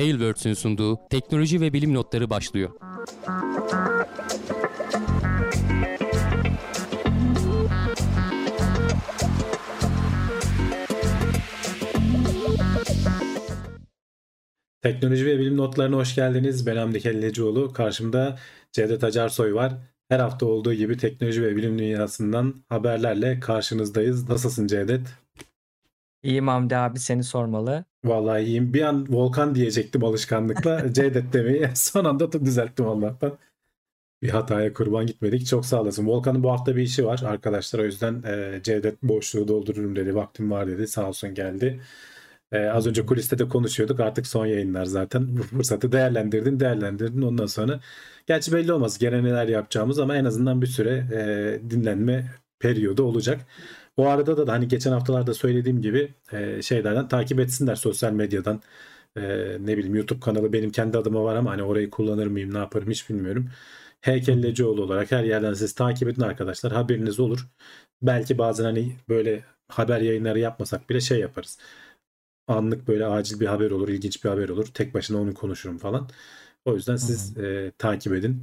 Tailwords'ün 0.00 0.54
sunduğu 0.54 0.98
teknoloji 1.10 1.60
ve 1.60 1.72
bilim 1.72 1.94
notları 1.94 2.30
başlıyor. 2.30 2.70
Teknoloji 14.82 15.26
ve 15.26 15.38
bilim 15.38 15.56
notlarına 15.56 15.96
hoş 15.96 16.14
geldiniz. 16.14 16.66
Ben 16.66 16.76
Hamdi 16.76 17.00
Kellecioğlu. 17.00 17.72
Karşımda 17.72 18.38
Cevdet 18.72 19.04
Acarsoy 19.04 19.54
var. 19.54 19.72
Her 20.08 20.18
hafta 20.18 20.46
olduğu 20.46 20.74
gibi 20.74 20.96
teknoloji 20.96 21.42
ve 21.42 21.56
bilim 21.56 21.78
dünyasından 21.78 22.54
haberlerle 22.68 23.40
karşınızdayız. 23.40 24.28
Nasılsın 24.28 24.66
Cevdet? 24.66 25.06
İyiyim 26.22 26.48
Hamdi 26.48 26.76
abi 26.76 26.98
seni 26.98 27.24
sormalı. 27.24 27.84
Vallahi 28.04 28.42
iyiyim. 28.42 28.74
Bir 28.74 28.82
an 28.82 29.06
Volkan 29.10 29.54
diyecektim 29.54 30.04
alışkanlıkla. 30.04 30.92
Cevdet 30.92 31.32
demeyi 31.32 31.68
son 31.74 32.04
anda 32.04 32.32
da 32.32 32.44
düzelttim 32.44 32.88
Allah'tan. 32.88 33.38
Bir 34.22 34.30
hataya 34.30 34.72
kurban 34.72 35.06
gitmedik. 35.06 35.46
Çok 35.46 35.66
sağ 35.66 35.82
olasın. 35.82 36.06
Volkan'ın 36.06 36.42
bu 36.42 36.50
hafta 36.50 36.76
bir 36.76 36.82
işi 36.82 37.06
var 37.06 37.22
arkadaşlar. 37.26 37.80
O 37.80 37.84
yüzden 37.84 38.22
e, 38.22 38.60
Cevdet 38.62 39.02
boşluğu 39.02 39.48
doldururum 39.48 39.96
dedi. 39.96 40.14
Vaktim 40.14 40.50
var 40.50 40.66
dedi. 40.68 40.88
Sağ 40.88 41.08
olsun 41.08 41.34
geldi. 41.34 41.80
Ee, 42.52 42.58
az 42.66 42.86
önce 42.86 43.06
kuliste 43.06 43.38
de 43.38 43.48
konuşuyorduk. 43.48 44.00
Artık 44.00 44.26
son 44.26 44.46
yayınlar 44.46 44.84
zaten. 44.84 45.36
Bu 45.36 45.42
fırsatı 45.42 45.92
değerlendirdin, 45.92 46.60
değerlendirdin. 46.60 47.22
Ondan 47.22 47.46
sonra 47.46 47.80
gerçi 48.26 48.52
belli 48.52 48.72
olmaz 48.72 48.98
gene 48.98 49.24
neler 49.24 49.48
yapacağımız 49.48 49.98
ama 49.98 50.16
en 50.16 50.24
azından 50.24 50.62
bir 50.62 50.66
süre 50.66 51.06
e, 51.12 51.70
dinlenme 51.70 52.30
periyodu 52.60 53.02
olacak. 53.02 53.46
Bu 54.00 54.08
arada 54.08 54.36
da, 54.36 54.46
da 54.46 54.52
hani 54.52 54.68
geçen 54.68 54.92
haftalarda 54.92 55.34
söylediğim 55.34 55.82
gibi 55.82 56.14
e, 56.32 56.62
şeylerden 56.62 57.08
takip 57.08 57.40
etsinler 57.40 57.74
sosyal 57.74 58.12
medyadan. 58.12 58.62
E, 59.16 59.22
ne 59.60 59.76
bileyim 59.76 59.94
YouTube 59.94 60.20
kanalı 60.20 60.52
benim 60.52 60.70
kendi 60.72 60.98
adıma 60.98 61.24
var 61.24 61.36
ama 61.36 61.50
hani 61.50 61.62
orayı 61.62 61.90
kullanır 61.90 62.26
mıyım 62.26 62.54
ne 62.54 62.58
yaparım 62.58 62.90
hiç 62.90 63.10
bilmiyorum. 63.10 63.50
Heykellecioğlu 64.00 64.82
olarak 64.82 65.12
her 65.12 65.24
yerden 65.24 65.54
siz 65.54 65.74
takip 65.74 66.08
edin 66.08 66.22
arkadaşlar. 66.22 66.72
Haberiniz 66.72 67.20
olur. 67.20 67.48
Belki 68.02 68.38
bazen 68.38 68.64
hani 68.64 68.96
böyle 69.08 69.44
haber 69.68 70.00
yayınları 70.00 70.38
yapmasak 70.38 70.90
bile 70.90 71.00
şey 71.00 71.20
yaparız 71.20 71.58
anlık 72.48 72.88
böyle 72.88 73.06
acil 73.06 73.40
bir 73.40 73.46
haber 73.46 73.70
olur, 73.70 73.88
ilginç 73.88 74.24
bir 74.24 74.28
haber 74.30 74.48
olur. 74.48 74.66
Tek 74.66 74.94
başına 74.94 75.18
onu 75.20 75.34
konuşurum 75.34 75.78
falan. 75.78 76.08
O 76.64 76.74
yüzden 76.74 76.96
siz 76.96 77.38
e, 77.38 77.72
takip 77.78 78.12
edin. 78.12 78.42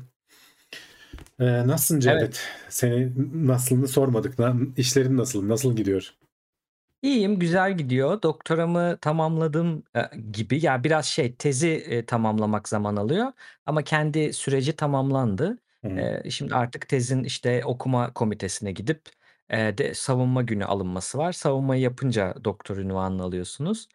E, 1.39 1.67
nasılsın 1.67 1.99
Cevdet? 1.99 2.21
Evet. 2.21 2.47
Seni 2.69 3.11
nasılını 3.47 3.87
sormadık. 3.87 4.35
İşlerin 4.77 5.17
nasıl? 5.17 5.49
Nasıl 5.49 5.75
gidiyor? 5.75 6.13
İyiyim, 7.01 7.39
güzel 7.39 7.77
gidiyor. 7.77 8.21
Doktoramı 8.21 8.97
tamamladım 9.01 9.83
e, 9.95 10.01
gibi. 10.31 10.65
Ya 10.65 10.83
biraz 10.83 11.05
şey 11.05 11.35
tezi 11.35 11.69
e, 11.69 12.05
tamamlamak 12.05 12.69
zaman 12.69 12.95
alıyor 12.95 13.31
ama 13.65 13.83
kendi 13.83 14.33
süreci 14.33 14.75
tamamlandı. 14.75 15.57
E, 15.83 16.29
şimdi 16.29 16.55
artık 16.55 16.87
tezin 16.89 17.23
işte 17.23 17.65
okuma 17.65 18.13
komitesine 18.13 18.71
gidip 18.71 19.01
e, 19.49 19.77
de 19.77 19.93
savunma 19.93 20.41
günü 20.41 20.65
alınması 20.65 21.17
var. 21.17 21.31
Savunmayı 21.31 21.81
yapınca 21.81 22.35
doktor 22.43 22.77
ünvanını 22.77 23.23
alıyorsunuz. 23.23 23.89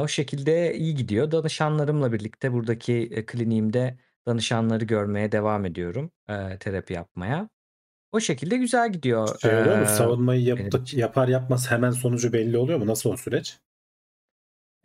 O 0.00 0.08
şekilde 0.08 0.74
iyi 0.74 0.94
gidiyor. 0.94 1.30
Danışanlarımla 1.30 2.12
birlikte 2.12 2.52
buradaki, 2.52 3.24
kliniğimde 3.26 3.98
danışanları 4.26 4.84
görmeye 4.84 5.32
devam 5.32 5.64
ediyorum, 5.66 6.10
eee, 6.28 6.58
terapi 6.60 6.92
yapmaya. 6.94 7.48
O 8.12 8.20
şekilde 8.20 8.56
güzel 8.56 8.92
gidiyor, 8.92 9.40
Şey 9.40 9.56
oluyor 9.56 9.76
mu? 9.76 9.86
Savunmayı 9.86 10.42
yaptık 10.42 10.94
yapar 10.94 11.28
yapmaz 11.28 11.70
hemen 11.70 11.90
sonucu 11.90 12.32
belli 12.32 12.58
oluyor 12.58 12.78
mu? 12.78 12.86
Nasıl 12.86 13.10
o 13.10 13.16
süreç? 13.16 13.58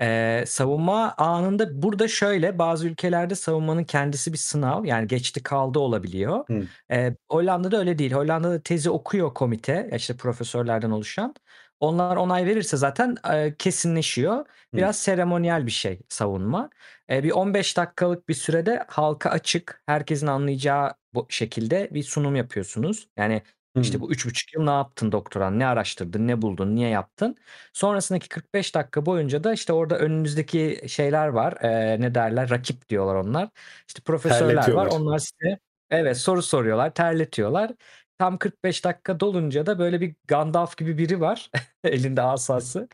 Eee, 0.01 0.43
savunma 0.47 1.13
anında 1.17 1.81
burada 1.81 2.07
şöyle, 2.07 2.59
bazı 2.59 2.87
ülkelerde 2.87 3.35
savunmanın 3.35 3.83
kendisi 3.83 4.33
bir 4.33 4.37
sınav, 4.37 4.85
yani 4.85 5.07
geçti 5.07 5.43
kaldı 5.43 5.79
olabiliyor. 5.79 6.45
Hımm. 6.49 6.69
Eee, 6.91 7.15
Hollanda'da 7.31 7.77
öyle 7.79 7.97
değil. 7.97 8.11
Hollanda'da 8.11 8.61
tezi 8.63 8.89
okuyor 8.89 9.33
komite, 9.33 9.89
işte 9.95 10.17
profesörlerden 10.17 10.89
oluşan. 10.91 11.33
Onlar 11.79 12.15
onay 12.15 12.45
verirse 12.45 12.77
zaten, 12.77 13.15
eee, 13.29 13.55
kesinleşiyor. 13.59 14.45
Biraz 14.75 14.95
Hımm. 14.95 14.97
seremoniyel 14.99 15.65
bir 15.65 15.71
şey 15.71 15.99
savunma. 16.09 16.69
Eee, 17.09 17.23
bir 17.23 17.31
15 17.31 17.77
dakikalık 17.77 18.29
bir 18.29 18.33
sürede 18.33 18.85
halka 18.87 19.29
açık, 19.29 19.83
herkesin 19.85 20.27
anlayacağı 20.27 20.93
bu 21.13 21.25
şekilde 21.29 21.89
bir 21.93 22.03
sunum 22.03 22.35
yapıyorsunuz. 22.35 23.09
Yani, 23.17 23.41
işte, 23.81 23.99
Hımm. 23.99 24.01
bu 24.01 24.11
3,5 24.11 24.53
yıl 24.53 24.63
ne 24.63 24.69
yaptın 24.71 25.11
doktoran, 25.11 25.59
ne 25.59 25.65
araştırdın, 25.67 26.27
ne 26.27 26.41
buldun, 26.41 26.75
niye 26.75 26.89
yaptın? 26.89 27.35
Sonrasındaki 27.73 28.29
45 28.29 28.75
dakika 28.75 29.05
boyunca 29.05 29.43
da, 29.43 29.53
işte, 29.53 29.73
orada 29.73 29.97
önünüzdeki 29.99 30.81
şeyler 30.87 31.27
var, 31.27 31.53
eee, 31.63 31.97
ne 32.01 32.15
derler, 32.15 32.49
rakip 32.49 32.89
diyorlar 32.89 33.15
onlar. 33.15 33.49
İşte, 33.87 34.01
profesörler 34.01 34.69
var. 34.69 34.85
Onlar 34.87 35.17
size 35.19 35.59
Evet, 35.89 36.17
soru 36.17 36.41
soruyorlar, 36.41 36.93
terletiyorlar. 36.93 37.71
Tam 38.19 38.37
45 38.37 38.85
dakika 38.85 39.19
dolunca 39.19 39.65
da 39.65 39.79
böyle 39.79 40.01
bir 40.01 40.15
Gandalf 40.27 40.77
gibi 40.77 40.97
biri 40.97 41.21
var 41.21 41.51
elinde 41.83 42.21
asası. 42.21 42.87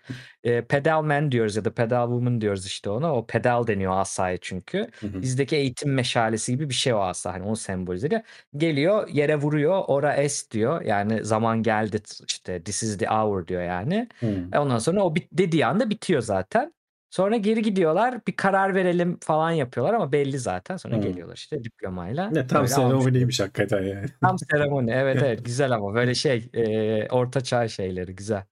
Eee, 0.44 0.61
pedal 0.66 1.01
man 1.03 1.31
diyoruz 1.31 1.56
ya 1.56 1.66
da 1.66 1.73
pedal 1.73 2.07
woman 2.07 2.41
diyoruz 2.41 2.66
işte 2.66 2.89
ona. 2.89 3.16
O 3.16 3.25
pedal 3.28 3.67
deniyor 3.67 3.97
asaya 3.97 4.38
çünkü. 4.38 4.88
Hı 5.00 5.07
hı. 5.07 5.22
Bizdeki 5.22 5.56
eğitim 5.56 5.94
meşalesi 5.94 6.51
gibi 6.51 6.69
bir 6.69 6.73
şey 6.73 6.94
o 6.94 7.00
asa. 7.00 7.33
Hani 7.33 7.44
onu 7.44 7.56
sembolize 7.56 8.07
ediyor. 8.07 8.22
Geliyor 8.57 9.07
yere 9.09 9.35
vuruyor. 9.35 9.83
Ora 9.88 10.13
es 10.16 10.51
diyor. 10.51 10.81
Yani 10.81 11.25
zaman 11.25 11.63
geldi 11.63 12.01
işte 12.28 12.63
this 12.63 12.83
is 12.83 12.97
the 12.97 13.07
hour 13.07 13.47
diyor 13.47 13.63
yani. 13.63 14.07
Hımm. 14.19 14.50
E 14.53 14.59
ondan 14.59 14.78
sonra 14.79 15.03
o 15.03 15.16
bit 15.16 15.28
dediği 15.31 15.66
anda 15.66 15.89
bitiyor 15.89 16.22
zaten. 16.22 16.73
Sonra 17.13 17.38
geri 17.38 17.62
gidiyorlar. 17.62 18.28
Bir 18.28 18.35
karar 18.35 18.75
verelim 18.75 19.18
falan 19.19 19.51
yapıyorlar 19.51 19.94
ama 19.94 20.12
belli 20.12 20.40
zaten. 20.40 20.78
Sonra 20.78 20.94
Hımm. 20.96 21.03
geliyorlar 21.03 21.35
işte 21.35 21.63
diplomayla. 21.63 22.29
Ne 22.29 22.47
tam 22.47 22.62
Böyle 22.62 22.75
almış 22.75 23.03
seremoniymiş 23.03 23.40
hakikaten 23.40 23.81
yani. 23.81 24.06
Tam 24.22 24.38
seremoni. 24.40 24.91
Evet, 24.91 25.22
evet. 25.24 25.40
Güzel 25.46 25.72
ama 25.72 25.94
böyle 25.94 26.16
şey, 26.16 26.50
eee, 26.53 27.07
orta 27.12 27.41
çağ 27.41 27.68
şeyleri 27.68 28.16
güzel. 28.16 28.44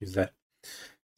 Güzel. 0.00 0.28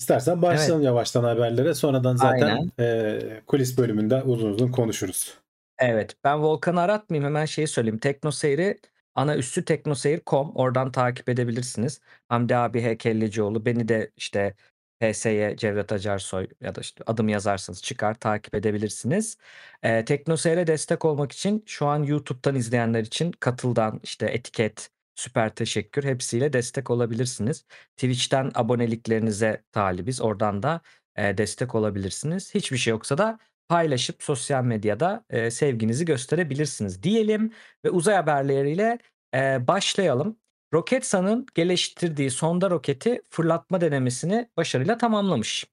İstersen 0.00 0.32
Evet. 0.32 0.42
başlayalım 0.42 0.82
yavaştan 0.82 1.24
haberlere. 1.24 1.74
Sonradan 1.74 2.16
zaten, 2.16 2.48
Aynen. 2.48 2.70
eee, 2.78 3.42
kulis 3.46 3.78
bölümünde 3.78 4.22
uzun 4.22 4.50
uzun 4.50 4.68
konuşuruz. 4.68 5.38
Evet. 5.78 6.16
Ben 6.24 6.42
Volkan'ı 6.42 6.80
aratmayayım. 6.80 7.26
Hemen 7.28 7.44
şeyi 7.44 7.66
söyleyeyim. 7.66 7.98
TeknoSeyir'i 7.98 8.78
ana 9.14 9.36
üssü 9.36 9.64
teknoseyir.com. 9.64 10.52
Oradan 10.54 10.92
takip 10.92 11.28
edebilirsiniz. 11.28 12.00
Hamdi 12.28 12.56
abi 12.56 12.82
Heykellecioğlu. 12.82 13.66
Beni 13.66 13.88
de 13.88 14.10
işte 14.16 14.54
PSY 15.00 15.56
Cevdet 15.56 15.92
Acarsoy 15.92 16.46
ya 16.60 16.74
da 16.74 16.80
işte 16.80 17.04
adımı 17.06 17.30
yazarsanız 17.30 17.82
çıkar 17.82 18.14
takip 18.14 18.54
edebilirsiniz. 18.54 19.36
Eee, 19.84 20.04
TeknoSeyir'e 20.04 20.66
destek 20.66 21.04
olmak 21.04 21.32
için 21.32 21.64
şu 21.66 21.86
an 21.86 22.02
YouTube'dan 22.02 22.54
izleyenler 22.54 23.00
için 23.02 23.32
Katıl'dan 23.40 24.00
işte 24.02 24.26
etiket, 24.26 24.90
süper 25.14 25.54
teşekkür 25.54 26.04
hepsiyle 26.04 26.52
destek 26.52 26.90
olabilirsiniz. 26.90 27.64
Twitch'ten 27.96 28.50
aboneliklerinize 28.54 29.62
talibiz. 29.72 30.20
Oradan 30.20 30.62
da, 30.62 30.80
eee, 31.18 31.38
destek 31.38 31.74
olabilirsiniz. 31.74 32.54
Hiçbir 32.54 32.76
şey 32.76 32.90
yoksa 32.90 33.18
da 33.18 33.38
paylaşıp 33.68 34.22
sosyal 34.22 34.64
medyada, 34.64 35.24
eee, 35.32 35.50
sevginizi 35.50 36.04
gösterebilirsiniz 36.04 37.02
diyelim 37.02 37.52
ve 37.84 37.90
uzay 37.90 38.14
haberleriyle, 38.14 38.98
eee, 39.34 39.58
başlayalım. 39.68 40.36
Roketsan'ın 40.74 41.46
geliştirdiği 41.54 42.30
sonda 42.30 42.70
roketi 42.70 43.22
fırlatma 43.30 43.80
denemesini 43.80 44.48
başarıyla 44.56 44.98
tamamlamış. 44.98 45.66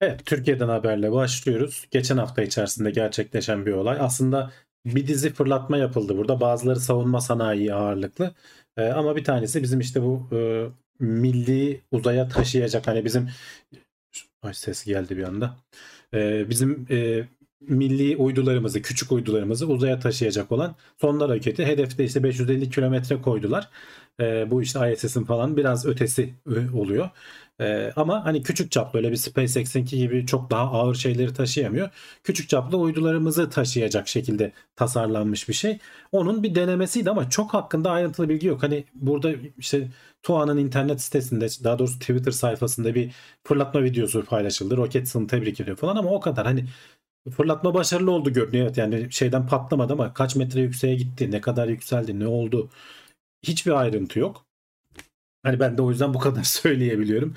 Evet, 0.00 0.26
Türkiye'den 0.26 0.68
haberle 0.68 1.12
başlıyoruz. 1.12 1.86
Geçen 1.90 2.16
hafta 2.16 2.42
içerisinde 2.42 2.90
gerçekleşen 2.90 3.66
bir 3.66 3.72
olay. 3.72 3.96
Aslında 4.00 4.52
bir 4.86 5.06
dizi 5.06 5.32
fırlatma 5.32 5.76
yapıldı 5.76 6.16
burada. 6.16 6.40
Bazıları 6.40 6.80
savunma 6.80 7.20
sanayi 7.20 7.74
ağırlıklı. 7.74 8.34
Eee, 8.78 8.88
ama 8.88 9.16
bir 9.16 9.24
tanesi 9.24 9.62
bizim 9.62 9.80
işte 9.80 10.02
bu, 10.02 10.28
eee, 10.32 10.68
milli 10.98 11.80
uzaya 11.90 12.28
taşıyacak 12.28 12.86
hani 12.86 13.04
bizim 13.04 13.28
Ay 14.42 14.54
ses 14.54 14.84
geldi 14.84 15.16
bir 15.16 15.22
anda. 15.22 15.56
Eee, 16.12 16.46
bizim, 16.50 16.86
eee, 16.90 17.28
milli 17.60 18.16
uydularımızı, 18.16 18.82
küçük 18.82 19.12
uydularımızı 19.12 19.66
uzaya 19.66 19.98
taşıyacak 19.98 20.52
olan 20.52 20.76
sonda 21.00 21.28
roketi. 21.28 21.66
Hedefte 21.66 22.04
işte 22.04 22.22
550 22.22 22.70
kilometre 22.70 23.22
koydular. 23.22 23.68
Eee, 24.20 24.46
bu 24.50 24.62
işte 24.62 24.92
ISS'in 24.92 25.24
falan 25.24 25.56
biraz 25.56 25.86
ötesi 25.86 26.34
ı 26.48 26.78
oluyor. 26.78 27.10
Eee, 27.60 27.92
ama 27.96 28.24
hani 28.24 28.42
küçük 28.42 28.70
çaplı 28.72 28.98
öyle 28.98 29.10
bir 29.10 29.16
SpaceX'inki 29.16 29.98
gibi 29.98 30.26
çok 30.26 30.50
daha 30.50 30.62
ağır 30.72 30.94
şeyleri 30.94 31.34
taşıyamıyor. 31.34 31.88
Küçük 32.24 32.48
çaplı 32.48 32.76
uydularımızı 32.78 33.50
taşıyacak 33.50 34.08
şekilde 34.08 34.52
tasarlanmış 34.76 35.48
bir 35.48 35.54
şey. 35.54 35.78
Onun 36.12 36.42
bir 36.42 36.54
denemesiydi 36.54 37.10
ama 37.10 37.30
çok 37.30 37.54
hakkında 37.54 37.90
ayrıntılı 37.90 38.28
bilgi 38.28 38.46
yok. 38.46 38.62
Hani 38.62 38.84
burada 38.94 39.32
işte 39.58 39.88
TUA'nın 40.22 40.58
internet 40.58 41.00
sitesinde 41.02 41.46
daha 41.64 41.78
doğrusu 41.78 41.98
Twitter 41.98 42.32
sayfasında 42.32 42.94
bir 42.94 43.12
fırlatma 43.44 43.82
videosu 43.84 44.24
paylaşıldı. 44.24 44.76
Roketsan'ı 44.76 45.26
tebrik 45.26 45.60
ediyor 45.60 45.76
falan 45.76 45.96
ama 45.96 46.10
o 46.10 46.20
kadar. 46.20 46.46
Hani 46.46 46.64
fırlatma 47.36 47.74
başarılı 47.74 48.10
oldu 48.10 48.32
görünüyor. 48.32 48.64
Evet 48.66 48.78
yani 48.78 49.08
şeyden 49.12 49.46
patlamadı 49.46 49.92
ama 49.92 50.14
kaç 50.14 50.36
metre 50.36 50.60
yükseğe 50.60 50.94
gitti, 50.94 51.30
ne 51.30 51.40
kadar 51.40 51.68
yükseldi, 51.68 52.18
ne 52.20 52.26
oldu? 52.26 52.70
Hiçbir 53.42 53.72
ayrıntı 53.72 54.18
yok. 54.18 54.46
Hani 55.42 55.60
ben 55.60 55.78
de 55.78 55.82
o 55.82 55.90
yüzden 55.90 56.14
bu 56.14 56.18
kadar 56.18 56.42
söyleyebiliyorum. 56.44 57.34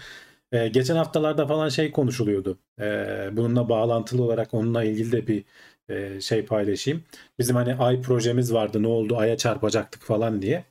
E, 0.52 0.68
geçen 0.68 0.96
haftalarda 0.96 1.48
falan 1.48 1.70
şey 1.70 1.92
konuşuluyordu. 1.92 2.60
E, 2.82 2.86
bununla 3.32 3.70
bağlantılı 3.70 4.24
olarak 4.24 4.54
onunla 4.54 4.84
ilgili 4.84 5.12
de 5.12 5.28
bir 5.28 5.46
e, 5.90 6.22
şey 6.22 6.46
paylaşayım. 6.46 7.04
Bizim 7.40 7.56
hani 7.56 7.76
ay 7.76 8.02
projemiz 8.02 8.54
vardı 8.54 8.84
ne 8.84 8.88
oldu 8.88 9.18
aya 9.18 9.38
çarpacaktık 9.38 10.04
falan 10.04 10.42
diye. 10.42 10.66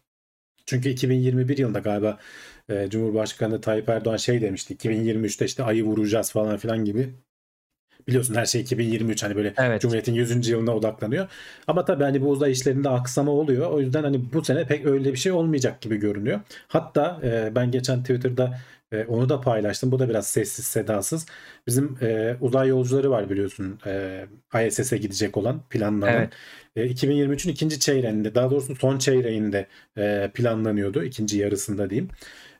Çünkü 0.67 0.89
2021 0.89 1.59
yılında 1.59 1.79
galiba 1.79 2.19
e, 2.69 2.91
Cumhurbaşkanı 2.91 3.61
Tayyip 3.61 3.89
Erdoğan 3.89 4.17
şey 4.17 4.41
demişti. 4.41 4.75
2023'te 4.75 5.45
işte 5.45 5.63
ayı 5.65 5.85
vuracağız 5.85 6.33
falan 6.33 6.57
filan 6.59 6.85
gibi. 6.85 7.15
Biliyorsun 8.09 8.35
her 8.35 8.47
şey 8.47 8.61
2023 8.61 9.23
hani 9.23 9.37
böyle 9.37 9.55
Evet. 9.59 9.83
Cumhuriyet'in 9.83 10.15
100. 10.15 10.49
yılına 10.49 10.77
odaklanıyor. 10.77 11.29
Ama 11.67 11.85
tabii 11.85 12.05
hani 12.05 12.23
bu 12.23 12.29
uzay 12.29 12.53
işlerinde 12.53 12.89
aksama 12.89 13.33
oluyor. 13.33 13.71
O 13.71 13.81
yüzden 13.81 14.03
hani 14.03 14.21
bu 14.33 14.45
sene 14.45 14.67
pek 14.67 14.87
öyle 14.87 15.13
bir 15.13 15.19
şey 15.19 15.33
olmayacak 15.33 15.81
gibi 15.81 15.97
görünüyor. 15.97 16.41
Hatta 16.69 17.21
e, 17.23 17.53
ben 17.55 17.71
geçen 17.71 18.01
Twitter'da 18.01 18.59
e, 18.93 19.05
onu 19.05 19.29
da 19.29 19.41
paylaştım. 19.41 19.93
Bu 19.93 19.99
da 19.99 20.09
biraz 20.09 20.27
sessiz 20.27 20.67
sedasız. 20.67 21.27
Bizim 21.67 21.99
e, 22.03 22.37
uzay 22.41 22.69
yolcuları 22.69 23.11
var 23.11 23.31
biliyorsun. 23.31 23.79
E, 23.87 24.27
ISS'e 24.67 24.99
gidecek 24.99 25.37
olan 25.37 25.61
planlanan. 25.71 26.15
Evet. 26.15 26.33
E, 26.77 26.87
2023'ün 26.87 27.53
ikinci 27.53 27.81
çeyreğinde 27.81 28.35
daha 28.35 28.51
doğrusu 28.51 28.77
son 28.77 28.99
çeyreğinde 28.99 29.67
e, 29.99 30.31
planlanıyordu. 30.35 31.05
ikinci 31.05 31.39
yarısında 31.39 31.91
diyeyim. 31.91 32.11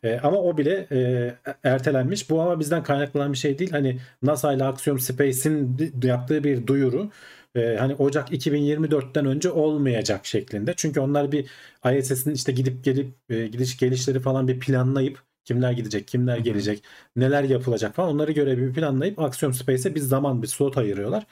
E, 0.03 0.19
ama 0.19 0.39
o 0.39 0.59
bile 0.59 0.87
e, 0.93 1.35
ertelenmiş. 1.65 2.31
Bu 2.31 2.43
ama 2.43 2.61
bizden 2.61 2.83
kaynaklanan 2.83 3.33
bir 3.33 3.39
şey 3.39 3.59
değil. 3.59 3.71
Hani 3.71 3.99
NASA 4.23 4.53
ile 4.53 4.65
Axiom 4.65 4.99
Space'in 4.99 5.77
yaptığı 6.03 6.45
bir 6.45 6.67
duyuru. 6.67 7.11
E, 7.55 7.77
hani 7.77 7.95
Ocak 7.95 8.33
2024'ten 8.33 9.27
önce 9.27 9.51
olmayacak 9.51 10.27
şeklinde. 10.27 10.75
Çünkü 10.77 11.01
onlar 11.01 11.33
bir 11.33 11.51
ISS'in 11.99 12.31
işte 12.35 12.53
gidip 12.53 12.85
gelip 12.85 13.15
e, 13.31 13.47
gidiş 13.47 13.77
gelişleri 13.77 14.21
falan 14.21 14.49
bir 14.49 14.61
planlayıp 14.61 15.23
kimler 15.45 15.73
gidecek, 15.73 16.09
kimler 16.09 16.39
gelecek, 16.39 16.83
neler 17.17 17.43
yapılacak 17.45 17.95
falan 17.95 18.15
onları 18.15 18.33
göre 18.33 18.59
bir 18.59 18.73
planlayıp 18.73 19.19
Axiom 19.19 19.55
Space'e 19.55 19.95
bir 19.95 20.01
zaman 20.01 20.43
bir 20.43 20.47
slot 20.47 20.79
ayırıyorlar. 20.79 21.27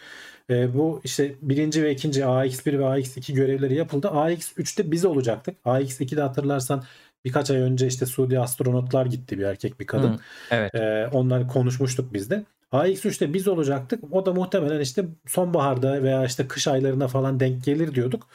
E, 0.51 0.75
bu 0.75 1.01
işte 1.05 1.35
birinci 1.43 1.83
ve 1.83 1.93
ikinci 1.93 2.21
AX1 2.21 2.79
ve 2.79 2.83
AX2 2.83 3.33
görevleri 3.35 3.75
yapıldı. 3.75 4.07
AX3'te 4.07 4.91
biz 4.91 5.05
olacaktık. 5.05 5.57
AX2'de 5.65 6.21
hatırlarsan 6.21 6.85
birkaç 7.25 7.51
ay 7.51 7.57
önce 7.57 7.87
işte 7.87 8.07
Suudi 8.07 8.41
astronotlar 8.41 9.07
gitti 9.07 9.39
bir 9.39 9.45
erkek 9.45 9.81
bir 9.81 9.87
kadın. 9.87 10.13
Hı, 10.13 10.19
evet. 10.51 10.75
Ee, 10.75 11.09
onlar 11.13 11.49
konuşmuştuk 11.49 12.13
biz 12.15 12.31
de. 12.31 12.45
AX3'te 12.73 13.35
biz 13.35 13.49
olacaktık. 13.49 14.15
O 14.15 14.27
da 14.27 14.33
muhtemelen 14.33 14.81
işte 14.81 15.05
sonbaharda 15.27 16.03
veya 16.03 16.25
işte 16.25 16.49
kış 16.49 16.69
aylarına 16.69 17.09
falan 17.09 17.41
denk 17.41 17.65
gelir 17.65 17.95
diyorduk. 17.95 18.29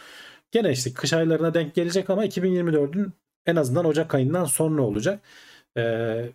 Gene 0.51 0.71
işte 0.71 0.93
kış 0.93 1.13
aylarına 1.13 1.53
denk 1.53 1.75
gelecek 1.75 2.09
ama 2.09 2.25
2024'ün 2.25 3.13
en 3.45 3.55
azından 3.55 3.85
Ocak 3.85 4.15
ayından 4.15 4.45
sonra 4.45 4.81
olacak. 4.81 5.19
Ee, 5.77 6.29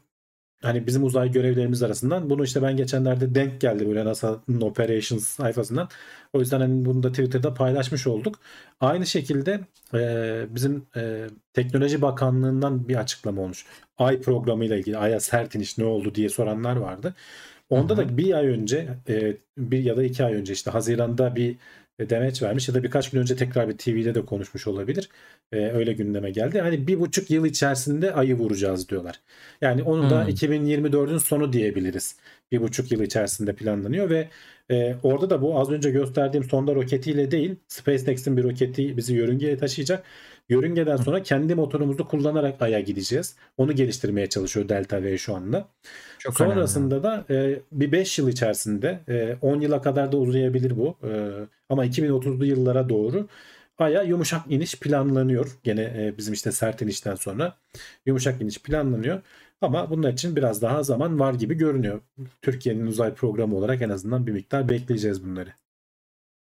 hani 0.63 0.87
bizim 0.87 1.05
uzay 1.05 1.33
görevlerimiz 1.33 1.83
arasından 1.83 2.31
bunu 2.31 2.45
işte 2.45 2.63
ben 2.63 2.77
geçenlerde 2.77 3.35
denk 3.35 3.61
geldi 3.61 3.89
böyle 3.89 4.05
NASA'nın 4.05 4.61
Operations 4.61 5.29
sayfasından. 5.29 5.89
O 6.33 6.41
yüzden 6.41 6.61
hani 6.61 6.85
bunu 6.85 7.03
da 7.03 7.11
Twitter'da 7.11 7.55
paylaşmış 7.55 8.07
olduk. 8.07 8.41
Aynı 8.81 9.07
şekilde 9.07 9.61
e, 9.95 10.47
bizim 10.55 10.87
e, 10.97 11.27
Teknoloji 11.53 12.03
Bakanlığı'ndan 12.03 12.89
bir 12.89 12.97
açıklama 12.97 13.43
olmuş. 13.43 13.67
Ay 13.99 14.21
programıyla 14.21 14.77
ilgili 14.77 14.99
Ay'a 14.99 15.21
sert 15.21 15.55
iniş 15.55 15.79
ne 15.79 15.85
oldu 15.85 16.15
diye 16.15 16.29
soranlar 16.29 16.77
vardı. 16.77 17.15
Onda 17.71 17.97
Hı 17.97 17.99
hı. 18.03 18.09
da 18.09 18.17
bir 18.17 18.35
ay 18.35 18.47
önce 18.49 18.89
e, 19.09 19.37
bir 19.59 19.79
ya 19.79 19.97
da 19.97 20.03
iki 20.05 20.25
ay 20.25 20.35
önce 20.35 20.53
işte 20.53 20.71
Haziran'da 20.71 21.37
bir 21.37 21.57
demeç 22.08 22.43
vermiş 22.43 22.69
ya 22.69 22.75
da 22.75 22.82
birkaç 22.82 23.11
gün 23.11 23.20
önce 23.20 23.37
tekrar 23.37 23.69
bir 23.69 23.79
TV'de 23.79 24.14
de 24.14 24.25
konuşmuş 24.25 24.67
olabilir. 24.67 25.08
E, 25.52 25.56
öyle 25.58 25.93
gündeme 25.93 26.31
geldi. 26.31 26.61
Hani 26.61 26.87
bir 26.87 27.00
buçuk 27.00 27.31
yıl 27.31 27.44
içerisinde 27.44 28.14
ayı 28.14 28.35
vuracağız 28.35 28.88
diyorlar. 28.88 29.20
Yani 29.61 29.82
onu 29.82 30.11
da 30.11 30.25
Hmm. 30.25 30.29
2024'ün 30.29 31.19
sonu 31.19 31.52
diyebiliriz. 31.52 32.17
Bir 32.52 32.61
buçuk 32.61 32.93
yıl 32.93 33.00
içerisinde 33.00 33.55
planlanıyor 33.55 34.11
ve 34.11 34.29
e, 34.70 34.94
orada 35.02 35.31
da 35.31 35.43
bu 35.43 35.58
az 35.61 35.70
önce 35.70 35.91
gösterdiğim 35.91 36.44
sonda 36.44 36.75
roketiyle 36.75 37.31
değil 37.31 37.56
SpaceX'in 37.69 38.37
bir 38.37 38.43
roketi 38.43 38.96
bizi 38.96 39.14
yörüngeye 39.14 39.56
taşıyacak. 39.56 40.05
Yörüngeden 40.50 40.97
sonra 40.97 41.23
kendi 41.23 41.55
motorumuzu 41.55 42.08
kullanarak 42.08 42.62
Ay'a 42.62 42.81
gideceğiz. 42.81 43.37
Onu 43.56 43.73
geliştirmeye 43.73 44.29
çalışıyor 44.29 44.69
Delta 44.69 45.02
V 45.02 45.19
şu 45.19 45.35
anda. 45.35 45.69
Çok 46.19 46.41
önemli. 46.41 46.55
Sonrasında 46.55 47.02
da 47.02 47.25
e, 47.31 47.61
bir 47.73 47.93
5 47.93 48.19
yıl 48.19 48.29
içerisinde 48.29 49.00
e, 49.08 49.37
10 49.43 49.61
yıla 49.61 49.82
kadar 49.82 50.12
da 50.12 50.17
uzayabilir 50.17 50.76
bu. 50.76 50.97
E, 51.05 51.31
ama 51.69 51.87
2030'lu 51.87 52.44
yıllara 52.44 52.88
doğru 52.88 53.29
Ay'a 53.79 54.02
yumuşak 54.02 54.41
iniş 54.49 54.81
planlanıyor. 54.81 55.58
Gene 55.64 55.82
e, 55.82 56.14
bizim 56.19 56.35
işte 56.35 56.53
sert 56.53 56.82
inişten 56.82 57.14
sonra 57.14 57.56
yumuşak 58.06 58.43
iniş 58.43 58.58
planlanıyor. 58.62 59.23
Ama 59.61 59.91
bunun 59.91 60.12
için 60.12 60.37
biraz 60.37 60.62
daha 60.62 60.82
zaman 60.82 61.20
var 61.20 61.35
gibi 61.35 61.55
görünüyor. 61.55 62.00
Türkiye'nin 62.43 62.87
uzay 62.87 63.14
programı 63.14 63.56
olarak 63.56 63.82
en 63.82 63.88
azından 63.88 64.26
bir 64.26 64.32
miktar 64.32 64.69
bekleyeceğiz 64.69 65.25
bunları. 65.25 65.50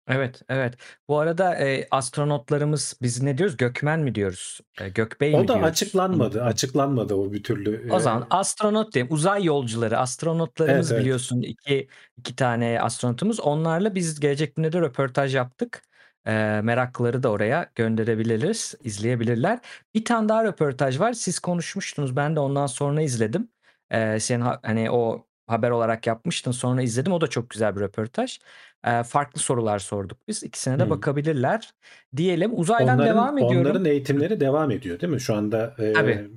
Evet, 0.07 0.41
evet. 0.49 0.73
Bu 1.07 1.19
arada 1.19 1.55
e, 1.55 1.87
astronotlarımız 1.91 2.97
biz 3.01 3.21
ne 3.21 3.37
diyoruz? 3.37 3.57
Gökmen 3.57 3.99
mi 3.99 4.15
diyoruz? 4.15 4.59
E, 4.81 4.89
Gökbey 4.89 5.31
mi 5.31 5.37
O 5.37 5.43
da 5.43 5.47
diyoruz? 5.47 5.63
açıklanmadı. 5.63 6.37
Unuttum. 6.37 6.47
Açıklanmadı 6.47 7.13
o 7.15 7.33
bir 7.33 7.43
türlü. 7.43 7.91
O 7.91 7.99
zaman 7.99 8.27
astronot 8.29 8.93
diyeyim. 8.93 9.13
Uzay 9.13 9.43
yolcuları, 9.43 9.97
astronotlarımız 9.99 10.91
Evet, 10.91 11.01
biliyorsun 11.01 11.41
iki 11.41 11.87
iki 12.17 12.35
tane 12.35 12.81
astronotumuz. 12.81 13.39
Onlarla 13.39 13.95
biz 13.95 14.19
gelecek 14.19 14.55
günde 14.55 14.71
de 14.71 14.81
röportaj 14.81 15.35
yaptık. 15.35 15.81
E, 16.27 16.31
meraklıları 16.63 17.23
da 17.23 17.29
oraya 17.29 17.71
gönderebiliriz, 17.75 18.75
izleyebilirler. 18.83 19.59
Bir 19.95 20.05
tane 20.05 20.29
daha 20.29 20.43
röportaj 20.43 20.99
var. 20.99 21.13
Siz 21.13 21.39
konuşmuştunuz. 21.39 22.15
Ben 22.15 22.35
de 22.35 22.39
ondan 22.39 22.67
sonra 22.67 23.01
izledim. 23.01 23.49
E, 23.91 24.19
sen 24.19 24.41
ha- 24.41 24.59
hani 24.63 24.91
o 24.91 25.25
haber 25.47 25.69
olarak 25.69 26.07
yapmıştın. 26.07 26.51
Sonra 26.51 26.81
izledim. 26.81 27.11
O 27.13 27.21
da 27.21 27.27
çok 27.27 27.49
güzel 27.49 27.75
bir 27.75 27.81
röportaj. 27.81 28.39
E, 28.87 29.03
farklı 29.03 29.39
sorular 29.41 29.79
sorduk 29.79 30.17
biz. 30.27 30.43
İkisine 30.43 30.79
de 30.79 30.83
Hmm. 30.83 30.89
bakabilirler. 30.89 31.73
Diyelim 32.17 32.59
uzaydan 32.59 32.95
onların, 32.95 33.15
devam 33.15 33.37
ediyorum. 33.37 33.57
onların 33.61 33.85
eğitimleri 33.85 34.39
devam 34.39 34.71
ediyor 34.71 34.99
değil 34.99 35.13
mi? 35.13 35.21
Şu 35.21 35.35
anda 35.35 35.75
e, 35.79 35.93
Tabii. 35.93 36.29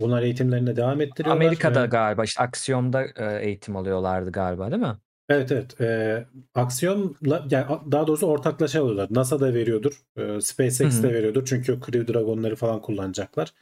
bunlar 0.00 0.22
eğitimlerine 0.22 0.76
devam 0.76 1.00
ettiriyorlar. 1.00 1.44
Amerika'da 1.44 1.84
E, 1.84 1.86
galiba 1.86 2.24
işte 2.24 2.42
Aksiyom'da 2.42 3.04
e, 3.16 3.38
eğitim 3.46 3.76
alıyorlardı 3.76 4.32
galiba 4.32 4.70
değil 4.70 4.82
mi? 4.82 4.96
Evet 5.28 5.52
evet. 5.52 5.80
E, 5.80 6.26
Aksiyon'la 6.54 7.46
yani 7.50 7.66
daha 7.92 8.06
doğrusu 8.06 8.26
ortaklaşa 8.26 8.82
alıyorlar. 8.82 9.08
NASA 9.10 9.40
da 9.40 9.54
veriyordur. 9.54 10.02
E, 10.16 10.40
SpaceX 10.40 11.02
de 11.02 11.14
veriyordur. 11.14 11.44
Çünkü 11.46 11.80
Crew 11.80 12.14
Dragon'ları 12.14 12.56
falan 12.56 12.82
kullanacaklar. 12.82 13.54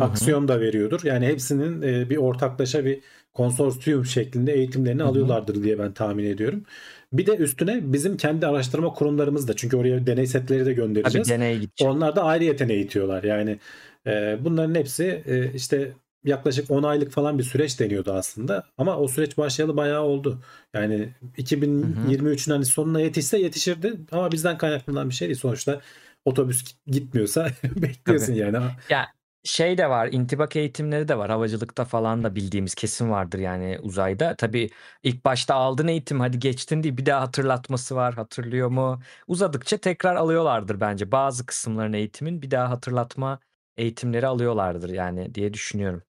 Aksiyon 0.00 0.48
da 0.48 0.60
veriyordur. 0.60 1.00
Yani 1.04 1.26
hepsinin 1.26 1.82
e, 1.82 2.10
bir 2.10 2.16
ortaklaşa 2.16 2.84
bir 2.84 3.00
konsorsiyum 3.34 4.04
şeklinde 4.04 4.52
eğitimlerini 4.52 5.02
Hı 5.02 5.04
hı. 5.04 5.08
alıyorlardır 5.08 5.62
diye 5.62 5.78
ben 5.78 5.92
tahmin 5.92 6.24
ediyorum. 6.24 6.64
Bir 7.12 7.26
de 7.26 7.36
üstüne 7.36 7.92
bizim 7.92 8.16
kendi 8.16 8.46
araştırma 8.46 8.92
kurumlarımız 8.92 9.48
da 9.48 9.56
çünkü 9.56 9.76
oraya 9.76 10.06
deney 10.06 10.26
setleri 10.26 10.60
de 10.60 10.64
Tabii 10.64 10.74
göndereceğiz. 10.74 11.30
deneye 11.30 11.54
gidecek. 11.54 11.88
Onlar 11.88 12.16
da 12.16 12.22
ayrıyeten 12.24 12.68
eğitiyorlar. 12.68 13.24
Yani 13.24 13.58
e, 14.06 14.38
bunların 14.40 14.74
hepsi 14.74 15.22
e, 15.26 15.52
işte 15.54 15.92
yaklaşık 16.24 16.70
10 16.70 16.82
aylık 16.82 17.12
falan 17.12 17.38
bir 17.38 17.44
süreç 17.44 17.80
deniyordu 17.80 18.12
aslında. 18.12 18.64
Ama 18.78 18.98
o 18.98 19.08
süreç 19.08 19.38
başlayalı 19.38 19.76
bayağı 19.76 20.02
oldu. 20.02 20.42
Yani 20.74 21.08
2023'ün 21.38 22.52
hani 22.52 22.64
sonuna 22.64 23.00
yetişse 23.00 23.38
yetişirdi 23.38 23.94
ama 24.12 24.32
bizden 24.32 24.58
kaynaklanan 24.58 25.08
bir 25.08 25.14
şey 25.14 25.28
değil. 25.28 25.38
Sonuçta 25.38 25.80
otobüs 26.24 26.64
gitmiyorsa 26.86 27.48
bekliyorsun 27.76 28.26
Tabii. 28.26 28.38
yani. 28.38 28.56
Ya 28.90 29.06
şey 29.46 29.78
de 29.78 29.90
var, 29.90 30.08
intibak 30.12 30.56
eğitimleri 30.56 31.08
de 31.08 31.18
var. 31.18 31.30
Havacılıkta 31.30 31.84
falan 31.84 32.24
da 32.24 32.34
bildiğimiz 32.34 32.74
kesin 32.74 33.10
vardır 33.10 33.38
yani 33.38 33.78
uzayda. 33.82 34.36
Tabii 34.36 34.70
ilk 35.02 35.24
başta 35.24 35.54
aldın 35.54 35.88
eğitim 35.88 36.20
hadi 36.20 36.38
geçtin 36.38 36.82
değil 36.82 36.96
bir 36.96 37.06
daha 37.06 37.20
hatırlatması 37.20 37.96
var. 37.96 38.14
Hatırlıyor 38.14 38.68
mu? 38.68 39.00
Uzadıkça 39.26 39.78
tekrar 39.78 40.16
alıyorlardır 40.16 40.80
bence. 40.80 41.12
Bazı 41.12 41.46
kısımların 41.46 41.92
eğitimin 41.92 42.42
bir 42.42 42.50
daha 42.50 42.70
hatırlatma 42.70 43.40
eğitimleri 43.76 44.26
alıyorlardır 44.26 44.88
yani 44.90 45.34
diye 45.34 45.54
düşünüyorum. 45.54 46.02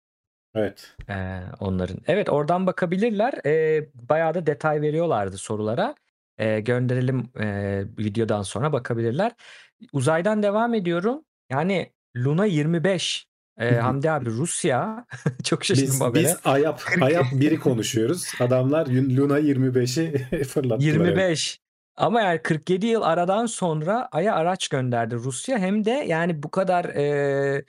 Evet. 0.56 0.96
Ee, 1.10 1.42
onların. 1.60 1.98
Evet 2.08 2.30
oradan 2.30 2.68
bakabilirler. 2.68 3.34
Ee, 3.46 3.90
bayağı 3.94 4.34
da 4.34 4.46
detay 4.46 4.82
veriyorlardı 4.82 5.38
sorulara. 5.38 5.96
Ee, 6.38 6.60
gönderelim 6.60 7.30
e, 7.40 7.84
videodan 8.00 8.42
sonra 8.42 8.74
bakabilirler. 8.74 9.32
Uzaydan 9.94 10.44
devam 10.44 10.74
ediyorum. 10.74 11.26
Yani 11.50 11.94
Luna 12.18 12.46
25. 12.46 13.27
Ee, 13.58 13.76
Hamdi 13.76 14.12
abi 14.12 14.26
Rusya. 14.26 15.06
Çok 15.44 15.66
şaşırdım 15.66 15.94
Biz 15.94 16.02
habere. 16.02 16.24
biz 16.24 16.38
Ayap 16.44 16.82
Ayap 17.02 17.26
1'i 17.26 17.60
konuşuyoruz. 17.60 18.32
Adamlar 18.40 18.88
Luna 18.88 19.40
25'i 19.40 20.44
fırlattılar. 20.44 20.80
25. 20.80 21.60
Ama 21.96 22.22
yani 22.22 22.42
47 22.42 22.86
yıl 22.86 23.02
aradan 23.02 23.46
sonra 23.46 24.10
Ay'a 24.12 24.36
araç 24.36 24.68
gönderdi 24.68 25.16
Rusya. 25.16 25.58
Hem 25.58 25.86
de 25.86 25.92
yani 25.92 26.44
bu 26.44 26.52
kadar 26.52 26.86
e, 26.86 27.66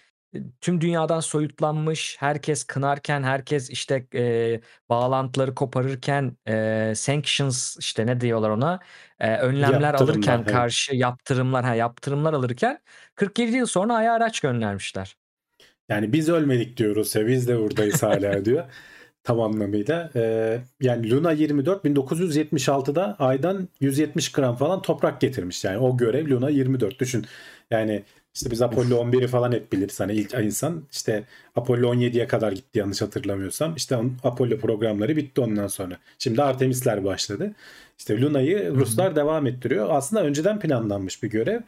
tüm 0.61 0.80
dünyadan 0.80 1.21
soyutlanmış, 1.21 2.16
herkes 2.21 2.64
kınarken, 2.64 3.23
herkes 3.23 3.71
işte 3.71 4.07
e, 4.14 4.61
bağlantıları 4.88 5.54
koparırken, 5.54 6.37
e, 6.49 6.92
sanctions 6.97 7.76
işte 7.76 8.07
ne 8.07 8.21
diyorlar 8.21 8.50
ona, 8.50 8.80
e, 9.21 9.37
önlemler 9.37 9.71
Yaptırımlar, 9.71 9.95
alırken 10.14 10.38
evet. 10.38 10.52
karşı 10.52 10.95
yaptırımlar, 10.97 11.64
ha 11.64 11.75
yaptırımlar 11.75 12.33
alırken 12.33 12.80
47 13.14 13.57
yıl 13.57 13.66
sonra 13.66 13.95
Ay'a 13.95 14.12
araç 14.12 14.40
göndermişler. 14.40 15.16
Yani 15.88 16.12
biz 16.12 16.28
ölmedik 16.28 16.76
diyor 16.76 16.97
Rusya. 16.97 17.26
Biz 17.26 17.49
de 17.49 17.59
buradayız 17.59 18.02
hala 18.02 18.45
diyor. 18.45 18.64
tam 19.25 19.40
anlamıyla. 19.40 20.11
Ee, 20.16 20.61
yani 20.80 21.11
Luna 21.11 21.33
24 21.33 21.85
1976'da 21.85 23.16
aydan 23.18 23.68
170 23.80 24.33
gram 24.33 24.57
falan 24.57 24.83
toprak 24.83 25.21
getirmiş. 25.21 25.64
Yani 25.64 25.78
o 25.78 25.97
görev 25.97 26.30
Luna 26.30 26.50
24 26.50 27.00
düşün. 27.00 27.26
Yani 27.71 28.04
işte 28.35 28.50
biz 28.50 28.62
Apollo 28.62 28.97
11'i 29.04 29.26
falan 29.28 29.52
hep 29.52 29.73
biliriz. 29.73 30.00
Hani 30.00 30.12
ilk 30.14 30.35
insan 30.35 30.85
işte 30.92 31.25
Apollo 31.57 31.95
17'ye 31.95 32.26
kadar 32.26 32.52
gitti 32.52 32.78
yanlış 32.78 33.02
hatırlamıyorsam. 33.02 33.76
İşte 33.76 33.99
Apollo 34.25 34.59
programları 34.59 35.16
bitti 35.16 35.40
ondan 35.40 35.66
sonra. 35.66 35.99
Şimdi 36.18 36.42
Artemis'ler 36.42 37.04
başladı. 37.04 37.54
İşte 37.99 38.21
Luna'yı 38.21 38.75
Ruslar 38.75 39.16
devam 39.16 39.47
ettiriyor. 39.47 39.87
Aslında 39.90 40.25
önceden 40.25 40.61
planlanmış 40.61 41.23
bir 41.23 41.30
görev. 41.30 41.61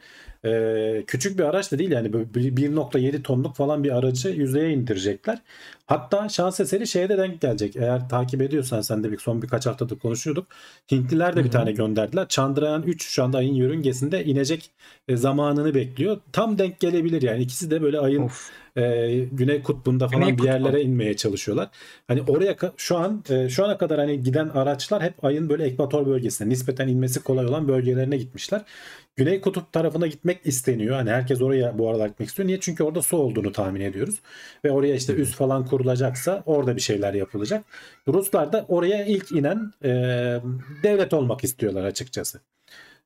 Ee, 0.45 1.03
küçük 1.07 1.39
bir 1.39 1.43
araç 1.43 1.71
da 1.71 1.79
değil 1.79 1.91
yani 1.91 2.13
böyle 2.13 2.33
bir- 2.33 2.55
1.7 2.57 3.23
tonluk 3.23 3.55
falan 3.55 3.83
bir 3.83 3.97
aracı 3.97 4.29
yüzeye 4.29 4.69
indirecekler. 4.73 5.41
Hatta 5.85 6.29
şans 6.29 6.59
eseri 6.59 6.87
şeye 6.87 7.09
de 7.09 7.17
denk 7.17 7.41
gelecek. 7.41 7.75
Eğer 7.75 8.09
takip 8.09 8.41
ediyorsan 8.41 8.81
sen 8.81 9.03
de 9.03 9.11
bir 9.11 9.17
son 9.17 9.41
birkaç 9.41 9.65
haftadır 9.65 9.99
konuşuyorduk. 9.99 10.47
Hintliler 10.91 11.35
de 11.35 11.43
bir 11.43 11.51
tane 11.51 11.71
gönderdiler. 11.71 12.27
Chandrayaan 12.27 12.83
3 12.83 13.07
şu 13.07 13.23
anda 13.23 13.37
ayın 13.37 13.53
yörüngesinde 13.53 14.25
inecek 14.25 14.71
e, 15.07 15.15
zamanını 15.17 15.75
bekliyor. 15.75 16.17
Tam 16.31 16.57
denk 16.57 16.79
gelebilir 16.79 17.21
yani. 17.21 17.41
İkisi 17.43 17.71
de 17.71 17.81
böyle 17.81 17.99
ayın 17.99 18.21
Of. 18.21 18.49
e, 18.77 18.81
Güney 19.31 19.63
Kutbu'nda 19.63 20.07
falan 20.07 20.19
Güney 20.21 20.33
bir 20.33 20.37
Kutbu. 20.37 20.47
yerlere 20.53 20.81
inmeye 20.81 21.15
çalışıyorlar. 21.15 21.69
Hani 22.07 22.21
oraya 22.21 22.55
şu 22.77 22.97
an 22.97 23.23
e, 23.29 23.49
şu 23.49 23.65
ana 23.65 23.77
kadar 23.77 23.99
hani 23.99 24.23
giden 24.23 24.49
araçlar 24.49 25.03
hep 25.03 25.25
ayın 25.25 25.49
böyle 25.49 25.63
ekvator 25.63 26.05
bölgesine 26.05 26.49
nispeten 26.49 26.87
inmesi 26.87 27.23
kolay 27.23 27.45
olan 27.45 27.67
bölgelerine 27.67 28.17
gitmişler. 28.17 28.61
Güney 29.15 29.41
Kutup 29.41 29.71
tarafına 29.73 30.07
gitmek 30.07 30.45
isteniyor. 30.45 30.95
Hani 30.95 31.09
herkes 31.09 31.41
oraya 31.41 31.77
bu 31.77 31.89
aralar 31.89 32.07
gitmek 32.07 32.29
istiyor. 32.29 32.47
Niye? 32.47 32.59
Çünkü 32.59 32.83
orada 32.83 33.01
su 33.01 33.17
olduğunu 33.17 33.51
tahmin 33.51 33.81
ediyoruz. 33.81 34.21
Ve 34.65 34.71
oraya 34.71 34.95
işte 34.95 35.13
üs 35.13 35.31
falan 35.35 35.65
kurulacaksa 35.65 36.43
orada 36.45 36.75
bir 36.75 36.81
şeyler 36.81 37.13
yapılacak. 37.13 37.65
Ruslar 38.07 38.53
da 38.53 38.65
oraya 38.67 39.05
ilk 39.05 39.31
inen 39.31 39.71
e, 39.83 39.89
devlet 40.83 41.13
olmak 41.13 41.43
istiyorlar 41.43 41.83
açıkçası. 41.83 42.39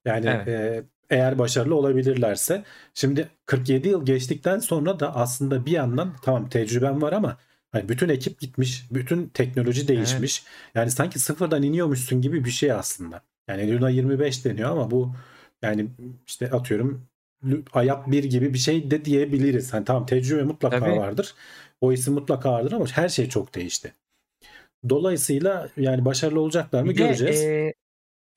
Yani 0.06 0.26
Evet. 0.28 0.48
e, 0.48 0.84
eğer 1.10 1.40
başarılı 1.40 1.76
olabilirlerse. 1.76 2.64
Şimdi 2.94 3.28
47 3.46 3.88
yıl 3.90 4.06
geçtikten 4.06 4.60
sonra 4.60 5.00
da 5.00 5.16
aslında 5.16 5.66
bir 5.66 5.72
yandan 5.72 6.14
tamam 6.24 6.50
tecrübem 6.50 7.02
var 7.02 7.14
ama 7.14 7.38
hani 7.72 7.90
bütün 7.90 8.10
ekip 8.10 8.40
gitmiş, 8.40 8.86
bütün 8.92 9.28
teknoloji 9.30 9.88
değişmiş. 9.88 10.44
Yani 10.76 10.92
sanki 10.92 11.20
sıfırdan 11.20 11.64
iniyormuşsun 11.64 12.22
gibi 12.22 12.46
bir 12.46 12.52
şey 12.52 12.72
aslında. 12.72 13.22
Yani 13.48 13.78
Luna 13.78 13.90
25 13.90 14.46
deniyor 14.46 14.72
ama 14.72 14.92
bu 14.92 15.16
yani 15.62 15.88
işte 16.28 16.52
atıyorum 16.52 17.08
Ayap 17.74 18.12
1 18.12 18.24
gibi 18.24 18.54
bir 18.54 18.58
şey 18.58 18.92
de 18.92 19.06
diyebiliriz. 19.06 19.74
Hani 19.74 19.86
tamam 19.86 20.06
tecrübe 20.06 20.44
mutlaka 20.44 20.80
Tabii. 20.80 20.96
vardır. 20.96 21.36
O 21.82 21.94
isim 21.94 22.14
mutlaka 22.14 22.52
vardır 22.52 22.72
ama 22.72 22.86
her 22.86 23.10
şey 23.10 23.30
çok 23.30 23.56
değişti. 23.56 23.94
Dolayısıyla 24.90 25.70
yani 25.78 26.06
başarılı 26.06 26.40
olacaklar 26.40 26.84
mı 26.84 26.90
Bir 26.90 26.98
de, 26.98 27.04
göreceğiz. 27.04 27.42
e, 27.44 27.74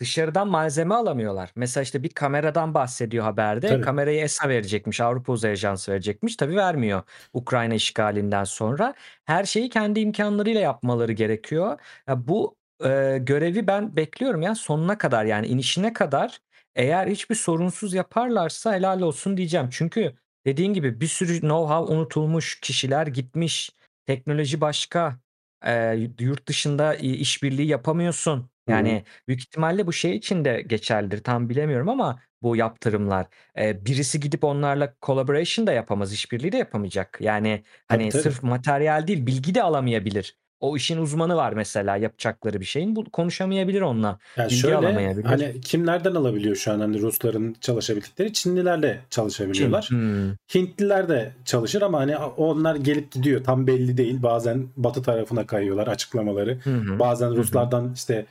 dışarıdan 0.00 0.48
malzeme 0.48 0.94
alamıyorlar. 0.94 1.52
Mesela 1.56 1.82
işte 1.82 2.02
bir 2.02 2.08
kameradan 2.08 2.74
bahsediyor 2.74 3.24
haberde. 3.24 3.68
Tabii. 3.68 3.80
Kamerayı 3.82 4.20
ESA 4.20 4.48
verecekmiş, 4.48 5.00
Avrupa 5.00 5.32
Uzay 5.32 5.52
Ajansı 5.52 5.92
verecekmiş. 5.92 6.36
Tabii 6.36 6.56
vermiyor 6.56 7.02
Ukrayna 7.32 7.74
işgalinden 7.74 8.44
sonra. 8.44 8.94
Her 9.24 9.44
şeyi 9.44 9.70
kendi 9.70 10.00
imkanlarıyla 10.00 10.60
yapmaları 10.60 11.12
gerekiyor. 11.12 11.80
Ya 12.08 12.28
bu 12.28 12.56
e, 12.84 13.18
görevi 13.22 13.66
ben 13.66 13.96
bekliyorum 13.96 14.42
ya 14.42 14.54
sonuna 14.54 14.98
kadar 14.98 15.24
yani 15.24 15.46
inişine 15.46 15.92
kadar. 15.92 16.40
Eğer 16.76 17.06
hiçbir 17.06 17.34
sorunsuz 17.34 17.94
yaparlarsa 17.94 18.74
helal 18.74 19.00
olsun 19.00 19.36
diyeceğim. 19.36 19.68
Çünkü 19.70 20.14
dediğin 20.46 20.72
gibi 20.72 21.00
bir 21.00 21.06
sürü 21.06 21.32
know-how 21.38 21.92
unutulmuş, 21.92 22.60
kişiler 22.60 23.06
gitmiş, 23.06 23.70
teknoloji 24.06 24.60
başka. 24.60 25.20
E, 25.66 25.94
yurt 26.20 26.48
dışında 26.48 26.94
işbirliği 26.94 27.66
yapamıyorsun. 27.66 28.50
Yani 28.68 29.04
büyük 29.28 29.40
ihtimalle 29.40 29.86
bu 29.86 29.92
şey 29.92 30.16
için 30.16 30.44
de 30.44 30.62
geçerlidir. 30.66 31.22
Tam 31.24 31.48
bilemiyorum 31.48 31.88
ama 31.88 32.20
bu 32.42 32.56
yaptırımlar. 32.56 33.26
E, 33.58 33.86
birisi 33.86 34.20
gidip 34.20 34.44
onlarla 34.44 34.94
collaboration 35.02 35.66
da 35.66 35.72
yapamaz, 35.72 36.12
işbirliği 36.12 36.52
de 36.52 36.56
yapamayacak. 36.56 37.18
Yani 37.20 37.62
Tabii, 37.88 38.00
hani 38.00 38.08
tabii. 38.08 38.22
sırf 38.22 38.42
materyal 38.42 39.06
değil, 39.06 39.26
bilgi 39.26 39.54
de 39.54 39.62
alamayabilir. 39.62 40.36
O 40.60 40.76
işin 40.76 40.98
uzmanı 40.98 41.36
var 41.36 41.52
mesela 41.52 41.96
yapacakları 41.96 42.60
bir 42.60 42.64
şeyin. 42.64 42.96
Bu 42.96 43.10
konuşamayabilir 43.10 43.80
onunla. 43.80 44.18
Yani 44.36 44.46
bilgi 44.46 44.60
şöyle 44.60 44.76
alamayabilir. 44.76 45.24
hani 45.24 45.60
kimlerden 45.60 46.14
alabiliyor 46.14 46.56
şu 46.56 46.72
an 46.72 46.80
hani 46.80 47.00
Rusların 47.00 47.56
çalışabildikleri 47.60 48.32
Çinlilerle 48.32 48.92
Çin. 48.92 49.08
çalışabiliyorlar. 49.10 49.86
Hmm. 49.90 50.30
Hintliler 50.54 51.08
de 51.08 51.32
çalışır 51.44 51.82
ama 51.82 52.00
hani 52.00 52.16
onlar 52.16 52.76
gelip 52.76 53.12
gidiyor 53.12 53.44
tam 53.44 53.66
belli 53.66 53.96
değil. 53.96 54.22
Bazen 54.22 54.66
batı 54.76 55.02
tarafına 55.02 55.46
kayıyorlar 55.46 55.86
açıklamaları. 55.86 56.58
Hı. 56.64 56.98
Bazen. 56.98 57.36
Ruslardan 57.36 57.92
işte 57.94 58.26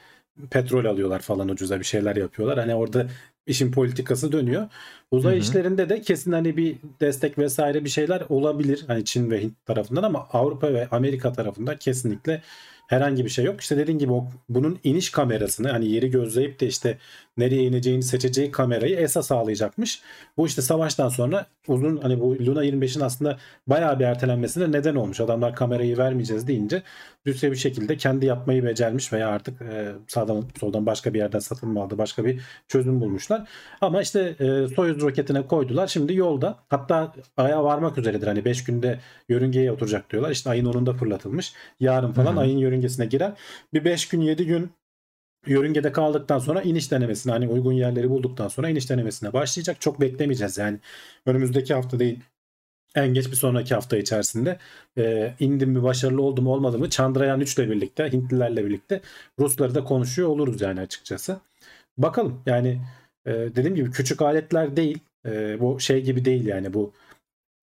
petrol 0.50 0.86
alıyorlar 0.86 1.20
falan 1.20 1.50
ucuza 1.50 1.80
bir 1.80 1.86
şeyler 1.86 2.16
yapıyorlar. 2.16 2.60
Hani 2.60 2.76
orada 2.76 3.08
işin 3.48 3.72
politikası 3.72 4.32
dönüyor. 4.32 4.68
Uzay 5.12 5.34
Hı 5.34 5.38
hı. 5.38 5.42
işlerinde 5.42 5.90
de 5.90 6.02
kesin 6.02 6.32
hani 6.32 6.58
bir 6.58 6.78
destek 7.02 7.38
vesaire 7.38 7.86
bir 7.86 7.90
şeyler 7.90 8.24
olabilir. 8.30 8.84
Hani 8.88 9.06
Çin 9.06 9.32
ve 9.32 9.42
Hint 9.42 9.66
tarafından 9.66 10.04
ama 10.04 10.28
Avrupa 10.34 10.74
ve 10.74 10.88
Amerika 10.92 11.34
tarafında 11.34 11.78
kesinlikle 11.78 12.42
herhangi 12.88 13.26
bir 13.26 13.30
şey 13.30 13.46
yok. 13.46 13.62
İşte 13.62 13.78
dediğin 13.78 14.00
gibi 14.00 14.14
o, 14.14 14.30
bunun 14.50 14.80
iniş 14.84 15.10
kamerasını 15.10 15.72
hani 15.72 15.90
yeri 15.92 16.12
gözleyip 16.12 16.60
de 16.60 16.68
işte 16.68 16.98
nereye 17.38 17.64
ineceğini 17.64 18.04
seçeceği 18.04 18.52
kamerayı 18.52 18.96
ESA 18.96 19.24
sağlayacakmış. 19.24 20.02
Bu 20.38 20.48
işte 20.48 20.62
savaştan 20.62 21.10
sonra 21.10 21.46
uzun 21.68 21.98
hani 21.98 22.20
bu 22.20 22.46
Luna 22.46 22.66
25'in 22.66 23.02
aslında 23.02 23.38
bayağı 23.68 24.00
bir 24.00 24.06
ertelenmesine 24.06 24.72
neden 24.72 24.96
olmuş. 24.96 25.20
Adamlar 25.20 25.56
kamerayı 25.56 25.98
vermeyeceğiz 25.98 26.48
deyince 26.48 26.84
Rusya 27.28 27.52
bir 27.52 27.58
şekilde 27.58 27.98
kendi 27.98 28.26
yapmayı 28.26 28.64
becermiş 28.64 29.14
veya 29.14 29.30
artık 29.30 29.62
e, 29.62 29.92
sağdan 30.08 30.44
soldan 30.60 30.86
başka 30.86 31.14
bir 31.14 31.20
yerden 31.20 31.40
satın 31.40 31.70
mı 31.70 31.82
aldı 31.82 31.98
başka 31.98 32.26
bir 32.26 32.42
çözüm 32.68 33.02
bulmuşlar. 33.02 33.50
Ama 33.82 34.02
işte 34.02 34.36
e, 34.40 34.68
Soyuz 34.76 35.02
roketine 35.02 35.48
koydular. 35.48 35.88
Şimdi 35.88 36.16
yolda. 36.16 36.60
Hatta 36.70 37.14
aya 37.38 37.64
varmak 37.64 37.98
üzeredir. 37.98 38.28
Hani 38.28 38.46
5 38.46 38.64
günde 38.64 39.00
yörüngeye 39.30 39.72
oturacak 39.72 40.12
diyorlar. 40.12 40.32
İşte 40.32 40.50
ayın 40.50 40.66
10'unda 40.66 40.94
fırlatılmış. 40.98 41.54
Yarın 41.80 42.12
falan 42.12 42.32
Hı 42.32 42.36
hı. 42.36 42.40
ayın 42.40 42.58
yörüngesine 42.58 43.06
girer. 43.06 43.32
Bir 43.74 43.86
5 43.86 44.08
gün 44.08 44.22
7 44.22 44.46
gün 44.46 44.72
yörüngede 45.48 45.92
kaldıktan 45.92 46.40
sonra 46.40 46.62
iniş 46.62 46.92
denemesine 46.92 47.32
hani 47.32 47.48
uygun 47.48 47.74
yerleri 47.74 48.10
bulduktan 48.10 48.48
sonra 48.48 48.70
iniş 48.70 48.90
denemesine 48.90 49.34
başlayacak. 49.34 49.82
Çok 49.82 50.02
beklemeyeceğiz 50.02 50.58
yani. 50.58 50.80
Önümüzdeki 51.26 51.74
hafta 51.74 52.00
değil 52.00 52.20
en 52.96 53.14
geç 53.14 53.32
bir 53.32 53.36
sonraki 53.36 53.76
hafta 53.76 53.98
içerisinde 53.98 54.60
e, 54.98 55.34
indim 55.40 55.70
mi 55.70 55.84
başarılı 55.84 56.22
oldu 56.22 56.42
mu 56.42 56.54
olmadı 56.54 56.80
mı 56.80 56.90
Chandrayaan 56.90 57.42
3 57.42 57.58
ile 57.58 57.70
birlikte 57.70 58.12
Hintlilerle 58.12 58.66
birlikte 58.66 59.02
Rusları 59.40 59.76
da 59.76 59.84
konuşuyor 59.84 60.30
oluruz 60.30 60.62
yani 60.62 60.82
açıkçası. 60.82 61.40
Bakalım 61.98 62.44
yani 62.46 62.82
e, 63.26 63.32
dediğim 63.32 63.76
gibi 63.76 63.92
küçük 63.92 64.22
aletler 64.22 64.78
değil 64.78 65.00
E, 65.26 65.60
bu 65.60 65.80
şey 65.80 66.04
gibi 66.04 66.26
değil 66.26 66.46
yani 66.46 66.74
bu 66.74 66.94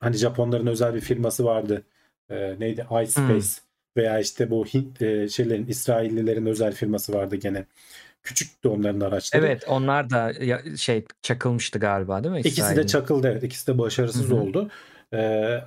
hani 0.00 0.16
Japonların 0.16 0.66
özel 0.66 0.94
bir 0.94 1.00
firması 1.00 1.44
vardı 1.44 1.82
E, 2.30 2.60
neydi 2.60 2.86
iSpace 3.04 3.63
veya 3.96 4.20
işte 4.20 4.50
bu 4.50 4.64
Hint 4.66 5.02
e, 5.02 5.28
şeylerin 5.28 5.66
İsraillilerin 5.66 6.46
özel 6.46 6.72
firması 6.74 7.12
vardı 7.12 7.36
gene 7.36 7.64
küçüktü 8.22 8.68
onların 8.68 9.00
araçları. 9.00 9.46
Evet 9.46 9.64
onlar 9.68 10.10
da 10.10 10.32
ya- 10.40 10.76
şey 10.76 11.04
çakılmıştı 11.22 11.78
galiba 11.78 12.24
değil 12.24 12.32
mi? 12.34 12.40
İkisi 12.40 12.56
de 12.56 12.60
İsrail'in? 12.62 12.86
çakıldı 12.86 13.28
evet. 13.32 13.42
İkisi 13.42 13.66
de 13.66 13.78
başarısız 13.78 14.30
Hı 14.30 14.34
hı. 14.34 14.40
oldu. 14.40 14.70
Ee, 15.14 15.60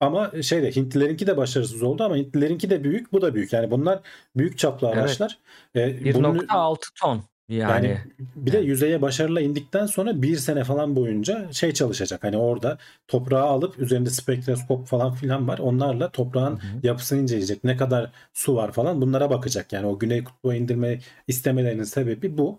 ama 0.00 0.32
şeyde 0.42 0.70
Hintlilerinki 0.76 1.26
de 1.26 1.36
başarısız 1.36 1.82
oldu 1.82 2.04
ama 2.04 2.16
Hintlilerinki 2.16 2.70
de 2.70 2.84
büyük, 2.84 3.12
bu 3.12 3.22
da 3.22 3.34
büyük. 3.34 3.52
Yani 3.52 3.70
bunlar 3.70 4.00
büyük 4.36 4.58
çaplı 4.58 4.88
Evet. 4.88 4.98
araçlar. 4.98 5.38
Ee, 5.76 6.14
bunun- 6.14 6.34
1.6 6.38 6.80
ton 7.00 7.22
yani. 7.48 7.86
yani 7.86 7.98
bir 8.36 8.52
de 8.52 8.58
yüzeye 8.58 9.02
başarıyla 9.02 9.40
indikten 9.40 9.86
sonra 9.86 10.22
bir 10.22 10.36
sene 10.36 10.64
falan 10.64 10.96
boyunca 10.96 11.52
şey 11.52 11.72
çalışacak. 11.72 12.24
Hani 12.24 12.36
orada 12.36 12.78
toprağı 13.08 13.42
alıp 13.44 13.78
üzerinde 13.78 14.10
spektroskop 14.10 14.86
falan 14.86 15.14
filan 15.14 15.48
var. 15.48 15.58
Onlarla 15.58 16.10
toprağın 16.12 16.52
Hı 16.52 16.66
hı. 16.66 16.80
yapısını 16.82 17.22
inceleyecek. 17.22 17.64
Ne 17.64 17.76
kadar 17.76 18.12
su 18.32 18.56
var 18.56 18.72
falan 18.72 19.00
bunlara 19.00 19.30
bakacak. 19.30 19.72
Yani 19.72 19.86
o 19.86 19.98
güney 19.98 20.24
kutbuğa 20.24 20.54
indirme 20.54 20.98
istemelerinin 21.28 21.84
sebebi 21.84 22.38
bu. 22.38 22.58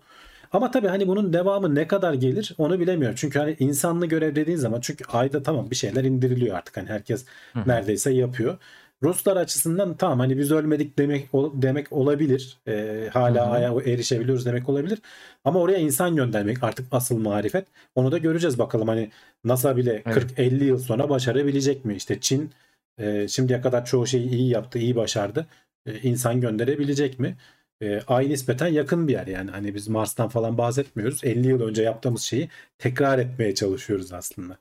Ama 0.52 0.70
tabii 0.70 0.88
hani 0.88 1.08
bunun 1.08 1.32
devamı 1.32 1.74
ne 1.74 1.86
kadar 1.88 2.14
gelir 2.14 2.54
onu 2.58 2.80
bilemiyorum. 2.80 3.16
Çünkü 3.18 3.38
hani 3.38 3.56
insanlı 3.58 4.06
görev 4.06 4.34
dediğin 4.36 4.56
zaman 4.58 4.80
çünkü 4.80 5.04
ayda 5.04 5.42
tamam 5.42 5.70
bir 5.70 5.76
şeyler 5.76 6.04
indiriliyor 6.04 6.56
artık. 6.56 6.76
Hani 6.76 6.88
herkes 6.88 7.24
Hı 7.52 7.60
hı. 7.60 7.68
neredeyse 7.68 8.12
yapıyor. 8.12 8.58
Ruslar 9.04 9.36
açısından 9.36 9.96
tamam 9.96 10.18
hani 10.18 10.38
biz 10.38 10.50
ölmedik 10.52 10.98
demek 10.98 11.28
demek 11.54 11.92
olabilir. 11.92 12.58
Ee, 12.68 13.10
hala 13.12 13.46
Hı 13.46 13.50
hı. 13.50 13.52
aya 13.52 13.92
erişebiliyoruz 13.92 14.46
demek 14.46 14.68
olabilir. 14.68 14.98
Ama 15.44 15.60
oraya 15.60 15.78
insan 15.78 16.16
göndermek 16.16 16.62
artık 16.64 16.86
asıl 16.90 17.18
marifet. 17.18 17.66
Onu 17.94 18.12
da 18.12 18.18
göreceğiz 18.18 18.58
bakalım 18.58 18.88
hani 18.88 19.10
NASA 19.44 19.76
bile 19.76 20.02
Evet. 20.06 20.38
40-50 20.38 20.64
yıl 20.64 20.78
sonra 20.78 21.08
başarabilecek 21.08 21.84
mi? 21.84 21.94
İşte 21.94 22.20
Çin 22.20 22.50
e, 22.98 23.28
şimdiye 23.28 23.60
kadar 23.60 23.84
çoğu 23.84 24.06
şeyi 24.06 24.28
iyi 24.28 24.48
yaptı, 24.50 24.78
iyi 24.78 24.96
başardı. 24.96 25.46
E, 25.86 25.98
insan 25.98 26.40
gönderebilecek 26.40 27.18
mi? 27.18 27.36
E, 27.82 28.00
ay 28.06 28.28
nispeten 28.28 28.68
yakın 28.68 29.08
bir 29.08 29.12
yer 29.12 29.26
yani. 29.26 29.50
Hani 29.50 29.74
biz 29.74 29.88
Mars'tan 29.88 30.28
falan 30.28 30.58
bahsetmiyoruz. 30.58 31.24
50 31.24 31.48
yıl 31.48 31.60
önce 31.60 31.82
yaptığımız 31.82 32.22
şeyi 32.22 32.48
tekrar 32.78 33.18
etmeye 33.18 33.54
çalışıyoruz 33.54 34.12
aslında. 34.12 34.58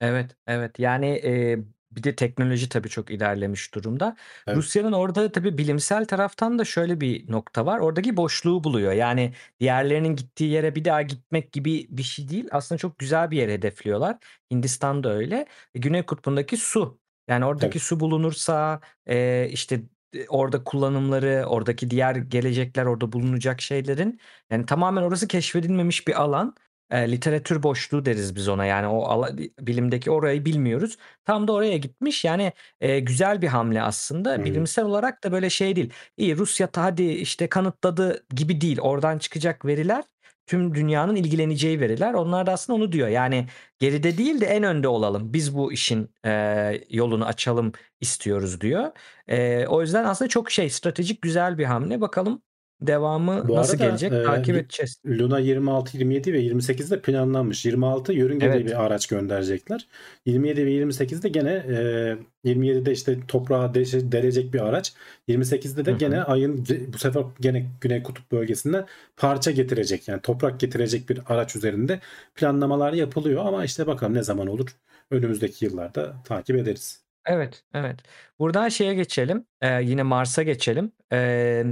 Evet, 0.00 0.36
evet. 0.46 0.78
Yani 0.78 1.06
e, 1.06 1.58
bir 1.92 2.02
de 2.02 2.16
teknoloji 2.16 2.68
tabii 2.68 2.88
çok 2.88 3.10
ilerlemiş 3.10 3.74
durumda. 3.74 4.16
Evet. 4.46 4.56
Rusya'nın 4.58 4.92
orada 4.92 5.32
tabii 5.32 5.58
bilimsel 5.58 6.04
taraftan 6.06 6.58
da 6.58 6.64
şöyle 6.64 7.00
bir 7.00 7.32
nokta 7.32 7.66
var. 7.66 7.78
Oradaki 7.78 8.16
boşluğu 8.16 8.64
buluyor. 8.64 8.92
Yani 8.92 9.32
diğerlerinin 9.60 10.16
gittiği 10.16 10.50
yere 10.50 10.74
bir 10.74 10.84
daha 10.84 11.02
gitmek 11.02 11.52
gibi 11.52 11.86
bir 11.90 12.02
şey 12.02 12.28
değil. 12.28 12.48
Aslında 12.52 12.78
çok 12.78 12.98
güzel 12.98 13.30
bir 13.30 13.36
yer 13.36 13.48
hedefliyorlar. 13.48 14.16
Hindistan 14.50 15.04
da 15.04 15.12
öyle. 15.14 15.46
E, 15.74 15.78
Güney 15.78 16.02
Kutbu'ndaki 16.06 16.56
su. 16.56 17.00
Yani 17.28 17.44
oradaki 17.44 17.72
Tabii. 17.72 17.84
su 17.84 18.00
bulunursa 18.00 18.80
e, 19.06 19.48
işte 19.50 19.82
e, 20.14 20.26
orada 20.28 20.64
kullanımları, 20.64 21.44
oradaki 21.46 21.90
diğer 21.90 22.14
gelecekler, 22.16 22.86
orada 22.86 23.12
bulunacak 23.12 23.60
şeylerin 23.60 24.20
yani 24.50 24.66
tamamen 24.66 25.02
orası 25.02 25.28
keşfedilmemiş 25.28 26.06
bir 26.08 26.22
alan. 26.22 26.54
E, 26.90 27.12
literatür 27.12 27.62
boşluğu 27.62 28.04
deriz 28.04 28.36
biz 28.36 28.48
ona. 28.48 28.64
Yani 28.64 28.86
o 28.86 29.04
ala- 29.04 29.36
bilimdeki 29.60 30.10
orayı 30.10 30.44
bilmiyoruz. 30.44 30.96
Tam 31.24 31.48
da 31.48 31.52
oraya 31.52 31.76
gitmiş. 31.76 32.24
Yani 32.24 32.52
e, 32.80 33.00
güzel 33.00 33.42
bir 33.42 33.48
hamle 33.48 33.82
aslında. 33.82 34.30
Hı 34.32 34.36
hı. 34.36 34.44
Bilimsel 34.44 34.84
olarak 34.84 35.24
da 35.24 35.32
böyle 35.32 35.50
şey 35.50 35.76
değil. 35.76 35.92
İyi 36.16 36.36
Rusya 36.36 36.66
ta- 36.66 36.82
hadi 36.82 37.02
işte 37.04 37.48
kanıtladı 37.48 38.26
gibi 38.34 38.60
değil. 38.60 38.78
Oradan 38.80 39.18
çıkacak 39.18 39.64
veriler 39.64 40.04
tüm 40.46 40.74
dünyanın 40.74 41.16
ilgileneceği 41.16 41.80
veriler. 41.80 42.14
Onlar 42.14 42.46
da 42.46 42.52
aslında 42.52 42.76
onu 42.76 42.92
diyor. 42.92 43.08
Yani 43.08 43.46
geride 43.78 44.18
değil 44.18 44.40
de 44.40 44.46
en 44.46 44.62
önde 44.62 44.88
olalım. 44.88 45.32
Biz 45.32 45.56
bu 45.56 45.72
işin 45.72 46.14
e, 46.26 46.80
yolunu 46.90 47.26
açalım 47.26 47.72
istiyoruz 48.00 48.60
diyor. 48.60 48.90
E, 49.28 49.66
o 49.66 49.80
yüzden 49.82 50.04
aslında 50.04 50.28
çok 50.28 50.50
şey 50.50 50.70
stratejik 50.70 51.22
güzel 51.22 51.58
bir 51.58 51.64
hamle. 51.64 52.00
Bakalım 52.00 52.42
devamı 52.82 53.48
Bu 53.48 53.54
nasıl 53.54 53.72
arada 53.74 53.84
gelecek 53.84 54.12
e, 54.12 54.22
takip 54.22 54.56
edeceğiz. 54.56 54.96
Luna 55.06 55.38
26, 55.38 55.96
27 55.98 56.32
ve 56.32 56.42
28'de 56.42 57.00
planlanmış. 57.00 57.64
26 57.66 58.12
yörüngeli 58.12 58.50
Evet. 58.50 58.66
bir 58.66 58.84
araç 58.84 59.06
gönderecekler. 59.06 59.86
27 60.26 60.66
ve 60.66 60.70
28'de 60.70 61.28
gene 61.28 61.52
e, 61.52 62.50
27'de 62.50 62.92
işte 62.92 63.18
toprağa 63.28 63.64
deşe- 63.74 64.12
delecek 64.12 64.54
bir 64.54 64.60
araç. 64.60 64.92
28'de 65.28 65.84
de 65.84 65.90
Hı 65.90 65.94
hı. 65.94 65.98
gene 65.98 66.22
ayın 66.22 66.66
bu 66.92 66.98
sefer 66.98 67.22
gene 67.40 67.66
Güney 67.80 68.02
Kutup 68.02 68.32
bölgesinden 68.32 68.86
parça 69.16 69.50
getirecek. 69.50 70.08
Yani 70.08 70.20
toprak 70.20 70.60
getirecek 70.60 71.08
bir 71.10 71.20
araç 71.26 71.56
üzerinde 71.56 72.00
planlamalar 72.34 72.92
yapılıyor 72.92 73.46
ama 73.46 73.64
işte 73.64 73.86
bakalım 73.86 74.14
ne 74.14 74.22
zaman 74.22 74.46
olur. 74.46 74.68
Önümüzdeki 75.10 75.64
yıllarda 75.64 76.14
takip 76.24 76.56
ederiz. 76.56 77.00
Evet, 77.26 77.62
evet. 77.74 77.96
Buradan 78.38 78.68
şeye 78.68 78.94
geçelim. 78.94 79.44
Ee, 79.62 79.82
yine 79.82 80.02
Mars'a 80.02 80.42
geçelim. 80.42 80.92
Ee, 81.12 81.64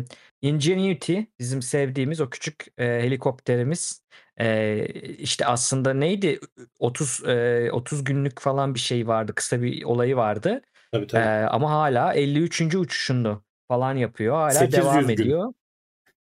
Ingenuity 0.42 1.20
bizim 1.38 1.62
sevdiğimiz 1.62 2.20
o 2.20 2.30
küçük 2.30 2.66
e, 2.78 2.84
helikopterimiz. 2.84 4.02
Ee, 4.40 4.86
işte 5.18 5.46
aslında 5.46 5.94
neydi? 5.94 6.40
30 6.78 7.24
e, 7.28 7.68
30 7.72 8.04
günlük 8.04 8.40
falan 8.40 8.74
bir 8.74 8.78
şey 8.78 9.06
vardı. 9.06 9.32
Kısa 9.34 9.62
bir 9.62 9.84
olayı 9.84 10.16
vardı. 10.16 10.62
Tabii 10.92 11.04
Ee, 11.04 11.06
tabii. 11.06 11.46
ama 11.48 11.70
hala 11.70 12.14
53. 12.14 12.74
uçuşunu 12.78 13.42
falan 13.68 13.94
yapıyor. 13.96 14.34
Hala 14.34 14.50
800 14.50 14.84
devam 14.84 15.00
gün. 15.00 15.08
ediyor. 15.08 15.52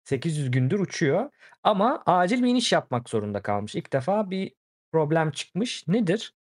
800 0.05 0.51
gündür 0.51 0.79
uçuyor. 0.81 1.31
Ama 1.63 2.03
acil 2.07 2.43
bir 2.43 2.49
iniş 2.49 2.73
yapmak 2.73 3.09
zorunda 3.09 3.43
kalmış. 3.43 3.75
İlk 3.75 3.93
defa 3.93 4.31
bir 4.31 4.53
problem 4.93 5.31
çıkmış. 5.31 5.89
Nedir? 5.89 6.35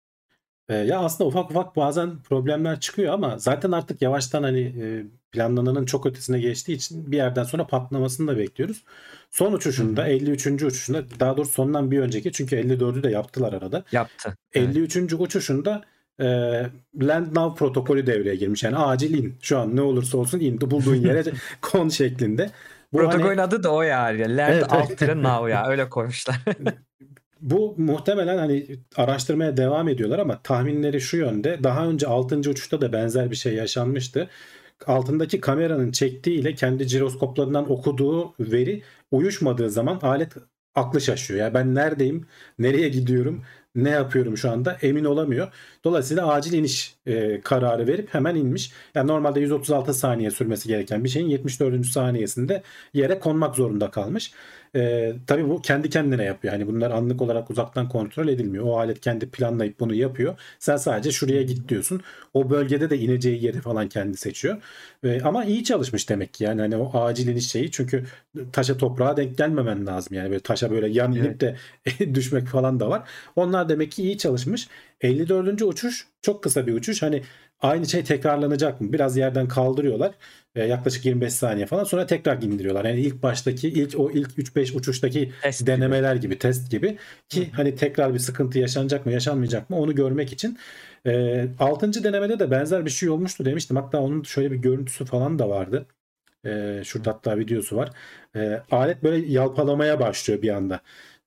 Ee, 0.71 0.75
ya 0.75 0.99
aslında 0.99 1.29
ufak 1.29 1.51
ufak 1.51 1.77
bazen 1.77 2.19
problemler 2.23 2.81
çıkıyor 2.81 3.15
ama 3.15 3.39
zaten 3.39 3.73
artık 3.73 4.03
yavaştan 4.03 4.43
hani 4.43 4.61
e, 4.61 5.05
planlananın 5.33 5.85
çok 5.85 6.07
ötesine 6.07 6.41
geçtiği 6.41 6.73
için 6.73 7.13
bir 7.13 7.17
yerden 7.17 7.45
sonra 7.45 7.67
patlamasını 7.67 8.29
da 8.29 8.39
bekliyoruz. 8.39 8.85
Son 9.31 9.53
uçuşunda 9.53 10.05
hı. 10.05 10.09
53. 10.09 10.47
uçuşunda 10.47 11.03
daha 11.21 11.37
doğrusu 11.37 11.53
sondan 11.53 11.91
bir 11.91 12.01
önceki 12.01 12.33
çünkü 12.33 12.57
54'ü 12.57 13.03
de 13.03 13.11
yaptılar 13.11 13.53
arada. 13.53 13.85
Yaptı. 13.93 14.37
Evet. 14.55 14.77
53. 14.77 15.13
uçuşunda 15.13 15.83
e, 16.21 16.27
Land 17.03 17.37
Now 17.37 17.59
protokolü 17.59 18.07
devreye 18.07 18.37
girmiş. 18.37 18.63
Yani 18.63 18.77
acil 18.77 19.19
in. 19.19 19.39
Şu 19.43 19.59
an 19.59 19.77
ne 19.77 19.83
olursa 19.83 20.19
olsun 20.19 20.41
in. 20.41 20.61
Bulduğun 20.61 20.95
yere 20.95 21.23
kon 21.63 21.89
şeklinde. 21.89 22.51
Bu 22.93 22.99
hani 22.99 23.11
Protokolün 23.11 23.39
adı 23.39 23.63
da 23.63 23.73
o 23.73 23.83
yani. 23.83 24.37
Land 24.37 24.53
Evet, 24.53 24.67
evet. 24.73 25.03
alt 25.03 25.17
now 25.17 25.51
ya. 25.51 25.67
Öyle 25.69 25.89
koymuşlar. 25.89 26.37
Bu 27.41 27.75
muhtemelen 27.79 28.39
hani 28.39 28.67
araştırmaya 28.97 29.57
devam 29.57 29.89
ediyorlar 29.89 30.19
ama 30.19 30.43
tahminleri 30.43 31.01
şu 31.01 31.17
yönde. 31.17 31.65
Daha 31.65 31.87
önce 31.87 32.07
6. 32.07 32.37
uçuşta 32.37 32.81
da 32.81 32.93
benzer 32.93 33.31
bir 33.31 33.37
şey 33.37 33.55
yaşanmıştı. 33.55 34.29
Altındaki 34.87 35.41
kameranın 35.41 35.93
çektiği 35.93 36.41
ile 36.41 36.55
kendi 36.55 36.85
jiroskoplarından 36.85 37.73
okuduğu 37.73 38.35
veri 38.41 38.83
uyuşmadığı 39.11 39.71
zaman 39.71 39.99
alet 40.03 40.33
aklı 40.75 41.01
şaşıyor. 41.01 41.41
Yani 41.41 41.55
ben 41.55 41.75
neredeyim, 41.75 42.27
nereye 42.59 42.89
gidiyorum, 42.89 43.43
ne 43.75 43.91
yapıyorum 43.91 44.37
şu 44.37 44.51
anda 44.51 44.79
emin 44.83 45.05
olamıyor. 45.05 45.53
Dolayısıyla 45.85 46.29
acil 46.29 46.53
iniş 46.53 46.95
e, 47.07 47.41
kararı 47.41 47.87
verip 47.87 48.15
hemen 48.15 48.35
inmiş. 48.35 48.73
Yani 48.95 49.09
normalde 49.09 49.41
136 49.41 49.95
saniye 49.95 50.31
sürmesi 50.31 50.69
gereken 50.69 51.05
bir 51.05 51.09
şeyin 51.09 51.29
74. 51.29 51.87
saniyesinde 51.87 52.63
yere 52.95 53.19
konmak 53.19 53.57
zorunda 53.57 53.91
kalmış. 53.91 54.33
E, 54.77 55.13
tabii 55.27 55.49
bu 55.49 55.63
kendi 55.63 55.91
kendine 55.91 56.25
yapıyor. 56.25 56.53
Yani 56.55 56.67
bunlar 56.67 56.91
anlık 56.91 57.23
olarak 57.23 57.51
uzaktan 57.51 57.89
kontrol 57.89 58.29
edilmiyor. 58.29 58.65
O 58.65 58.79
alet 58.79 59.01
kendi 59.01 59.31
planlayıp 59.31 59.81
bunu 59.81 59.95
yapıyor. 59.95 60.39
Sen 60.59 60.77
sadece 60.77 61.13
şuraya 61.13 61.43
git 61.43 61.69
diyorsun. 61.69 62.01
O 62.35 62.51
bölgede 62.51 62.91
de 62.91 62.99
ineceği 62.99 63.45
yeri 63.45 63.61
falan 63.61 63.89
kendi 63.89 64.17
seçiyor. 64.17 64.63
E, 65.05 65.21
ama 65.23 65.45
iyi 65.45 65.65
çalışmış 65.65 66.09
demek 66.09 66.35
ki. 66.35 66.45
Yani 66.45 66.61
hani 66.61 66.77
o 66.77 67.01
acil 67.01 67.29
iniş 67.29 67.51
şeyi 67.51 67.71
çünkü 67.71 68.05
taşa 68.53 68.77
toprağa 68.77 69.17
denk 69.17 69.39
gelmemen 69.39 69.87
lazım. 69.87 70.17
Yani 70.17 70.31
böyle 70.31 70.41
taşa 70.41 70.71
böyle 70.71 70.89
yan 70.89 71.13
inip 71.13 71.41
de 71.41 71.57
düşmek 72.15 72.47
falan 72.49 72.81
da 72.81 72.91
var. 72.91 73.09
Onlar 73.37 73.69
demek 73.69 73.93
ki 73.93 74.03
iyi 74.03 74.19
çalışmış. 74.19 74.69
54. 75.01 75.63
uçuş 75.63 76.07
çok 76.23 76.43
kısa 76.43 76.67
bir 76.67 76.75
uçuş. 76.75 77.03
Hani 77.03 77.23
aynı 77.61 77.87
şey 77.87 78.05
tekrarlanacak 78.05 78.81
mı? 78.81 78.93
Biraz 78.93 79.17
yerden 79.17 79.49
kaldırıyorlar. 79.49 80.15
E, 80.55 80.65
yaklaşık 80.67 81.05
25 81.07 81.33
saniye 81.35 81.67
falan 81.67 81.85
sonra 81.85 82.07
tekrar 82.07 82.43
indiriyorlar. 82.43 82.85
Yani 82.85 83.01
ilk 83.01 83.23
baştaki 83.23 83.69
ilk 83.69 83.99
o 84.01 84.11
ilk 84.11 84.39
3-5 84.39 84.77
uçuştaki 84.77 85.33
Test 85.43 85.67
gibi. 85.67 85.67
denemeler 85.67 86.15
gibi, 86.17 86.39
test 86.39 86.71
gibi 86.71 86.99
ki 87.29 87.51
hani 87.53 87.75
tekrar 87.77 88.15
bir 88.15 88.19
sıkıntı 88.19 88.59
yaşanacak 88.59 89.07
mı, 89.07 89.13
yaşanmayacak 89.13 89.71
mı 89.71 89.77
onu 89.81 89.95
görmek 89.95 90.33
için. 90.33 90.59
E, 91.07 91.47
6. 91.59 92.05
denemede 92.05 92.39
de 92.39 92.51
benzer 92.51 92.85
bir 92.85 92.91
şey 92.91 93.09
olmuştu 93.11 93.45
demiştim. 93.45 93.77
Hatta 93.77 94.01
onun 94.01 94.23
şöyle 94.23 94.51
bir 94.53 94.57
görüntüsü 94.57 95.05
falan 95.05 95.39
da 95.39 95.49
vardı. 95.49 95.87
E, 96.47 96.83
şurada 96.85 97.11
hatta 97.11 97.39
videosu 97.39 97.77
var. 97.77 97.91
E, 98.37 98.63
alet 98.71 99.03
böyle 99.03 99.27
yalpalamaya 99.33 100.01
başlıyor 100.01 100.43
bir 100.43 100.49
anda. 100.49 100.81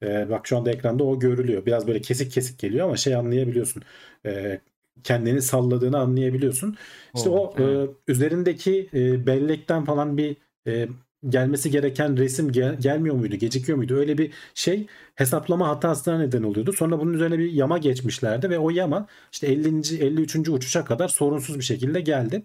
E, 0.03 0.29
bak 0.29 0.47
şu 0.47 0.57
anda 0.57 0.71
ekranda 0.71 1.03
o 1.03 1.19
görülüyor. 1.19 1.65
Biraz 1.65 1.87
böyle 1.87 2.01
kesik 2.01 2.31
kesik 2.31 2.59
geliyor 2.59 2.85
ama 2.85 2.97
şey 2.97 3.15
anlayabiliyorsun. 3.15 3.83
E, 4.25 4.59
kendini 5.03 5.41
salladığını 5.41 5.99
anlayabiliyorsun. 5.99 6.77
İşte 7.15 7.29
Oo, 7.29 7.35
o 7.35 7.53
evet. 7.57 7.89
e, 7.89 8.11
üzerindeki 8.11 8.89
e, 8.93 9.25
bellekten 9.27 9.85
falan 9.85 10.17
bir 10.17 10.37
e, 10.67 10.87
gelmesi 11.29 11.71
gereken 11.71 12.17
resim 12.17 12.51
gel- 12.51 12.79
gelmiyor 12.79 13.15
muydu, 13.15 13.35
gecikiyor 13.35 13.77
muydu? 13.77 13.95
Öyle 13.95 14.17
bir 14.17 14.31
şey 14.53 14.87
hesaplama 15.15 15.67
hatasına 15.67 16.17
neden 16.17 16.43
oluyordu. 16.43 16.73
Sonra 16.73 16.99
bunun 16.99 17.13
üzerine 17.13 17.39
bir 17.39 17.51
yama 17.51 17.77
geçmişlerdi 17.77 18.49
ve 18.49 18.59
o 18.59 18.69
yama 18.69 19.07
işte 19.31 19.47
50. 19.47 20.03
53. 20.05 20.49
uçuşa 20.49 20.85
kadar 20.85 21.07
sorunsuz 21.07 21.57
bir 21.59 21.63
şekilde 21.63 22.01
geldi. 22.01 22.43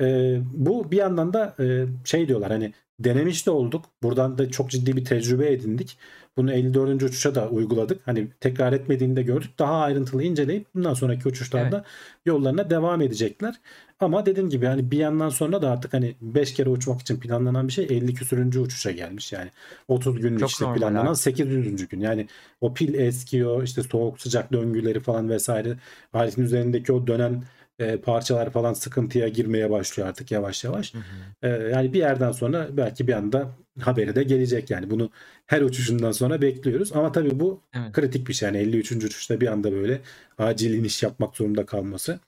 E, 0.00 0.38
bu 0.52 0.90
bir 0.90 0.96
yandan 0.96 1.32
da 1.32 1.54
e, 1.60 1.86
şey 2.04 2.28
diyorlar 2.28 2.50
hani 2.50 2.72
denemiş 3.00 3.46
de 3.46 3.50
olduk. 3.50 3.84
Buradan 4.02 4.38
da 4.38 4.50
çok 4.50 4.70
ciddi 4.70 4.96
bir 4.96 5.04
tecrübe 5.04 5.52
edindik. 5.52 5.98
Bunu 6.36 6.52
54. 6.52 7.02
uçuşa 7.02 7.34
da 7.34 7.48
uyguladık. 7.48 8.06
Hani 8.06 8.28
tekrar 8.40 8.72
etmediğini 8.72 9.16
de 9.16 9.22
gördük. 9.22 9.50
Daha 9.58 9.80
ayrıntılı 9.80 10.22
inceleyip 10.22 10.66
bundan 10.74 10.94
sonraki 10.94 11.28
uçuşlarda 11.28 11.84
yollarına 12.26 12.70
devam 12.70 13.00
edecekler. 13.00 13.54
Ama 14.00 14.26
dediğim 14.26 14.50
gibi 14.50 14.66
hani 14.66 14.90
bir 14.90 14.98
yandan 14.98 15.28
sonra 15.28 15.62
da 15.62 15.70
artık 15.70 15.92
hani 15.94 16.16
5 16.20 16.54
kere 16.54 16.68
uçmak 16.68 17.00
için 17.00 17.20
planlanan 17.20 17.68
bir 17.68 17.72
şey 17.72 17.84
50 17.84 18.14
küsürüncü 18.14 18.60
uçuşa 18.60 18.90
gelmiş 18.90 19.32
yani. 19.32 19.50
30 19.88 20.20
gün 20.20 20.38
Çok 20.38 20.50
işte 20.50 20.64
planlanan 20.74 21.06
abi. 21.06 21.16
800. 21.16 21.88
gün. 21.88 22.00
Yani 22.00 22.28
o 22.60 22.74
pil 22.74 22.94
eskiyor 22.94 23.62
işte 23.62 23.82
soğuk 23.82 24.20
sıcak 24.20 24.52
döngüleri 24.52 25.00
falan 25.00 25.28
vesaire. 25.28 25.76
Aletin 26.12 26.42
üzerindeki 26.42 26.92
o 26.92 27.06
dönen 27.06 27.42
e, 27.78 27.96
parçalar 27.96 28.50
falan 28.50 28.72
sıkıntıya 28.72 29.28
girmeye 29.28 29.70
başlıyor 29.70 30.08
artık 30.08 30.30
yavaş 30.30 30.64
yavaş. 30.64 30.94
Hı 30.94 30.98
hı. 30.98 31.02
Ee, 31.42 31.48
yani 31.48 31.92
bir 31.92 31.98
yerden 31.98 32.32
sonra 32.32 32.68
belki 32.72 33.06
bir 33.06 33.12
anda 33.12 33.48
haberi 33.80 34.14
de 34.16 34.22
gelecek 34.22 34.70
yani 34.70 34.90
bunu 34.90 35.10
her 35.46 35.62
uçuşundan 35.62 36.12
sonra 36.12 36.42
bekliyoruz 36.42 36.92
ama 36.92 37.12
tabii 37.12 37.40
bu 37.40 37.62
Evet. 37.72 37.92
kritik 37.92 38.28
bir 38.28 38.32
şey 38.32 38.46
yani 38.46 38.58
53. 38.58 39.06
uçuşta 39.06 39.40
bir 39.40 39.46
anda 39.46 39.72
böyle 39.72 40.00
acil 40.38 40.74
iniş 40.74 41.02
yapmak 41.02 41.36
zorunda 41.36 41.66
kalması 41.66 42.20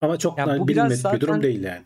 ama 0.00 0.18
çok 0.18 0.38
Ya 0.38 0.58
bu 0.58 0.68
bilinmedik 0.68 1.12
bir 1.12 1.20
durum 1.20 1.42
zaten 1.42 1.42
değil 1.42 1.62
yani. 1.62 1.84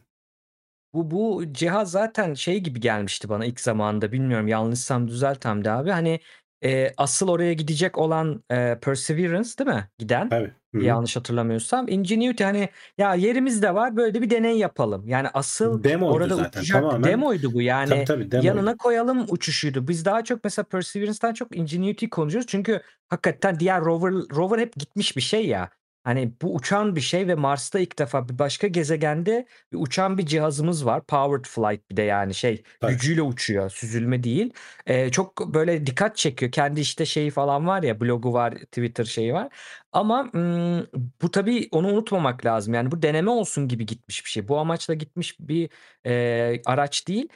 bu 0.94 1.10
bu 1.10 1.44
cihaz 1.52 1.90
zaten 1.90 2.34
şey 2.34 2.60
gibi 2.60 2.80
gelmişti 2.80 3.28
bana 3.28 3.44
ilk 3.46 3.60
zamanında. 3.60 4.12
Bilmiyorum 4.12 4.48
yanlışsam 4.48 5.08
düzelt 5.08 5.44
Hamdi 5.44 5.70
abi. 5.70 5.90
Hani 5.90 6.20
e, 6.64 6.92
asıl 6.96 7.28
oraya 7.28 7.52
gidecek 7.52 7.98
olan 7.98 8.44
e, 8.50 8.78
Perseverance 8.82 9.48
değil 9.58 9.70
mi? 9.70 9.88
Giden. 9.98 10.28
Tabii. 10.28 10.52
Yanlış 10.74 11.16
hatırlamıyorsam. 11.16 11.88
Ingenuity 11.88 12.44
hani 12.44 12.68
ya 12.98 13.14
yerimiz 13.14 13.62
de 13.62 13.74
var 13.74 13.96
böyle 13.96 14.22
bir 14.22 14.30
deney 14.30 14.58
yapalım. 14.58 15.08
Yani 15.08 15.28
asıl 15.34 15.84
Demoydu 15.84 16.14
orada 16.14 16.34
zaten 16.36 16.60
uçacak 16.60 16.82
tamamen. 16.82 17.10
demoydu 17.10 17.46
bu. 17.46 17.52
Tabii 17.52 17.64
Yani 17.64 18.04
tabii 18.04 18.30
demoydu. 18.30 18.46
yanına 18.46 18.76
koyalım 18.76 19.26
uçuşuydu. 19.28 19.88
Biz 19.88 20.04
daha 20.04 20.24
çok 20.24 20.44
mesela 20.44 20.64
Perseverance'dan 20.64 21.34
çok 21.34 21.56
Ingenuity 21.56 22.06
konuşuyoruz. 22.06 22.46
Çünkü 22.50 22.80
hakikaten 23.08 23.60
diğer 23.60 23.80
rover 23.80 24.12
rover 24.12 24.58
hep 24.58 24.74
gitmiş 24.76 25.16
bir 25.16 25.22
şey 25.22 25.46
ya. 25.46 25.70
Hani 26.06 26.32
bu 26.42 26.54
uçan 26.54 26.96
bir 26.96 27.00
şey 27.00 27.28
ve 27.28 27.34
Mars'ta 27.34 27.78
ilk 27.78 27.98
defa 27.98 28.28
bir 28.28 28.38
başka 28.38 28.66
gezegende 28.66 29.46
bir 29.72 29.78
uçan 29.80 30.18
bir 30.18 30.26
cihazımız 30.26 30.86
var. 30.86 31.04
Powered 31.06 31.44
flight 31.44 31.90
bir 31.90 31.96
de 31.96 32.02
yani 32.02 32.34
şey 32.34 32.62
Tabii. 32.80 32.92
gücüyle 32.92 33.22
uçuyor, 33.22 33.70
süzülme 33.70 34.22
değil. 34.22 34.52
Eee, 34.88 35.10
çok 35.10 35.54
böyle 35.54 35.86
dikkat 35.86 36.16
çekiyor. 36.16 36.52
Kendi 36.52 36.80
işte 36.80 37.06
şeyi 37.06 37.30
falan 37.30 37.66
var 37.66 37.82
ya, 37.82 38.00
blogu 38.00 38.32
var, 38.32 38.54
Twitter 38.54 39.04
şeyi 39.04 39.32
var. 39.34 39.48
Ama 39.92 40.30
ımm, 40.34 40.86
bu 41.22 41.30
tabii 41.30 41.68
onu 41.72 41.88
unutmamak 41.88 42.44
lazım. 42.46 42.74
Yani 42.74 42.90
bu 42.90 43.02
deneme 43.02 43.30
olsun 43.30 43.68
gibi 43.68 43.86
gitmiş 43.86 44.24
bir 44.24 44.30
şey. 44.30 44.48
Bu 44.48 44.58
amaçla 44.58 44.94
gitmiş 44.94 45.40
bir, 45.40 45.70
eee, 46.04 46.62
araç 46.66 47.08
değil. 47.08 47.28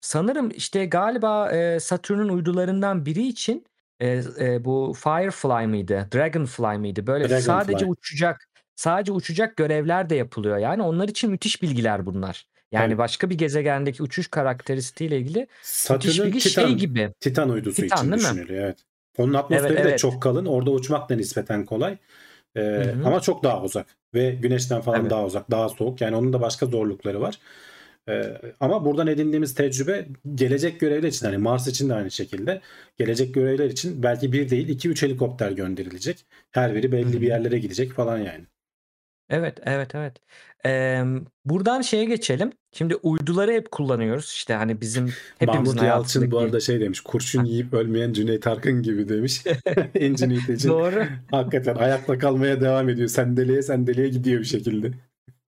Sanırım 0.00 0.50
işte 0.50 0.86
galiba, 0.86 1.52
eee, 1.52 1.80
Satürn'ün 1.80 2.28
uydularından 2.28 3.06
biri 3.06 3.26
için, 3.28 3.64
eee, 4.00 4.22
eee, 4.40 4.64
bu 4.64 4.92
Firefly 5.04 5.66
mıydı, 5.66 6.08
Dragonfly 6.14 6.78
mıydı? 6.78 7.06
Böyle 7.06 7.28
sadece 7.28 7.84
Dragonfly. 7.84 7.90
uçacak 7.92 8.48
sadece 8.76 9.12
uçacak 9.12 9.56
görevler 9.56 10.10
de 10.10 10.14
yapılıyor. 10.14 10.56
Yani 10.58 10.82
onlar 10.82 11.08
için 11.08 11.30
müthiş 11.30 11.62
bilgiler 11.62 12.06
bunlar. 12.06 12.46
Yani 12.72 12.88
Tabii. 12.92 12.98
başka 12.98 13.30
bir 13.30 13.38
gezegendeki 13.38 14.02
uçuş 14.02 14.28
karakteristiğiyle 14.28 15.18
ilgili 15.18 15.38
müthiş 15.38 15.60
Satürn'ün 15.62 16.24
bilgi 16.26 16.40
şey 16.40 16.64
Titan, 16.64 16.78
gibi. 16.78 17.12
Titan 17.20 17.50
uydusu 17.50 17.82
Titan 17.82 17.98
için 17.98 18.10
mi? 18.10 18.18
düşünülüyor. 18.18 18.64
Evet. 18.64 18.78
Onun 19.18 19.34
Evet, 19.34 19.44
atmosferi 19.44 19.76
de 19.76 19.80
evet. 19.80 19.98
çok 19.98 20.22
kalın. 20.22 20.46
Orada 20.46 20.70
uçmak 20.70 21.08
da 21.10 21.14
nispeten 21.16 21.64
kolay. 21.64 21.96
Ee, 22.56 22.94
ama 23.04 23.20
çok 23.20 23.42
daha 23.44 23.62
uzak 23.62 23.86
ve 24.14 24.30
güneşten 24.30 24.80
falan 24.80 25.00
Tabii. 25.00 25.10
daha 25.10 25.24
uzak, 25.24 25.50
daha 25.50 25.68
soğuk. 25.68 26.00
Yani 26.00 26.16
onun 26.16 26.32
da 26.32 26.40
başka 26.40 26.66
zorlukları 26.66 27.20
var. 27.20 27.38
Ee, 28.08 28.40
ama 28.60 28.84
buradan 28.84 29.06
edindiğimiz 29.06 29.54
tecrübe 29.54 30.08
gelecek 30.34 30.80
görevler 30.80 31.08
için 31.08 31.26
hani 31.26 31.38
Mars 31.38 31.66
için 31.66 31.88
de 31.88 31.94
aynı 31.94 32.10
şekilde 32.10 32.60
gelecek 32.98 33.34
görevler 33.34 33.70
için 33.70 34.02
belki 34.02 34.32
bir 34.32 34.50
değil 34.50 34.68
iki 34.68 34.88
üç 34.88 35.02
helikopter 35.02 35.50
gönderilecek. 35.50 36.26
Her 36.50 36.74
biri 36.74 36.92
belli 36.92 37.20
bir 37.20 37.26
yerlere 37.26 37.58
gidecek 37.58 37.92
falan 37.92 38.18
yani. 38.18 38.44
Evet, 39.30 39.58
evet, 39.64 39.94
evet. 39.94 40.16
Emm, 40.64 41.24
buradan 41.44 41.82
şeye 41.82 42.04
geçelim. 42.04 42.52
Şimdi 42.72 42.94
uyduları 42.96 43.52
hep 43.52 43.70
kullanıyoruz. 43.70 44.24
İşte 44.24 44.54
hani 44.54 44.80
bizim 44.80 45.12
hepimizin 45.38 45.76
Mahmut 45.76 45.82
Yalçın 45.82 46.30
bu 46.30 46.38
arada 46.38 46.60
şey 46.60 46.80
demiş. 46.80 47.00
Kurşun 47.00 47.44
yiyip 47.44 47.74
ölmeyen 47.74 48.12
Cüneyt 48.12 48.46
Arkın 48.46 48.82
gibi 48.82 49.08
demiş. 49.08 49.42
İçin. 49.94 50.68
Doğru. 50.68 51.04
Hakikaten 51.30 51.74
ayakta 51.74 52.18
kalmaya 52.18 52.60
devam 52.60 52.88
ediyor. 52.88 53.08
Sendeleye 53.08 53.62
sendeleye 53.62 54.08
gidiyor 54.08 54.40
bir 54.40 54.46
şekilde. 54.46 54.92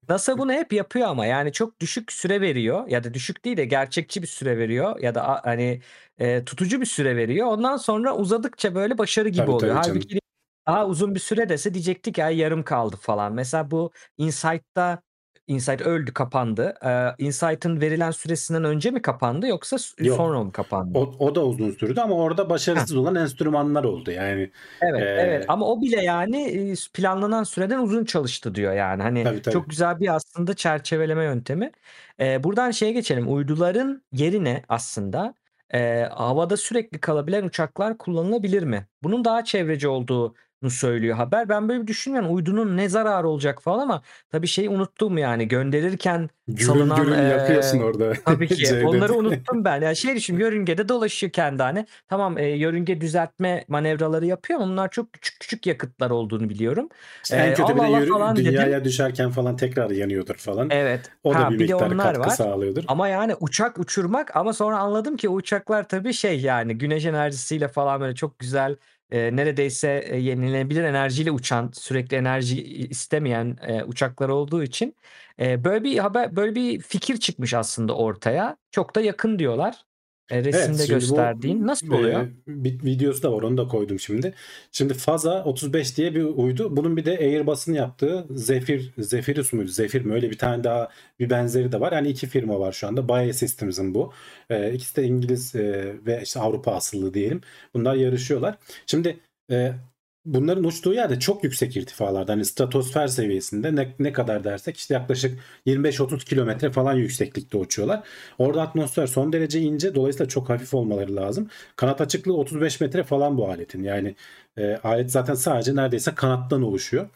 NASA 0.09 0.39
bunu 0.39 0.53
hep 0.53 0.73
yapıyor 0.73 1.09
ama 1.09 1.27
yani 1.27 1.53
çok 1.53 1.81
düşük 1.81 2.13
süre 2.13 2.41
veriyor 2.41 2.89
ya 2.89 3.05
da 3.05 3.15
düşük 3.15 3.45
değil 3.45 3.57
de 3.57 3.65
gerçekçi 3.65 4.23
bir 4.23 4.27
süre 4.27 4.59
veriyor 4.59 5.01
ya 5.01 5.15
da 5.15 5.41
hani, 5.45 5.81
eee, 6.21 6.45
tutucu 6.45 6.81
bir 6.81 6.87
süre 6.87 7.17
veriyor. 7.17 7.47
Ondan 7.47 7.77
sonra 7.77 8.17
uzadıkça 8.17 8.75
böyle 8.75 8.99
başarı 8.99 9.29
gibi 9.29 9.51
Tabii, 9.51 9.51
oluyor. 9.51 9.75
tabii 9.75 9.81
canım. 9.81 10.05
Hâlbuki 10.05 10.21
daha 10.67 10.87
uzun 10.87 11.15
bir 11.15 11.21
süre 11.21 11.49
dese 11.49 11.75
diyecektik 11.75 12.19
ya 12.19 12.31
yarım 12.31 12.63
kaldı 12.65 12.97
falan. 12.97 13.33
Mesela 13.35 13.71
bu 13.71 13.91
InSight'ta 14.19 15.03
InSight 15.51 15.81
öldü, 15.83 16.13
kapandı. 16.15 16.75
Eee, 16.85 17.15
InSight'ın 17.19 17.81
verilen 17.81 18.11
süresinden 18.11 18.65
önce 18.65 18.91
mi 18.91 19.03
kapandı 19.03 19.47
yoksa 19.47 19.77
Yok. 19.99 20.17
sonra 20.17 20.45
mı 20.45 20.53
kapandı? 20.53 20.99
O, 20.99 21.01
o 21.19 21.35
da 21.35 21.47
uzun 21.47 21.71
sürdü 21.71 22.01
ama 22.01 22.15
orada 22.17 22.51
başarısız 22.51 22.97
olan 22.97 23.15
enstrümanlar 23.15 23.85
oldu. 23.85 24.11
Yani 24.11 24.51
Evet, 24.83 25.11
evet 25.17 25.45
eee 25.45 25.49
ama 25.49 25.67
o 25.67 25.81
bile 25.83 26.03
yani, 26.03 26.43
eee, 26.51 26.75
planlanan 26.95 27.43
süreden 27.45 27.79
uzun 27.79 28.05
çalıştı 28.05 28.55
diyor 28.55 28.73
yani. 28.75 29.03
Hani 29.03 29.29
Tabii, 29.29 29.43
tabii. 29.43 29.49
çok 29.49 29.71
güzel 29.71 30.01
bir 30.01 30.15
aslında 30.15 30.55
çerçeveleme 30.55 31.25
yöntemi. 31.25 31.73
Eee, 32.21 32.41
buradan 32.45 32.71
şeye 32.71 32.93
geçelim. 32.93 33.33
Uyduların 33.35 34.03
yerine 34.13 34.63
aslında, 34.69 35.35
eee, 35.75 36.09
havada 36.13 36.57
sürekli 36.57 37.01
kalabilen 37.01 37.45
uçaklar 37.45 37.99
kullanılabilir 37.99 38.63
mi? 38.63 38.87
Bunun 39.03 39.25
daha 39.25 39.45
çevreci 39.45 39.89
olduğunu 39.89 40.35
söylüyor 40.69 41.17
haber. 41.17 41.49
Ben 41.49 41.69
böyle 41.69 41.83
bir 41.83 41.87
düşünmüyorum. 41.87 42.35
Uydunun 42.37 42.77
ne 42.77 42.89
zararı 42.89 43.29
olacak 43.29 43.63
falan 43.63 43.79
ama 43.79 44.03
tabii 44.33 44.47
şeyi 44.47 44.69
unuttum 44.69 45.19
yani 45.19 45.49
gönderirken 45.49 46.31
gürül 46.49 46.65
salınan, 46.67 47.05
gürül 47.07 47.31
yakıyorsun 47.31 47.79
eee 47.79 47.85
orada. 47.85 48.13
Tabii 48.25 48.49
ki. 48.49 48.83
Onları 48.87 49.15
unuttum 49.15 49.65
ben. 49.65 49.81
Ya 49.83 49.95
şey 49.95 50.17
düşün 50.17 50.39
yörüngede 50.39 50.89
dolaşıyor 50.89 51.33
kendi 51.33 51.63
hani. 51.63 51.87
Tamam, 52.09 52.39
eee, 52.39 52.57
yörünge 52.57 53.01
düzeltme 53.01 53.65
manevraları 53.69 54.27
yapıyor 54.27 54.61
ama 54.61 54.73
bunlar 54.73 54.91
çok 54.91 55.13
küçük 55.13 55.41
küçük 55.41 55.67
yakıtlar 55.67 56.11
olduğunu 56.11 56.49
biliyorum. 56.49 56.89
İşte 57.25 57.37
en 57.37 57.55
kötü 57.55 57.77
bir 57.77 57.81
de 57.81 58.07
falan 58.07 58.37
dedim. 58.37 58.53
dünyaya 58.53 58.85
düşerken 58.85 59.31
falan 59.31 59.57
tekrar 59.57 59.91
yanıyordur 59.91 60.35
falan. 60.35 60.69
Evet. 60.71 61.11
O 61.23 61.35
da 61.35 61.39
Ha, 61.39 61.51
bir 61.51 61.59
bir 61.59 61.69
de 61.69 61.75
miktar 61.75 61.91
onlar 61.91 62.15
katkı 62.15 62.31
var. 62.31 62.37
sağlıyordur. 62.37 62.85
Ama 62.89 63.09
yani 63.09 63.35
uçak 63.41 63.79
uçurmak 63.79 64.37
ama 64.37 64.53
sonra 64.53 64.79
anladım 64.79 65.17
ki 65.17 65.29
uçaklar 65.29 65.89
tabii 65.89 66.13
şey 66.13 66.41
yani 66.41 66.79
güneş 66.79 67.05
enerjisiyle 67.07 67.69
falan 67.69 68.01
böyle 68.01 68.15
çok 68.15 68.39
güzel, 68.39 68.77
eee, 69.13 69.37
neredeyse, 69.37 70.05
eee, 70.11 70.19
yenilenebilir 70.21 70.85
enerjiyle 70.85 71.31
uçan, 71.31 71.71
sürekli 71.75 72.17
enerji 72.17 72.63
istemeyen, 72.89 73.57
eee, 73.69 73.85
uçaklar 73.85 74.29
olduğu 74.29 74.63
için, 74.63 74.97
eee, 75.39 75.65
böyle 75.65 75.85
bir 75.85 75.99
haber 75.99 76.37
böyle 76.37 76.55
bir 76.55 76.81
fikir 76.81 77.17
çıkmış 77.17 77.55
aslında 77.55 77.97
ortaya. 77.97 78.57
Çok 78.71 78.95
da 78.97 79.01
yakın 79.01 79.39
diyorlar. 79.39 79.85
Evet, 80.31 80.47
resimde 80.47 80.83
bu 80.83 80.87
gösterdiğin. 80.89 81.67
Nasıl 81.67 81.87
oluyor? 81.91 82.21
eee, 82.23 82.29
bir 82.47 82.85
videosu 82.85 83.23
da 83.23 83.33
var. 83.33 83.43
Onu 83.43 83.57
da 83.57 83.69
koydum 83.69 84.01
şimdi. 84.01 84.35
Şimdi 84.73 84.95
Faza 84.95 85.45
35 85.45 85.97
diye 85.97 86.15
bir 86.15 86.23
uydu. 86.25 86.77
Bunun 86.77 86.97
bir 86.97 87.05
de 87.05 87.19
Airbus'un 87.19 87.73
yaptığı 87.73 88.27
Zephyr, 88.31 88.93
Zephyrus 88.99 89.53
muydu? 89.53 89.69
Zephyr 89.71 90.03
mi? 90.05 90.15
Öyle 90.15 90.31
bir 90.31 90.39
tane 90.39 90.65
daha 90.65 90.89
bir 91.19 91.31
benzeri 91.31 91.73
de 91.73 91.81
var. 91.81 91.93
Yani 91.93 92.09
iki 92.09 92.27
firma 92.27 92.61
var 92.61 92.73
şu 92.73 92.87
anda. 92.89 93.09
Bayer 93.09 93.33
Systems'ın 93.33 93.95
bu. 93.95 94.13
Eee, 94.51 94.73
ikisi 94.75 94.97
de 94.97 95.05
İngiliz 95.05 95.55
eee, 95.55 96.07
ve 96.07 96.21
işte 96.23 96.41
Avrupa 96.41 96.73
asıllı 96.73 97.15
diyelim. 97.15 97.41
Bunlar 97.75 97.95
yarışıyorlar. 97.95 98.59
Şimdi 98.87 99.17
eee, 99.51 99.75
bunların 100.25 100.65
uçtuğu 100.65 100.95
yerde 100.95 101.19
çok 101.19 101.45
yüksek 101.45 101.77
irtifalarda. 101.77 102.33
Hani 102.33 102.45
stratosfer 102.45 103.07
seviyesinde 103.07 103.77
ne, 103.77 103.95
ne 103.99 104.13
kadar 104.13 104.45
dersek 104.45 104.77
işte 104.77 104.95
yaklaşık 104.95 105.39
25-30 105.67 106.25
kilometre 106.25 106.71
falan 106.71 106.95
yükseklikte 106.95 107.59
uçuyorlar. 107.59 108.03
Orada 108.39 108.63
atmosfer 108.63 109.07
son 109.07 109.33
derece 109.33 109.61
ince. 109.61 109.95
Dolayısıyla 109.95 110.29
çok 110.29 110.49
hafif 110.49 110.75
olmaları 110.75 111.17
lazım. 111.17 111.49
Kanat 111.77 112.01
açıklığı 112.01 112.37
35 112.37 112.81
metre 112.81 113.03
falan 113.03 113.39
bu 113.39 113.49
aletin. 113.49 113.83
Yani 113.83 114.15
e, 114.57 114.77
alet 114.77 115.11
zaten 115.11 115.35
sadece 115.35 115.77
neredeyse 115.77 116.15
kanattan 116.15 116.63
oluşuyor. 116.63 117.09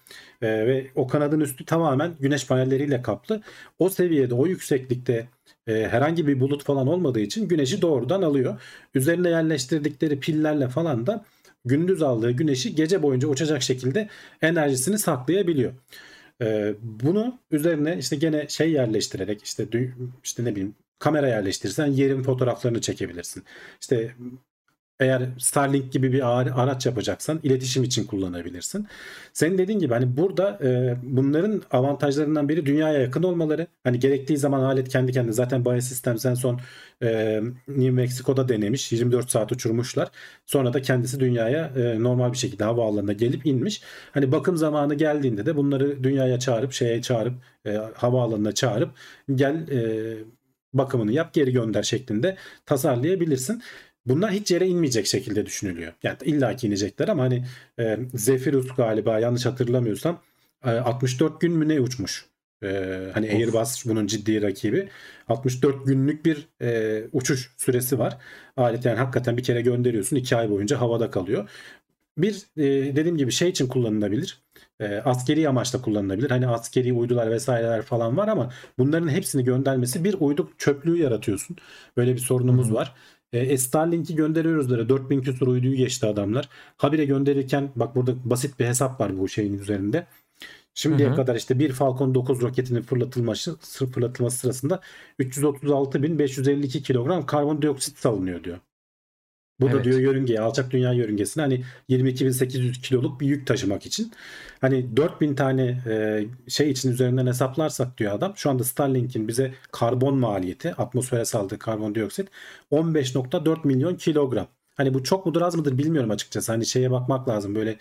E, 0.43 0.49
ve 0.49 0.87
o 0.95 1.07
kanadın 1.07 1.41
üstü 1.41 1.65
tamamen 1.65 2.15
güneş 2.21 2.47
panelleriyle 2.47 3.03
kaplı. 3.03 3.43
O 3.79 3.89
seviyede, 3.89 4.35
o 4.35 4.47
yükseklikte 4.47 5.29
e, 5.67 5.89
herhangi 5.89 6.27
bir 6.27 6.41
bulut 6.41 6.65
falan 6.65 6.87
olmadığı 6.87 7.21
için 7.21 7.49
güneşi 7.49 7.83
doğrudan 7.83 8.23
alıyor. 8.23 8.61
Üzerine 8.95 9.29
yerleştirdikleri 9.29 10.21
pillerle 10.21 10.69
falan 10.69 11.07
da 11.07 11.25
gündüz 11.65 12.03
aldığı 12.03 12.31
güneşi 12.31 12.75
gece 12.75 13.03
boyunca 13.03 13.29
uçacak 13.29 13.63
şekilde 13.63 14.09
enerjisini 14.43 14.99
saklayabiliyor. 14.99 15.73
Ee, 16.43 16.75
bunu 16.81 17.39
üzerine 17.51 17.99
işte 17.99 18.17
gene 18.17 18.49
şey 18.49 18.73
yerleştirerek 18.73 19.43
işte 19.45 19.73
işte 20.25 20.45
ne 20.45 20.51
bileyim 20.53 20.75
kamera 20.99 21.29
yerleştirirsen 21.29 21.87
yerin 21.87 22.23
fotoğraflarını 22.23 22.81
çekebilirsin. 22.81 23.45
İşte 23.81 24.15
eğer 25.01 25.23
Starlink 25.39 25.93
gibi 25.93 26.13
bir 26.13 26.41
ara- 26.41 26.55
araç 26.57 26.87
yapacaksan 26.87 27.41
iletişim 27.43 27.85
için 27.85 28.05
kullanabilirsin. 28.07 28.87
Senin 29.33 29.59
dediğin 29.59 29.79
gibi 29.79 29.95
hani 29.95 30.17
burada 30.17 30.59
e, 30.63 30.97
bunların 31.03 31.63
avantajlarından 31.71 32.49
biri 32.49 32.67
dünyaya 32.67 33.01
yakın 33.01 33.23
olmaları. 33.23 33.67
Hani 33.85 33.99
gerektiği 33.99 34.37
zaman 34.39 34.61
alet 34.61 34.89
kendi 34.89 35.13
kendine 35.13 35.33
zaten 35.33 35.65
Biosystems 35.65 36.27
en 36.27 36.35
son 36.35 36.61
e, 37.03 37.41
New 37.69 37.91
Mexico'da 37.91 38.49
denemiş. 38.49 38.93
24 38.93 39.31
saat 39.31 39.53
uçurmuşlar. 39.53 40.09
Sonra 40.47 40.73
da 40.73 40.83
kendisi 40.83 41.21
dünyaya 41.21 41.67
e, 41.77 42.03
normal 42.03 42.33
bir 42.33 42.39
şekilde 42.39 42.65
havaalanına 42.65 43.13
gelip 43.13 43.47
inmiş. 43.47 43.83
Hani 44.13 44.33
bakım 44.33 44.57
zamanı 44.57 44.95
geldiğinde 44.95 45.47
de 45.47 45.57
bunları 45.57 46.05
dünyaya 46.05 46.39
çağırıp 46.39 46.73
şeye 46.73 47.03
çağırıp 47.03 47.35
e, 47.67 47.73
havaalanına 47.95 48.53
çağırıp 48.53 48.91
gel 49.35 49.69
e, 49.69 50.19
bakımını 50.75 51.13
yap 51.13 51.35
geri 51.35 51.53
gönder 51.53 51.83
şeklinde 51.83 52.37
tasarlayabilirsin. 52.67 53.63
Bunlar 54.07 54.31
hiç 54.33 54.51
yere 54.51 54.69
inmeyecek 54.69 55.07
şekilde 55.07 55.47
düşünülüyor. 55.47 55.93
Yani 56.03 56.17
illaki 56.25 56.67
inecekler 56.67 57.09
ama 57.09 57.23
hani 57.23 57.45
e, 57.79 57.99
Zephyrus 58.15 58.77
galiba 58.77 59.19
yanlış 59.19 59.47
hatırlamıyorsam 59.47 60.21
e, 60.65 60.71
64 60.71 61.41
gün 61.41 61.53
mü 61.53 61.69
ne 61.69 61.81
uçmuş. 61.81 62.27
E, 62.65 63.01
hani 63.15 63.27
Of. 63.27 63.35
Airbus 63.35 63.87
bunun 63.87 64.07
ciddi 64.07 64.43
rakibi. 64.43 64.89
64 65.29 65.87
günlük 65.87 66.25
bir 66.25 66.49
e, 66.63 67.03
uçuş 67.13 67.51
süresi 67.57 67.99
var. 67.99 68.19
Alet 68.57 68.85
yani 68.85 68.99
hakikaten 68.99 69.37
bir 69.37 69.43
kere 69.43 69.61
gönderiyorsun 69.61 70.17
2 70.17 70.37
ay 70.37 70.51
boyunca 70.51 70.81
havada 70.81 71.11
kalıyor. 71.11 71.49
Bir 72.19 72.35
e, 72.57 72.63
dediğim 72.97 73.17
gibi 73.17 73.33
şey 73.33 73.49
için 73.49 73.67
kullanılabilir. 73.69 74.43
E, 74.81 74.87
askeri 74.97 75.49
amaçla 75.49 75.83
kullanılabilir. 75.83 76.31
Hani 76.31 76.49
askeri 76.49 76.93
uydular 76.93 77.31
vesaireler 77.31 77.83
falan 77.83 78.17
var 78.17 78.29
ama 78.29 78.53
bunların 78.79 79.09
hepsini 79.09 79.45
göndermesi 79.45 80.05
bir 80.05 80.17
uydu 80.21 80.51
çöplüğü 80.59 80.99
yaratıyorsun. 80.99 81.57
Böyle 81.97 82.15
bir 82.15 82.19
sorunumuz 82.19 82.67
Hı 82.67 82.71
hı. 82.71 82.75
var. 82.75 82.95
E, 83.39 83.59
Starlink'i 83.59 84.15
gönderiyoruz 84.17 84.71
böyle 84.71 84.89
4000 84.89 85.23
küsur 85.23 85.47
uyduyu 85.47 85.77
geçti 85.77 86.07
adamlar. 86.07 86.49
Habire 86.77 87.05
gönderirken 87.05 87.71
bak 87.77 87.97
burada 87.97 88.15
basit 88.25 88.61
bir 88.61 88.65
hesap 88.65 89.01
var 89.01 89.19
bu 89.19 89.29
şeyin 89.29 89.59
üzerinde. 89.59 90.07
Şimdiye 90.75 91.09
Hı 91.09 91.13
hı. 91.13 91.17
kadar 91.17 91.37
işte 91.37 91.59
bir 91.59 91.73
Falcon 91.73 92.15
9 92.15 92.41
roketinin 92.41 92.83
fırlatılması, 92.83 93.59
fırlatılması 93.93 94.39
sırasında 94.39 94.81
336.552 95.21 96.83
kilogram 96.83 97.27
karbondioksit 97.27 97.99
salınıyor 97.99 98.45
diyor. 98.45 98.59
Bu 99.61 99.67
da 99.67 99.71
Evet. 99.73 99.85
diyor 99.85 99.99
yörüngeye, 99.99 100.41
alçak 100.41 100.71
dünya 100.71 100.93
yörüngesine 100.93 101.43
hani 101.43 101.65
22.800 101.89 102.83
kiloluk 102.83 103.21
bir 103.21 103.27
yük 103.27 103.47
taşımak 103.47 103.87
için. 103.87 104.13
Hani 104.61 104.97
4000 104.97 105.35
tane 105.35 105.83
e, 105.87 106.27
şey 106.49 106.71
için 106.71 106.93
üzerinden 106.93 107.27
hesaplarsak 107.27 107.99
diyor 107.99 108.13
adam. 108.13 108.33
Şu 108.37 108.51
anda 108.51 108.65
Starlink'in 108.65 109.29
bize 109.29 109.55
karbon 109.73 110.19
maliyeti, 110.19 110.75
atmosfere 110.75 111.25
saldığı 111.25 111.59
karbondioksit 111.59 112.29
15.4 112.73 113.67
milyon 113.67 113.95
kilogram. 113.95 114.47
Hani 114.77 114.95
bu 114.95 115.05
çok 115.05 115.27
mudur 115.27 115.43
az 115.43 115.55
mıdır 115.57 115.79
bilmiyorum 115.79 116.11
açıkçası. 116.11 116.53
Hani 116.53 116.67
şeye 116.67 116.91
bakmak 116.91 117.29
lazım. 117.29 117.55
Böyle 117.55 117.77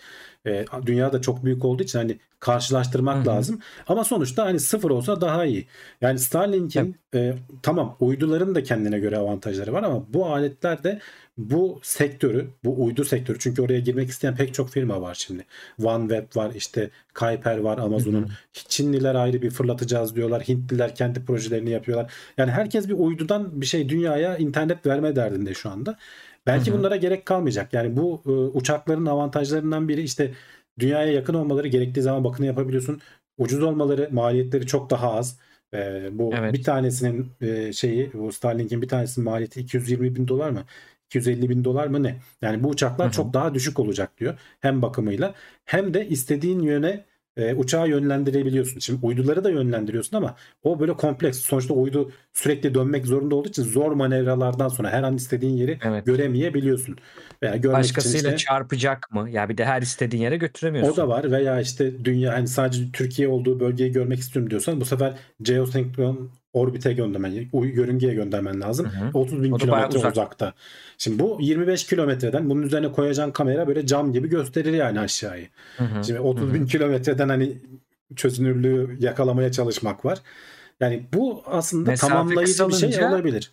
e, 0.46 0.64
dünya 0.86 1.12
da 1.12 1.20
çok 1.20 1.44
büyük 1.44 1.64
olduğu 1.64 1.82
için 1.82 1.98
hani 1.98 2.18
karşılaştırmak 2.40 3.16
Hı 3.16 3.20
hı. 3.20 3.26
lazım. 3.26 3.58
Ama 3.88 4.04
sonuçta 4.04 4.44
hani 4.44 4.60
sıfır 4.60 4.90
olsa 4.90 5.20
daha 5.20 5.44
iyi. 5.44 5.66
Yani 6.00 6.18
Starlink'in 6.18 6.96
e, 7.14 7.34
tamam 7.62 7.96
uyduların 8.00 8.54
da 8.54 8.62
kendine 8.62 8.98
göre 8.98 9.16
avantajları 9.18 9.72
var 9.72 9.82
ama 9.82 10.04
bu 10.14 10.26
aletler 10.26 10.84
de 10.84 11.00
bu 11.36 11.80
sektörü, 11.82 12.46
bu 12.64 12.84
uydu 12.84 13.04
sektörü 13.04 13.38
çünkü 13.38 13.62
oraya 13.62 13.80
girmek 13.80 14.08
isteyen 14.08 14.36
pek 14.36 14.54
çok 14.54 14.70
firma 14.70 15.00
var 15.02 15.14
şimdi. 15.14 15.44
OneWeb 15.82 16.36
var, 16.36 16.52
işte 16.54 16.90
Kuiper 17.14 17.58
var 17.58 17.78
Amazon'un. 17.78 18.30
Çinliler 18.52 19.14
ayrı 19.14 19.42
bir 19.42 19.50
fırlatacağız 19.50 20.16
diyorlar. 20.16 20.42
Hintliler 20.42 20.94
kendi 20.94 21.24
projelerini 21.24 21.70
yapıyorlar. 21.70 22.12
Yani 22.38 22.50
herkes 22.50 22.88
bir 22.88 22.94
uydudan 22.94 23.60
bir 23.60 23.66
şey 23.66 23.88
dünyaya 23.88 24.36
internet 24.36 24.86
verme 24.86 25.16
derdinde 25.16 25.54
şu 25.54 25.70
anda. 25.70 25.98
Belki 26.46 26.72
bunlara 26.72 26.96
gerek 26.96 27.26
kalmayacak. 27.26 27.72
Yani 27.72 27.96
bu 27.96 28.22
e, 28.26 28.30
uçakların 28.30 29.06
avantajlarından 29.06 29.88
biri 29.88 30.02
işte 30.02 30.34
dünyaya 30.78 31.12
yakın 31.12 31.34
olmaları, 31.34 31.68
gerektiği 31.68 32.02
zaman 32.02 32.24
bakını 32.24 32.46
yapabiliyorsun. 32.46 33.00
Ucuz 33.38 33.62
olmaları, 33.62 34.08
maliyetleri 34.12 34.66
çok 34.66 34.90
daha 34.90 35.12
az. 35.12 35.38
E, 35.74 36.08
bu 36.12 36.34
Evet. 36.38 36.52
bir 36.54 36.62
tanesinin 36.62 37.32
e, 37.40 37.72
şeyi, 37.72 38.12
bu 38.12 38.32
Starlink'in 38.32 38.82
bir 38.82 38.88
tanesinin 38.88 39.24
maliyeti 39.24 39.60
220 39.60 40.16
bin 40.16 40.28
dolar 40.28 40.50
mı? 40.50 40.64
250 41.06 41.48
bin 41.50 41.64
dolar 41.64 41.86
mı 41.86 42.02
ne? 42.02 42.20
Yani 42.42 42.62
bu 42.62 42.68
uçaklar 42.68 43.06
Hı 43.06 43.10
hı. 43.10 43.14
çok 43.14 43.32
daha 43.34 43.54
düşük 43.54 43.78
olacak 43.78 44.18
diyor. 44.18 44.38
Hem 44.60 44.82
bakımıyla 44.82 45.34
hem 45.64 45.94
de 45.94 46.08
istediğin 46.08 46.60
yöne 46.60 47.04
e, 47.36 47.54
uçağı 47.54 47.88
yönlendirebiliyorsun. 47.88 48.80
Şimdi 48.80 49.06
uyduları 49.06 49.44
da 49.44 49.50
yönlendiriyorsun 49.50 50.16
ama 50.16 50.36
o 50.62 50.80
böyle 50.80 50.92
kompleks. 50.92 51.38
Sonuçta 51.38 51.74
uydu 51.74 52.12
sürekli 52.32 52.74
dönmek 52.74 53.06
zorunda 53.06 53.34
olduğu 53.34 53.48
için 53.48 53.62
zor 53.62 53.92
manevralardan 53.92 54.68
sonra 54.68 54.90
her 54.90 55.02
an 55.02 55.16
istediğin 55.16 55.56
yeri 55.56 55.78
Evet. 55.82 56.06
göremeyebiliyorsun. 56.06 56.96
Veya 57.42 57.56
görmek 57.56 57.64
için 57.64 57.72
Başkasıyla 57.72 58.30
işte 58.30 58.36
çarpacak 58.44 59.12
mı? 59.12 59.30
Ya 59.30 59.48
bir 59.48 59.58
de 59.58 59.64
her 59.64 59.82
istediğin 59.82 60.22
yere 60.22 60.36
götüremiyorsun. 60.36 60.92
o 60.92 60.96
da 60.96 61.08
var 61.08 61.30
veya 61.30 61.60
işte 61.60 62.04
dünya 62.04 62.32
hani 62.32 62.48
sadece 62.48 62.92
Türkiye 62.92 63.28
olduğu 63.28 63.60
bölgeyi 63.60 63.92
görmek 63.92 64.18
istiyorum 64.18 64.50
diyorsan 64.50 64.80
bu 64.80 64.84
sefer 64.84 65.14
geosenkron 65.42 66.30
orbite 66.54 66.92
göndermen, 66.92 67.32
yörüngeye 67.52 68.14
göndermen 68.14 68.60
lazım. 68.60 68.86
Hı 68.86 69.04
hı. 69.04 69.10
30 69.14 69.42
bin 69.42 69.56
kilometre 69.56 69.98
uzak. 69.98 70.12
uzakta. 70.12 70.52
Şimdi 70.98 71.18
bu 71.18 71.38
25 71.40 71.86
kilometreden 71.86 72.50
bunun 72.50 72.62
üzerine 72.62 72.92
koyacağın 72.92 73.30
kamera 73.30 73.68
böyle 73.68 73.86
cam 73.86 74.12
gibi 74.12 74.28
gösterir 74.28 74.72
yani 74.72 75.00
aşağıyı. 75.00 75.46
Hı 75.76 75.84
hı. 75.84 76.04
Şimdi 76.04 76.18
Hı 76.18 76.22
30 76.22 76.54
bin 76.54 76.62
hı. 76.62 76.66
kilometreden 76.66 77.28
hani 77.28 77.52
çözünürlüğü 78.16 78.96
yakalamaya 79.00 79.52
çalışmak 79.52 80.04
var. 80.04 80.18
Yani 80.80 81.02
bu 81.14 81.42
aslında 81.46 81.90
Mesafe 81.90 82.12
tamamlayıcı 82.12 82.68
bir 82.68 82.92
şey 82.92 83.04
olabilir. 83.04 83.52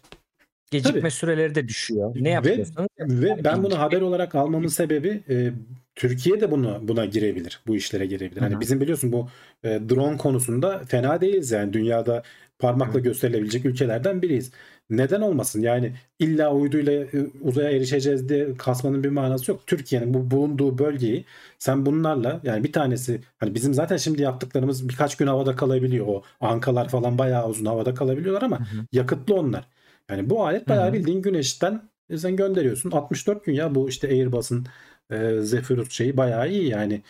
Gecikme 0.71 1.01
Tabii. 1.01 1.11
süreleri 1.11 1.55
de 1.55 1.67
düşüyor. 1.67 2.15
Ne 2.15 2.23
Ve 2.29 2.29
yapıyorsanız 2.29 2.89
yapın. 2.99 3.21
ve 3.21 3.27
Yani 3.29 3.43
ben 3.43 3.63
bunu 3.63 3.71
bir- 3.71 3.75
haber 3.75 4.01
olarak 4.01 4.35
almamın 4.35 4.67
sebebi 4.67 5.23
e, 5.29 5.51
Türkiye 5.95 6.41
de 6.41 6.51
bunu 6.51 6.79
buna 6.81 7.05
girebilir. 7.05 7.59
Bu 7.67 7.75
işlere 7.75 8.05
girebilir. 8.05 8.41
Hı 8.41 8.45
Hani 8.45 8.55
hı. 8.55 8.59
bizim 8.59 8.81
biliyorsun 8.81 9.11
bu 9.11 9.29
e, 9.63 9.69
drone 9.89 10.17
konusunda 10.17 10.81
fena 10.87 11.21
değiliz 11.21 11.51
yani 11.51 11.73
dünyada 11.73 12.23
parmakla 12.61 12.99
gösterilebilecek 12.99 13.65
ülkelerden 13.65 14.21
biriyiz. 14.21 14.51
Neden 14.89 15.21
olmasın? 15.21 15.61
Yani 15.61 15.93
illa 16.19 16.53
uyduyla 16.53 16.93
e, 16.93 17.07
uzaya 17.41 17.71
erişeceğiz 17.71 18.29
diye 18.29 18.57
kasmanın 18.57 19.03
bir 19.03 19.09
manası 19.09 19.51
yok. 19.51 19.67
Türkiye'nin 19.67 20.13
bu 20.13 20.31
bulunduğu 20.31 20.77
bölgeyi 20.77 21.25
sen 21.59 21.85
bunlarla 21.85 22.41
yani 22.43 22.63
bir 22.63 22.71
tanesi 22.73 23.21
hani 23.37 23.55
bizim 23.55 23.73
zaten 23.73 23.97
şimdi 23.97 24.21
yaptıklarımız 24.21 24.89
birkaç 24.89 25.17
gün 25.17 25.27
havada 25.27 25.55
kalabiliyor. 25.55 26.07
O 26.07 26.23
ankalar 26.41 26.89
falan 26.89 27.17
bayağı 27.17 27.49
uzun 27.49 27.65
havada 27.65 27.93
kalabiliyorlar 27.93 28.41
ama 28.41 28.59
Hı 28.59 28.63
hı. 28.63 28.85
yakıtlı 28.91 29.35
onlar. 29.35 29.67
Yani 30.09 30.29
bu 30.29 30.45
alet 30.45 30.69
bayağı 30.69 30.89
hı. 30.89 30.93
bildiğin 30.93 31.21
güneşten 31.21 31.89
e, 32.09 32.17
sen 32.17 32.35
gönderiyorsun. 32.35 32.91
64 32.91 33.45
gün 33.45 33.53
ya 33.53 33.75
bu 33.75 33.89
işte 33.89 34.07
Airbus'un 34.07 34.65
e, 35.11 35.41
Zephyrus 35.41 35.91
şeyi 35.91 36.17
bayağı 36.17 36.49
iyi 36.49 36.67
yani. 36.69 37.03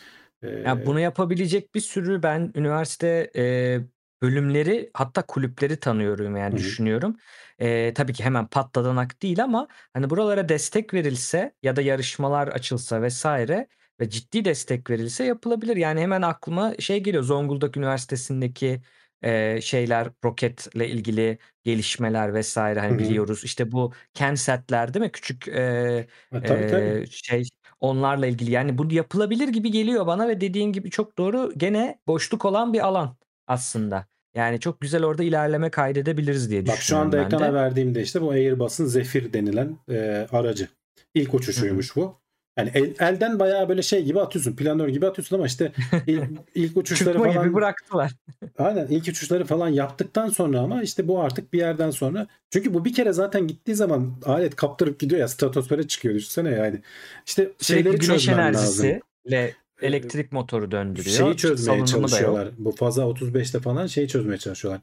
E, 0.44 0.48
Ya 0.50 0.86
bunu 0.86 1.00
yapabilecek 1.00 1.76
bir 1.76 1.80
sürü 1.80 2.24
ben 2.24 2.52
üniversite 2.56 3.32
e, 3.36 3.80
bölümleri 4.22 4.92
hatta 4.94 5.22
kulüpleri 5.26 5.80
tanıyorum 5.80 6.38
yani 6.38 6.54
Hı 6.54 6.58
düşünüyorum. 6.58 7.18
E, 7.60 7.94
tabii 7.94 8.14
ki 8.14 8.24
hemen 8.24 8.48
patladanak 8.48 9.22
değil 9.22 9.44
ama 9.44 9.68
hani 9.94 10.10
buralara 10.10 10.50
destek 10.50 10.94
verilse 10.94 11.56
ya 11.64 11.76
da 11.76 11.82
yarışmalar 11.82 12.48
açılsa 12.48 13.02
vesaire 13.02 13.68
ve 14.00 14.10
ciddi 14.10 14.46
destek 14.46 14.90
verilse 14.90 15.24
yapılabilir. 15.24 15.76
Yani 15.76 16.02
hemen 16.02 16.22
aklıma 16.22 16.74
şey 16.80 17.04
geliyor 17.04 17.24
Zonguldak 17.24 17.78
Üniversitesi'ndeki 17.78 18.82
e, 19.22 19.62
şeyler 19.62 20.08
roketle 20.24 20.90
ilgili 20.90 21.38
gelişmeler 21.64 22.34
vesaire 22.34 22.80
hani 22.80 22.94
hı. 22.94 23.00
biliyoruz. 23.00 23.44
İşte 23.44 23.72
bu 23.72 23.94
Kensat'ler 24.14 24.94
değil 24.94 25.06
mi? 25.06 25.12
Küçük 25.12 25.48
e, 25.48 26.08
Ha, 26.32 26.44
tabii 26.44 26.68
tabii. 26.68 26.96
Şey 27.12 27.44
onlarla 27.80 28.28
ilgili 28.28 28.52
yani 28.52 28.78
bu 28.78 28.94
yapılabilir 28.94 29.48
gibi 29.48 29.72
geliyor 29.72 30.08
bana 30.08 30.28
ve 30.28 30.42
dediğin 30.42 30.72
gibi 30.74 30.90
çok 30.92 31.18
doğru 31.18 31.54
gene 31.58 32.00
boşluk 32.08 32.46
olan 32.46 32.74
bir 32.74 32.80
alan 32.88 33.18
aslında. 33.48 34.11
Yani 34.36 34.60
çok 34.60 34.82
güzel 34.82 35.06
orada 35.06 35.24
ilerleme 35.24 35.70
kaydedebiliriz 35.70 36.50
diye 36.50 36.68
Bak 36.68 36.76
şu 36.76 36.82
düşünüyorum 36.82 37.08
anda 37.08 37.18
ben 37.18 37.26
ekrana 37.26 37.48
de. 37.50 37.54
verdiğimde 37.54 38.02
işte 38.02 38.22
bu 38.22 38.32
Airbus'un 38.32 38.86
Zephyr 38.86 39.34
denilen 39.34 39.78
e, 39.92 40.28
aracı. 40.32 40.68
İlk 41.14 41.34
uçuşuymuş 41.34 41.96
bu. 41.96 42.22
Yani 42.58 42.72
el- 42.74 42.94
elden 43.00 43.40
bayağı 43.40 43.70
böyle 43.70 43.82
şey 43.82 44.04
gibi 44.04 44.22
atıyorsun. 44.22 44.56
Planör 44.56 44.88
gibi 44.88 45.08
atıyorsun 45.08 45.36
ama 45.36 45.46
işte 45.46 45.72
ilk, 46.08 46.24
ilk 46.56 46.78
uçuşları 46.78 47.14
Çıkma 47.14 47.28
gibi 47.28 47.38
falan 47.38 47.54
bıraktılar. 47.54 48.12
Aynen 48.58 48.88
ilk 48.88 49.08
uçuşları 49.08 49.46
falan 49.46 49.70
yaptıktan 49.70 50.30
sonra 50.30 50.60
ama 50.60 50.84
işte 50.84 51.08
bu 51.08 51.22
artık 51.22 51.54
bir 51.54 51.60
yerden 51.60 51.92
sonra 51.92 52.28
çünkü 52.50 52.74
bu 52.74 52.86
bir 52.86 52.94
kere 52.94 53.14
zaten 53.14 53.48
gittiği 53.48 53.76
zaman 53.76 54.14
alet 54.26 54.56
kaptırıp 54.56 55.00
gidiyor 55.00 55.22
ya 55.22 55.28
stratosfere 55.28 55.88
çıkıyor 55.88 56.16
düşünsene 56.16 56.50
yani. 56.50 56.82
İşte 57.26 57.44
Sürekli 57.44 57.84
şeyleri 57.84 58.00
güneş 58.02 58.26
çözmen 58.26 58.54
lazım. 58.54 58.86
Ee, 59.32 59.54
elektrik 59.82 60.32
motoru 60.32 60.72
şeyi 60.96 61.38
döndürüyor. 61.38 61.38
çözmeye 61.38 61.86
Salınımı 61.86 61.86
çalışıyorlar. 61.86 62.50
Bu 62.58 62.72
faza 62.72 63.06
35'te 63.08 63.60
falan 63.60 63.88
şeyi 63.88 64.08
çözmeye 64.08 64.38
çalışıyorlar. 64.38 64.82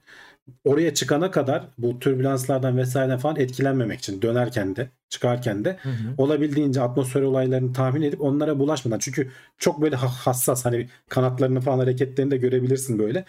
Oraya 0.64 0.94
çıkana 0.94 1.30
kadar 1.30 1.68
bu 1.78 1.98
türbülanslardan 1.98 2.76
vesaireden 2.78 3.18
falan 3.18 3.36
etkilenmemek 3.36 3.98
için 4.00 4.22
dönerken 4.22 4.76
de 4.76 4.90
çıkarken 5.08 5.64
de 5.64 5.78
Hı 5.82 5.88
hı. 5.88 6.18
olabildiğince 6.18 6.80
atmosfer 6.82 7.22
olaylarını 7.22 7.72
tahmin 7.72 8.02
edip 8.02 8.20
onlara 8.22 8.58
bulaşmadan 8.58 8.98
çünkü 8.98 9.30
çok 9.58 9.82
böyle 9.82 9.96
ha- 9.96 10.08
hassas 10.26 10.64
hani 10.64 10.88
kanatlarını 11.08 11.60
falan 11.60 11.78
hareketlerini 11.78 12.30
de 12.30 12.36
görebilirsin 12.36 12.98
böyle 12.98 13.24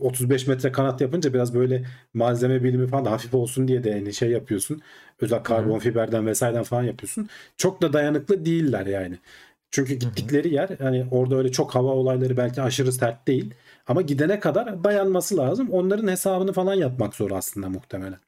35 0.00 0.46
metre 0.46 0.72
kanat 0.72 1.00
yapınca 1.00 1.34
biraz 1.34 1.54
böyle 1.54 1.84
malzeme 2.14 2.64
bilimi 2.64 2.86
falan 2.88 3.04
da 3.04 3.10
hafif 3.10 3.34
olsun 3.34 3.68
diye 3.68 3.84
de 3.84 3.90
yani 3.90 4.14
şey 4.14 4.30
yapıyorsun 4.30 4.82
özel 5.20 5.42
Hı 5.46 5.52
hı. 5.52 5.74
karbon 5.74 5.78
fiberden 5.78 6.26
vesaireden 6.26 6.62
falan 6.64 6.82
yapıyorsun 6.82 7.28
çok 7.56 7.82
da 7.82 7.92
dayanıklı 7.92 8.44
değiller 8.46 8.86
yani 8.86 9.18
çünkü 9.74 9.94
gittikleri 9.94 10.54
yer 10.54 10.68
hani 10.78 11.06
orada 11.10 11.36
öyle 11.36 11.52
çok 11.52 11.74
hava 11.74 11.88
olayları 11.88 12.36
belki 12.36 12.62
aşırı 12.62 12.92
sert 12.92 13.28
değil 13.28 13.54
ama 13.86 14.02
gidene 14.02 14.40
kadar 14.40 14.84
dayanması 14.84 15.36
lazım 15.36 15.70
onların 15.70 16.08
hesabını 16.08 16.52
falan 16.52 16.74
yapmak 16.74 17.14
zor 17.14 17.30
aslında 17.30 17.68
muhtemelen. 17.68 18.10
Evet, 18.10 18.20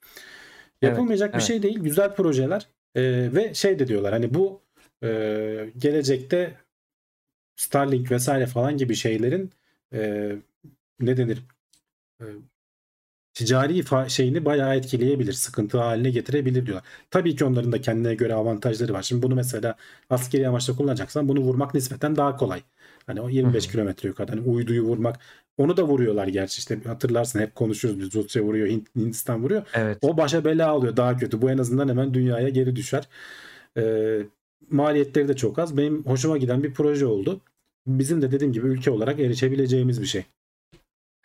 Yapılmayacak 0.83 1.29
bir 1.29 1.39
evet. 1.39 1.47
şey 1.47 1.63
değil. 1.63 1.79
Güzel 1.79 2.15
projeler. 2.15 2.67
Ee, 2.95 3.29
ve 3.35 3.55
şey 3.55 3.79
de 3.79 3.89
diyorlar 3.89 4.13
hani 4.13 4.35
bu 4.35 4.61
e, 5.03 5.71
gelecekte 5.79 6.55
Starlink 7.57 8.11
vesaire 8.11 8.47
falan 8.47 8.77
gibi 8.77 8.95
şeylerin 8.95 9.51
e, 9.93 10.33
ne 11.01 11.17
denir 11.17 11.43
E, 12.21 12.25
ticari 13.37 14.11
şeyini 14.11 14.45
bayağı 14.45 14.77
etkileyebilir. 14.77 15.33
Sıkıntı 15.33 15.79
haline 15.79 16.11
getirebilir 16.11 16.67
diyorlar. 16.67 16.85
Tabii 17.11 17.37
ki 17.37 17.45
onların 17.45 17.73
da 17.73 17.81
kendine 17.81 18.15
göre 18.15 18.35
avantajları 18.35 18.93
var. 18.93 19.03
Şimdi 19.03 19.23
bunu 19.23 19.35
mesela 19.35 19.77
askeri 20.11 20.49
amaçla 20.49 20.77
kullanacaksan 20.77 21.29
bunu 21.29 21.41
vurmak 21.41 21.75
nispeten 21.75 22.17
daha 22.17 22.37
kolay. 22.37 22.63
Hani 23.07 23.21
o 23.21 23.27
Hı 23.27 23.33
25 23.33 23.67
hı. 23.67 23.71
kilometre 23.73 24.09
yukarıda. 24.09 24.33
Hani 24.33 24.41
uyduyu 24.41 24.83
vurmak. 24.83 25.21
Onu 25.59 25.77
da 25.77 25.83
vuruyorlar 25.83 26.27
gerçi 26.29 26.59
işte 26.59 26.81
hatırlarsın 26.87 27.41
hep 27.41 27.55
konuşuyoruz 27.55 28.01
biz 28.01 28.15
Rusya 28.15 28.43
vuruyor 28.43 28.69
Hindistan 28.97 29.43
vuruyor. 29.43 29.63
Evet. 29.75 29.99
O 30.03 30.17
başa 30.17 30.45
bela 30.45 30.69
alıyor 30.69 30.97
daha 30.97 31.17
kötü. 31.17 31.43
Bu 31.43 31.51
en 31.51 31.59
azından 31.59 31.89
hemen 31.89 32.15
dünyaya 32.15 32.49
geri 32.49 32.77
düşer. 32.77 33.09
Ee, 33.77 34.23
maliyetleri 34.71 35.29
de 35.29 35.37
çok 35.37 35.59
az. 35.59 35.77
Benim 35.77 36.05
hoşuma 36.05 36.39
giden 36.39 36.63
bir 36.63 36.75
proje 36.75 37.07
oldu. 37.07 37.41
Bizim 37.87 38.23
de 38.23 38.33
dediğim 38.33 38.53
gibi 38.53 38.67
ülke 38.67 38.91
olarak 38.91 39.21
erişebileceğimiz 39.21 40.03
bir 40.03 40.07
şey. 40.07 40.25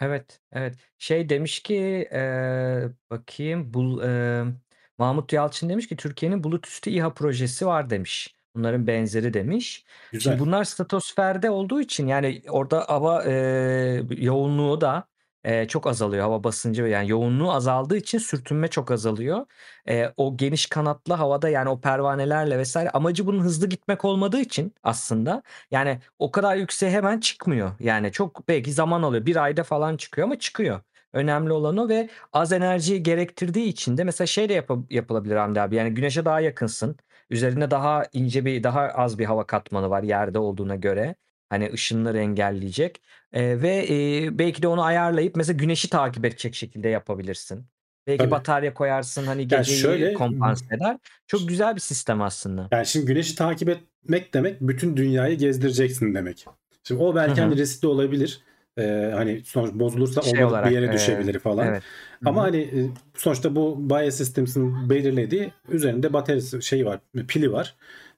Evet, 0.01 0.41
evet. 0.51 0.75
Şey 0.97 1.29
demiş 1.29 1.59
ki 1.63 1.75
eee, 2.11 2.89
bakayım 3.11 3.73
bul, 3.73 4.01
eee, 4.03 4.53
Mahmut 4.97 5.33
Yalçın 5.33 5.69
demiş 5.69 5.87
ki 5.87 5.95
Türkiye'nin 5.95 6.43
bulut 6.43 6.67
üstü 6.67 6.89
İHA 6.89 7.13
projesi 7.13 7.67
var 7.67 7.89
demiş. 7.89 8.35
Bunların 8.55 8.87
benzeri 8.87 9.33
demiş. 9.33 9.85
Güzel. 10.11 10.33
Şimdi 10.33 10.39
bunlar 10.39 10.63
stratosferde 10.63 11.49
olduğu 11.49 11.81
için 11.81 12.07
yani 12.07 12.41
orada 12.49 12.79
hava 12.89 13.23
eee, 13.25 14.03
yoğunluğu 14.17 14.81
da 14.81 15.07
eee, 15.45 15.65
çok 15.67 15.87
azalıyor 15.87 16.23
hava 16.23 16.43
basıncı 16.43 16.83
yani 16.83 17.09
yoğunluğu 17.09 17.51
azaldığı 17.53 17.97
için 17.97 18.17
sürtünme 18.17 18.67
çok 18.67 18.91
azalıyor. 18.91 19.45
Eee, 19.87 20.13
o 20.17 20.37
geniş 20.37 20.65
kanatlı 20.65 21.13
havada 21.13 21.49
yani 21.49 21.69
o 21.69 21.81
pervanelerle 21.81 22.63
vs. 22.63 22.75
amacı 22.93 23.25
bunun 23.27 23.39
hızlı 23.43 23.67
gitmek 23.69 24.05
olmadığı 24.05 24.39
için 24.39 24.73
aslında 24.83 25.43
yani 25.71 25.99
o 26.19 26.31
kadar 26.31 26.55
yükseğe 26.55 26.91
hemen 26.91 27.19
çıkmıyor. 27.19 27.71
Yani 27.79 28.11
çok 28.11 28.47
belki 28.47 28.71
zaman 28.73 29.03
alıyor. 29.03 29.25
1 29.25 29.35
ayda 29.35 29.63
falan 29.63 29.97
çıkıyor 29.97 30.27
ama 30.27 30.39
çıkıyor. 30.39 30.81
Önemli 31.13 31.51
olan 31.53 31.77
o 31.77 31.89
ve 31.89 32.09
az 32.33 32.51
enerjiyi 32.53 33.03
gerektirdiği 33.03 33.65
için 33.67 33.97
de 33.97 34.03
mesela 34.03 34.27
şey 34.27 34.49
de 34.49 34.53
yapa 34.53 34.77
yapılabilir 34.89 35.35
Hamdi 35.35 35.61
abi, 35.61 35.75
yani 35.75 35.93
güneşe 35.93 36.25
daha 36.25 36.39
yakınsın. 36.39 36.95
Üzerinde 37.29 37.71
daha 37.71 38.03
ince 38.13 38.45
bir, 38.45 38.63
daha 38.63 38.81
az 38.81 39.19
bir 39.19 39.25
hava 39.25 39.47
katmanı 39.47 39.89
var 39.89 40.03
yerde 40.03 40.39
olduğuna 40.39 40.75
göre. 40.75 41.15
Hani 41.49 41.69
ışınları 41.73 42.17
engelleyecek, 42.19 43.01
eee, 43.33 43.61
ve, 43.61 43.87
eee, 43.87 44.39
belki 44.39 44.61
de 44.61 44.67
onu 44.67 44.83
ayarlayıp 44.83 45.35
mesela 45.35 45.57
güneşi 45.57 45.89
takip 45.89 46.25
edecek 46.25 46.55
şekilde 46.55 46.89
yapabilirsin. 46.89 47.65
Belki 48.07 48.19
Tabii. 48.19 48.31
batarya 48.31 48.73
koyarsın, 48.73 49.27
hani 49.27 49.47
geceyi 49.47 49.79
şöyle 49.79 50.13
kompanse 50.13 50.75
eder. 50.75 50.97
Çok 51.27 51.47
güzel 51.49 51.75
bir 51.75 51.81
sistem 51.81 52.21
aslında. 52.21 52.67
Yani 52.71 52.85
şimdi 52.85 53.05
güneşi 53.05 53.35
takip 53.35 53.69
etmek 53.69 54.33
demek 54.33 54.61
bütün 54.61 54.97
dünyayı 54.97 55.37
gezdireceksin 55.37 56.13
demek. 56.15 56.45
Şimdi 56.83 57.01
o 57.03 57.15
belki 57.15 57.41
hani 57.41 57.53
hı. 57.53 57.57
riskli 57.57 57.87
olabilir. 57.87 58.41
Eee, 58.77 59.11
hani 59.15 59.41
sonuç 59.45 59.73
bozulursa 59.73 60.21
Şey 60.21 60.31
olmadık 60.31 60.47
bir 60.49 60.51
olarak, 60.51 60.73
yere 60.73 60.85
eee, 60.85 60.93
düşebilir 60.93 61.39
falan. 61.39 61.67
evet. 61.67 61.83
Ama 62.25 62.41
hı. 62.41 62.45
hani, 62.45 62.91
sonuçta 63.17 63.55
bu 63.55 63.89
Biosystems'in 63.89 64.89
belirlediği 64.89 65.51
üzerinde 65.69 66.13
bataryası 66.13 66.61
şeyi 66.61 66.85
var, 66.85 66.99
pili 67.27 67.51
var. 67.51 67.75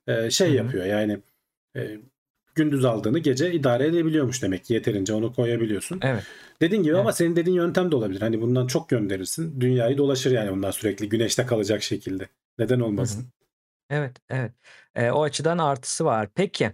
Hı 0.10 0.30
şey 0.30 0.50
hı. 0.50 0.54
yapıyor 0.54 0.86
yani, 0.86 1.20
eee, 1.76 2.00
gündüz 2.56 2.86
aldığını 2.86 3.20
gece 3.20 3.54
idare 3.54 3.88
edebiliyormuş 3.88 4.44
demek 4.44 4.66
ki 4.66 4.74
yeterince 4.74 5.14
onu 5.14 5.34
koyabiliyorsun. 5.34 6.00
Evet. 6.04 6.24
Dediğin 6.62 6.84
gibi 6.84 6.94
ama 6.98 7.04
Evet. 7.10 7.16
senin 7.18 7.36
dediğin 7.36 7.56
yöntem 7.58 7.92
de 7.92 7.96
olabilir. 7.96 8.22
Hani 8.22 8.42
bundan 8.42 8.68
çok 8.68 8.90
gönderirsin. 8.90 9.62
Dünyayı 9.62 9.98
dolaşır 9.98 10.32
yani 10.32 10.52
bundan 10.52 10.72
sürekli 10.72 11.10
güneşte 11.10 11.46
kalacak 11.46 11.84
şekilde. 11.84 12.28
Neden 12.60 12.76
Hı 12.76 12.80
hı. 12.80 12.86
olmasın? 12.86 13.26
Evet, 13.90 14.18
evet. 14.30 14.52
Eee, 14.98 15.12
o 15.12 15.24
açıdan 15.24 15.58
artısı 15.58 16.06
var. 16.06 16.30
Peki, 16.36 16.72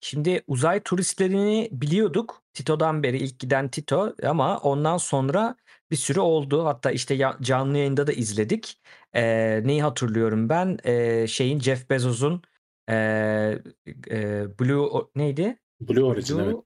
şimdi 0.00 0.42
uzay 0.46 0.80
turistlerini 0.82 1.68
biliyorduk. 1.72 2.42
Tito'dan 2.54 3.02
beri 3.02 3.18
ilk 3.18 3.38
giden 3.38 3.68
Tito 3.68 4.14
ama 4.22 4.58
ondan 4.58 4.96
sonra 4.96 5.56
bir 5.90 5.96
sürü 5.96 6.20
oldu. 6.20 6.64
Hatta 6.64 6.90
işte 6.90 7.18
canlı 7.42 7.78
yayında 7.78 8.06
da 8.06 8.12
izledik. 8.12 8.80
Eee, 9.14 9.62
neyi 9.64 9.82
hatırlıyorum 9.82 10.48
ben? 10.48 10.78
Eee, 10.84 11.26
şeyin 11.28 11.60
Jeff 11.60 11.90
Bezos'un, 11.90 12.42
eee, 12.88 13.62
eee, 14.10 14.46
Blue 14.60 14.76
o 14.76 15.10
neydi? 15.16 15.56
Blue 15.80 16.04
Origin 16.04 16.38
evet. 16.38 16.54
Blue 16.54 16.62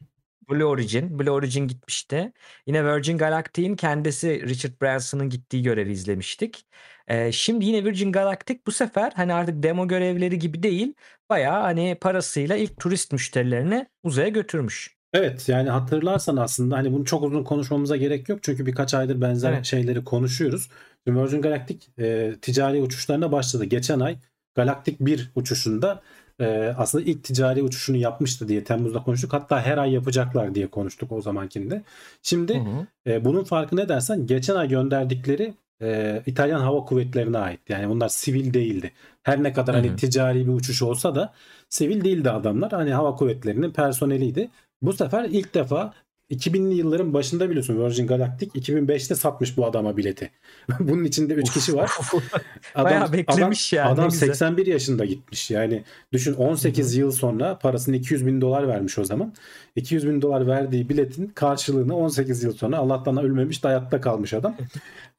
Blue 0.51 0.65
Origin. 0.65 1.19
Blue 1.19 1.31
Origin 1.31 1.69
gitmişti. 1.69 2.33
Yine 2.67 2.85
Virgin 2.85 3.19
Galactic'in 3.19 3.77
kendisi 3.77 4.43
Richard 4.49 4.73
Branson'ın 4.83 5.29
gittiği 5.31 5.63
görevi 5.63 5.93
izlemiştik. 5.93 6.67
Eee, 7.11 7.31
şimdi 7.33 7.65
yine 7.65 7.85
Virgin 7.85 8.13
Galactic 8.13 8.61
bu 8.67 8.73
sefer 8.73 9.13
hani 9.17 9.35
artık 9.35 9.63
demo 9.63 9.89
görevleri 9.89 10.39
gibi 10.39 10.63
değil, 10.63 10.95
bayağı 11.31 11.63
hani 11.63 11.97
parasıyla 12.01 12.57
ilk 12.57 12.79
turist 12.81 13.13
müşterilerini 13.13 13.87
uzaya 14.03 14.29
götürmüş. 14.29 14.97
Evet, 15.13 15.49
yani 15.49 15.71
hatırlarsan 15.71 16.37
aslında 16.37 16.77
hani 16.77 16.93
bunu 16.93 17.05
çok 17.05 17.23
uzun 17.25 17.45
konuşmamıza 17.45 17.97
gerek 17.97 18.29
yok. 18.29 18.39
Çünkü 18.43 18.67
birkaç 18.67 18.95
aydır 18.95 19.21
benzer 19.21 19.53
Evet. 19.53 19.65
şeyleri 19.67 20.05
konuşuyoruz. 20.05 20.71
Virgin 21.09 21.43
Galactic, 21.43 21.87
eee, 21.99 22.41
ticari 22.43 22.81
uçuşlarına 22.83 23.33
başladı. 23.33 23.65
Geçen 23.65 24.01
ay 24.01 24.17
Galactic 24.55 24.97
1 25.01 25.31
uçuşunda, 25.35 26.03
eee, 26.41 26.75
aslında 26.79 27.05
ilk 27.05 27.25
ticari 27.25 27.63
uçuşunu 27.63 27.97
yapmıştı 27.97 28.49
diye 28.49 28.65
Temmuz'da 28.65 29.03
konuştuk. 29.03 29.33
Hatta 29.33 29.61
her 29.63 29.79
ay 29.79 29.93
yapacaklar 29.93 30.55
diye 30.55 30.67
konuştuk 30.67 31.13
o 31.13 31.21
zamankinde. 31.23 31.75
Hı 31.75 31.83
Şimdi, 32.23 32.55
hı. 32.59 32.87
eee, 33.07 33.25
bunun 33.25 33.45
farkı 33.45 33.77
ne 33.77 33.89
dersen 33.89 34.27
geçen 34.27 34.55
ay 34.57 34.69
gönderdikleri, 34.69 35.55
eee, 35.81 36.23
İtalyan 36.27 36.61
Hava 36.61 36.85
Kuvvetleri'ne 36.85 37.39
aitti. 37.39 37.73
Yani 37.73 37.89
bunlar 37.89 38.09
sivil 38.09 38.55
değildi. 38.55 38.93
Her 39.23 39.43
ne 39.43 39.53
kadar 39.53 39.75
Hı 39.77 39.81
hani 39.81 39.93
hı. 39.93 39.97
ticari 39.97 40.47
bir 40.47 40.53
uçuş 40.53 40.83
olsa 40.83 41.15
da 41.15 41.33
sivil 41.69 42.05
değildi 42.05 42.31
adamlar. 42.31 42.73
Hani 42.73 42.93
hava 42.93 43.15
kuvvetlerinin 43.17 43.71
personeliydi. 43.71 44.49
Bu 44.83 44.93
sefer 44.93 45.25
ilk 45.25 45.55
defa 45.55 45.95
2000'li 46.31 46.75
yılların 46.75 47.15
başında 47.15 47.51
biliyorsun 47.51 47.85
Virgin 47.85 48.07
Galactic 48.07 48.61
2005'te 48.61 49.15
satmış 49.15 49.57
bu 49.57 49.67
adama 49.67 49.97
bileti. 49.97 50.31
Bunun 50.81 51.05
içinde 51.05 51.35
3 51.35 51.53
kişi 51.53 51.77
var. 51.77 51.91
Adam, 52.75 52.85
Bayağı 52.85 53.05
adam, 53.05 53.13
beklemiş 53.13 53.73
yani. 53.73 53.89
Ne 53.89 53.93
adam 53.93 54.11
güzel. 54.11 54.27
81 54.29 54.67
yaşında 54.67 55.05
gitmiş. 55.05 55.51
Yani 55.51 55.85
düşün 56.13 56.33
Hı 56.33 56.37
18 56.37 56.95
hı. 56.95 57.01
yıl 57.01 57.11
sonra 57.13 57.59
parasını 57.59 57.97
200 57.97 58.27
bin 58.27 58.41
dolar 58.41 58.69
vermiş 58.69 58.99
o 58.99 59.05
zaman. 59.05 59.35
200 59.77 60.07
bin 60.07 60.23
dolar 60.23 60.47
verdiği 60.47 60.89
biletin 60.89 61.27
karşılığını 61.27 61.97
18 61.97 62.43
yıl 62.43 62.53
sonra 62.53 62.77
Allah'tan 62.79 63.17
ölmemiş 63.17 63.63
dayatta 63.65 64.01
kalmış 64.01 64.35
adam. 64.35 64.57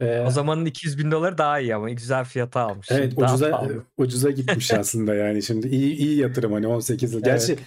Eee, 0.02 0.24
O 0.28 0.32
zamanın 0.32 0.66
$200.000 0.66 1.38
daha 1.38 1.60
iyi 1.60 1.76
ama 1.76 1.90
güzel 1.90 2.26
fiyata 2.26 2.60
almış. 2.62 2.88
Evet 2.92 3.18
daha 3.20 3.34
ucuza 3.34 3.52
pahalı. 3.52 3.84
ucuza 3.98 4.32
gitmiş 4.32 4.74
aslında 4.74 5.16
yani 5.16 5.44
şimdi 5.44 5.68
iyi 5.68 5.96
iyi 5.96 6.18
yatırım 6.18 6.54
hani 6.54 6.68
18 6.68 7.14
yıl. 7.14 7.24
Gerçi 7.24 7.52
Evet. 7.54 7.60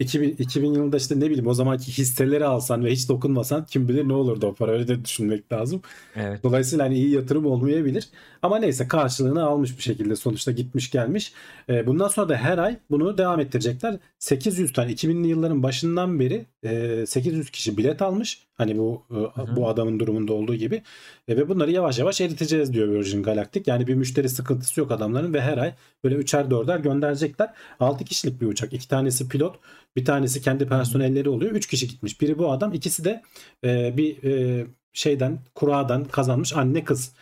2000 0.00 0.36
2000 0.38 0.74
yılında 0.74 0.96
işte 0.96 1.20
ne 1.20 1.30
bileyim 1.30 1.46
o 1.46 1.54
zamanki 1.54 1.98
hisseleri 1.98 2.44
alsan 2.44 2.84
ve 2.84 2.92
hiç 2.92 3.08
dokunmasan 3.08 3.66
kim 3.66 3.88
bilir 3.88 4.08
ne 4.08 4.12
olurdu 4.12 4.46
o 4.46 4.54
para 4.54 4.72
öyle 4.72 4.88
de 4.88 5.04
düşünmek 5.04 5.52
lazım. 5.52 5.82
Evet. 6.16 6.42
Dolayısıyla 6.42 6.84
hani 6.84 6.94
iyi 6.94 7.10
yatırım 7.10 7.46
olmayabilir. 7.46 8.08
Ama 8.42 8.58
neyse 8.58 8.88
karşılığını 8.88 9.44
almış 9.44 9.78
bir 9.78 9.82
şekilde 9.82 10.16
sonuçta 10.16 10.52
gitmiş 10.52 10.90
gelmiş. 10.90 11.32
Ee, 11.68 11.86
bundan 11.86 12.08
sonra 12.08 12.28
da 12.28 12.36
her 12.36 12.58
ay 12.58 12.76
bunu 12.90 13.18
devam 13.18 13.40
ettirecekler. 13.40 13.98
800 14.18 14.72
tane 14.72 14.92
2000'li 14.92 15.28
yılların 15.28 15.62
başından 15.62 16.20
beri 16.20 16.46
e, 16.64 17.04
800 17.06 17.50
kişi 17.50 17.76
bilet 17.76 18.02
almış. 18.02 18.45
Hani 18.56 18.78
bu 18.78 19.02
e, 19.10 19.14
Hı 19.14 19.42
hı. 19.42 19.56
bu 19.56 19.68
adamın 19.68 19.98
durumunda 19.98 20.32
olduğu 20.32 20.54
gibi. 20.54 20.82
E, 21.28 21.36
ve 21.36 21.48
bunları 21.48 21.70
yavaş 21.70 21.98
yavaş 21.98 22.20
eriteceğiz 22.20 22.72
diyor 22.72 22.88
Virgin 22.88 23.22
Galactic. 23.22 23.62
Yani 23.66 23.86
bir 23.86 23.94
müşteri 23.94 24.28
sıkıntısı 24.28 24.80
yok 24.80 24.90
adamların 24.90 25.34
ve 25.34 25.40
her 25.40 25.58
ay 25.58 25.74
böyle 26.04 26.14
üçer 26.14 26.50
dörder 26.50 26.78
gönderecekler. 26.78 27.52
6 27.80 28.04
kişilik 28.04 28.40
bir 28.40 28.46
uçak. 28.46 28.72
İki 28.72 28.88
tanesi 28.88 29.28
pilot, 29.28 29.56
bir 29.96 30.04
tanesi 30.04 30.42
kendi 30.42 30.68
personelleri 30.68 31.28
oluyor. 31.28 31.52
3 31.52 31.66
kişi 31.66 31.88
gitmiş. 31.88 32.20
Biri 32.20 32.38
bu 32.38 32.50
adam, 32.52 32.72
ikisi 32.72 33.04
de 33.04 33.22
e, 33.64 33.96
bir 33.96 34.24
e, 34.24 34.66
şeyden, 34.92 35.38
kuradan 35.54 36.04
kazanmış 36.04 36.52
anne 36.56 36.84
kız. 36.84 37.12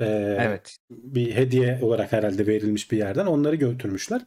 E, 0.00 0.36
Evet. 0.40 0.76
bir 0.90 1.34
hediye 1.34 1.78
olarak 1.82 2.12
herhalde 2.12 2.46
verilmiş 2.46 2.92
bir 2.92 2.96
yerden 2.98 3.26
onları 3.26 3.56
götürmüşler. 3.56 4.20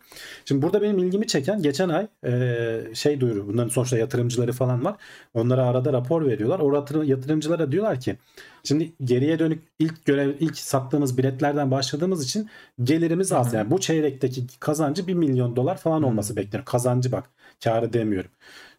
Şimdi 0.46 0.62
burada 0.62 0.82
benim 0.82 0.98
ilgimi 0.98 1.28
çeken 1.28 1.62
geçen 1.62 1.90
ay 1.90 2.08
e, 2.26 2.82
şey 2.94 3.20
duyuru. 3.20 3.48
Bunların 3.48 3.70
sonuçta 3.70 3.98
yatırımcıları 3.98 4.52
falan 4.54 4.86
var. 4.86 4.96
Onlara 5.34 5.64
arada 5.66 5.94
rapor 5.94 6.26
veriyorlar. 6.26 6.60
O 6.60 6.74
yatırım- 6.74 7.04
yatırımcılara 7.04 7.72
diyorlar 7.72 8.00
ki 8.00 8.18
şimdi 8.64 8.94
geriye 9.04 9.40
dönük 9.40 9.64
ilk 9.80 10.06
görev 10.06 10.36
ilk 10.40 10.58
sattığımız 10.58 11.18
biletlerden 11.18 11.72
başladığımız 11.72 12.24
için 12.26 12.50
gelirimiz 12.84 13.32
az. 13.32 13.54
Yani 13.54 13.72
bu 13.72 13.80
çeyrekteki 13.80 14.48
kazancı 14.60 15.08
1 15.08 15.14
milyon 15.14 15.56
dolar 15.56 15.78
falan 15.78 16.04
olması 16.04 16.36
bekleniyor. 16.36 16.66
Kazancı 16.66 17.12
bak. 17.12 17.30
Kârı 17.64 17.94
demiyorum. 17.94 18.32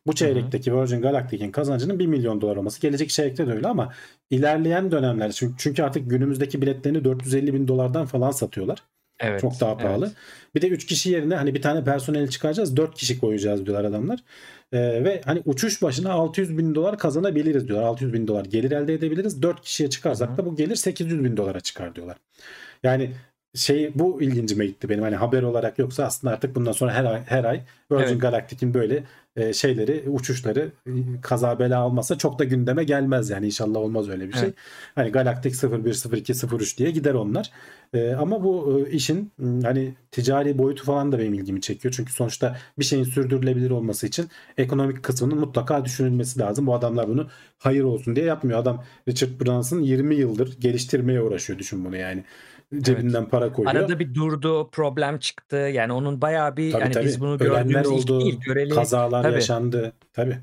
Bu 0.09 0.15
çeyrekteki 0.15 0.75
Virgin 0.75 1.03
Galactic'in 1.03 1.51
kazancının 1.51 1.99
1 1.99 2.07
milyon 2.07 2.41
dolar 2.41 2.57
olması. 2.57 2.81
Gelecek 2.81 3.11
çeyrekte 3.11 3.47
de 3.47 3.53
öyle 3.53 3.69
ama 3.69 3.93
ilerleyen 4.31 4.91
dönemler 4.91 5.33
çünkü, 5.33 5.55
çünkü 5.59 5.83
artık 5.83 6.11
günümüzdeki 6.11 6.63
biletlerini 6.63 7.05
450 7.05 7.55
bin 7.55 7.69
dolardan 7.69 8.07
falan 8.07 8.31
satıyorlar. 8.31 8.79
Evet. 9.21 9.41
Çok 9.41 9.61
daha 9.61 9.77
pahalı. 9.77 10.07
Evet. 10.07 10.17
Bir 10.55 10.63
de 10.63 10.69
3 10.69 10.87
kişi 10.87 11.11
yerine 11.11 11.35
hani 11.35 11.55
bir 11.55 11.63
tane 11.63 11.85
personeli 11.85 12.31
çıkaracağız 12.31 12.77
4 12.77 12.95
kişi 12.95 13.19
koyacağız 13.19 13.67
diyorlar 13.67 13.85
adamlar. 13.85 14.21
Ee, 14.73 14.79
ve 14.79 15.21
hani 15.25 15.43
uçuş 15.45 15.83
başına 15.83 16.13
600 16.13 16.59
bin 16.59 16.75
dolar 16.75 16.99
kazanabiliriz 16.99 17.69
diyorlar. 17.69 17.87
600 17.87 18.13
bin 18.13 18.29
dolar 18.29 18.45
gelir 18.45 18.71
elde 18.71 18.95
edebiliriz. 18.95 19.43
4 19.43 19.61
kişiye 19.63 19.91
çıkarsak 19.91 20.31
hı. 20.31 20.37
da 20.37 20.47
bu 20.47 20.57
gelir 20.57 20.77
800 20.77 21.25
bin 21.25 21.37
dolara 21.37 21.61
çıkar 21.61 21.95
diyorlar. 21.95 22.17
Yani 22.83 23.11
şey 23.59 23.93
bu 23.95 24.23
ilgincime 24.23 24.67
gitti 24.67 24.89
benim 24.89 25.03
hani 25.03 25.17
haber 25.17 25.43
olarak 25.43 25.79
yoksa 25.79 26.05
aslında 26.05 26.35
artık 26.35 26.55
bundan 26.55 26.73
sonra 26.73 26.93
her 26.93 27.05
ay 27.05 27.23
her 27.27 27.45
ay 27.45 27.61
Virgin 27.91 28.05
Evet. 28.05 28.21
Galactic'in 28.21 28.75
böyle 28.75 29.05
e, 29.37 29.53
şeyleri 29.53 30.05
uçuşları 30.09 30.73
e, 30.87 30.91
kaza 31.23 31.59
bela 31.59 31.79
almasa 31.79 32.19
çok 32.19 32.39
da 32.39 32.45
gündeme 32.45 32.85
gelmez 32.85 33.31
yani 33.31 33.47
inşallah 33.47 33.81
olmaz 33.81 34.09
öyle 34.09 34.29
bir 34.29 34.33
şey. 34.33 34.43
Evet. 34.43 34.55
Hani 34.95 35.13
Galactic 35.13 35.85
01 35.85 36.17
02 36.17 36.33
03 36.57 36.79
diye 36.79 36.91
gider 36.91 37.15
onlar. 37.15 37.51
E, 37.95 38.13
ama 38.13 38.45
bu 38.45 38.85
e, 38.87 38.91
işin 38.91 39.33
m, 39.39 39.63
hani 39.63 39.95
ticari 40.11 40.59
boyutu 40.59 40.85
falan 40.85 41.13
da 41.13 41.19
benim 41.19 41.35
ilgimi 41.35 41.61
çekiyor. 41.61 41.95
Çünkü 41.97 42.13
sonuçta 42.13 42.57
bir 42.79 42.85
şeyin 42.85 43.05
sürdürülebilir 43.05 43.71
olması 43.71 44.07
için 44.07 44.29
ekonomik 44.59 45.03
kısmının 45.03 45.39
mutlaka 45.39 45.85
düşünülmesi 45.85 46.41
lazım. 46.41 46.67
Bu 46.67 46.75
adamlar 46.75 47.09
bunu 47.09 47.29
hayır 47.59 47.83
olsun 47.83 48.17
diye 48.17 48.27
yapmıyor. 48.27 48.59
Adam 48.59 48.85
Richard 49.09 49.31
Branson 49.41 49.81
20 49.81 50.15
yıldır 50.15 50.61
geliştirmeye 50.61 51.23
uğraşıyor 51.23 51.59
düşün 51.59 51.85
bunu 51.85 51.97
yani. 51.97 52.25
Evet. 52.73 52.85
Cebinden 52.85 53.29
para 53.29 53.53
koyuyor. 53.53 53.75
Arada 53.75 53.99
bir 53.99 54.15
durdu, 54.15 54.71
problem 54.71 55.19
çıktı. 55.19 55.57
Yani 55.57 55.93
onun 55.93 56.21
bayağı 56.21 56.57
bir 56.57 56.73
Tabii 56.73 56.83
hani 56.83 56.93
tabii. 56.95 57.05
biz 57.07 57.21
bunu 57.21 57.39
gördüğümüz 57.39 57.87
oldu, 57.87 58.21
değil, 58.21 58.41
göreli 58.41 58.71
kazalar 58.75 59.23
Tabii. 59.23 59.35
yaşandı. 59.35 59.93
Tabii. 60.13 60.39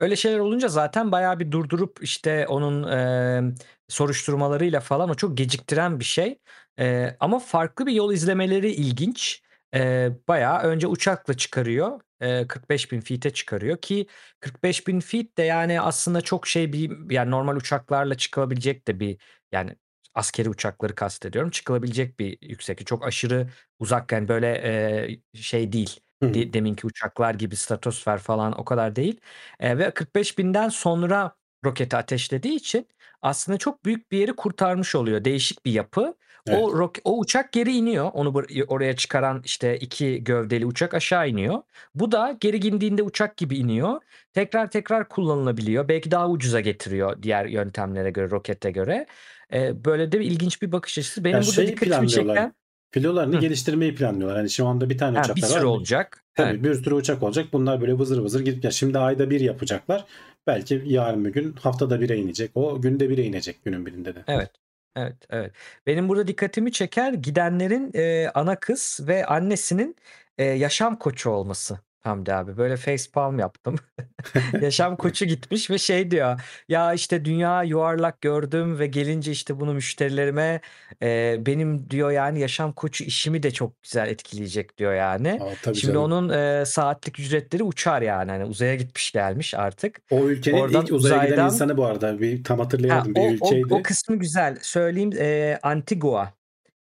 Öyle 0.00 0.16
şeyler 0.16 0.38
olunca 0.38 0.68
zaten 0.68 1.12
bayağı 1.12 1.40
bir 1.40 1.50
durdurup 1.50 1.98
işte 2.02 2.46
onun, 2.48 2.88
emm, 2.92 3.54
soruşturmalarıyla 3.88 4.80
falan 4.80 5.10
o 5.10 5.14
çok 5.14 5.36
geciktiren 5.38 6.00
bir 6.00 6.04
şey. 6.04 6.38
Eee, 6.78 7.16
ama 7.20 7.38
farklı 7.38 7.86
bir 7.86 7.92
yol 7.92 8.12
izlemeleri 8.12 8.70
ilginç. 8.72 9.42
e, 9.74 10.10
bayağı 10.28 10.60
önce 10.62 10.86
uçakla 10.86 11.34
çıkarıyor. 11.36 12.00
E, 12.20 12.46
45 12.46 12.92
bin 12.92 13.00
feet'e 13.00 13.30
çıkarıyor 13.30 13.76
ki 13.76 14.06
45 14.40 14.86
bin 14.86 15.00
feet 15.00 15.38
de 15.38 15.42
yani 15.42 15.80
aslında 15.80 16.20
çok 16.20 16.46
şey 16.46 16.72
bir 16.72 17.10
yani 17.10 17.30
normal 17.30 17.56
uçaklarla 17.56 18.14
çıkılabilecek 18.14 18.88
de 18.88 19.00
bir 19.00 19.18
yani 19.52 19.76
askeri 20.14 20.48
uçakları 20.48 20.94
kastediyorum. 20.94 21.50
Çıkılabilecek 21.50 22.18
bir 22.18 22.38
yükseklik. 22.42 22.86
Çok 22.86 23.06
aşırı 23.06 23.48
uzak 23.78 24.12
yani 24.12 24.28
böyle 24.28 24.48
e, 24.64 25.38
şey 25.38 25.72
değil. 25.72 26.00
Hı. 26.22 26.34
De, 26.34 26.52
deminki 26.52 26.86
uçaklar 26.86 27.34
gibi 27.34 27.56
stratosfer 27.56 28.18
falan 28.18 28.60
o 28.60 28.64
kadar 28.64 28.96
değil. 28.96 29.20
E, 29.60 29.78
ve 29.78 29.90
45 29.90 30.38
binden 30.38 30.68
sonra 30.68 31.36
roketi 31.64 31.96
ateşlediği 31.96 32.54
için 32.54 32.88
aslında 33.22 33.58
çok 33.58 33.84
büyük 33.84 34.12
bir 34.12 34.18
yeri 34.18 34.36
kurtarmış 34.36 34.94
oluyor. 34.94 35.24
Değişik 35.24 35.66
bir 35.66 35.72
yapı. 35.72 36.14
Evet. 36.48 36.58
O 36.62 36.70
rok- 36.70 37.00
o 37.04 37.18
uçak 37.18 37.52
geri 37.52 37.72
iniyor. 37.72 38.10
Onu 38.14 38.42
oraya 38.68 38.96
çıkaran 38.96 39.42
işte 39.44 39.78
iki 39.78 40.24
gövdeli 40.24 40.66
uçak 40.66 40.94
aşağı 40.94 41.28
iniyor. 41.28 41.62
Bu 41.94 42.12
da 42.12 42.36
geri 42.40 42.66
indiğinde 42.66 43.02
uçak 43.02 43.36
gibi 43.36 43.56
iniyor. 43.56 44.00
Tekrar 44.32 44.70
tekrar 44.70 45.08
kullanılabiliyor. 45.08 45.88
Belki 45.88 46.10
daha 46.10 46.30
ucuza 46.30 46.60
getiriyor 46.60 47.22
diğer 47.22 47.44
yöntemlere 47.46 48.10
göre, 48.10 48.30
rokete 48.30 48.70
göre. 48.70 49.06
Ee, 49.52 49.84
böyle 49.84 50.12
de 50.12 50.20
bir 50.20 50.24
ilginç 50.24 50.62
bir 50.62 50.72
bakış 50.72 50.98
açısı. 50.98 51.24
Benim 51.24 51.36
Ya 51.36 51.42
burada 51.42 51.66
dikkatimi 51.66 52.08
çeken 52.08 52.54
Filolarını 52.90 53.36
Hı. 53.36 53.40
geliştirmeyi 53.40 53.94
planlıyorlar. 53.94 54.38
Hani 54.38 54.50
şu 54.50 54.66
anda 54.66 54.90
bir 54.90 54.98
tane 54.98 55.16
ha, 55.16 55.22
uçaklar 55.22 55.36
bir 55.36 55.42
sürü 55.42 55.58
var. 55.58 55.64
olacak. 55.64 56.24
Tabii 56.34 56.50
Evet. 56.50 56.64
bir 56.64 56.74
sürü 56.74 56.94
uçak 56.94 57.22
olacak. 57.22 57.46
Bunlar 57.52 57.80
böyle 57.80 57.98
vızır 57.98 58.18
vızır 58.22 58.44
gidip 58.44 58.64
ya 58.64 58.70
şimdi 58.70 58.98
ayda 58.98 59.30
bir 59.30 59.40
yapacaklar. 59.40 60.04
Belki 60.46 60.82
yarın 60.86 61.24
bir 61.24 61.32
gün 61.32 61.52
haftada 61.52 62.00
bire 62.00 62.16
inecek. 62.16 62.50
O 62.54 62.80
günde 62.80 63.08
bire 63.08 63.22
inecek 63.22 63.64
günün 63.64 63.86
birinde 63.86 64.14
de. 64.14 64.24
Evet. 64.28 64.50
Evet, 64.96 65.16
evet. 65.30 65.52
Benim 65.86 66.08
burada 66.08 66.26
dikkatimi 66.26 66.72
çeker 66.72 67.12
gidenlerin 67.12 67.90
e, 67.94 68.28
ana 68.34 68.60
kız 68.60 69.00
ve 69.02 69.26
annesinin 69.26 69.96
e, 70.38 70.44
yaşam 70.44 70.98
koçu 70.98 71.30
olması. 71.30 71.80
Hamdi 72.02 72.34
abi 72.34 72.56
böyle 72.56 72.76
facepalm 72.76 73.38
yaptım. 73.38 73.76
Yaşam 74.60 74.96
koçu 74.96 75.24
gitmiş 75.24 75.70
ve 75.70 75.78
şey 75.78 76.10
diyor 76.10 76.40
ya 76.68 76.92
işte 76.94 77.24
dünya 77.24 77.62
yuvarlak 77.62 78.20
gördüm 78.20 78.78
ve 78.78 78.86
gelince 78.86 79.30
işte 79.32 79.60
bunu 79.60 79.74
müşterilerime 79.74 80.60
e, 81.02 81.36
benim 81.46 81.90
diyor 81.90 82.10
yani 82.10 82.40
yaşam 82.40 82.72
koçu 82.72 83.04
işimi 83.04 83.42
de 83.42 83.50
çok 83.50 83.82
güzel 83.82 84.08
etkileyecek 84.08 84.78
diyor 84.78 84.94
yani. 84.94 85.38
Aa, 85.42 85.48
tabii 85.62 85.76
Şimdi 85.76 85.94
canım. 85.94 86.12
onun 86.12 86.28
e, 86.28 86.64
saatlik 86.66 87.20
ücretleri 87.20 87.62
uçar 87.62 88.02
yani 88.02 88.30
hani 88.30 88.44
uzaya 88.44 88.74
gitmiş 88.74 89.12
gelmiş 89.12 89.54
artık. 89.54 90.00
O 90.10 90.28
ülkenin 90.28 90.58
Oradan 90.60 90.84
ilk 90.84 90.92
uzaya 90.92 91.14
giden 91.24 91.32
uzaydan 91.32 91.46
insanı 91.46 91.76
bu 91.76 91.84
arada. 91.84 92.20
Bir 92.20 92.44
tam 92.44 92.58
ha, 92.58 92.64
hatırlayamadım. 92.64 93.12
o, 93.12 93.14
Bir 93.14 93.40
o, 93.40 93.46
ülkeydi. 93.46 93.74
o 93.74 93.82
kısmı 93.82 94.16
güzel 94.16 94.56
söyleyeyim 94.62 95.10
e, 95.18 95.58
Antigua. 95.62 96.32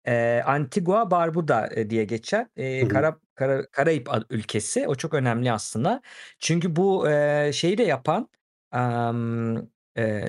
E, 0.06 0.42
Antigua 0.46 1.10
Barbuda 1.10 1.68
e, 1.74 1.90
diye 1.90 2.04
geçer. 2.04 2.46
E. 2.56 2.88
Kara, 2.88 3.16
Kara, 3.40 3.66
Karayip 3.70 4.08
ülkesi. 4.30 4.88
O 4.88 4.94
çok 4.94 5.14
önemli 5.14 5.52
aslında. 5.52 6.02
Çünkü 6.38 6.76
bu 6.76 7.10
e, 7.10 7.50
şeyi 7.54 7.78
de 7.78 7.82
yapan 7.82 8.28
am, 8.72 9.56
e, 9.98 10.22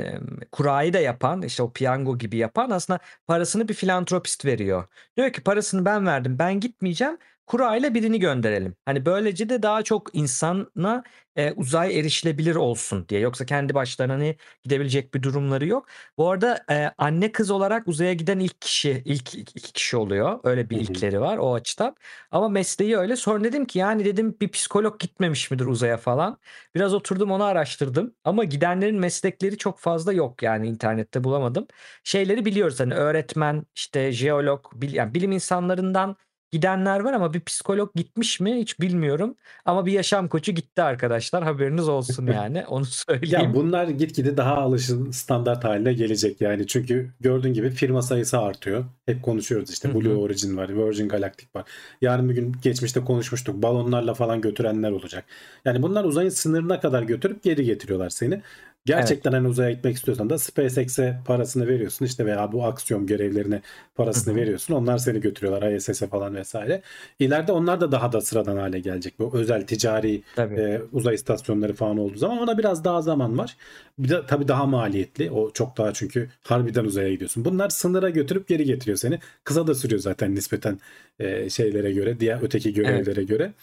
kurayı 0.51 0.93
da 0.93 0.99
yapan 0.99 1.41
işte 1.41 1.63
o 1.63 1.73
piyango 1.73 2.17
gibi 2.17 2.37
yapan 2.37 2.69
aslında 2.69 2.99
parasını 3.27 3.67
bir 3.67 3.73
filantropist 3.73 4.45
veriyor. 4.45 4.87
Diyor 5.17 5.33
ki 5.33 5.43
parasını 5.43 5.85
ben 5.85 6.05
verdim 6.05 6.39
ben 6.39 6.59
gitmeyeceğim. 6.59 7.17
Kurayla 7.51 7.93
birini 7.93 8.19
gönderelim. 8.19 8.75
Hani 8.85 9.05
böylece 9.05 9.49
de 9.49 9.63
daha 9.63 9.83
çok 9.83 10.09
insana 10.15 11.03
e, 11.35 11.51
uzay 11.51 11.99
erişilebilir 11.99 12.55
olsun 12.55 13.05
diye. 13.09 13.19
Yoksa 13.21 13.45
kendi 13.45 13.73
başlarına 13.73 14.13
hani 14.13 14.37
gidebilecek 14.63 15.13
bir 15.13 15.23
durumları 15.23 15.67
yok. 15.67 15.87
Bu 16.17 16.29
arada 16.29 16.65
e, 16.71 16.91
anne 16.97 17.31
kız 17.31 17.51
olarak 17.51 17.87
uzaya 17.87 18.13
giden 18.13 18.39
ilk 18.39 18.61
kişi, 18.61 19.01
ilk 19.05 19.35
iki 19.35 19.73
kişi 19.73 19.97
oluyor. 19.97 20.39
Öyle 20.43 20.69
bir 20.69 20.77
ilkleri 20.77 21.21
var 21.21 21.37
o 21.37 21.53
açıdan. 21.53 21.95
Ama 22.31 22.49
mesleği 22.49 22.97
öyle. 22.97 23.15
Sonra 23.15 23.43
dedim 23.43 23.65
ki 23.65 23.79
yani 23.79 24.05
dedim 24.05 24.37
bir 24.41 24.49
psikolog 24.51 24.99
gitmemiş 24.99 25.51
midir 25.51 25.65
uzaya 25.65 25.97
falan. 25.97 26.37
Biraz 26.75 26.93
oturdum 26.93 27.31
onu 27.31 27.43
araştırdım. 27.43 28.15
Ama 28.23 28.43
gidenlerin 28.43 28.99
meslekleri 28.99 29.57
çok 29.57 29.79
fazla 29.79 30.13
yok 30.13 30.43
yani 30.43 30.67
internette 30.67 31.23
bulamadım. 31.23 31.67
Şeyleri 32.03 32.45
biliyoruz 32.45 32.79
hani 32.79 32.93
öğretmen, 32.93 33.65
işte 33.75 34.11
jeolog, 34.11 34.65
bil, 34.73 34.93
yani 34.93 35.13
bilim 35.13 35.31
insanlarından 35.31 36.15
gidenler 36.51 36.99
var 36.99 37.13
ama 37.13 37.33
bir 37.33 37.41
psikolog 37.41 37.95
gitmiş 37.95 38.39
mi 38.39 38.55
hiç 38.61 38.79
bilmiyorum. 38.79 39.35
Ama 39.65 39.85
bir 39.85 39.91
yaşam 39.91 40.27
koçu 40.27 40.51
gitti 40.51 40.81
arkadaşlar. 40.81 41.43
Haberiniz 41.43 41.89
olsun 41.89 42.27
yani. 42.33 42.65
Onu 42.67 42.85
Ya 42.85 42.85
söyleyeyim. 42.85 43.53
bunlar 43.53 43.87
gitgide 43.87 44.37
daha 44.37 44.55
alışın 44.57 45.11
standart 45.11 45.63
haline 45.63 45.93
gelecek 45.93 46.41
yani. 46.41 46.67
Çünkü 46.67 47.11
gördüğün 47.19 47.53
gibi 47.53 47.69
firma 47.69 48.01
sayısı 48.01 48.39
artıyor. 48.39 48.85
Hep 49.05 49.23
konuşuyoruz 49.23 49.69
işte 49.69 49.93
Blue. 49.93 50.15
Origin 50.15 50.57
var, 50.57 50.69
Virgin 50.87 51.09
Galactic 51.09 51.47
var. 51.55 51.65
Yarın 52.01 52.29
bir 52.29 52.35
gün 52.35 52.55
geçmişte 52.63 53.01
konuşmuştuk. 53.01 53.61
Balonlarla 53.63 54.13
falan 54.13 54.41
götürenler 54.41 54.91
olacak. 54.91 55.25
Yani 55.65 55.81
bunlar 55.81 56.03
uzayın 56.03 56.29
sınırına 56.29 56.79
kadar 56.79 57.03
götürüp 57.03 57.43
geri 57.43 57.65
getiriyorlar 57.65 58.09
seni. 58.09 58.41
Evet. 58.87 58.97
Gerçekten 58.99 59.31
hani 59.31 59.47
uzaya 59.47 59.71
gitmek 59.71 59.95
istiyorsan 59.95 60.29
da 60.29 60.37
SpaceX'e 60.37 61.19
parasını 61.25 61.67
veriyorsun 61.67 62.05
işte 62.05 62.25
veya 62.25 62.51
bu 62.51 62.65
aksiyon 62.65 63.05
görevlerine 63.05 63.61
parasını 63.95 64.35
veriyorsun. 64.35 64.73
Onlar 64.73 64.97
seni 64.97 65.21
götürüyorlar 65.21 65.71
ISS'e 65.71 66.07
falan 66.07 66.35
vesaire. 66.35 66.81
İleride 67.19 67.51
onlar 67.51 67.81
da 67.81 67.91
daha 67.91 68.11
da 68.11 68.21
sıradan 68.21 68.57
hale 68.57 68.79
gelecek. 68.79 69.19
Bu 69.19 69.31
özel 69.33 69.67
ticari 69.67 70.21
Tabii. 70.35 70.55
e, 70.55 70.81
uzay 70.91 71.15
istasyonları 71.15 71.73
falan 71.73 71.97
olduğu 71.97 72.17
zaman 72.17 72.37
ona 72.37 72.57
biraz 72.57 72.83
daha 72.83 73.01
zaman 73.01 73.37
var. 73.37 73.57
Bir 73.99 74.09
de 74.09 74.25
tabii 74.27 74.47
daha 74.47 74.65
maliyetli. 74.65 75.31
O 75.31 75.51
çok 75.51 75.77
daha 75.77 75.93
çünkü 75.93 76.29
harbiden 76.43 76.85
uzaya 76.85 77.11
gidiyorsun. 77.11 77.45
Bunlar 77.45 77.69
sınıra 77.69 78.09
götürüp 78.09 78.47
geri 78.47 78.65
getiriyor 78.65 78.97
seni. 78.97 79.19
Kısa 79.43 79.67
da 79.67 79.75
sürüyor 79.75 80.01
zaten 80.01 80.35
nispeten 80.35 80.79
e, 81.19 81.49
şeylere 81.49 81.91
göre, 81.91 82.19
diğer 82.19 82.39
öteki 82.41 82.69
Evet. 82.69 82.75
görevlere 82.75 83.23
göre. 83.23 83.53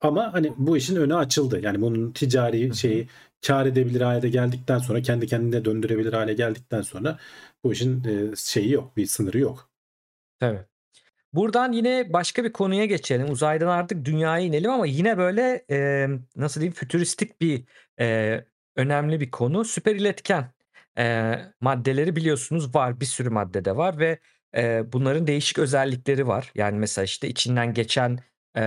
Ama 0.00 0.32
hani 0.32 0.52
bu 0.56 0.76
işin 0.76 0.96
önü 0.96 1.14
açıldı. 1.14 1.60
Yani 1.62 1.80
bunun 1.80 2.12
ticari 2.12 2.76
şeyi 2.76 3.08
kar 3.46 3.66
edebilir 3.66 4.00
hale 4.00 4.28
geldikten 4.28 4.78
sonra, 4.78 5.02
kendi 5.02 5.26
kendine 5.26 5.64
döndürebilir 5.64 6.12
hale 6.12 6.34
geldikten 6.34 6.82
sonra 6.82 7.18
bu 7.64 7.72
işin 7.72 8.04
e, 8.04 8.36
şeyi 8.36 8.72
yok, 8.72 8.96
bir 8.96 9.06
sınırı 9.06 9.38
yok. 9.38 9.70
Tabii. 10.40 10.64
Buradan 11.32 11.72
yine 11.72 12.12
başka 12.12 12.44
bir 12.44 12.52
konuya 12.52 12.84
geçelim. 12.84 13.30
Uzaydan 13.30 13.68
artık 13.68 14.04
dünyaya 14.04 14.44
inelim 14.46 14.70
ama 14.70 14.86
yine 14.86 15.18
böyle 15.18 15.64
e, 15.70 16.08
nasıl 16.36 16.60
diyeyim 16.60 16.74
fütüristik 16.74 17.40
bir 17.40 17.64
e, 18.00 18.44
önemli 18.76 19.20
bir 19.20 19.30
konu. 19.30 19.64
Süper 19.64 19.94
iletken 19.96 20.52
e, 20.98 21.34
maddeleri 21.60 22.16
biliyorsunuz 22.16 22.74
var. 22.74 23.00
Bir 23.00 23.06
sürü 23.06 23.30
maddede 23.30 23.76
var 23.76 23.98
ve 23.98 24.18
e, 24.56 24.92
bunların 24.92 25.26
değişik 25.26 25.58
özellikleri 25.58 26.26
var. 26.26 26.52
Yani 26.54 26.78
mesela 26.78 27.04
işte 27.04 27.28
içinden 27.28 27.74
geçen 27.74 28.18
e, 28.56 28.62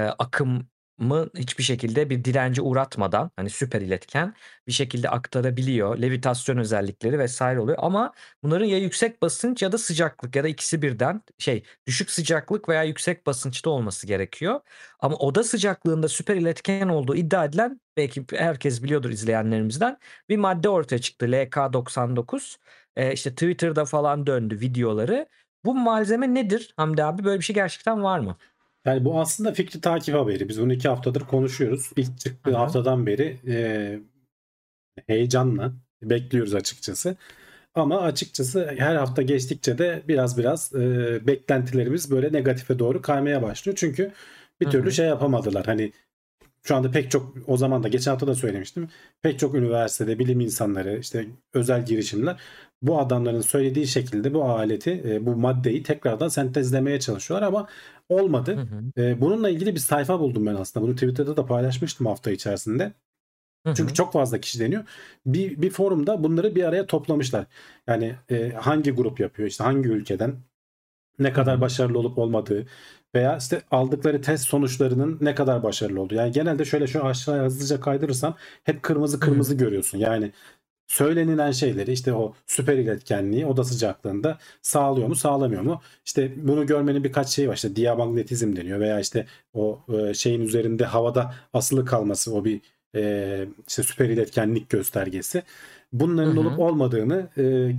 akımı 1.02 1.30
hiçbir 1.38 1.64
şekilde 1.64 2.10
bir 2.10 2.24
dirence 2.24 2.62
uğratmadan 2.62 3.32
hani 3.36 3.50
süper 3.50 3.82
iletken 3.82 4.34
bir 4.68 4.72
şekilde 4.72 5.10
aktarabiliyor. 5.10 5.98
Levitasyon 6.02 6.58
özellikleri 6.58 7.20
vesaire 7.20 7.60
oluyor 7.60 7.78
ama 7.82 8.14
bunların 8.44 8.66
ya 8.66 8.78
yüksek 8.78 9.22
basınç 9.22 9.62
ya 9.62 9.72
da 9.72 9.78
sıcaklık 9.78 10.36
ya 10.36 10.44
da 10.44 10.48
ikisi 10.48 10.82
birden 10.82 11.22
şey 11.40 11.64
düşük 11.88 12.12
sıcaklık 12.12 12.70
veya 12.70 12.84
yüksek 12.84 13.26
basınçta 13.28 13.70
olması 13.70 14.08
gerekiyor. 14.08 14.62
Ama 15.00 15.16
oda 15.16 15.44
sıcaklığında 15.44 16.08
süper 16.08 16.36
iletken 16.36 16.88
olduğu 16.90 17.16
iddia 17.16 17.46
edilen 17.46 17.82
belki 17.98 18.26
herkes 18.34 18.84
biliyordur 18.84 19.10
izleyenlerimizden 19.10 19.98
bir 20.30 20.38
madde 20.38 20.70
ortaya 20.70 21.00
çıktı 21.00 21.26
LK99. 21.32 22.58
Ee, 22.96 23.14
işte 23.14 23.32
Twitter'da 23.32 23.86
falan 23.86 24.28
döndü 24.28 24.60
videoları. 24.60 25.28
Bu 25.66 25.76
malzeme 25.76 26.34
nedir 26.34 26.74
Hamdi 26.78 27.04
abi? 27.04 27.24
Böyle 27.24 27.40
bir 27.40 27.46
şey 27.46 27.54
gerçekten 27.54 28.04
var 28.04 28.20
mı? 28.20 28.38
Yani 28.86 29.06
bu 29.06 29.20
aslında 29.20 29.54
fikri 29.54 29.82
takip 29.82 30.16
haberi. 30.16 30.50
Biz 30.50 30.62
bunu 30.62 30.74
iki 30.74 30.90
haftadır 30.90 31.22
konuşuyoruz. 31.22 31.92
İlk 31.96 32.20
çıktığı 32.20 32.52
hı. 32.52 32.56
haftadan 32.56 33.06
beri 33.06 33.38
e, 33.48 34.00
heyecanla 35.08 35.74
bekliyoruz 36.04 36.56
açıkçası. 36.56 37.16
Ama 37.76 38.02
açıkçası 38.02 38.76
her 38.78 38.96
hafta 38.96 39.22
geçtikçe 39.22 39.78
de 39.78 40.04
biraz 40.08 40.38
biraz 40.38 40.76
e, 40.76 40.80
beklentilerimiz 41.28 42.12
böyle 42.12 42.34
negatife 42.34 42.80
doğru 42.80 43.02
kaymaya 43.02 43.42
başlıyor. 43.42 43.78
Çünkü 43.82 44.12
bir 44.62 44.70
türlü 44.70 44.86
hı. 44.88 44.92
şey 44.92 45.08
yapamadılar. 45.08 45.66
Hani 45.66 45.94
şu 46.64 46.76
anda 46.76 46.92
pek 46.92 47.12
çok 47.12 47.36
o 47.48 47.58
zaman 47.58 47.84
da 47.84 47.88
geçen 47.88 48.12
hafta 48.12 48.28
da 48.28 48.36
söylemiştim. 48.36 48.90
Pek 49.22 49.40
çok 49.40 49.56
üniversitede 49.56 50.20
bilim 50.20 50.40
insanları 50.40 50.98
işte 51.00 51.28
özel 51.54 51.86
girişimler 51.86 52.40
bu 52.82 53.00
adamların 53.00 53.42
söylediği 53.42 53.88
şekilde 53.88 54.34
bu 54.34 54.44
aleti 54.44 55.02
e, 55.06 55.26
bu 55.26 55.36
maddeyi 55.36 55.84
tekrardan 55.84 56.28
sentezlemeye 56.28 57.00
çalışıyorlar 57.00 57.48
ama 57.48 57.68
Hı 57.68 57.68
olmadı. 58.10 58.56
hı. 58.96 59.02
E, 59.02 59.22
bununla 59.22 59.50
ilgili 59.50 59.76
bir 59.76 59.80
sayfa 59.80 60.20
buldum 60.20 60.46
ben 60.46 60.56
aslında. 60.56 60.86
Bunu 60.86 60.94
Twitter'da 60.96 61.38
da 61.38 61.46
paylaşmıştım 61.46 62.06
hafta 62.08 62.32
içerisinde. 62.32 62.94
Hı 63.68 63.74
Çünkü 63.76 63.90
hı. 63.92 63.94
çok 63.94 64.14
fazla 64.14 64.40
kişi 64.40 64.60
deniyor. 64.60 64.84
Bir, 65.26 65.62
bir 65.62 65.70
forumda 65.70 66.24
bunları 66.24 66.56
bir 66.56 66.64
araya 66.64 66.86
toplamışlar. 66.88 67.46
Yani 67.88 68.16
e, 68.30 68.52
hangi 68.52 68.92
grup 68.92 69.20
yapıyor, 69.20 69.50
işte 69.50 69.64
hangi 69.64 69.90
ülkeden, 69.90 70.36
ne 71.20 71.34
kadar 71.34 71.62
başarılı 71.62 72.00
olup 72.00 72.18
olmadığı 72.18 72.66
veya 73.16 73.38
işte 73.38 73.62
aldıkları 73.72 74.22
test 74.22 74.46
sonuçlarının 74.48 75.18
ne 75.22 75.36
kadar 75.36 75.64
başarılı 75.64 76.02
olduğu. 76.02 76.16
Yani 76.16 76.32
genelde 76.32 76.66
şöyle 76.66 76.88
şu 76.88 77.06
aşağıya 77.06 77.44
hızlıca 77.44 77.80
kaydırırsam 77.82 78.36
hep 78.64 78.84
kırmızı 78.84 79.20
kırmızı 79.20 79.56
görüyorsun. 79.56 79.98
Yani 79.98 80.32
söylenilen 80.88 81.52
şeyleri 81.52 81.92
işte 81.92 82.14
o 82.14 82.34
süper 82.48 82.78
iletkenliği 82.78 83.46
oda 83.46 83.64
sıcaklığında 83.64 84.38
sağlıyor 84.62 85.08
mu 85.08 85.16
sağlamıyor 85.16 85.62
mu? 85.62 85.82
İşte 86.06 86.48
bunu 86.48 86.66
görmenin 86.66 87.04
birkaç 87.04 87.30
şeyi 87.30 87.50
var. 87.50 87.56
İşte 87.56 87.76
diamagnetizm 87.76 88.56
deniyor 88.56 88.80
veya 88.80 89.00
işte 89.00 89.26
o 89.54 89.80
e, 89.90 90.14
şeyin 90.14 90.42
üzerinde 90.42 90.86
havada 90.86 91.34
asılı 91.54 91.86
kalması 91.86 92.36
o 92.36 92.46
bir 92.46 92.62
e, 92.96 93.46
işte 93.68 93.84
süper 93.84 94.10
iletkenlik 94.10 94.70
göstergesi. 94.70 95.44
Bunların 95.94 96.36
hı. 96.36 96.40
olup 96.40 96.60
olmadığını 96.60 97.30
e, 97.38 97.72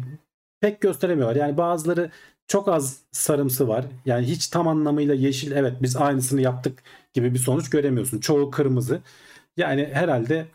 pek 0.60 0.80
gösteremiyorlar. 0.80 1.36
Yani 1.36 1.56
bazıları 1.56 2.10
çok 2.52 2.68
az 2.68 2.98
sarımsı 3.12 3.68
var. 3.68 3.84
Yani 4.06 4.26
hiç 4.26 4.48
tam 4.48 4.68
anlamıyla 4.68 5.14
yeşil 5.14 5.52
evet 5.52 5.72
biz 5.82 5.96
aynısını 5.96 6.40
yaptık 6.40 6.82
gibi 7.14 7.34
bir 7.34 7.38
sonuç 7.38 7.70
göremiyorsun. 7.70 8.20
Çoğu 8.20 8.50
kırmızı. 8.50 9.00
Yani 9.56 9.90
herhalde 9.92 10.46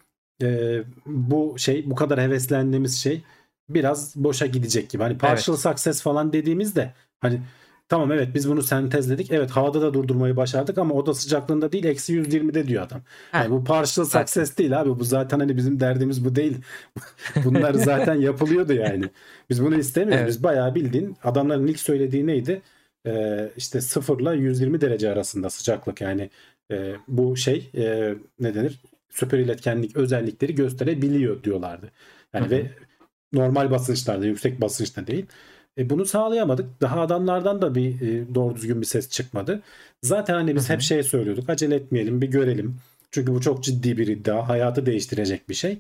e, 0.41 0.79
bu 1.05 1.55
şey 1.57 1.89
bu 1.89 1.95
kadar 1.95 2.21
heveslendiğimiz 2.21 2.97
şey 2.97 3.21
biraz 3.69 4.15
boşa 4.15 4.45
gidecek 4.45 4.89
gibi. 4.89 5.03
Hani 5.03 5.17
partial 5.17 5.55
success 5.55 6.01
falan 6.01 6.33
dediğimizde 6.33 6.93
hani 7.19 7.41
tamam 7.89 8.11
evet 8.11 8.35
biz 8.35 8.49
bunu 8.49 8.63
sentezledik. 8.63 9.31
Evet 9.31 9.51
havada 9.51 9.81
da 9.81 9.93
durdurmayı 9.93 10.35
başardık 10.35 10.77
ama 10.77 10.93
oda 10.95 11.13
sıcaklığında 11.13 11.71
değil 11.71 11.83
eksi 11.85 12.13
120'de 12.13 12.67
diyor 12.67 12.83
adam. 12.83 13.01
Ha, 13.31 13.37
Yani 13.43 13.51
bu 13.51 13.63
partial 13.63 14.05
success 14.05 14.57
değil 14.57 14.81
abi. 14.81 14.99
Bu 14.99 15.03
zaten 15.03 15.39
hani 15.39 15.57
bizim 15.57 15.79
derdimiz 15.79 16.25
bu 16.25 16.35
değil. 16.35 16.57
Bunlar 17.45 17.73
zaten 17.73 18.15
yapılıyordu 18.15 18.73
yani. 18.73 19.05
Biz 19.49 19.63
bunu 19.63 19.75
istemiyoruz. 19.77 20.21
Evet. 20.21 20.29
Biz 20.29 20.43
bayağı 20.43 20.75
bildiğin 20.75 21.17
adamların 21.23 21.67
ilk 21.67 21.79
söylediği 21.79 22.27
neydi? 22.27 22.61
Ee, 23.07 23.51
işte 23.57 23.81
0 23.81 24.19
ile 24.19 24.29
120 24.41 24.81
derece 24.81 25.11
arasında 25.11 25.49
sıcaklık 25.49 26.01
yani 26.01 26.29
e, 26.71 26.95
bu 27.07 27.37
şey 27.37 27.71
e, 27.77 28.15
ne 28.39 28.55
denir? 28.55 28.79
Süper 29.09 29.39
iletkenlik 29.39 29.95
özellikleri 29.97 30.55
gösterebiliyor 30.55 31.43
diyorlardı. 31.43 31.91
Yani 32.33 32.43
Hı 32.43 32.47
hı. 32.47 32.51
ve 32.51 32.71
normal 33.33 33.71
basınçlarda, 33.71 34.25
yüksek 34.25 34.61
basınçta 34.61 35.07
değil. 35.07 35.25
E, 35.77 35.89
bunu 35.89 36.05
sağlayamadık. 36.05 36.81
Daha 36.81 37.01
adamlardan 37.01 37.61
da 37.61 37.75
bir 37.75 38.01
e, 38.01 38.35
doğru 38.35 38.55
düzgün 38.55 38.81
bir 38.81 38.85
ses 38.85 39.09
çıkmadı. 39.09 39.61
Zaten 40.03 40.33
hani 40.33 40.55
biz 40.55 40.63
Hı 40.63 40.69
hı. 40.69 40.73
hep 40.73 40.81
şey 40.81 41.03
söylüyorduk. 41.03 41.49
Acele 41.49 41.75
etmeyelim, 41.75 42.21
bir 42.21 42.27
görelim. 42.27 42.75
Çünkü 43.11 43.33
bu 43.33 43.41
çok 43.41 43.63
ciddi 43.63 43.97
bir 43.97 44.07
iddia. 44.07 44.49
Hayatı 44.49 44.85
değiştirecek 44.85 45.49
bir 45.49 45.53
şey. 45.53 45.79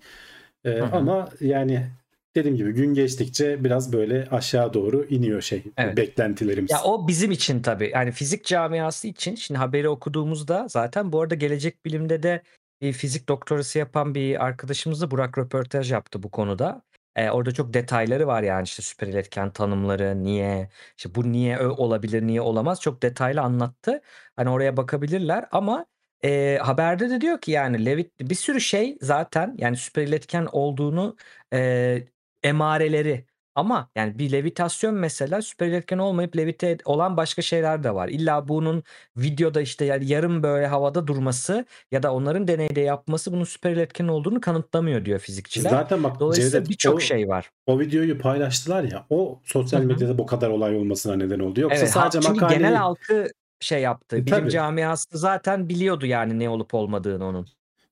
E, 0.65 0.69
Hı 0.69 0.83
hı. 0.85 0.95
ama 0.95 1.29
yani 1.41 1.87
dediğim 2.35 2.57
gibi 2.57 2.71
gün 2.71 2.93
geçtikçe 2.93 3.63
biraz 3.63 3.93
böyle 3.93 4.27
aşağı 4.31 4.73
doğru 4.73 5.05
iniyor 5.09 5.41
şey 5.41 5.63
Evet. 5.77 5.97
beklentilerimiz. 5.97 6.71
Ya 6.71 6.83
o 6.83 7.07
bizim 7.07 7.31
için 7.31 7.61
tabii. 7.61 7.91
Yani 7.93 8.11
fizik 8.11 8.45
camiası 8.45 9.07
için 9.07 9.35
şimdi 9.35 9.57
haberi 9.57 9.89
okuduğumuzda 9.89 10.67
zaten 10.69 11.11
bu 11.11 11.21
arada 11.21 11.35
gelecek 11.35 11.85
bilimde 11.85 12.23
de 12.23 12.41
bir 12.81 12.93
fizik 12.93 13.29
doktorası 13.29 13.79
yapan 13.79 14.15
bir 14.15 14.45
arkadaşımızla 14.45 15.11
Burak 15.11 15.37
röportaj 15.37 15.91
yaptı 15.91 16.23
bu 16.23 16.29
konuda. 16.29 16.81
Ee, 17.17 17.29
orada 17.31 17.51
çok 17.53 17.73
detayları 17.73 18.27
var 18.27 18.43
yani 18.43 18.63
işte 18.63 18.81
süper 18.83 19.07
iletken 19.07 19.53
tanımları, 19.53 20.23
niye, 20.23 20.69
işte 20.97 21.15
bu 21.15 21.31
niye 21.31 21.59
olabilir, 21.67 22.27
niye 22.27 22.41
olamaz 22.41 22.81
çok 22.81 23.01
detaylı 23.03 23.41
anlattı. 23.41 24.01
Hani 24.35 24.49
oraya 24.49 24.77
bakabilirler 24.77 25.45
ama 25.51 25.85
e, 26.23 26.57
haberde 26.61 27.09
de 27.09 27.21
diyor 27.21 27.41
ki 27.41 27.51
yani 27.51 27.85
Levit 27.85 28.19
bir 28.21 28.35
sürü 28.35 28.61
şey 28.61 28.97
zaten 29.01 29.55
yani 29.59 29.77
süper 29.77 30.03
iletken 30.03 30.47
olduğunu 30.51 31.17
e, 31.53 32.07
emareleri 32.43 33.25
ama 33.57 33.89
yani 33.95 34.19
bir 34.19 34.31
levitasyon 34.31 34.95
mesela 34.95 35.41
süper 35.41 35.67
iletken 35.67 35.97
olmayıp 35.97 36.37
levite 36.37 36.77
olan 36.85 37.17
başka 37.17 37.41
şeyler 37.41 37.83
de 37.83 37.95
var. 37.95 38.07
İlla 38.09 38.47
bunun 38.47 38.83
videoda 39.17 39.61
işte 39.61 39.85
yani 39.85 40.07
yarım 40.07 40.43
böyle 40.43 40.67
havada 40.67 41.07
durması 41.07 41.65
ya 41.91 42.03
da 42.03 42.13
onların 42.13 42.47
deneyde 42.47 42.81
yapması 42.81 43.33
bunun 43.33 43.43
süper 43.43 43.71
iletken 43.71 44.07
olduğunu 44.07 44.41
kanıtlamıyor 44.41 45.05
diyor 45.05 45.19
fizikçiler. 45.19 45.69
Zaten 45.69 46.03
bak 46.03 46.19
Dolayısıyla 46.19 46.69
birçok 46.69 47.01
şey 47.01 47.27
var. 47.27 47.49
o 47.65 47.79
videoyu 47.79 48.19
paylaştılar 48.19 48.83
ya 48.83 49.05
o 49.09 49.41
sosyal 49.45 49.81
medyada 49.81 50.17
bu 50.17 50.25
kadar 50.25 50.49
olay 50.49 50.75
olmasına 50.75 51.15
neden 51.15 51.39
oldu. 51.39 51.59
Yoksa 51.61 51.77
Evet, 51.79 51.89
sadece 51.89 52.21
çünkü 52.21 52.39
makaleyi 52.41 52.59
genel 52.59 52.75
halkı 52.75 53.27
şey 53.59 53.81
yaptı. 53.81 54.17
E, 54.17 54.25
Bilim 54.25 54.39
tabii. 54.39 54.49
camiası 54.51 55.17
zaten 55.17 55.69
biliyordu 55.69 56.05
yani 56.05 56.39
ne 56.39 56.49
olup 56.49 56.73
olmadığını 56.73 57.25
onun. 57.25 57.47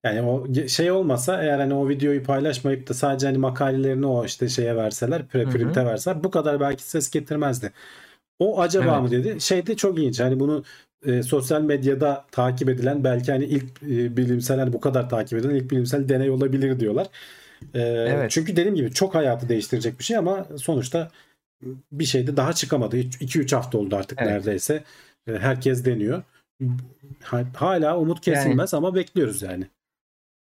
Yani 0.05 0.21
o 0.21 0.47
şey 0.67 0.91
olmasa 0.91 1.43
eğer 1.43 1.59
hani 1.59 1.73
o 1.73 1.89
videoyu 1.89 2.23
paylaşmayıp 2.23 2.89
da 2.89 2.93
sadece 2.93 3.27
hani 3.27 3.37
makalelerini 3.37 4.05
o 4.05 4.25
işte 4.25 4.49
şeye 4.49 4.75
verseler, 4.75 5.27
preprint'e 5.27 5.85
verseler 5.85 6.23
bu 6.23 6.31
kadar 6.31 6.59
belki 6.59 6.83
ses 6.83 7.09
getirmezdi. 7.09 7.71
O 8.39 8.61
acaba 8.61 8.91
Evet. 8.91 9.01
mı 9.01 9.11
dedi? 9.11 9.41
Şey 9.41 9.67
de 9.67 9.75
çok 9.75 9.97
ilginç. 9.99 10.19
Hani 10.19 10.39
bunu 10.39 10.63
e, 11.05 11.23
sosyal 11.23 11.61
medyada 11.61 12.25
takip 12.31 12.69
edilen 12.69 13.03
belki 13.03 13.31
hani 13.31 13.45
ilk 13.45 13.63
e, 13.83 14.17
bilimsel 14.17 14.59
hani 14.59 14.73
bu 14.73 14.79
kadar 14.79 15.09
takip 15.09 15.39
edilen 15.39 15.55
ilk 15.55 15.71
bilimsel 15.71 16.09
deney 16.09 16.29
olabilir 16.29 16.79
diyorlar. 16.79 17.07
E, 17.73 17.79
Evet. 17.81 18.31
Çünkü 18.31 18.51
dediğim 18.55 18.75
gibi 18.75 18.91
çok 18.93 19.15
hayatı 19.15 19.49
değiştirecek 19.49 19.99
bir 19.99 20.03
şey 20.03 20.17
ama 20.17 20.45
sonuçta 20.57 21.11
bir 21.91 22.05
şeyde 22.05 22.37
daha 22.37 22.53
çıkamadı. 22.53 22.97
2-3 22.97 23.55
hafta 23.55 23.77
oldu 23.77 23.95
artık 23.95 24.19
Evet. 24.21 24.31
neredeyse. 24.31 24.83
E, 25.27 25.31
herkes 25.37 25.85
deniyor. 25.85 26.23
Ha- 27.23 27.43
Hala 27.55 27.97
umut 27.97 28.27
Yani- 28.27 28.35
kesilmez 28.37 28.73
ama 28.73 28.95
bekliyoruz 28.95 29.41
yani. 29.41 29.67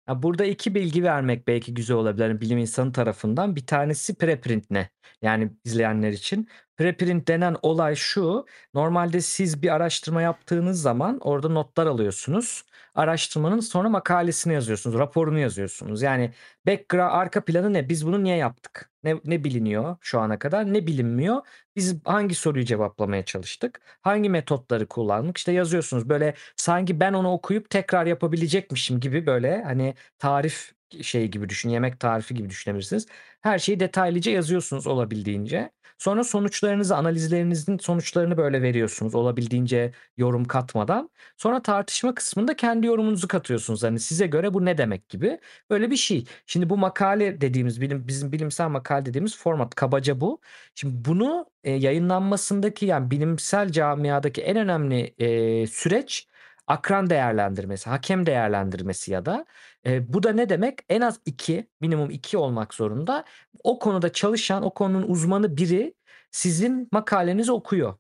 Ya 0.08 0.22
burada 0.22 0.44
iki 0.44 0.74
bilgi 0.74 1.04
vermek 1.04 1.46
belki 1.48 1.74
güzel 1.74 1.96
olabilir 1.96 2.22
hani 2.28 2.40
bilim 2.40 2.58
insanı 2.58 2.92
tarafından. 2.92 3.56
Bir 3.56 3.66
tanesi 3.66 4.14
preprint 4.14 4.70
ne? 4.70 4.90
Yani 5.22 5.52
izleyenler 5.64 6.12
için. 6.12 6.48
Preprint 6.76 7.28
denen 7.28 7.56
olay 7.62 7.94
şu. 7.94 8.46
Normalde 8.74 9.20
siz 9.20 9.62
bir 9.62 9.74
araştırma 9.74 10.22
yaptığınız 10.22 10.82
zaman 10.82 11.18
orada 11.20 11.48
notlar 11.48 11.86
alıyorsunuz. 11.86 12.64
Araştırmanın 12.98 13.60
sonra 13.60 13.88
makalesini 13.88 14.54
yazıyorsunuz, 14.54 14.98
raporunu 14.98 15.38
yazıyorsunuz. 15.38 16.02
Yani 16.02 16.32
background, 16.66 17.10
arka 17.12 17.44
planı 17.44 17.72
ne? 17.72 17.88
Biz 17.88 18.06
bunu 18.06 18.24
niye 18.24 18.36
yaptık? 18.36 18.90
Ne, 19.04 19.16
ne 19.24 19.44
biliniyor 19.44 19.96
şu 20.00 20.20
ana 20.20 20.38
kadar? 20.38 20.72
Ne 20.72 20.86
bilinmiyor? 20.86 21.42
Biz 21.76 21.96
hangi 22.04 22.34
soruyu 22.34 22.64
cevaplamaya 22.64 23.24
çalıştık? 23.24 23.80
Hangi 24.02 24.30
metotları 24.30 24.86
kullandık? 24.88 25.38
İşte 25.38 25.52
yazıyorsunuz. 25.52 26.08
Böyle 26.08 26.34
sanki 26.56 27.00
ben 27.00 27.12
onu 27.12 27.32
okuyup 27.32 27.70
tekrar 27.70 28.06
yapabilecekmişim 28.06 29.00
gibi 29.00 29.26
böyle 29.26 29.62
hani 29.62 29.94
tarif 30.18 30.72
şey 31.02 31.28
gibi 31.28 31.48
düşün, 31.48 31.68
yemek 31.70 32.00
tarifi 32.00 32.34
gibi 32.34 32.50
düşünebilirsiniz. 32.50 33.06
Her 33.40 33.58
şeyi 33.58 33.80
detaylıca 33.80 34.32
yazıyorsunuz 34.32 34.86
olabildiğince. 34.86 35.70
Sonra 35.98 36.24
sonuçlarınızı, 36.24 36.96
analizlerinizin 36.96 37.78
sonuçlarını 37.78 38.36
böyle 38.36 38.62
veriyorsunuz 38.62 39.14
olabildiğince 39.14 39.92
yorum 40.16 40.44
katmadan. 40.44 41.10
Sonra 41.36 41.62
tartışma 41.62 42.14
kısmında 42.14 42.56
kendi 42.56 42.86
yorumunuzu 42.86 43.28
katıyorsunuz. 43.28 43.82
Hani 43.82 44.00
size 44.00 44.26
göre 44.26 44.54
bu 44.54 44.64
ne 44.64 44.78
demek 44.78 45.08
gibi. 45.08 45.40
Böyle 45.70 45.90
bir 45.90 45.96
şey. 45.96 46.24
Şimdi 46.46 46.70
bu 46.70 46.76
makale 46.76 47.40
dediğimiz 47.40 47.80
bilim, 47.80 48.08
bizim 48.08 48.32
bilimsel 48.32 48.68
makale 48.68 49.06
dediğimiz 49.06 49.36
format 49.38 49.74
kabaca 49.74 50.20
bu. 50.20 50.40
Şimdi 50.74 51.04
bunu 51.04 51.46
e, 51.64 51.70
yayınlanmasındaki 51.72 52.86
yani 52.86 53.10
bilimsel 53.10 53.72
camiadaki 53.72 54.42
en 54.42 54.56
önemli 54.56 55.14
e, 55.18 55.66
süreç 55.66 56.28
akran 56.66 57.10
değerlendirmesi, 57.10 57.90
hakem 57.90 58.26
değerlendirmesi 58.26 59.12
ya 59.12 59.26
da 59.26 59.46
e, 59.86 60.12
bu 60.12 60.22
da 60.22 60.32
ne 60.32 60.48
demek? 60.48 60.78
En 60.88 61.00
az 61.00 61.20
iki, 61.26 61.68
minimum 61.80 62.10
iki 62.10 62.38
olmak 62.38 62.74
zorunda. 62.74 63.24
O 63.64 63.78
konuda 63.78 64.12
çalışan, 64.12 64.64
o 64.64 64.74
konunun 64.74 65.08
uzmanı 65.08 65.56
biri 65.56 65.94
sizin 66.30 66.88
makalenizi 66.92 67.52
okuyor. 67.52 67.94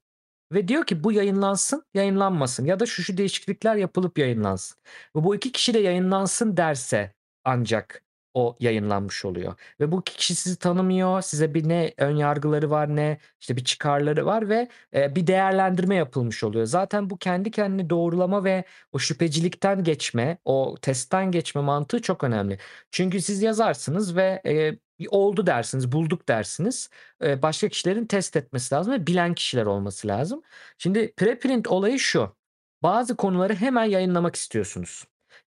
Ve 0.52 0.68
diyor 0.68 0.86
ki 0.86 1.04
bu 1.04 1.12
yayınlansın, 1.12 1.84
yayınlanmasın 1.94 2.64
ya 2.64 2.80
da 2.80 2.86
şu 2.86 3.02
şu 3.02 3.16
değişiklikler 3.16 3.76
yapılıp 3.76 4.18
yayınlansın. 4.18 4.78
Ve 5.16 5.24
bu 5.24 5.34
iki 5.36 5.52
kişi 5.52 5.74
de 5.74 5.78
yayınlansın 5.78 6.56
derse 6.56 7.14
ancak 7.44 8.02
o 8.34 8.56
yayınlanmış 8.60 9.24
oluyor. 9.24 9.54
Ve 9.80 9.92
bu 9.92 10.02
kişi 10.04 10.34
sizi 10.34 10.56
tanımıyor, 10.58 11.22
size 11.22 11.54
bir 11.54 11.68
ne 11.68 11.94
ön 11.98 12.16
yargıları 12.16 12.70
var 12.70 12.96
ne 12.96 13.18
işte 13.40 13.56
bir 13.56 13.64
çıkarları 13.64 14.26
var 14.26 14.48
ve 14.48 14.68
e, 14.94 15.14
bir 15.16 15.26
değerlendirme 15.26 15.94
yapılmış 15.94 16.44
oluyor. 16.44 16.66
Zaten 16.66 17.10
bu 17.10 17.16
kendi 17.18 17.50
kendini 17.50 17.90
doğrulama 17.90 18.44
ve 18.44 18.64
o 18.92 18.98
şüphecilikten 18.98 19.84
geçme, 19.84 20.38
o 20.44 20.74
testten 20.82 21.30
geçme 21.32 21.60
mantığı 21.60 22.02
çok 22.02 22.24
önemli. 22.24 22.58
Çünkü 22.90 23.20
siz 23.22 23.42
yazarsınız 23.42 24.16
ve 24.16 24.42
e, 24.46 24.78
oldu 25.08 25.46
dersiniz, 25.46 25.92
bulduk 25.92 26.28
dersiniz. 26.28 26.90
E, 27.24 27.42
başka 27.42 27.68
kişilerin 27.68 28.06
test 28.06 28.36
etmesi 28.36 28.74
lazım 28.74 28.92
ve 28.92 29.06
bilen 29.06 29.34
kişiler 29.34 29.66
olması 29.66 30.08
lazım. 30.08 30.42
Şimdi 30.78 31.12
preprint 31.16 31.68
olayı 31.68 31.98
şu. 31.98 32.36
Bazı 32.82 33.16
konuları 33.16 33.54
hemen 33.54 33.84
yayınlamak 33.84 34.36
istiyorsunuz. 34.36 35.04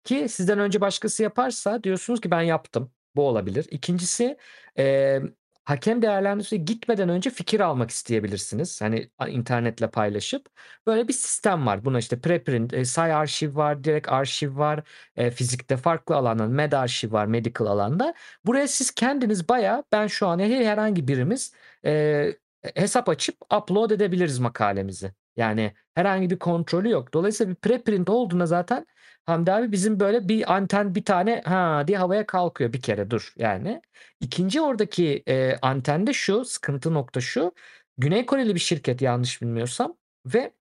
Ki 0.07 0.29
sizden 0.29 0.59
önce 0.59 0.81
başkası 0.81 1.23
yaparsa 1.23 1.83
diyorsunuz 1.83 2.21
ki 2.21 2.31
ben 2.31 2.41
yaptım. 2.41 2.91
Bu 3.15 3.27
olabilir. 3.27 3.67
İkincisi 3.71 4.37
e, 4.77 5.19
hakem 5.65 6.01
değerlendirmesi 6.01 6.65
gitmeden 6.65 7.09
önce 7.09 7.29
fikir 7.29 7.59
almak 7.59 7.89
isteyebilirsiniz. 7.89 8.81
Hani 8.81 9.09
internetle 9.27 9.89
paylaşıp. 9.89 10.45
Böyle 10.87 11.07
bir 11.07 11.13
sistem 11.13 11.67
var. 11.67 11.85
Buna 11.85 11.99
işte 11.99 12.21
preprint, 12.21 12.73
e, 12.73 12.85
say 12.85 13.13
arşiv 13.13 13.55
var, 13.55 13.83
direkt 13.83 14.09
arşiv 14.09 14.57
var. 14.57 14.83
E, 15.15 15.31
fizikte 15.31 15.77
farklı 15.77 16.15
alanlar, 16.15 16.47
med 16.47 16.71
arşiv 16.71 17.11
var, 17.11 17.25
medical 17.25 17.67
alanda. 17.67 18.13
Buraya 18.45 18.67
siz 18.67 18.91
kendiniz 18.91 19.49
bayağı 19.49 19.83
ben 19.91 20.07
şu 20.07 20.27
an 20.27 20.39
her- 20.39 20.65
herhangi 20.65 21.07
birimiz 21.07 21.53
e, 21.85 22.33
hesap 22.75 23.09
açıp 23.09 23.35
upload 23.57 23.89
edebiliriz 23.91 24.39
makalemizi. 24.39 25.13
Yani 25.37 25.73
herhangi 25.95 26.29
bir 26.29 26.39
kontrolü 26.39 26.89
yok. 26.89 27.13
Dolayısıyla 27.13 27.51
bir 27.51 27.55
preprint 27.55 28.09
olduğunda 28.09 28.45
zaten 28.45 28.85
Hamdi 29.27 29.51
abi 29.53 29.71
bizim 29.71 29.99
böyle 29.99 30.29
bir 30.29 30.53
anten 30.55 30.95
bir 30.95 31.05
tane 31.05 31.41
ha 31.45 31.83
diye 31.87 31.97
havaya 31.97 32.27
kalkıyor 32.27 32.73
bir 32.73 32.81
kere 32.81 33.11
dur 33.11 33.33
yani. 33.37 33.81
İkinci 34.21 34.61
oradaki 34.61 35.23
e, 35.27 35.57
antende 35.61 36.13
şu 36.13 36.45
sıkıntı 36.45 36.93
nokta 36.93 37.21
şu. 37.21 37.53
Güney 37.97 38.25
Koreli 38.25 38.55
bir 38.55 38.59
şirket 38.59 39.01
yanlış 39.01 39.41
bilmiyorsam 39.41 39.97
ve 40.25 40.53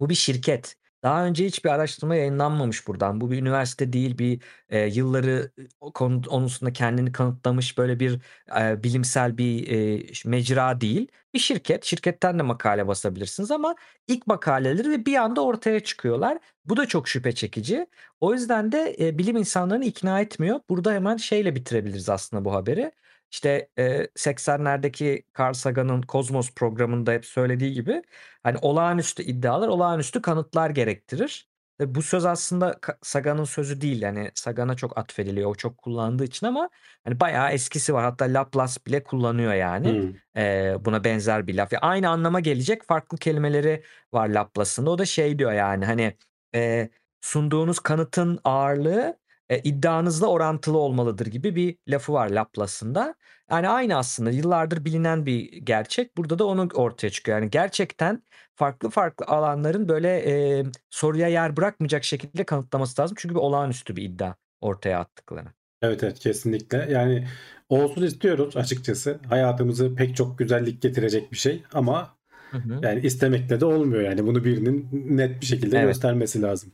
bu 0.00 0.10
bir 0.10 0.16
şirket. 0.16 0.76
Daha 1.06 1.26
önce 1.26 1.46
hiçbir 1.46 1.70
araştırma 1.70 2.16
yayınlanmamış 2.16 2.86
buradan. 2.88 3.20
Bu 3.20 3.30
bir 3.30 3.38
üniversite 3.38 3.92
değil, 3.92 4.18
bir 4.18 4.42
e, 4.68 4.78
yılları 4.86 5.52
konusunda 5.94 6.72
kendini 6.72 7.12
kanıtlamış 7.12 7.78
böyle 7.78 8.00
bir 8.00 8.20
e, 8.60 8.82
bilimsel 8.82 9.38
bir 9.38 9.68
e, 9.98 10.02
mecra 10.24 10.80
değil. 10.80 11.08
Bir 11.34 11.38
şirket. 11.38 11.84
Şirketten 11.84 12.38
de 12.38 12.42
makale 12.42 12.88
basabilirsiniz 12.88 13.50
ama 13.50 13.74
ilk 14.08 14.26
makaleleri 14.26 14.90
ve 14.90 15.06
bir 15.06 15.16
anda 15.16 15.44
ortaya 15.44 15.80
çıkıyorlar. 15.80 16.38
Bu 16.64 16.76
da 16.76 16.86
çok 16.86 17.08
şüphe 17.08 17.32
çekici. 17.32 17.86
O 18.20 18.34
yüzden 18.34 18.72
de 18.72 18.96
e, 19.00 19.18
bilim 19.18 19.36
insanlarını 19.36 19.84
ikna 19.84 20.20
etmiyor. 20.20 20.60
Burada 20.68 20.92
hemen 20.92 21.16
şeyle 21.16 21.54
bitirebiliriz 21.54 22.08
aslında 22.08 22.44
bu 22.44 22.52
haberi. 22.54 22.92
İşte 23.30 23.68
e, 23.78 24.06
80'lerdeki 24.16 25.22
Carl 25.38 25.52
Sagan'ın 25.52 26.02
Kozmos 26.02 26.54
programında 26.54 27.12
hep 27.12 27.26
söylediği 27.26 27.72
gibi 27.72 28.02
hani 28.42 28.58
olağanüstü 28.62 29.22
iddialar 29.22 29.68
olağanüstü 29.68 30.22
kanıtlar 30.22 30.70
gerektirir. 30.70 31.48
Ve 31.80 31.94
bu 31.94 32.02
söz 32.02 32.24
aslında 32.24 32.78
Sagan'ın 33.02 33.44
sözü 33.44 33.80
değil 33.80 34.02
yani 34.02 34.30
Sagan'a 34.34 34.76
çok 34.76 34.98
atfediliyor 34.98 35.50
o 35.50 35.54
çok 35.54 35.78
kullandığı 35.78 36.24
için 36.24 36.46
ama 36.46 36.70
hani 37.04 37.20
bayağı 37.20 37.50
eskisi 37.52 37.94
var 37.94 38.04
hatta 38.04 38.24
Laplace 38.24 38.74
bile 38.86 39.02
kullanıyor 39.04 39.54
yani 39.54 40.04
Hmm. 40.34 40.42
e, 40.42 40.76
buna 40.84 41.04
benzer 41.04 41.46
bir 41.46 41.54
laf. 41.54 41.72
Yani 41.72 41.80
aynı 41.80 42.08
anlama 42.10 42.40
gelecek 42.40 42.82
farklı 42.84 43.18
kelimeleri 43.18 43.82
var 44.12 44.28
Laplace'ın 44.28 44.86
o 44.86 44.98
da 44.98 45.04
şey 45.04 45.38
diyor 45.38 45.52
yani 45.52 45.84
hani 45.84 46.16
e, 46.54 46.90
sunduğunuz 47.20 47.80
kanıtın 47.80 48.40
ağırlığı 48.44 49.18
e, 49.48 49.58
iddianızla 49.58 50.26
orantılı 50.26 50.78
olmalıdır 50.78 51.26
gibi 51.26 51.56
bir 51.56 51.78
lafı 51.88 52.12
var 52.12 52.30
Laplace'ın 52.30 52.94
da. 52.94 53.14
Yani 53.50 53.68
aynı 53.68 53.96
aslında 53.96 54.30
yıllardır 54.30 54.84
bilinen 54.84 55.26
bir 55.26 55.52
gerçek. 55.52 56.16
Burada 56.16 56.38
da 56.38 56.44
onu 56.46 56.68
ortaya 56.74 57.10
çıkıyor. 57.10 57.38
Yani 57.38 57.50
gerçekten 57.50 58.22
farklı 58.54 58.90
farklı 58.90 59.26
alanların 59.26 59.88
böyle 59.88 60.08
e, 60.18 60.64
soruya 60.90 61.28
yer 61.28 61.56
bırakmayacak 61.56 62.04
şekilde 62.04 62.44
kanıtlaması 62.44 63.02
lazım. 63.02 63.16
Çünkü 63.20 63.34
bir 63.34 63.40
olağanüstü 63.40 63.96
bir 63.96 64.02
iddia 64.02 64.34
ortaya 64.60 64.98
attıkları. 65.00 65.48
Evet 65.82 66.02
evet 66.02 66.18
kesinlikle. 66.18 66.88
Yani 66.90 67.28
olsun 67.68 68.02
istiyoruz 68.02 68.56
açıkçası. 68.56 69.20
Hayatımızı 69.28 69.94
pek 69.94 70.16
çok 70.16 70.38
güzellik 70.38 70.82
getirecek 70.82 71.32
bir 71.32 71.36
şey 71.36 71.62
ama 71.72 72.16
Hı 72.50 72.58
hı. 72.58 72.80
yani 72.82 73.00
istemekle 73.00 73.60
de 73.60 73.64
olmuyor 73.64 74.02
yani. 74.02 74.26
Bunu 74.26 74.44
birinin 74.44 74.88
net 75.16 75.40
bir 75.40 75.46
şekilde 75.46 75.78
Evet. 75.78 75.86
göstermesi 75.86 76.42
lazım. 76.42 76.72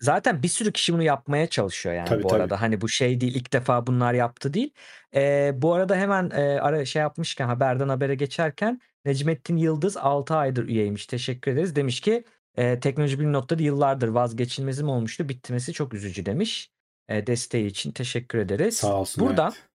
Zaten 0.00 0.42
bir 0.42 0.48
sürü 0.48 0.72
kişi 0.72 0.92
bunu 0.92 1.02
yapmaya 1.02 1.46
çalışıyor 1.46 1.94
yani 1.94 2.08
Tabii, 2.08 2.22
bu 2.22 2.28
tabii. 2.28 2.42
arada. 2.42 2.60
Hani 2.60 2.80
bu 2.80 2.88
şey 2.88 3.20
değil 3.20 3.34
ilk 3.34 3.52
defa 3.52 3.86
bunlar 3.86 4.14
yaptı 4.14 4.54
değil. 4.54 4.74
Ee, 5.14 5.52
bu 5.54 5.74
arada 5.74 5.96
hemen 5.96 6.30
e, 6.30 6.60
ara 6.60 6.84
şey 6.84 7.02
yapmışken 7.02 7.46
haberden 7.46 7.88
habere 7.88 8.14
geçerken 8.14 8.80
Necmettin 9.04 9.56
Yıldız 9.56 9.96
6 9.96 10.36
aydır 10.36 10.68
üyeymiş. 10.68 11.06
Teşekkür 11.06 11.52
ederiz. 11.52 11.76
Demiş 11.76 12.00
ki 12.00 12.24
e, 12.56 12.80
teknoloji 12.80 13.18
bilim 13.18 13.32
notları 13.32 13.62
yıllardır 13.62 14.08
vazgeçilmezim 14.08 14.88
olmuştu. 14.88 15.28
Bitmesi 15.28 15.72
çok 15.72 15.94
üzücü 15.94 16.26
demiş. 16.26 16.70
E, 17.08 17.26
desteği 17.26 17.66
için 17.66 17.92
teşekkür 17.92 18.38
ederiz. 18.38 18.76
Sağ 18.76 18.94
olsun. 18.94 19.26
Buradan 19.26 19.52
evet. 19.56 19.70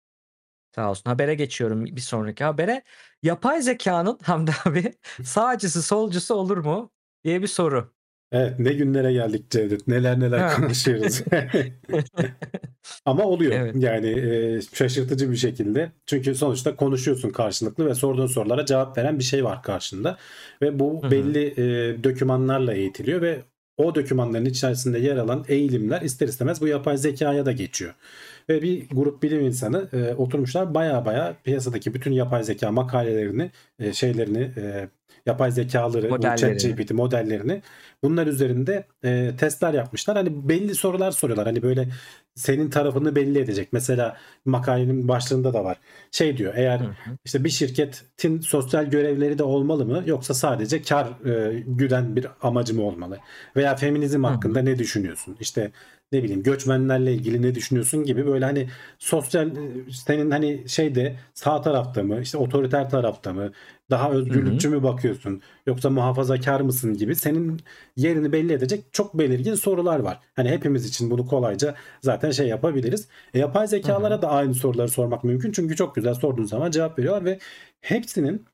Sağ 0.76 0.90
olsun. 0.90 1.10
Habere 1.10 1.36
geçiyorum 1.36 1.86
bir 1.86 2.02
sonraki 2.02 2.44
habere. 2.44 2.84
Yapay 3.24 3.62
zekanın 3.62 4.20
Hamdi 4.24 4.52
abi 4.66 4.94
sağcısı 5.24 5.84
solcusu 5.84 6.36
olur 6.36 6.58
mu 6.58 6.92
diye 7.24 7.42
bir 7.42 7.48
soru. 7.48 7.95
Evet 8.32 8.60
ne 8.60 8.74
günlere 8.74 9.14
geldik 9.14 9.52
Cevdet. 9.52 9.88
Neler 9.88 10.20
neler 10.20 10.40
Ha. 10.40 10.56
konuşuyoruz. 10.56 11.22
Ama 13.06 13.24
oluyor. 13.24 13.52
Evet. 13.52 13.76
Yani 13.80 14.08
e, 14.10 14.62
şaşırtıcı 14.74 15.32
bir 15.32 15.36
şekilde. 15.36 15.92
Çünkü 16.06 16.36
sonuçta 16.36 16.76
konuşuyorsun 16.76 17.30
karşılıklı 17.30 17.86
ve 17.86 17.96
sorduğun 17.96 18.28
sorulara 18.28 18.66
cevap 18.66 18.98
veren 18.98 19.20
bir 19.20 19.24
şey 19.24 19.44
var 19.44 19.64
karşında. 19.64 20.18
Ve 20.62 20.80
bu 20.80 21.04
Hı 21.04 21.08
hı. 21.08 21.12
belli 21.12 21.46
e, 21.48 22.04
dokümanlarla 22.04 22.74
eğitiliyor 22.74 23.22
ve 23.22 23.42
o 23.78 23.96
dokümanların 23.96 24.46
içerisinde 24.46 25.00
yer 25.00 25.18
alan 25.18 25.46
eğilimler 25.48 26.02
ister 26.02 26.28
istemez 26.28 26.62
bu 26.62 26.68
yapay 26.68 26.98
zekaya 26.98 27.46
da 27.46 27.52
geçiyor. 27.52 27.94
Ve 28.50 28.62
bir 28.62 28.90
grup 28.90 29.24
bilim 29.24 29.42
insanı 29.42 29.90
e, 29.94 30.14
oturmuşlar 30.16 30.74
baya 30.74 31.06
baya 31.06 31.36
piyasadaki 31.44 31.94
bütün 31.94 32.12
yapay 32.12 32.44
zeka 32.44 32.72
makalelerini, 32.72 33.52
e, 33.80 33.94
şeylerini, 33.94 34.52
e, 34.58 34.90
yapay 35.26 35.52
zekaları, 35.52 36.10
Modellerini. 36.10 36.60
ChatGPT 36.60 36.92
modellerini 36.92 37.62
bunlar 38.04 38.28
üzerinde 38.28 38.88
e, 39.04 39.32
testler 39.38 39.74
yapmışlar. 39.74 40.18
Hani 40.18 40.50
belli 40.50 40.76
sorular 40.76 41.12
soruyorlar. 41.12 41.48
Hani 41.48 41.62
böyle 41.64 41.90
senin 42.36 42.70
tarafını 42.70 43.16
belli 43.16 43.40
edecek. 43.40 43.74
Mesela 43.74 44.18
makalenin 44.46 45.08
başlığında 45.08 45.54
da 45.54 45.64
var. 45.64 45.78
Şey 46.12 46.38
diyor 46.38 46.54
eğer 46.56 46.80
Hı 46.80 46.84
hı. 46.84 47.18
işte 47.26 47.44
bir 47.44 47.50
şirketin 47.50 48.40
sosyal 48.42 48.86
görevleri 48.86 49.38
de 49.38 49.44
olmalı 49.44 49.86
mı 49.86 50.04
yoksa 50.06 50.34
sadece 50.34 50.82
kar 50.82 51.08
e, 51.26 51.64
güden 51.68 52.16
bir 52.16 52.28
amacı 52.42 52.76
mı 52.76 52.84
olmalı? 52.84 53.20
Veya 53.56 53.76
feminizm 53.76 54.24
Hı 54.24 54.28
hı. 54.28 54.32
hakkında 54.32 54.62
ne 54.62 54.80
düşünüyorsun? 54.80 55.38
İşte 55.40 55.72
ne 56.12 56.24
bileyim 56.24 56.44
göçmenlerle 56.44 57.14
ilgili 57.14 57.42
ne 57.42 57.56
düşünüyorsun 57.56 58.04
gibi 58.04 58.26
böyle 58.26 58.46
hani 58.46 58.70
sosyal 59.00 59.48
e, 59.58 59.92
senin 59.92 60.32
hani 60.32 60.70
şeyde 60.70 61.20
sağ 61.34 61.62
tarafta 61.62 62.04
mı 62.04 62.22
işte 62.22 62.38
otoriter 62.38 62.90
tarafta 62.90 63.34
mı 63.34 63.52
daha 63.90 64.12
özgürlükçü 64.12 64.70
mü 64.70 64.84
bakıyorsun 64.84 65.42
yoksa 65.66 65.90
muhafazakar 65.90 66.62
mısın 66.62 66.94
gibi 66.94 67.16
senin 67.16 67.62
yerini 67.96 68.32
belli 68.32 68.54
edecek 68.54 68.84
çok 68.92 69.18
belirgin 69.20 69.56
sorular 69.56 70.00
var. 70.00 70.20
Hani 70.36 70.50
hepimiz 70.50 70.86
için 70.86 71.12
bunu 71.12 71.28
kolayca 71.28 71.76
zaten 72.02 72.32
şey 72.32 72.48
yapabiliriz. 72.48 73.08
E, 73.34 73.40
yapay 73.40 73.68
zekalara 73.68 74.22
da 74.22 74.30
aynı 74.30 74.54
soruları 74.54 74.90
sormak 74.90 75.24
mümkün 75.24 75.52
çünkü 75.52 75.76
çok 75.76 75.96
güzel 75.96 76.14
sorduğun 76.14 76.46
zaman 76.46 76.72
cevap 76.72 77.00
veriyorlar 77.00 77.26
ve 77.26 77.40
hepsinin 77.82 78.46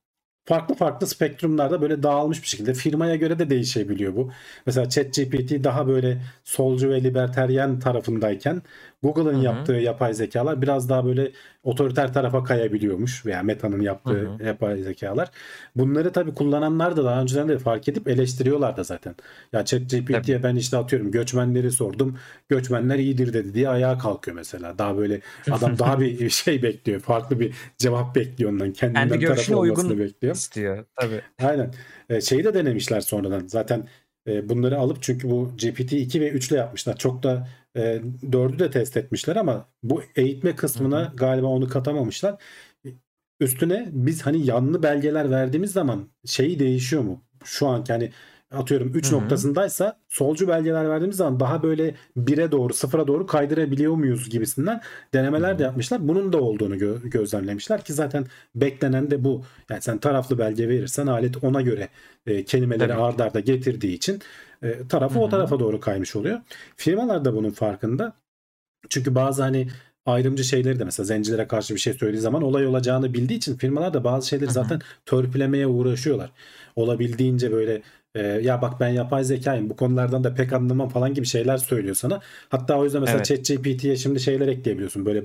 farklı 0.45 0.75
farklı 0.75 1.07
spektrumlarda 1.07 1.81
böyle 1.81 2.03
dağılmış 2.03 2.41
bir 2.43 2.47
şekilde 2.47 2.73
firmaya 2.73 3.15
göre 3.15 3.39
de 3.39 3.49
değişebiliyor 3.49 4.15
bu. 4.15 4.31
Mesela 4.65 4.89
ChatGPT 4.89 5.63
daha 5.63 5.87
böyle 5.87 6.21
solcu 6.43 6.89
ve 6.89 7.03
liberteryen 7.03 7.79
tarafındayken 7.79 8.61
Google'ın 9.03 9.41
yaptığı 9.41 9.73
yapay 9.73 10.13
zekalar 10.13 10.61
biraz 10.61 10.89
daha 10.89 11.05
böyle 11.05 11.31
otoriter 11.63 12.13
tarafa 12.13 12.43
kayabiliyormuş 12.43 13.25
veya 13.25 13.43
Meta'nın 13.43 13.81
yaptığı 13.81 14.11
Hı 14.13 14.29
hı. 14.33 14.43
yapay 14.45 14.77
zekalar. 14.81 15.31
Bunları 15.75 16.11
tabii 16.11 16.33
kullananlar 16.33 16.97
da 16.97 17.03
daha 17.03 17.21
önceden 17.21 17.49
de 17.49 17.59
fark 17.59 17.89
edip 17.89 18.07
eleştiriyorlar 18.07 18.77
da 18.77 18.83
zaten. 18.83 19.15
Ya 19.53 19.65
ChatGPT'ye 19.65 20.43
ben 20.43 20.55
işte 20.55 20.77
atıyorum 20.77 21.11
göçmenleri 21.11 21.71
sordum. 21.71 22.17
Göçmenler 22.49 22.97
iyidir 22.99 23.33
dedi 23.33 23.53
diye 23.53 23.69
ayağa 23.69 23.97
kalkıyor 23.97 24.35
mesela. 24.37 24.77
Daha 24.77 24.97
böyle 24.97 25.21
adam 25.51 25.79
daha 25.79 25.99
bir 25.99 26.29
şey 26.29 26.63
bekliyor. 26.63 26.99
Farklı 26.99 27.39
bir 27.39 27.53
cevap 27.77 28.15
bekliyor 28.15 28.51
ondan. 28.51 28.73
Kendinden 28.73 29.09
Kendi 29.09 29.25
taraf 29.25 29.49
olmasını 29.49 29.57
uygun 29.57 29.99
bekliyor. 29.99 30.35
istiyor. 30.35 30.85
Tabii. 30.95 31.21
Aynen. 31.43 31.73
E, 32.09 32.21
şeyi 32.21 32.43
de 32.43 32.53
denemişler 32.53 33.01
sonradan. 33.01 33.47
Zaten 33.47 33.87
e, 34.27 34.49
bunları 34.49 34.77
alıp 34.77 34.97
çünkü 35.01 35.29
bu 35.29 35.51
GPT-2 35.57 36.19
ve 36.19 36.29
3 36.29 36.51
ile 36.51 36.57
yapmışlar. 36.57 36.97
Çok 36.97 37.23
da 37.23 37.47
e, 37.75 38.01
4'ü 38.31 38.59
de 38.59 38.71
test 38.71 38.97
etmişler 38.97 39.35
ama 39.35 39.69
bu 39.83 40.03
eğitme 40.15 40.55
kısmına 40.55 41.01
Hı 41.01 41.05
hı. 41.11 41.15
galiba 41.15 41.47
onu 41.47 41.69
katamamışlar. 41.69 42.37
Üstüne 43.39 43.89
biz 43.91 44.21
hani 44.25 44.45
yanlı 44.45 44.83
belgeler 44.83 45.29
verdiğimiz 45.31 45.71
zaman 45.71 46.09
şeyi 46.25 46.59
değişiyor 46.59 47.01
mu? 47.03 47.23
Şu 47.43 47.67
an 47.67 47.85
yani 47.87 48.11
atıyorum 48.51 48.91
3 48.95 49.11
Hı 49.11 49.15
hı. 49.15 49.15
noktasındaysa 49.15 49.99
solcu 50.09 50.47
belgeler 50.47 50.89
verdiğimiz 50.89 51.17
zaman 51.17 51.39
daha 51.39 51.63
böyle 51.63 51.95
1'e 52.17 52.51
doğru 52.51 52.73
0'a 52.73 53.07
doğru 53.07 53.25
kaydırabiliyor 53.25 53.93
muyuz 53.95 54.29
gibisinden 54.29 54.81
denemeler 55.13 55.59
de 55.59 55.63
yapmışlar. 55.63 56.07
Bunun 56.07 56.33
da 56.33 56.41
olduğunu 56.41 56.75
gö- 56.75 57.09
gözlemlemişler 57.09 57.83
ki 57.83 57.93
zaten 57.93 58.25
beklenen 58.55 59.11
de 59.11 59.23
bu. 59.23 59.43
Yani 59.69 59.81
sen 59.81 59.97
taraflı 59.97 60.37
belge 60.37 60.69
verirsen 60.69 61.07
alet 61.07 61.43
ona 61.43 61.61
göre 61.61 61.89
e, 62.25 62.45
kelimeleri 62.45 62.93
Tabii 62.93 62.97
ki. 63.01 63.01
ard 63.01 63.19
arda 63.19 63.39
getirdiği 63.39 63.93
için 63.93 64.21
e, 64.61 64.87
tarafı 64.87 65.15
Hı 65.15 65.19
o 65.19 65.29
tarafa 65.29 65.59
doğru 65.59 65.79
kaymış 65.79 66.15
oluyor. 66.15 66.39
Firmalar 66.75 67.25
da 67.25 67.35
bunun 67.35 67.51
farkında. 67.51 68.13
Çünkü 68.89 69.15
bazı 69.15 69.41
hani 69.41 69.67
ayrımcı 70.05 70.43
şeyleri 70.43 70.79
de 70.79 70.83
mesela 70.83 71.05
zencilere 71.05 71.47
karşı 71.47 71.75
bir 71.75 71.79
şey 71.79 71.93
söylediği 71.93 72.21
zaman 72.21 72.41
olay 72.43 72.67
olacağını 72.67 73.13
bildiği 73.13 73.37
için 73.37 73.57
firmalar 73.57 73.93
da 73.93 74.03
bazı 74.03 74.27
şeyleri 74.27 74.51
zaten 74.51 74.81
törpülemeye 75.05 75.67
uğraşıyorlar. 75.67 76.31
Olabildiğince 76.75 77.51
böyle 77.51 77.81
e, 78.15 78.21
ya 78.21 78.61
bak 78.61 78.79
ben 78.79 78.89
yapay 78.89 79.23
zekayım 79.23 79.69
bu 79.69 79.75
konulardan 79.75 80.23
da 80.23 80.33
pek 80.33 80.53
anlamam 80.53 80.89
falan 80.89 81.13
gibi 81.13 81.25
şeyler 81.25 81.57
söylüyor 81.57 81.95
sana. 81.95 82.19
Hatta 82.49 82.77
o 82.77 82.83
yüzden 82.83 83.01
mesela 83.01 83.17
Evet. 83.17 83.45
ChatGPT'ye 83.45 83.95
şimdi 83.95 84.19
şeyler 84.19 84.47
ekleyebiliyorsun. 84.47 85.05
Böyle 85.05 85.23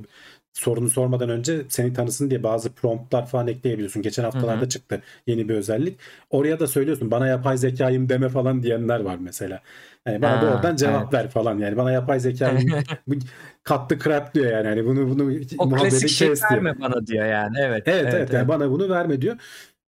sorunu 0.57 0.91
sormadan 0.91 1.29
önce 1.31 1.67
seni 1.69 1.93
tanısın 1.93 2.31
diye 2.31 2.43
bazı 2.43 2.73
promptlar 2.73 3.27
falan 3.27 3.49
ekleyebiliyorsun. 3.49 4.03
Geçen 4.03 4.25
haftalarda 4.25 4.65
hı. 4.65 4.69
çıktı 4.69 5.03
yeni 5.27 5.49
bir 5.49 5.55
özellik. 5.55 5.99
Oraya 6.31 6.61
da 6.61 6.67
söylüyorsun 6.67 7.11
bana 7.11 7.27
yapay 7.27 7.59
zekayım 7.59 8.09
deme 8.09 8.29
falan 8.29 8.63
diyenler 8.63 9.01
var 9.01 9.17
mesela. 9.21 9.63
Yani 10.07 10.23
bana 10.23 10.41
Ha, 10.41 10.41
doğrudan 10.41 10.77
cevap 10.77 11.13
evet. 11.13 11.13
ver 11.15 11.31
falan 11.31 11.59
yani 11.59 11.77
bana 11.77 11.93
yapay 11.93 12.21
zekayım 12.21 12.73
katlı 13.65 13.99
crap 13.99 14.35
diyor 14.35 14.53
yani 14.53 14.69
hani 14.69 14.85
bunu 14.87 15.09
bunu 15.11 15.33
O 15.59 15.71
klasik 15.71 16.11
şey 16.11 16.29
diyor. 16.29 16.39
verme 16.51 16.81
bana 16.81 17.07
diyor 17.07 17.27
yani. 17.27 17.57
Evet. 17.61 17.83
Evet 17.87 18.09
Evet. 18.11 18.15
evet 18.15 18.33
yani 18.33 18.49
Evet. 18.49 18.49
bana 18.49 18.71
bunu 18.71 18.89
verme 18.91 19.21
diyor. 19.21 19.37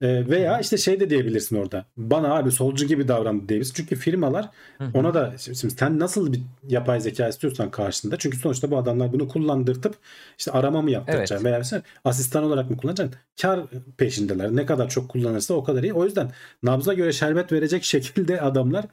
E, 0.01 0.27
veya 0.27 0.59
işte 0.59 0.77
şey 0.77 0.99
de 0.99 1.09
diyebilirsin 1.09 1.55
orada. 1.55 1.85
Bana 1.97 2.35
abi 2.35 2.51
solcu 2.51 2.85
gibi 2.85 3.07
davrandı 3.07 3.49
diyebilirsin. 3.49 3.73
Çünkü 3.73 3.95
firmalar 3.95 4.49
ona 4.93 5.13
da 5.13 5.37
şimdi 5.37 5.73
sen 5.73 5.99
nasıl 5.99 6.33
bir 6.33 6.41
yapay 6.67 7.01
zeka 7.01 7.27
istiyorsan 7.27 7.71
karşında. 7.71 8.17
Çünkü 8.17 8.37
sonuçta 8.37 8.71
bu 8.71 8.77
adamlar 8.77 9.13
bunu 9.13 9.27
kullandırtıp 9.27 9.95
işte 10.37 10.51
arama 10.51 10.81
mı 10.81 10.91
yaptıracaksın 10.91 11.35
Evet. 11.35 11.45
veya 11.45 11.63
sen 11.63 11.83
asistan 12.05 12.43
olarak 12.43 12.69
mı 12.69 12.77
kullanacaksın? 12.77 13.15
Kar 13.41 13.59
peşindeler. 13.97 14.55
Ne 14.55 14.65
kadar 14.65 14.89
çok 14.89 15.09
kullanırsa 15.09 15.53
o 15.53 15.63
kadar 15.63 15.83
iyi. 15.83 15.93
O 15.93 16.05
yüzden 16.05 16.31
nabza 16.63 16.93
göre 16.93 17.11
şerbet 17.11 17.51
verecek 17.51 17.83
şekilde 17.95 18.41
adamlar 18.41 18.85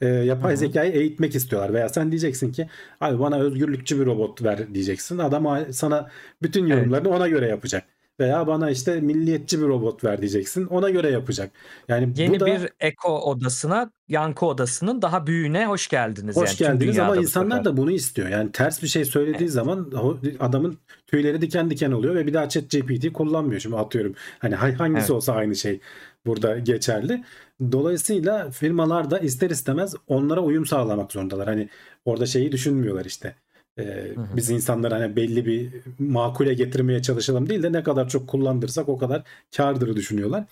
e, 0.00 0.06
yapay 0.08 0.50
Hı 0.50 0.54
hı. 0.54 0.58
zekayı 0.58 0.92
eğitmek 0.92 1.34
istiyorlar. 1.34 1.72
Veya 1.74 1.88
sen 1.88 2.10
diyeceksin 2.10 2.52
ki 2.52 2.68
abi 3.00 3.20
bana 3.20 3.38
özgürlükçü 3.40 4.00
bir 4.00 4.06
robot 4.06 4.42
ver 4.42 4.74
diyeceksin. 4.74 5.18
Adam 5.18 5.72
sana 5.72 6.10
bütün 6.42 6.60
Evet. 6.66 6.70
yorumlarını 6.78 7.08
ona 7.08 7.28
göre 7.28 7.48
yapacak. 7.48 7.84
Veya 8.20 8.46
bana 8.46 8.70
işte 8.70 9.00
milliyetçi 9.00 9.60
bir 9.62 9.66
robot 9.66 10.04
ver 10.04 10.20
diyeceksin. 10.20 10.66
Ona 10.66 10.90
göre 10.90 11.10
yapacak. 11.10 11.50
Yani 11.88 12.12
Yeni 12.16 12.34
bu 12.36 12.40
da 12.40 12.46
bir 12.46 12.68
eko 12.80 13.18
odasına, 13.20 13.90
yankı 14.08 14.46
odasının 14.46 15.02
daha 15.02 15.26
büyüğüne 15.26 15.66
hoş 15.66 15.88
geldiniz. 15.88 16.36
hoş 16.36 16.60
yani 16.60 16.78
geldiniz 16.78 16.98
ama 16.98 17.16
insanlar 17.16 17.56
sefer. 17.56 17.64
da 17.64 17.76
bunu 17.76 17.90
istiyor. 17.90 18.28
Yani 18.28 18.52
ters 18.52 18.82
bir 18.82 18.88
şey 18.88 19.04
söylediği 19.04 19.48
zaman 19.48 19.92
o- 19.92 20.16
adamın 20.40 20.78
tüyleri 21.06 21.40
diken 21.40 21.70
diken 21.70 21.92
oluyor 21.92 22.14
ve 22.14 22.26
bir 22.26 22.34
daha 22.34 22.48
ChatGPT 22.48 23.12
kullanmıyor. 23.12 23.60
Şimdi 23.60 23.76
atıyorum. 23.76 24.14
Hani 24.38 24.54
ha- 24.54 24.78
hangisi 24.78 25.00
Evet. 25.00 25.10
olsa 25.10 25.32
aynı 25.34 25.56
şey 25.56 25.80
burada 26.26 26.58
geçerli. 26.58 27.24
Dolayısıyla 27.72 28.50
firmalar 28.50 29.10
da 29.10 29.18
ister 29.18 29.50
istemez 29.50 29.94
onlara 30.08 30.40
uyum 30.40 30.66
sağlamak 30.66 31.12
zorundalar. 31.12 31.48
Hani 31.48 31.68
orada 32.04 32.26
şeyi 32.26 32.52
düşünmüyorlar 32.52 33.04
işte. 33.04 33.34
Ee, 33.80 34.14
Hı 34.14 34.20
hı. 34.20 34.36
biz 34.36 34.50
insanları 34.50 34.94
hani 34.94 35.16
belli 35.16 35.46
bir 35.46 35.70
makule 35.98 36.54
getirmeye 36.54 37.02
çalışalım 37.02 37.48
değil 37.48 37.62
de 37.62 37.72
ne 37.72 37.82
kadar 37.82 38.08
çok 38.08 38.28
kullandırsak 38.28 38.88
o 38.88 38.98
kadar 38.98 39.22
kârdır 39.56 39.96
düşünüyorlar. 39.96 40.44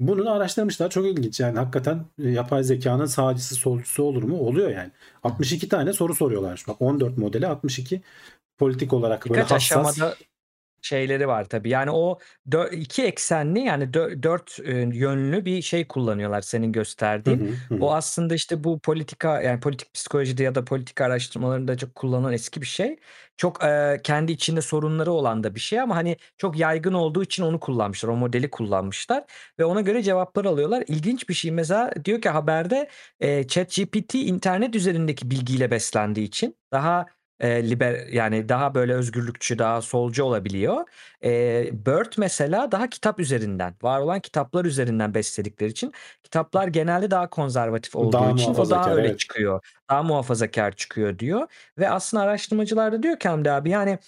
Bunu 0.00 0.30
araştırmışlar. 0.30 0.90
Çok 0.90 1.06
ilginç. 1.06 1.40
Yani 1.40 1.58
hakikaten 1.58 2.04
e, 2.24 2.28
yapay 2.28 2.62
zekanın 2.64 3.06
sağcısı 3.06 3.54
solcusu 3.54 4.02
olur 4.02 4.22
mu? 4.22 4.38
Oluyor 4.38 4.70
yani. 4.70 4.90
62 5.22 5.68
tane 5.68 5.92
soru 5.92 6.14
soruyorlarmış. 6.14 6.68
Bak 6.68 6.76
14 6.82 7.18
modeli 7.18 7.46
62 7.46 8.00
politik 8.58 8.92
olarak 8.92 9.30
böyle 9.30 9.42
Birkaç 9.42 9.50
hassas. 9.50 9.96
aşamada 9.96 10.14
şeyleri 10.82 11.28
var 11.28 11.44
tabii. 11.48 11.68
Yani 11.68 11.90
o 11.90 12.18
dö- 12.50 12.74
iki 12.74 13.04
eksenli 13.04 13.60
yani 13.60 13.84
dö- 13.84 14.22
dört 14.22 14.58
e, 14.64 14.70
yönlü 14.78 15.44
bir 15.44 15.62
şey 15.62 15.88
kullanıyorlar 15.88 16.40
senin 16.42 16.72
gösterdiğin. 16.72 17.42
hı, 17.44 17.44
hı 17.68 17.74
hı. 17.74 17.80
O 17.80 17.94
aslında 17.94 18.34
işte 18.34 18.64
bu 18.64 18.78
politika 18.80 19.42
yani 19.42 19.60
politik 19.60 19.94
psikolojide 19.94 20.42
ya 20.42 20.54
da 20.54 20.64
politika 20.64 21.04
araştırmalarında 21.04 21.76
çok 21.76 21.94
kullanılan 21.94 22.32
eski 22.32 22.60
bir 22.60 22.66
şey. 22.66 22.96
Çok 23.36 23.64
e, 23.64 24.00
kendi 24.04 24.32
içinde 24.32 24.60
sorunları 24.62 25.12
olan 25.12 25.44
da 25.44 25.54
bir 25.54 25.60
şey 25.60 25.80
ama 25.80 25.96
hani 25.96 26.16
çok 26.38 26.58
yaygın 26.58 26.92
olduğu 26.92 27.22
için 27.22 27.42
onu 27.42 27.60
kullanmışlar. 27.60 28.08
O 28.08 28.16
modeli 28.16 28.50
kullanmışlar 28.50 29.24
ve 29.58 29.64
ona 29.64 29.80
göre 29.80 30.02
cevaplar 30.02 30.44
alıyorlar. 30.44 30.84
İlginç 30.88 31.28
bir 31.28 31.34
şey 31.34 31.50
mesela 31.50 31.92
diyor 32.04 32.20
ki 32.20 32.28
haberde 32.28 32.88
e, 33.20 33.46
ChatGPT 33.46 34.14
internet 34.14 34.74
üzerindeki 34.74 35.30
bilgiyle 35.30 35.70
beslendiği 35.70 36.26
için 36.26 36.56
daha 36.72 37.06
e, 37.40 37.70
liber 37.70 38.06
yani 38.06 38.48
daha 38.48 38.74
böyle 38.74 38.94
özgürlükçü, 38.94 39.58
daha 39.58 39.82
solcu 39.82 40.24
olabiliyor. 40.24 40.84
E, 41.24 41.30
Bird 41.86 42.12
mesela 42.18 42.72
daha 42.72 42.90
kitap 42.90 43.20
üzerinden, 43.20 43.74
var 43.82 44.00
olan 44.00 44.20
kitaplar 44.20 44.64
üzerinden 44.64 45.14
besledikleri 45.14 45.70
için 45.70 45.92
kitaplar 46.22 46.68
genelde 46.68 47.10
daha 47.10 47.30
konservatif 47.30 47.96
olduğu 47.96 48.12
Daha 48.12 48.30
için 48.30 48.54
o 48.54 48.70
daha 48.70 48.94
öyle 48.94 49.08
evet. 49.08 49.18
çıkıyor. 49.18 49.60
Daha 49.90 50.02
muhafazakar 50.02 50.72
çıkıyor 50.72 51.18
diyor. 51.18 51.46
Ve 51.78 51.90
aslında 51.90 52.22
araştırmacılar 52.22 52.92
da 52.92 53.02
diyor 53.02 53.18
ki 53.18 53.28
Hamdi 53.28 53.50
abi 53.50 53.70
yani 53.70 53.98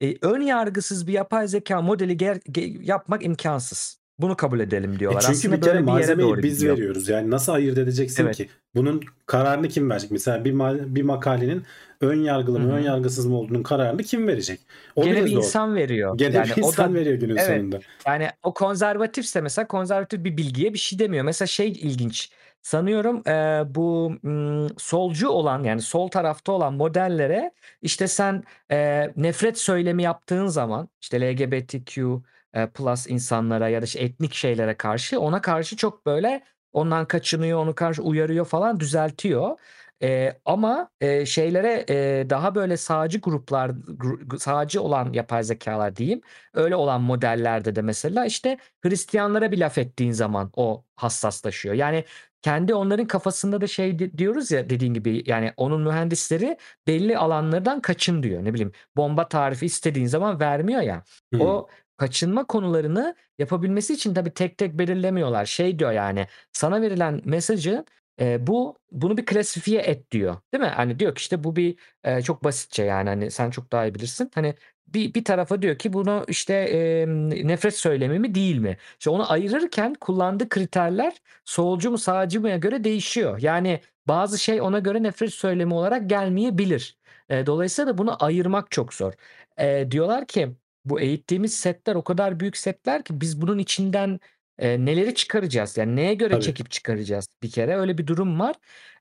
e, 0.00 0.14
ön 0.22 0.40
yargısız 0.40 1.06
bir 1.06 1.12
yapay 1.12 1.48
zeka 1.48 1.82
modeli 1.82 2.16
ger- 2.16 2.42
ge- 2.42 2.84
yapmak 2.84 3.24
imkansız. 3.24 4.05
Bunu 4.18 4.36
kabul 4.36 4.60
edelim 4.60 4.92
E 4.92 4.98
diyorlar. 4.98 5.20
çünkü 5.20 5.32
aslında 5.32 5.56
bir 5.56 5.60
kere 5.62 5.74
böyle 5.86 5.86
bir 5.96 6.00
yere 6.08 6.18
doğru 6.18 6.42
biz 6.42 6.54
gidiyor. 6.58 6.76
veriyoruz. 6.76 7.08
Yani 7.08 7.30
nasıl 7.30 7.52
ayırt 7.52 7.78
edeceksin 7.78 8.22
Evet. 8.24 8.36
ki? 8.36 8.48
Bunun 8.74 9.02
kararını 9.26 9.68
kim 9.68 9.90
verecek? 9.90 10.10
Mesela 10.10 10.44
bir 10.44 10.52
ma- 10.52 10.94
bir 10.94 11.02
makalenin 11.02 11.62
ön 12.00 12.20
yargılı 12.20 12.60
mı, 12.60 12.72
ön 12.72 12.82
yargısız 12.82 13.26
mı 13.26 13.36
olduğunun 13.38 13.62
kararını 13.62 14.02
kim 14.02 14.28
verecek? 14.28 14.60
O 14.96 15.04
Gene 15.04 15.24
bir 15.24 15.30
zor. 15.30 15.36
insan 15.38 15.74
veriyor. 15.74 16.18
Gene 16.18 16.36
yani 16.36 16.48
bir 16.56 16.62
o 16.62 16.66
insan 16.66 16.90
da 16.94 16.98
veriyor 16.98 17.16
günün 17.16 17.36
evet. 17.36 17.46
sonunda. 17.60 17.78
Yani 18.06 18.28
o 18.42 18.54
konservatifse 18.54 19.40
mesela 19.40 19.66
konservatif 19.68 20.24
bir 20.24 20.36
bilgiye 20.36 20.72
bir 20.74 20.78
şey 20.78 20.98
demiyor. 20.98 21.24
Mesela 21.24 21.46
şey 21.46 21.68
ilginç. 21.68 22.30
Sanıyorum 22.62 23.22
e, 23.28 23.62
bu 23.74 24.12
m, 24.22 24.68
solcu 24.78 25.28
olan 25.28 25.64
yani 25.64 25.80
sol 25.82 26.08
tarafta 26.08 26.52
olan 26.52 26.74
modellere 26.74 27.52
işte 27.82 28.08
sen 28.08 28.42
e, 28.70 29.10
nefret 29.16 29.58
söylemi 29.58 30.02
yaptığın 30.02 30.46
zaman 30.46 30.88
işte 31.00 31.20
LGBTQ 31.20 32.22
e, 32.54 32.66
plus 32.66 33.06
insanlara 33.06 33.68
ya 33.68 33.80
da 33.82 33.84
işte 33.84 34.00
etnik 34.00 34.34
şeylere 34.34 34.74
karşı 34.76 35.20
ona 35.20 35.40
karşı 35.42 35.76
çok 35.76 36.06
böyle 36.06 36.42
ondan 36.72 37.06
kaçınıyor, 37.08 37.58
onu 37.58 37.74
karşı 37.74 38.02
uyarıyor 38.02 38.44
falan 38.44 38.80
düzeltiyor. 38.80 39.58
E, 40.02 40.38
ama 40.44 40.90
e, 41.00 41.26
şeylere 41.26 41.84
e, 41.88 42.30
daha 42.30 42.54
böyle 42.54 42.76
sağcı 42.76 43.18
gruplar, 43.18 43.68
gru- 43.70 44.38
sağcı 44.38 44.82
olan 44.82 45.12
yapay 45.12 45.42
zekalar 45.44 45.96
diyeyim 45.96 46.20
öyle 46.54 46.76
olan 46.76 47.00
modellerde 47.00 47.76
de 47.76 47.82
mesela 47.82 48.26
işte 48.26 48.58
Hristiyanlara 48.82 49.52
bir 49.52 49.58
laf 49.58 49.78
ettiğin 49.78 50.12
zaman 50.12 50.50
o 50.56 50.84
hassaslaşıyor. 50.96 51.74
Yani 51.74 52.04
kendi 52.42 52.74
onların 52.74 53.06
kafasında 53.06 53.60
da 53.60 53.66
şey 53.66 53.98
di- 53.98 54.18
diyoruz 54.18 54.50
ya 54.50 54.70
dediğin 54.70 54.94
gibi 54.94 55.22
yani 55.26 55.52
onun 55.56 55.82
mühendisleri 55.82 56.56
belli 56.86 57.18
alanlardan 57.18 57.80
kaçın 57.80 58.22
diyor. 58.22 58.44
Ne 58.44 58.54
bileyim 58.54 58.72
bomba 58.96 59.28
tarifi 59.28 59.66
istediğin 59.66 60.06
zaman 60.06 60.40
vermiyor 60.40 60.80
ya. 60.82 61.02
Hı. 61.34 61.42
O 61.42 61.68
kaçınma 61.96 62.44
konularını 62.46 63.14
yapabilmesi 63.38 63.92
için 63.94 64.14
tabii 64.14 64.30
tek 64.30 64.58
tek 64.58 64.78
belirlemiyorlar. 64.78 65.46
Şey 65.46 65.78
diyor 65.78 65.92
yani 65.92 66.26
sana 66.52 66.82
verilen 66.82 67.20
mesajı 67.24 67.84
e, 68.20 68.46
bu 68.46 68.78
bunu 68.92 69.16
bir 69.16 69.26
klasifiye 69.26 69.80
et 69.80 70.10
diyor. 70.10 70.36
Değil 70.52 70.62
mi? 70.64 70.68
Hani 70.68 70.98
diyor 70.98 71.14
ki 71.14 71.20
işte 71.20 71.44
bu 71.44 71.56
bir 71.56 71.76
e, 72.04 72.22
çok 72.22 72.44
basitçe 72.44 72.82
yani 72.84 73.08
hani 73.08 73.30
sen 73.30 73.50
çok 73.50 73.72
daha 73.72 73.86
iyi 73.86 73.94
bilirsin. 73.94 74.30
Hani 74.34 74.54
bir, 74.86 75.14
bir 75.14 75.24
tarafa 75.24 75.62
diyor 75.62 75.78
ki 75.78 75.92
bunu 75.92 76.24
işte 76.28 76.54
e, 76.54 77.06
nefret 77.48 77.76
söylemi 77.76 78.18
mi 78.18 78.34
değil 78.34 78.58
mi? 78.58 78.76
İşte 78.98 79.10
onu 79.10 79.32
ayırırken 79.32 79.94
kullandığı 79.94 80.48
kriterler 80.48 81.16
solcu 81.44 81.90
mu 81.90 81.98
sağcı 81.98 82.40
mıya 82.40 82.56
göre 82.56 82.84
değişiyor. 82.84 83.38
Yani 83.40 83.80
bazı 84.08 84.38
şey 84.38 84.60
ona 84.60 84.78
göre 84.78 85.02
nefret 85.02 85.32
söylemi 85.34 85.74
olarak 85.74 86.10
gelmeyebilir. 86.10 86.98
E, 87.28 87.46
dolayısıyla 87.46 87.92
da 87.94 87.98
bunu 87.98 88.24
ayırmak 88.24 88.70
çok 88.70 88.94
zor. 88.94 89.12
E, 89.58 89.90
diyorlar 89.90 90.26
ki 90.26 90.56
bu 90.86 91.00
eğittiğimiz 91.00 91.54
setler 91.54 91.94
o 91.94 92.04
kadar 92.04 92.40
büyük 92.40 92.56
setler 92.56 93.04
ki 93.04 93.20
biz 93.20 93.40
bunun 93.40 93.58
içinden 93.58 94.20
e, 94.58 94.84
neleri 94.84 95.14
çıkaracağız? 95.14 95.76
Yani 95.76 95.96
neye 95.96 96.14
göre 96.14 96.30
Tabii. 96.34 96.42
çekip 96.44 96.70
çıkaracağız 96.70 97.28
bir 97.42 97.50
kere? 97.50 97.76
Öyle 97.76 97.98
bir 97.98 98.06
durum 98.06 98.40
var. 98.40 98.56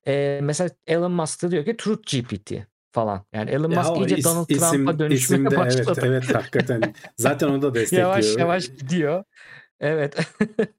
E, 0.07 0.39
mesela 0.43 0.69
Elon 0.87 1.11
Musk 1.11 1.51
diyor 1.51 1.65
ki 1.65 1.77
Truth 1.77 2.11
GPT 2.17 2.53
falan. 2.91 3.25
Yani 3.33 3.49
Elon 3.51 3.73
Musk 3.75 3.97
iyice 3.97 4.15
is- 4.15 4.23
Donald 4.23 4.49
isim, 4.49 4.69
Trump'a 4.71 4.99
dönüşmeye 4.99 5.15
isimde 5.39 5.55
evet 5.55 5.57
başladı. 5.59 6.01
evet 6.05 6.35
hakikaten 6.35 6.93
zaten 7.17 7.47
onu 7.47 7.61
da 7.61 7.73
destekliyor. 7.73 8.09
Yavaş 8.09 8.37
yavaş 8.37 8.67
gidiyor. 8.67 9.23
Evet. 9.79 10.17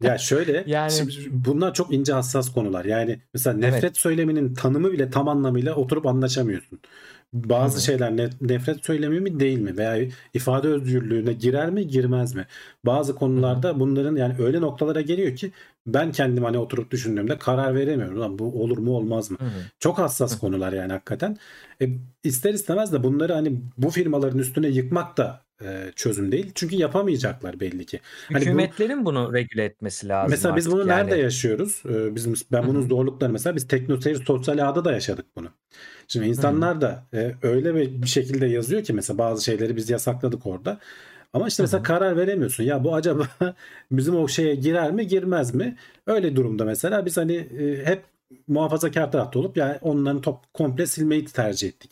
Ya 0.02 0.18
şöyle 0.18 0.64
Yani- 0.66 0.92
şimdi 0.92 1.12
bunlar 1.30 1.74
çok 1.74 1.92
ince 1.94 2.12
hassas 2.12 2.52
konular. 2.52 2.84
Yani 2.84 3.20
mesela 3.34 3.56
nefret 3.56 3.84
Evet. 3.84 3.96
söyleminin 3.96 4.54
tanımı 4.54 4.92
bile 4.92 5.10
tam 5.10 5.28
anlamıyla 5.28 5.74
oturup 5.74 6.06
anlaşamıyorsun. 6.06 6.80
Bazı 7.44 7.80
şeyler 7.84 8.16
ne- 8.16 8.30
nefret 8.40 8.84
söylemi 8.86 9.20
mi 9.20 9.40
değil 9.40 9.58
mi 9.58 9.76
veya 9.76 10.08
ifade 10.34 10.68
özgürlüğüne 10.68 11.32
girer 11.32 11.70
mi 11.70 11.86
girmez 11.86 12.34
mi? 12.34 12.46
Bazı 12.84 13.14
konularda 13.14 13.80
bunların 13.80 14.16
yani 14.16 14.34
öyle 14.38 14.60
noktalara 14.60 15.00
geliyor 15.00 15.36
ki 15.36 15.52
ben 15.86 16.12
kendim 16.12 16.44
hani 16.44 16.58
oturup 16.58 16.90
düşündüğümde 16.90 17.38
karar 17.38 17.74
veremiyorum. 17.74 18.20
Lan 18.20 18.38
bu 18.38 18.62
olur 18.62 18.78
mu 18.78 18.90
olmaz 18.96 19.30
mı? 19.30 19.38
Hı 19.40 19.44
hı. 19.44 19.70
Çok 19.78 19.98
hassas 19.98 20.36
Hı. 20.36 20.40
konular 20.40 20.72
yani 20.72 20.92
hakikaten. 20.92 21.36
E, 21.82 21.88
ister 22.24 22.54
istemez 22.54 22.92
de 22.92 23.02
bunları 23.02 23.32
hani 23.32 23.60
bu 23.78 23.90
firmaların 23.90 24.38
üstüne 24.38 24.68
yıkmak 24.68 25.16
da 25.16 25.46
e, 25.62 25.92
çözüm 25.96 26.32
değil. 26.32 26.52
Çünkü 26.54 26.76
yapamayacaklar 26.76 27.60
belli 27.60 27.86
ki. 27.86 28.00
Hani 28.32 28.34
bu- 28.34 28.40
Hükümetlerin 28.40 29.04
bunu 29.04 29.32
regüle 29.34 29.64
etmesi 29.64 30.08
lazım 30.08 30.30
Mesela 30.30 30.56
biz 30.56 30.70
bunu 30.70 30.86
yani. 30.86 31.10
nerede 31.10 31.16
yaşıyoruz? 31.16 31.82
Ee, 31.88 32.14
Bizim 32.14 32.34
ben 32.52 32.66
bunun 32.68 32.82
hı. 32.82 32.88
zorluklarını 32.88 33.32
mesela 33.32 33.56
biz 33.56 33.68
teknoseyir 33.68 34.24
sosyal 34.24 34.58
ağda 34.68 34.84
da 34.84 34.92
yaşadık 34.92 35.26
bunu. 35.36 35.48
Şimdi 36.08 36.26
insanlar 36.26 36.80
da 36.80 37.04
e, 37.14 37.34
öyle 37.42 37.74
bir 38.02 38.06
şekilde 38.06 38.46
yazıyor 38.46 38.84
ki 38.84 38.92
mesela 38.92 39.18
bazı 39.18 39.44
şeyleri 39.44 39.76
biz 39.76 39.90
yasakladık 39.90 40.46
orada. 40.46 40.78
Ama 41.32 41.48
işte 41.48 41.62
mesela 41.62 41.80
hı. 41.80 41.84
karar 41.84 42.16
veremiyorsun. 42.16 42.64
Ya 42.64 42.84
bu 42.84 42.94
acaba 42.94 43.28
bizim 43.90 44.16
o 44.16 44.28
şeye 44.28 44.54
girer 44.54 44.92
mi 44.92 45.06
girmez 45.06 45.54
mi? 45.54 45.76
Öyle 46.06 46.36
durumda 46.36 46.64
mesela 46.64 47.06
biz 47.06 47.16
hani 47.16 47.34
e, 47.36 47.84
hep 47.84 48.02
muhafazakar 48.48 49.12
tarafta 49.12 49.38
olup 49.38 49.56
yani 49.56 49.78
onların 49.80 50.20
top 50.20 50.54
komple 50.54 50.86
silmeyi 50.86 51.24
tercih 51.24 51.68
ettik. 51.68 51.90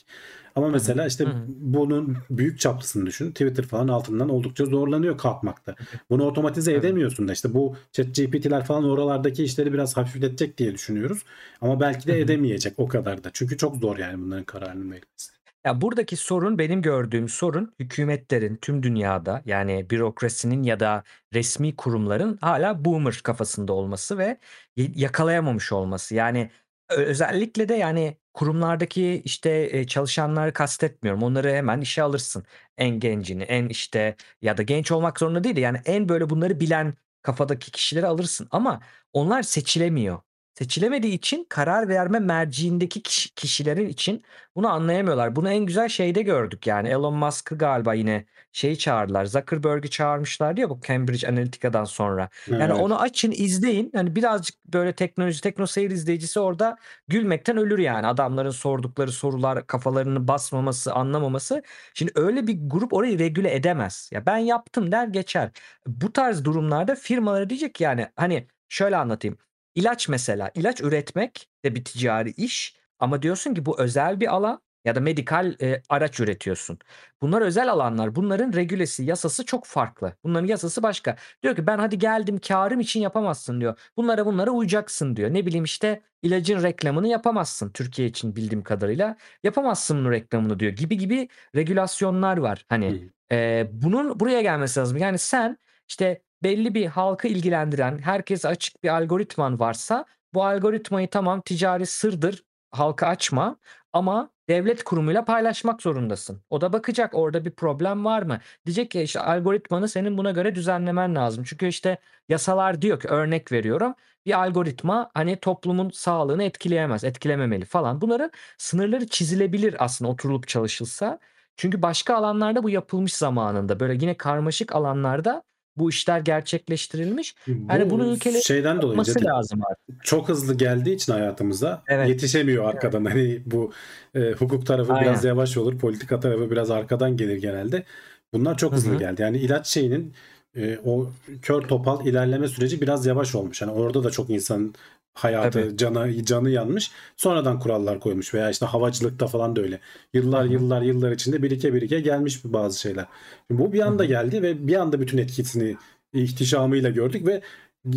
Ama 0.54 0.68
mesela 0.68 1.06
işte 1.06 1.26
bunun 1.46 2.16
büyük 2.30 2.60
çaplısını 2.60 3.06
düşün. 3.06 3.30
Twitter 3.30 3.64
falan 3.64 3.88
altından 3.88 4.28
oldukça 4.28 4.64
zorlanıyor 4.64 5.18
kalkmakta. 5.18 5.74
Bunu 6.10 6.24
otomatize 6.24 6.74
edemiyorsun 6.74 7.28
da 7.28 7.32
işte 7.32 7.54
bu 7.54 7.76
chat 7.92 8.06
GPT'ler 8.06 8.64
falan 8.64 8.84
oralardaki 8.84 9.44
işleri 9.44 9.72
biraz 9.72 9.96
hafifletecek 9.96 10.58
diye 10.58 10.74
düşünüyoruz. 10.74 11.22
Ama 11.60 11.80
belki 11.80 12.06
de 12.06 12.20
edemeyecek 12.20 12.74
o 12.76 12.88
kadar 12.88 13.24
da. 13.24 13.30
Çünkü 13.32 13.56
çok 13.56 13.76
zor 13.76 13.98
yani 13.98 14.22
bunların 14.22 14.44
kararının 14.44 14.90
verilmesi. 14.90 15.34
Ya 15.64 15.80
buradaki 15.80 16.16
sorun 16.16 16.58
benim 16.58 16.82
gördüğüm 16.82 17.28
sorun 17.28 17.74
hükümetlerin 17.78 18.56
tüm 18.56 18.82
dünyada 18.82 19.42
yani 19.46 19.90
bürokrasinin 19.90 20.62
ya 20.62 20.80
da 20.80 21.04
resmi 21.34 21.76
kurumların 21.76 22.38
hala 22.40 22.84
boomer 22.84 23.20
kafasında 23.22 23.72
olması 23.72 24.18
ve 24.18 24.38
yakalayamamış 24.76 25.72
olması. 25.72 26.14
Yani 26.14 26.50
özellikle 26.88 27.68
de 27.68 27.74
yani 27.74 28.18
kurumlardaki 28.34 29.22
işte 29.24 29.86
çalışanları 29.86 30.52
kastetmiyorum. 30.52 31.22
Onları 31.22 31.50
hemen 31.52 31.80
işe 31.80 32.02
alırsın. 32.02 32.44
En 32.78 33.00
gencini, 33.00 33.42
en 33.42 33.68
işte 33.68 34.16
ya 34.42 34.56
da 34.56 34.62
genç 34.62 34.92
olmak 34.92 35.18
zorunda 35.18 35.44
değil 35.44 35.56
de 35.56 35.60
yani 35.60 35.80
en 35.84 36.08
böyle 36.08 36.30
bunları 36.30 36.60
bilen 36.60 36.94
kafadaki 37.22 37.70
kişileri 37.70 38.06
alırsın 38.06 38.48
ama 38.50 38.80
onlar 39.12 39.42
seçilemiyor. 39.42 40.18
Seçilemediği 40.54 41.12
için 41.14 41.46
karar 41.48 41.88
verme 41.88 42.18
merciindeki 42.18 43.02
kişi- 43.02 43.34
kişilerin 43.34 43.88
için 43.88 44.22
bunu 44.56 44.68
anlayamıyorlar. 44.68 45.36
Bunu 45.36 45.50
en 45.50 45.66
güzel 45.66 45.88
şeyde 45.88 46.22
gördük 46.22 46.66
yani 46.66 46.88
Elon 46.88 47.14
Musk'ı 47.14 47.58
galiba 47.58 47.94
yine 47.94 48.24
şeyi 48.52 48.78
çağırdılar. 48.78 49.24
Zuckerberg'i 49.26 49.90
çağırmışlar 49.90 50.56
diyor 50.56 50.68
bu 50.70 50.80
Cambridge 50.86 51.28
Analytica'dan 51.28 51.84
sonra. 51.84 52.28
Yani 52.48 52.62
Evet. 52.64 52.76
onu 52.80 53.00
açın 53.00 53.30
izleyin. 53.36 53.90
Hani 53.94 54.16
birazcık 54.16 54.64
böyle 54.66 54.92
teknoloji 54.92 55.40
tekno 55.40 55.66
seyir 55.66 55.90
izleyicisi 55.90 56.40
orada 56.40 56.76
gülmekten 57.08 57.56
ölür 57.56 57.78
yani. 57.78 58.06
Adamların 58.06 58.50
sordukları 58.50 59.12
sorular 59.12 59.66
kafalarını 59.66 60.28
basmaması, 60.28 60.92
anlamaması. 60.94 61.62
Şimdi 61.94 62.12
öyle 62.14 62.46
bir 62.46 62.58
grup 62.62 62.92
orayı 62.92 63.18
regüle 63.18 63.54
edemez. 63.54 64.10
Ya 64.12 64.26
ben 64.26 64.36
yaptım 64.36 64.92
der 64.92 65.06
geçer. 65.08 65.50
Bu 65.86 66.12
tarz 66.12 66.44
durumlarda 66.44 66.94
firmalara 66.94 67.50
diyecek 67.50 67.80
yani 67.80 68.08
hani 68.16 68.46
şöyle 68.68 68.96
anlatayım. 68.96 69.38
İlaç 69.74 70.08
mesela 70.08 70.50
ilaç 70.54 70.80
üretmek 70.80 71.48
de 71.64 71.74
bir 71.74 71.84
ticari 71.84 72.30
iş 72.30 72.76
ama 72.98 73.22
diyorsun 73.22 73.54
ki 73.54 73.66
bu 73.66 73.80
özel 73.80 74.20
bir 74.20 74.34
alan 74.34 74.60
ya 74.84 74.94
da 74.94 75.00
medikal 75.00 75.54
e, 75.62 75.82
araç 75.88 76.20
üretiyorsun. 76.20 76.78
Bunlar 77.22 77.42
özel 77.42 77.70
alanlar. 77.70 78.14
Bunların 78.14 78.52
regülesi, 78.52 79.04
yasası 79.04 79.44
çok 79.46 79.64
farklı. 79.66 80.16
Bunların 80.24 80.46
yasası 80.46 80.82
başka. 80.82 81.16
Diyor 81.42 81.56
ki 81.56 81.66
ben 81.66 81.78
hadi 81.78 81.98
geldim 81.98 82.38
karım 82.48 82.80
için 82.80 83.00
yapamazsın 83.00 83.60
diyor. 83.60 83.78
Bunlara 83.96 84.26
bunlara 84.26 84.50
uyacaksın 84.50 85.16
diyor. 85.16 85.34
Ne 85.34 85.46
bileyim 85.46 85.64
işte 85.64 86.02
ilacın 86.22 86.62
reklamını 86.62 87.08
yapamazsın 87.08 87.70
Türkiye 87.70 88.08
için 88.08 88.36
bildiğim 88.36 88.62
kadarıyla. 88.62 89.16
Yapamazsın 89.42 89.98
bunun 89.98 90.10
reklamını 90.10 90.60
diyor. 90.60 90.72
Gibi 90.72 90.98
gibi 90.98 91.28
regülasyonlar 91.56 92.36
var. 92.36 92.66
Hani 92.68 93.08
e, 93.32 93.68
bunun 93.72 94.20
buraya 94.20 94.42
gelmesi 94.42 94.80
lazım. 94.80 94.98
Yani 94.98 95.18
sen 95.18 95.58
işte 95.88 96.22
belli 96.42 96.74
bir 96.74 96.86
halkı 96.86 97.28
ilgilendiren, 97.28 97.98
herkese 97.98 98.48
açık 98.48 98.84
bir 98.84 98.88
algoritman 98.88 99.60
varsa 99.60 100.04
bu 100.34 100.44
algoritmayı 100.44 101.10
tamam 101.10 101.40
ticari 101.40 101.86
sırdır, 101.86 102.44
halka 102.70 103.06
açma 103.06 103.56
ama 103.92 104.30
devlet 104.48 104.84
kurumuyla 104.84 105.24
paylaşmak 105.24 105.82
zorundasın. 105.82 106.42
O 106.50 106.60
da 106.60 106.72
bakacak 106.72 107.14
orada 107.14 107.44
bir 107.44 107.50
problem 107.50 108.04
var 108.04 108.22
mı? 108.22 108.40
Diyecek 108.66 108.90
ki 108.90 109.02
işte 109.02 109.20
algoritmanı 109.20 109.88
senin 109.88 110.18
buna 110.18 110.30
göre 110.30 110.54
düzenlemen 110.54 111.14
lazım. 111.14 111.44
Çünkü 111.44 111.66
işte 111.66 111.98
yasalar 112.28 112.82
diyor 112.82 113.00
ki 113.00 113.08
örnek 113.08 113.52
veriyorum 113.52 113.94
bir 114.26 114.40
algoritma 114.44 115.10
hani 115.14 115.36
toplumun 115.40 115.90
sağlığını 115.90 116.44
etkileyemez, 116.44 117.04
etkilememeli 117.04 117.64
falan. 117.64 118.00
Bunların 118.00 118.30
sınırları 118.58 119.06
çizilebilir 119.08 119.84
aslında 119.84 120.10
oturulup 120.10 120.48
çalışılsa. 120.48 121.18
Çünkü 121.56 121.82
başka 121.82 122.14
alanlarda 122.16 122.62
bu 122.62 122.70
yapılmış 122.70 123.14
zamanında. 123.14 123.80
Böyle 123.80 123.94
yine 123.94 124.16
karmaşık 124.16 124.74
alanlarda 124.74 125.42
bu 125.76 125.90
işler 125.90 126.20
gerçekleştirilmiş. 126.20 127.34
Yani 127.46 127.86
Bu 127.86 127.90
bunu 127.90 128.06
ülkelerin 128.06 128.40
şeyden 128.40 128.82
dolayı 128.82 129.24
lazım 129.24 129.60
artık. 129.70 130.04
çok 130.04 130.28
hızlı 130.28 130.54
geldiği 130.54 130.94
için 130.94 131.12
hayatımıza 131.12 131.82
Evet. 131.88 132.08
yetişemiyor 132.08 132.64
arkadan. 132.64 133.04
Hani 133.04 133.42
bu 133.46 133.72
e, 134.14 134.32
hukuk 134.32 134.66
tarafı 134.66 134.94
biraz 134.94 135.18
Aynen. 135.18 135.28
yavaş 135.28 135.56
olur, 135.56 135.78
politika 135.78 136.20
tarafı 136.20 136.50
biraz 136.50 136.70
arkadan 136.70 137.16
gelir 137.16 137.36
genelde. 137.36 137.84
Bunlar 138.32 138.56
çok 138.56 138.72
Hı 138.72 138.76
hızlı 138.76 138.94
hı. 138.94 138.98
geldi. 138.98 139.22
Yani 139.22 139.38
ilaç 139.38 139.66
şeyinin 139.66 140.14
e, 140.56 140.78
o 140.84 141.10
kör 141.42 141.62
topal 141.62 142.06
ilerleme 142.06 142.48
süreci 142.48 142.80
biraz 142.80 143.06
yavaş 143.06 143.34
olmuş. 143.34 143.60
Yani 143.62 143.72
orada 143.72 144.04
da 144.04 144.10
çok 144.10 144.30
insanın 144.30 144.74
hayatı, 145.14 145.62
Tabii. 145.62 145.76
canı 145.76 146.24
canı 146.24 146.50
yanmış. 146.50 146.90
Sonradan 147.16 147.58
kurallar 147.58 148.00
koymuş 148.00 148.34
veya 148.34 148.50
işte 148.50 148.66
havacılıkta 148.66 149.26
falan 149.26 149.56
da 149.56 149.60
öyle. 149.60 149.80
Yıllar 150.12 150.44
Hı 150.44 150.48
hı. 150.48 150.52
yıllar 150.52 150.82
yıllar 150.82 151.12
içinde 151.12 151.42
birike 151.42 151.74
birike 151.74 152.00
gelmiş 152.00 152.40
bazı 152.44 152.80
şeyler. 152.80 153.06
Şimdi 153.48 153.62
bu 153.62 153.72
bir 153.72 153.80
anda 153.80 154.02
hı. 154.02 154.08
geldi 154.08 154.42
ve 154.42 154.68
bir 154.68 154.76
anda 154.76 155.00
bütün 155.00 155.18
etkisini 155.18 155.76
ihtişamıyla 156.12 156.90
gördük 156.90 157.26
ve 157.26 157.42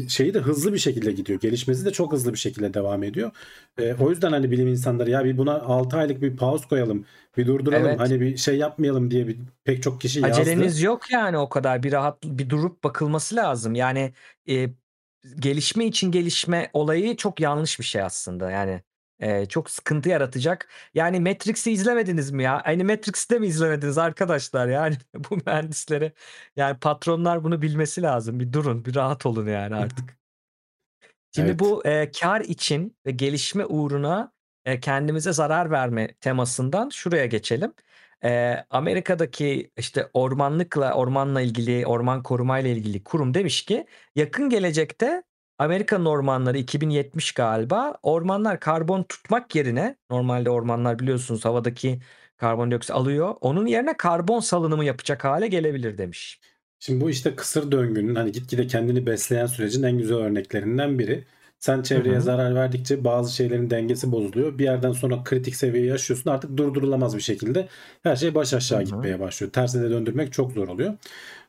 şeyi 0.07 0.33
de 0.33 0.39
hızlı 0.39 0.73
bir 0.73 0.77
şekilde 0.77 1.11
gidiyor. 1.11 1.39
Gelişmesi 1.39 1.85
de 1.85 1.91
çok 1.91 2.11
hızlı 2.11 2.33
bir 2.33 2.37
şekilde 2.37 2.73
devam 2.73 3.03
ediyor. 3.03 3.31
Ee, 3.77 3.93
o 3.99 4.09
yüzden 4.09 4.31
hani 4.31 4.51
bilim 4.51 4.67
insanları 4.67 5.09
ya 5.09 5.25
bir 5.25 5.37
buna 5.37 5.53
6 5.53 5.97
aylık 5.97 6.21
bir 6.21 6.37
pause 6.37 6.67
koyalım, 6.67 7.05
bir 7.37 7.47
durduralım, 7.47 7.87
Evet. 7.87 7.99
hani 7.99 8.21
bir 8.21 8.37
şey 8.37 8.57
yapmayalım 8.57 9.11
diye 9.11 9.27
bir 9.27 9.37
pek 9.63 9.83
çok 9.83 10.01
kişi 10.01 10.19
yazdı. 10.19 10.41
Aceleniz 10.41 10.81
yok 10.81 11.11
yani 11.11 11.37
o 11.37 11.49
kadar 11.49 11.83
bir 11.83 11.91
rahat 11.91 12.23
bir 12.23 12.49
durup 12.49 12.83
bakılması 12.83 13.35
lazım. 13.35 13.75
Yani 13.75 14.13
e, 14.49 14.69
gelişme 15.39 15.85
için 15.85 16.11
gelişme 16.11 16.69
olayı 16.73 17.17
çok 17.17 17.39
yanlış 17.39 17.79
bir 17.79 17.85
şey 17.85 18.01
aslında. 18.01 18.51
Yani 18.51 18.81
e, 19.19 19.45
çok 19.45 19.69
sıkıntı 19.69 20.09
yaratacak. 20.09 20.69
Yani 20.93 21.19
Matrix'i 21.19 21.71
izlemediniz 21.71 22.31
mi 22.31 22.43
ya? 22.43 22.61
Aynı 22.61 22.83
Matrix'te 22.83 23.39
mi 23.39 23.47
izlemediniz 23.47 23.97
arkadaşlar? 23.97 24.67
Yani 24.67 24.97
bu 25.29 25.37
mühendislere 25.45 26.13
yani 26.55 26.79
patronlar 26.79 27.43
bunu 27.43 27.61
bilmesi 27.61 28.01
lazım. 28.01 28.39
Bir 28.39 28.53
durun, 28.53 28.85
bir 28.85 28.95
rahat 28.95 29.25
olun 29.25 29.47
yani 29.47 29.75
artık. 29.75 30.17
Şimdi 31.35 31.49
Evet. 31.49 31.59
bu 31.59 31.85
e, 31.85 32.11
kar 32.11 32.41
için 32.41 32.97
ve 33.05 33.11
gelişme 33.11 33.65
uğruna 33.65 34.31
e, 34.65 34.79
kendimize 34.79 35.33
zarar 35.33 35.71
verme 35.71 36.13
temasından 36.13 36.89
şuraya 36.89 37.25
geçelim. 37.25 37.73
E, 38.23 38.55
Amerika'daki 38.69 39.71
işte 39.77 40.09
ormanlıkla 40.13 40.93
ormanla 40.93 41.41
ilgili 41.41 41.85
orman 41.85 42.23
korumayla 42.23 42.69
ilgili 42.69 43.03
kurum 43.03 43.33
demiş 43.33 43.65
ki 43.65 43.85
yakın 44.15 44.49
gelecekte 44.49 45.23
Amerika'nın 45.59 46.05
ormanları 46.05 46.57
2070 46.57 47.31
galiba 47.31 47.97
ormanlar 48.03 48.59
karbon 48.59 49.03
tutmak 49.03 49.55
yerine 49.55 49.95
normalde 50.09 50.49
ormanlar 50.49 50.99
biliyorsunuz 50.99 51.45
havadaki 51.45 51.99
karbondioksit 52.37 52.91
alıyor. 52.91 53.35
Onun 53.41 53.65
yerine 53.65 53.97
karbon 53.97 54.39
salınımı 54.39 54.85
yapacak 54.85 55.23
hale 55.23 55.47
gelebilir 55.47 55.97
demiş. 55.97 56.39
Şimdi 56.79 57.01
bu 57.01 57.09
işte 57.09 57.35
kısır 57.35 57.71
döngünün 57.71 58.15
hani 58.15 58.31
gitgide 58.31 58.67
kendini 58.67 59.05
besleyen 59.05 59.45
sürecin 59.45 59.83
en 59.83 59.97
güzel 59.97 60.17
örneklerinden 60.17 60.99
biri. 60.99 61.25
Sen 61.59 61.81
çevreye 61.81 62.15
hı. 62.15 62.21
zarar 62.21 62.55
verdikçe 62.55 63.03
bazı 63.03 63.35
şeylerin 63.35 63.69
dengesi 63.69 64.11
bozuluyor. 64.11 64.57
Bir 64.57 64.63
yerden 64.63 64.91
sonra 64.91 65.23
kritik 65.23 65.55
seviyeyi 65.55 65.93
aşıyorsun. 65.93 66.29
Artık 66.31 66.57
durdurulamaz 66.57 67.15
bir 67.15 67.21
şekilde 67.21 67.67
her 68.03 68.15
şey 68.15 68.35
baş 68.35 68.53
aşağı 68.53 68.79
Hı 68.79 68.83
hı. 68.83 68.85
gitmeye 68.85 69.19
başlıyor. 69.19 69.51
Tersine 69.53 69.89
döndürmek 69.89 70.33
çok 70.33 70.51
zor 70.51 70.67
oluyor. 70.67 70.93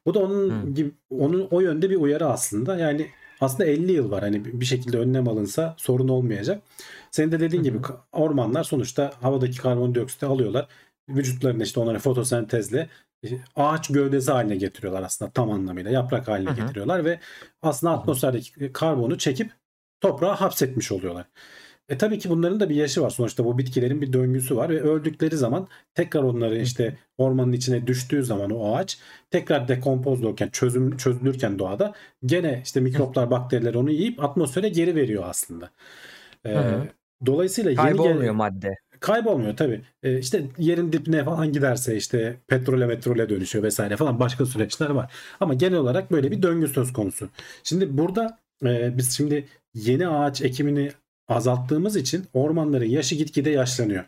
Bu 0.07 0.15
da 0.15 0.19
onun 0.19 0.59
Hı. 0.63 0.71
gibi 0.75 0.91
onun 1.11 1.49
o 1.51 1.61
yönde 1.61 1.91
bir 1.91 1.97
uyarı 1.97 2.27
aslında. 2.27 2.79
Yani 2.79 3.07
aslında 3.41 3.65
50 3.71 3.93
yıl 3.93 4.11
var. 4.11 4.21
Hani 4.23 4.61
bir 4.61 4.65
şekilde 4.67 4.99
önlem 4.99 5.29
alınsa 5.29 5.75
sorun 5.79 6.09
olmayacak. 6.09 6.63
Senin 7.11 7.33
de 7.33 7.41
dediğin 7.41 7.63
Hı 7.63 7.65
gibi 7.65 7.79
ormanlar 8.13 8.65
sonuçta 8.65 9.13
havadaki 9.21 9.59
karbondioksiti 9.59 10.27
alıyorlar. 10.27 10.69
Vücutlarında 11.09 11.65
işte 11.65 11.81
onları 11.81 11.99
fotosentezle 11.99 12.89
e, 13.25 13.29
ağaç 13.57 13.89
gövdesi 13.89 14.31
haline 14.33 14.57
getiriyorlar 14.57 15.03
aslında 15.03 15.31
tam 15.31 15.51
anlamıyla. 15.51 15.91
Yaprak 15.91 16.29
haline 16.29 16.51
Hı 16.51 16.55
hı. 16.55 16.57
getiriyorlar 16.57 17.05
ve 17.05 17.21
aslında 17.63 17.93
atmosferdeki 17.93 18.73
karbonu 18.73 19.19
çekip 19.19 19.53
toprağa 20.01 20.41
hapsetmiş 20.41 20.93
oluyorlar. 20.93 21.27
E 21.89 21.99
tabii 21.99 22.19
ki 22.19 22.31
bunların 22.31 22.61
da 22.61 22.69
bir 22.69 22.75
yaşı 22.75 23.03
var. 23.03 23.11
Sonuçta 23.11 23.45
bu 23.45 23.59
bitkilerin 23.59 24.01
bir 24.03 24.13
döngüsü 24.13 24.57
var 24.57 24.69
ve 24.71 24.81
öldükleri 24.83 25.37
zaman 25.37 25.69
tekrar 25.95 26.23
onları 26.23 26.59
Hı 26.59 26.63
hı. 26.63 26.63
işte 26.63 26.99
ormanın 27.19 27.53
içine 27.53 27.87
düştüğü 27.87 28.25
zaman 28.25 28.51
o 28.51 28.75
ağaç 28.77 28.99
tekrar 29.31 29.69
dekompoz 29.69 30.25
olurken 30.25 30.49
çözüm 30.49 30.97
çözülürken 30.97 31.59
doğada 31.59 31.95
gene 32.27 32.61
işte 32.65 32.81
Hı. 32.93 33.01
mikroplar, 33.01 33.31
bakteriler 33.31 33.75
onu 33.75 33.91
yiyip 33.91 34.25
atmosfere 34.25 34.69
geri 34.69 34.95
veriyor 34.95 35.25
aslında. 35.27 35.71
Hı 36.53 36.59
E, 36.59 36.59
hı. 36.61 36.89
dolayısıyla 37.27 37.71
yeni 37.71 37.77
Kaybolmuyor 37.77 38.03
gel 38.03 38.35
madde. 38.35 38.75
kaybolmuyor 39.01 39.57
tabii. 39.57 39.83
E, 40.03 40.19
işte 40.19 40.45
yerin 40.59 40.93
dibine 40.93 41.25
falan 41.25 41.53
giderse 41.53 41.97
işte 41.97 42.41
petrole 42.49 42.87
metrole 42.87 43.29
dönüşüyor 43.29 43.65
vesaire 43.65 43.97
falan 43.97 44.21
başka 44.21 44.47
süreçler 44.47 44.91
var. 44.91 45.13
Ama 45.41 45.55
genel 45.55 45.79
olarak 45.79 46.13
böyle 46.13 46.31
bir 46.31 46.43
döngü 46.43 46.69
söz 46.69 46.93
konusu. 46.93 47.29
Şimdi 47.63 47.99
burada 47.99 48.39
e, 48.65 48.99
biz 48.99 49.17
şimdi 49.17 49.49
yeni 49.75 50.09
ağaç 50.09 50.43
ekimini 50.43 50.91
azalttığımız 51.29 51.97
için 51.97 52.27
ormanların 52.33 52.85
yaşı 52.85 53.15
gitgide 53.15 53.51
yaşlanıyor. 53.51 54.05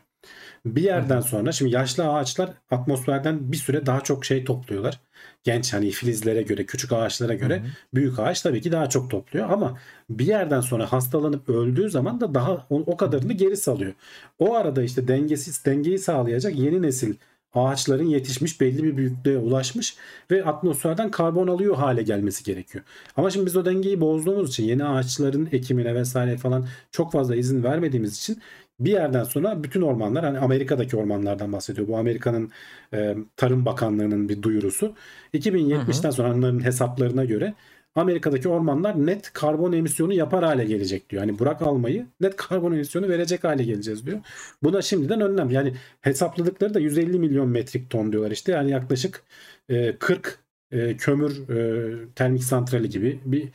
Bir 0.66 0.82
yerden 0.82 1.20
sonra 1.20 1.52
şimdi 1.52 1.74
yaşlı 1.74 2.08
ağaçlar 2.08 2.50
atmosferden 2.70 3.52
bir 3.52 3.56
süre 3.56 3.86
daha 3.86 4.00
çok 4.00 4.24
şey 4.24 4.44
topluyorlar. 4.44 5.00
Genç 5.44 5.72
hani 5.72 5.90
filizlere 5.90 6.42
göre, 6.42 6.66
küçük 6.66 6.92
ağaçlara 6.92 7.34
göre 7.34 7.58
hı. 7.58 7.64
büyük 7.94 8.18
ağaç 8.18 8.42
tabii 8.42 8.60
ki 8.60 8.72
daha 8.72 8.88
çok 8.88 9.10
topluyor 9.10 9.50
ama 9.50 9.78
bir 10.10 10.26
yerden 10.26 10.60
sonra 10.60 10.92
hastalanıp 10.92 11.48
öldüğü 11.48 11.90
zaman 11.90 12.20
da 12.20 12.34
daha 12.34 12.52
o, 12.70 12.76
o 12.86 12.96
kadarını 12.96 13.32
geri 13.32 13.56
salıyor. 13.56 13.92
O 14.38 14.54
arada 14.54 14.82
işte 14.82 15.08
dengesiz 15.08 15.64
dengeyi 15.64 15.98
sağlayacak 15.98 16.56
yeni 16.56 16.82
nesil 16.82 17.14
ağaçların 17.54 18.04
yetişmiş 18.04 18.60
belli 18.60 18.84
bir 18.84 18.96
büyüklüğe 18.96 19.38
ulaşmış 19.38 19.96
ve 20.30 20.44
atmosferden 20.44 21.10
karbon 21.10 21.48
alıyor 21.48 21.76
hale 21.76 22.02
gelmesi 22.02 22.44
gerekiyor. 22.44 22.84
Ama 23.16 23.30
şimdi 23.30 23.46
biz 23.46 23.56
o 23.56 23.64
dengeyi 23.64 24.00
bozduğumuz 24.00 24.50
için 24.50 24.64
yeni 24.64 24.84
ağaçların 24.84 25.48
ekimine 25.52 25.94
vesaire 25.94 26.36
falan 26.36 26.66
çok 26.90 27.12
fazla 27.12 27.36
izin 27.36 27.62
vermediğimiz 27.62 28.16
için 28.16 28.42
bir 28.80 28.90
yerden 28.90 29.24
sonra 29.24 29.64
bütün 29.64 29.82
ormanlar 29.82 30.24
hani 30.24 30.38
Amerika'daki 30.38 30.96
ormanlardan 30.96 31.52
bahsediyor. 31.52 31.88
Bu 31.88 31.96
Amerika'nın 31.96 32.50
e, 32.94 33.16
Tarım 33.36 33.66
Bakanlığı'nın 33.66 34.28
bir 34.28 34.42
duyurusu. 34.42 34.94
2070'ten 35.34 36.10
sonra 36.10 36.34
onların 36.34 36.64
hesaplarına 36.64 37.24
göre 37.24 37.54
Amerika'daki 37.94 38.48
ormanlar 38.48 39.06
net 39.06 39.32
karbon 39.32 39.72
emisyonu 39.72 40.12
yapar 40.12 40.44
hale 40.44 40.64
gelecek 40.64 41.10
diyor. 41.10 41.22
Yani 41.22 41.38
bırak 41.38 41.62
almayı 41.62 42.06
net 42.20 42.36
karbon 42.36 42.72
emisyonu 42.72 43.08
verecek 43.08 43.44
hale 43.44 43.64
geleceğiz 43.64 44.06
diyor. 44.06 44.18
Buna 44.62 44.82
şimdiden 44.82 45.20
önlem. 45.20 45.50
Yani 45.50 45.74
hesapladıkları 46.00 46.74
da 46.74 46.80
150 46.80 47.18
milyon 47.18 47.48
metrik 47.48 47.90
ton 47.90 48.12
diyorlar 48.12 48.30
işte. 48.30 48.52
Yani 48.52 48.70
yaklaşık 48.70 49.22
e, 49.68 49.96
40 49.96 50.38
e, 50.70 50.96
kömür 50.96 51.48
e, 51.48 52.14
termik 52.14 52.44
santrali 52.44 52.88
gibi 52.88 53.20
bir 53.24 53.48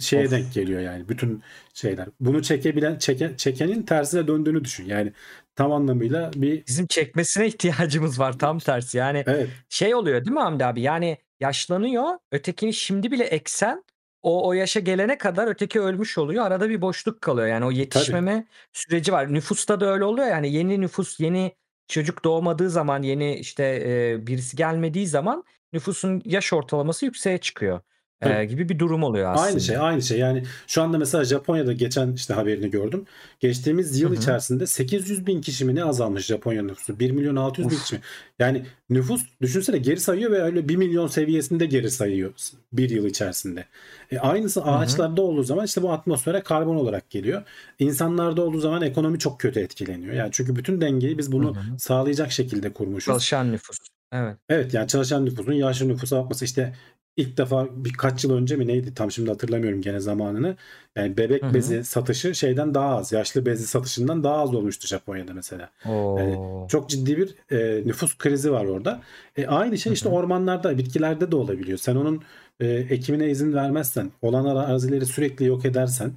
şeye 0.00 0.24
Of. 0.24 0.30
denk 0.30 0.54
geliyor 0.54 0.80
yani 0.80 1.08
bütün 1.08 1.42
şeyler. 1.74 2.08
Bunu 2.20 2.42
çekebilen 2.42 2.98
çeke, 2.98 3.36
çekenin 3.36 3.82
tersine 3.82 4.26
döndüğünü 4.26 4.64
düşün. 4.64 4.84
Yani 4.84 5.12
tam 5.56 5.72
anlamıyla 5.72 6.30
bir 6.36 6.66
Bizim 6.66 6.86
çekmesine 6.86 7.46
ihtiyacımız 7.46 8.18
var 8.18 8.38
tam 8.38 8.58
tersi. 8.58 8.98
Yani 8.98 9.24
evet 9.26 9.48
şey 9.68 9.94
oluyor 9.94 10.24
değil 10.24 10.34
mi 10.34 10.40
Hamdi 10.40 10.64
abi? 10.64 10.80
Yani 10.80 11.18
yaşlanıyor. 11.40 12.18
Ötekini 12.32 12.74
şimdi 12.74 13.10
bile 13.10 13.24
eksen 13.24 13.84
o 14.22 14.48
o 14.48 14.52
yaşa 14.52 14.80
gelene 14.80 15.18
kadar 15.18 15.46
öteki 15.46 15.80
ölmüş 15.80 16.18
oluyor. 16.18 16.46
Arada 16.46 16.68
bir 16.68 16.80
boşluk 16.80 17.20
kalıyor. 17.20 17.48
Yani 17.48 17.64
o 17.64 17.70
yetişmeme 17.70 18.46
süreci 18.72 19.12
var. 19.12 19.34
Nüfusta 19.34 19.80
da 19.80 19.92
öyle 19.92 20.04
oluyor. 20.04 20.28
Yani 20.28 20.52
yeni 20.52 20.80
nüfus, 20.80 21.20
yeni 21.20 21.56
çocuk 21.88 22.24
doğmadığı 22.24 22.70
zaman, 22.70 23.02
yeni 23.02 23.36
işte 23.36 23.64
e, 23.86 24.26
birisi 24.26 24.56
gelmediği 24.56 25.06
zaman 25.06 25.44
nüfusun 25.72 26.22
yaş 26.24 26.52
ortalaması 26.52 27.04
yükseğe 27.04 27.38
çıkıyor. 27.38 27.80
E, 28.22 28.44
gibi 28.44 28.68
bir 28.68 28.78
durum 28.78 29.02
oluyor 29.02 29.32
aslında. 29.32 29.46
Aynı 29.46 29.60
şey, 29.60 29.76
aynı 29.78 30.02
şey. 30.02 30.18
Yani 30.18 30.44
şu 30.66 30.82
anda 30.82 30.98
mesela 30.98 31.24
Japonya'da 31.24 31.72
geçen 31.72 32.12
işte 32.12 32.34
haberini 32.34 32.70
gördüm. 32.70 33.04
Geçtiğimiz 33.40 34.00
yıl 34.00 34.10
Hı 34.10 34.14
hı. 34.14 34.18
içerisinde 34.18 34.66
800 34.66 35.26
bin 35.26 35.40
kişi 35.40 35.64
mi 35.64 35.74
ne 35.74 35.84
azalmış 35.84 36.26
Japonya 36.26 36.62
nüfusu? 36.62 37.00
1 37.00 37.10
milyon 37.10 37.36
600 37.36 37.70
bin 37.70 37.76
kişi 37.76 37.94
mi? 37.94 38.00
Yani 38.38 38.66
nüfus 38.90 39.22
düşünsene 39.42 39.78
geri 39.78 40.00
sayıyor 40.00 40.30
ve 40.30 40.42
öyle 40.42 40.68
1 40.68 40.76
milyon 40.76 41.06
seviyesinde 41.06 41.66
geri 41.66 41.90
sayıyor 41.90 42.32
bir 42.72 42.90
yıl 42.90 43.06
içerisinde. 43.06 43.64
E 44.10 44.18
aynısı 44.18 44.64
ağaçlarda 44.64 45.22
olduğu 45.22 45.42
zaman 45.42 45.64
işte 45.64 45.82
bu 45.82 45.92
atmosfere 45.92 46.42
karbon 46.42 46.76
olarak 46.76 47.10
geliyor. 47.10 47.42
İnsanlarda 47.78 48.42
olduğu 48.42 48.60
zaman 48.60 48.82
ekonomi 48.82 49.18
çok 49.18 49.40
kötü 49.40 49.60
etkileniyor. 49.60 50.14
Yani 50.14 50.28
çünkü 50.32 50.56
bütün 50.56 50.80
dengeyi 50.80 51.18
biz 51.18 51.32
bunu 51.32 51.56
Hı 51.56 51.60
hı. 51.60 51.78
sağlayacak 51.78 52.32
şekilde 52.32 52.72
kurmuşuz. 52.72 53.06
Çalışan 53.06 53.52
nüfus. 53.52 53.78
Evet. 54.12 54.36
Evet 54.48 54.74
yani 54.74 54.88
çalışan 54.88 55.24
nüfusun 55.24 55.52
yaşlı 55.52 55.88
nüfusa 55.88 56.16
bakması 56.16 56.44
işte 56.44 56.74
ilk 57.16 57.36
defa 57.36 57.68
birkaç 57.72 58.24
yıl 58.24 58.32
önce 58.32 58.56
mi 58.56 58.66
neydi 58.66 58.94
tam 58.94 59.10
şimdi 59.10 59.30
hatırlamıyorum 59.30 59.80
gene 59.82 60.00
zamanını. 60.00 60.56
Yani 60.96 61.16
bebek 61.16 61.42
Hı 61.42 61.46
hı. 61.46 61.54
bezi 61.54 61.84
satışı 61.84 62.34
şeyden 62.34 62.74
daha 62.74 62.96
az. 62.96 63.12
Yaşlı 63.12 63.46
bezi 63.46 63.66
satışından 63.66 64.24
daha 64.24 64.36
az 64.36 64.54
olmuştu 64.54 64.86
Japonya'da 64.86 65.34
mesela. 65.34 65.70
Oo. 65.88 66.68
Çok 66.68 66.90
ciddi 66.90 67.16
bir 67.16 67.34
e, 67.56 67.86
nüfus 67.86 68.18
krizi 68.18 68.52
var 68.52 68.64
orada. 68.64 69.00
E, 69.36 69.46
aynı 69.46 69.78
şey 69.78 69.92
işte 69.92 70.08
Hı 70.08 70.12
hı. 70.12 70.16
ormanlarda, 70.16 70.78
bitkilerde 70.78 71.30
de 71.32 71.36
olabiliyor. 71.36 71.78
Sen 71.78 71.96
onun 71.96 72.22
e, 72.60 72.66
ekimine 72.68 73.30
izin 73.30 73.52
vermezsen, 73.54 74.10
olan 74.22 74.44
arazileri 74.44 75.06
sürekli 75.06 75.44
yok 75.46 75.64
edersen 75.64 76.12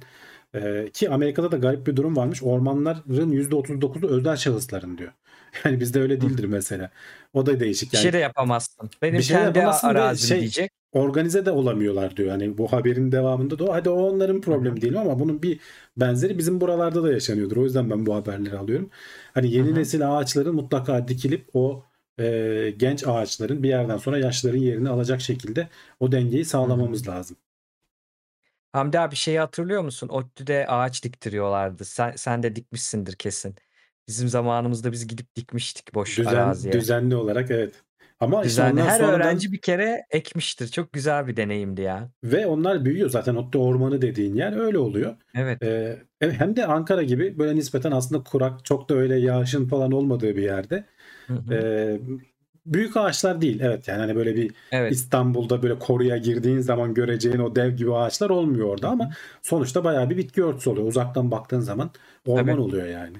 e, 0.54 0.90
ki 0.92 1.10
Amerika'da 1.10 1.52
da 1.52 1.56
garip 1.56 1.86
bir 1.86 1.96
durum 1.96 2.16
varmış. 2.16 2.42
Ormanların 2.42 3.32
%39'u 3.32 4.08
özel 4.08 4.36
şahısların 4.36 4.98
diyor. 4.98 5.12
Yani 5.64 5.80
bizde 5.80 6.00
öyle 6.00 6.20
değildir 6.20 6.44
mesela. 6.44 6.90
O 7.34 7.46
da 7.46 7.60
değişik. 7.60 7.92
Bir 7.92 7.96
Yani 7.96 8.02
şey 8.02 8.12
de 8.12 8.18
yapamazsın. 8.18 8.90
Benim 9.02 9.18
Bir 9.18 9.22
şey 9.22 9.36
kendi 9.36 9.60
arazim 9.60 10.28
şey- 10.28 10.40
diyecek. 10.40 10.70
organize 10.92 11.46
de 11.46 11.50
olamıyorlar 11.50 12.16
diyor. 12.16 12.30
Hani 12.30 12.58
bu 12.58 12.72
haberin 12.72 13.12
devamında 13.12 13.58
da 13.58 13.64
o. 13.64 13.72
Hadi 13.72 13.90
o 13.90 13.94
onların 14.02 14.40
problemi 14.40 14.80
değil 14.80 15.00
ama 15.00 15.20
bunun 15.20 15.42
bir 15.42 15.60
benzeri 15.96 16.38
bizim 16.38 16.60
buralarda 16.60 17.02
da 17.02 17.12
yaşanıyordur. 17.12 17.56
O 17.56 17.64
yüzden 17.64 17.90
ben 17.90 18.06
bu 18.06 18.14
haberleri 18.14 18.58
alıyorum. 18.58 18.90
Hani 19.34 19.50
yeni 19.52 19.68
Hı 19.68 19.72
hı. 19.72 19.74
nesil 19.74 20.16
ağaçların 20.18 20.54
mutlaka 20.54 21.08
dikilip 21.08 21.48
o 21.54 21.84
e, 22.20 22.74
genç 22.76 23.06
ağaçların 23.06 23.62
bir 23.62 23.68
yerden 23.68 23.96
sonra 23.96 24.18
yaşların 24.18 24.58
yerini 24.58 24.88
alacak 24.88 25.20
şekilde 25.20 25.68
o 26.00 26.12
dengeyi 26.12 26.44
sağlamamız 26.44 27.08
lazım. 27.08 27.36
Hamdi 28.72 28.98
abi 29.00 29.16
şeyi 29.16 29.38
hatırlıyor 29.38 29.82
musun? 29.82 30.08
ODTÜ'de 30.08 30.66
ağaç 30.66 31.04
diktiriyorlardı. 31.04 31.84
Sen, 31.84 32.12
sen 32.16 32.42
de 32.42 32.56
dikmişsindir 32.56 33.12
kesin. 33.16 33.54
Bizim 34.08 34.28
zamanımızda 34.28 34.92
biz 34.92 35.06
gidip 35.06 35.36
dikmiştik 35.36 35.94
boş 35.94 36.18
Düzen, 36.18 36.34
araziye. 36.34 36.72
düzenli 36.72 37.16
olarak 37.16 37.50
evet. 37.50 37.74
Ama 38.20 38.36
işte 38.36 38.48
Düzenli. 38.48 38.72
ondan 38.72 38.86
Her 38.86 38.98
sonradan 38.98 39.20
öğrenci 39.20 39.52
bir 39.52 39.58
kere 39.58 40.06
ekmiştir. 40.10 40.68
Çok 40.68 40.92
güzel 40.92 41.26
bir 41.26 41.36
deneyimdi 41.36 41.80
ya. 41.80 42.10
ve 42.24 42.46
onlar 42.46 42.84
büyüyor 42.84 43.10
zaten. 43.10 43.34
Otte 43.34 43.58
ormanı 43.58 44.02
dediğin 44.02 44.34
yer 44.34 44.56
öyle 44.56 44.78
oluyor. 44.78 45.16
Evet. 45.34 45.62
Ee, 45.62 46.02
evet, 46.20 46.34
hem 46.40 46.56
de 46.56 46.66
Ankara 46.66 47.02
gibi 47.02 47.38
böyle 47.38 47.56
nispeten 47.56 47.90
aslında 47.92 48.22
kurak 48.22 48.64
çok 48.64 48.88
da 48.88 48.94
öyle 48.94 49.16
yağışın 49.16 49.68
falan 49.68 49.92
olmadığı 49.92 50.36
bir 50.36 50.42
yerde. 50.42 50.84
Hı 51.26 51.32
hı. 51.34 51.54
Ee, 51.54 52.00
büyük 52.66 52.96
ağaçlar 52.96 53.40
değil 53.40 53.60
evet 53.60 53.88
yani 53.88 54.00
hani 54.00 54.16
böyle 54.16 54.36
bir 54.36 54.52
Evet. 54.72 54.92
İstanbul'da 54.92 55.62
böyle 55.62 55.78
koruya 55.78 56.16
girdiğin 56.16 56.60
zaman 56.60 56.94
göreceğin 56.94 57.38
o 57.38 57.56
dev 57.56 57.70
gibi 57.70 57.94
ağaçlar 57.94 58.30
olmuyor 58.30 58.68
orada 58.68 58.88
ama 58.88 59.10
sonuçta 59.42 59.84
bayağı 59.84 60.10
bir 60.10 60.16
bitki 60.16 60.44
örtüsü 60.44 60.70
oluyor. 60.70 60.86
Uzaktan 60.86 61.30
baktığın 61.30 61.60
zaman 61.60 61.90
orman 62.26 62.46
Tabii. 62.46 62.60
oluyor 62.60 62.86
yani. 62.86 63.16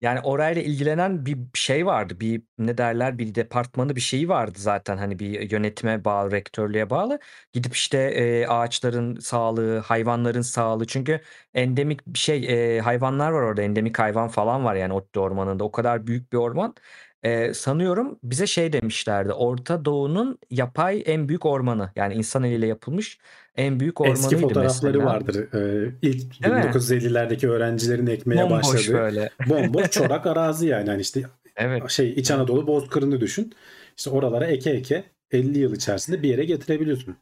Yani 0.00 0.20
orayla 0.20 0.62
ilgilenen 0.62 1.26
bir 1.26 1.38
şey 1.54 1.86
vardı. 1.86 2.20
Bir 2.20 2.42
ne 2.58 2.78
derler 2.78 3.18
bir 3.18 3.34
departmanı 3.34 3.96
bir 3.96 4.00
şeyi 4.00 4.28
vardı 4.28 4.58
zaten 4.60 4.96
hani 4.96 5.18
bir 5.18 5.50
yönetime 5.50 6.04
bağlı, 6.04 6.30
rektörlüğe 6.30 6.90
bağlı. 6.90 7.18
Gidip 7.52 7.74
işte 7.74 7.98
e, 7.98 8.46
ağaçların 8.46 9.16
sağlığı, 9.20 9.78
hayvanların 9.78 10.40
sağlığı. 10.40 10.86
Çünkü 10.86 11.20
endemik 11.54 12.06
bir 12.06 12.18
şey 12.18 12.76
e, 12.76 12.80
hayvanlar 12.80 13.30
var 13.30 13.42
orada. 13.42 13.62
Endemik 13.62 13.98
hayvan 13.98 14.28
falan 14.28 14.64
var 14.64 14.74
yani 14.74 14.92
ODTÜ 14.92 15.20
ormanında. 15.20 15.64
O 15.64 15.72
kadar 15.72 16.06
büyük 16.06 16.32
bir 16.32 16.38
orman. 16.38 16.74
E, 17.22 17.54
sanıyorum 17.54 18.18
bize 18.22 18.46
şey 18.46 18.72
demişlerdi. 18.72 19.32
Orta 19.32 19.84
Doğu'nun 19.84 20.38
yapay 20.50 21.02
en 21.06 21.28
büyük 21.28 21.46
ormanı. 21.46 21.92
Yani 21.96 22.14
insan 22.14 22.42
eliyle 22.44 22.66
yapılmış 22.66 23.18
en 23.60 23.80
büyük 23.80 24.00
ormanıydı 24.00 24.20
Eski 24.22 24.36
fotoğrafları 24.36 24.92
mesela. 24.98 25.14
vardır. 25.14 25.54
Ee, 25.54 25.92
ilk 26.02 26.42
Değil 26.42 26.54
mi? 26.54 26.60
1950'lerdeki 26.60 27.48
öğrencilerin 27.48 28.06
ekmeye 28.06 28.42
Bomboş 28.42 28.74
başladığı 28.74 28.98
böyle. 28.98 29.30
bomboş 29.48 29.90
çorak 29.90 30.26
arazi 30.26 30.66
yani. 30.66 30.90
Hani 30.90 31.00
işte 31.00 31.22
Evet. 31.56 31.90
şey 31.90 32.10
İç 32.12 32.30
Anadolu 32.30 32.66
Bozkır'ını 32.66 33.20
düşün. 33.20 33.52
İşte 33.96 34.10
oralara 34.10 34.46
eke 34.46 34.70
eke 34.70 35.04
50 35.30 35.58
yıl 35.58 35.74
içerisinde 35.74 36.22
bir 36.22 36.28
yere 36.28 36.44
getirebiliyorsun. 36.44 37.16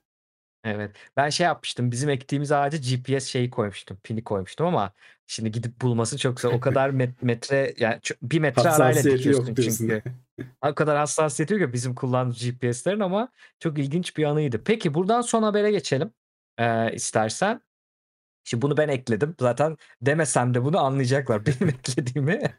Evet. 0.64 0.90
Ben 1.16 1.28
şey 1.28 1.44
yapmıştım. 1.44 1.90
Bizim 1.90 2.10
ektiğimiz 2.10 2.52
ağaca 2.52 2.78
GPS 2.78 3.26
şeyi 3.26 3.50
koymuştum. 3.50 3.96
Pini 4.04 4.24
koymuştum 4.24 4.66
ama 4.66 4.92
şimdi 5.26 5.50
gidip 5.50 5.80
bulması 5.80 6.18
çok 6.18 6.40
zor. 6.40 6.52
O 6.52 6.60
kadar 6.60 6.90
met- 6.90 7.14
metre 7.22 7.74
yani 7.78 7.98
bir 8.22 8.38
metre 8.38 8.70
arayla 8.70 9.02
dikiyorsun 9.04 9.54
çünkü. 9.54 10.02
O 10.70 10.74
kadar 10.74 10.96
hassasiyeti 10.96 11.54
yok 11.54 11.60
ya 11.60 11.72
bizim 11.72 11.94
kullandığımız 11.94 12.50
GPS'lerin 12.50 13.00
ama 13.00 13.28
çok 13.60 13.78
ilginç 13.78 14.16
bir 14.16 14.24
anıydı. 14.24 14.64
Peki 14.64 14.94
buradan 14.94 15.20
son 15.20 15.42
habere 15.42 15.70
geçelim 15.70 16.10
ee, 16.58 16.92
istersen. 16.92 17.60
Şimdi 18.44 18.62
bunu 18.62 18.76
ben 18.76 18.88
ekledim. 18.88 19.34
Zaten 19.40 19.76
demesem 20.02 20.54
de 20.54 20.64
bunu 20.64 20.78
anlayacaklar 20.78 21.42
benim 21.46 21.68
eklediğimi. 21.68 22.40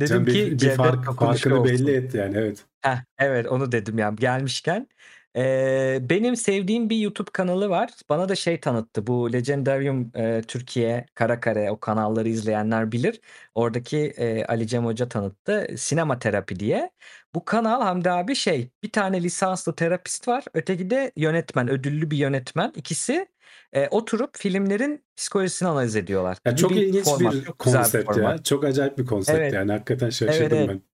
Dedim 0.00 0.06
Sen 0.06 0.24
ki 0.24 0.50
bir, 0.50 0.60
bir 0.60 0.70
fark, 0.70 1.18
farkını 1.18 1.64
belli 1.64 1.90
et 1.90 2.14
yani 2.14 2.36
evet. 2.38 2.64
Heh, 2.80 3.04
evet 3.18 3.46
onu 3.46 3.72
dedim 3.72 3.98
yani 3.98 4.16
gelmişken. 4.16 4.88
Ee, 5.36 5.98
benim 6.02 6.36
sevdiğim 6.36 6.90
bir 6.90 6.96
YouTube 6.96 7.30
kanalı 7.32 7.68
var. 7.70 7.90
Bana 8.08 8.28
da 8.28 8.34
şey 8.34 8.60
tanıttı. 8.60 9.06
Bu 9.06 9.32
Legendarium 9.32 10.10
e, 10.14 10.42
Türkiye, 10.48 11.06
Kara 11.14 11.40
Kare 11.40 11.70
o 11.70 11.80
kanalları 11.80 12.28
izleyenler 12.28 12.92
bilir. 12.92 13.20
Oradaki 13.54 13.98
e, 13.98 14.44
Ali 14.44 14.66
Cem 14.66 14.84
Hoca 14.84 15.08
tanıttı. 15.08 15.66
Sinema 15.76 16.18
Terapi 16.18 16.60
diye. 16.60 16.90
Bu 17.34 17.44
kanal 17.44 17.82
Hamdi 17.82 18.10
abi 18.10 18.34
şey 18.34 18.70
bir 18.82 18.92
tane 18.92 19.22
lisanslı 19.22 19.74
terapist 19.74 20.28
var. 20.28 20.44
Öteki 20.54 20.90
de 20.90 21.12
yönetmen, 21.16 21.70
ödüllü 21.70 22.10
bir 22.10 22.16
yönetmen. 22.16 22.72
İkisi 22.76 23.26
e, 23.72 23.88
oturup 23.88 24.36
filmlerin 24.36 25.04
psikolojisini 25.16 25.68
analiz 25.68 25.96
ediyorlar. 25.96 26.38
Ya 26.46 26.56
çok 26.56 26.72
ilginç 26.72 27.04
format, 27.04 27.20
bir 27.20 27.38
güzel 27.38 27.46
bir 27.46 27.52
konsept 27.52 28.08
ya. 28.08 28.14
format. 28.14 28.44
Çok 28.44 28.64
acayip 28.64 28.98
bir 28.98 29.06
konsept 29.06 29.38
Evet. 29.38 29.52
yani. 29.52 29.72
Hakikaten 29.72 30.10
şaşırdım 30.10 30.58
evet. 30.58 30.68
ben. 30.68 30.95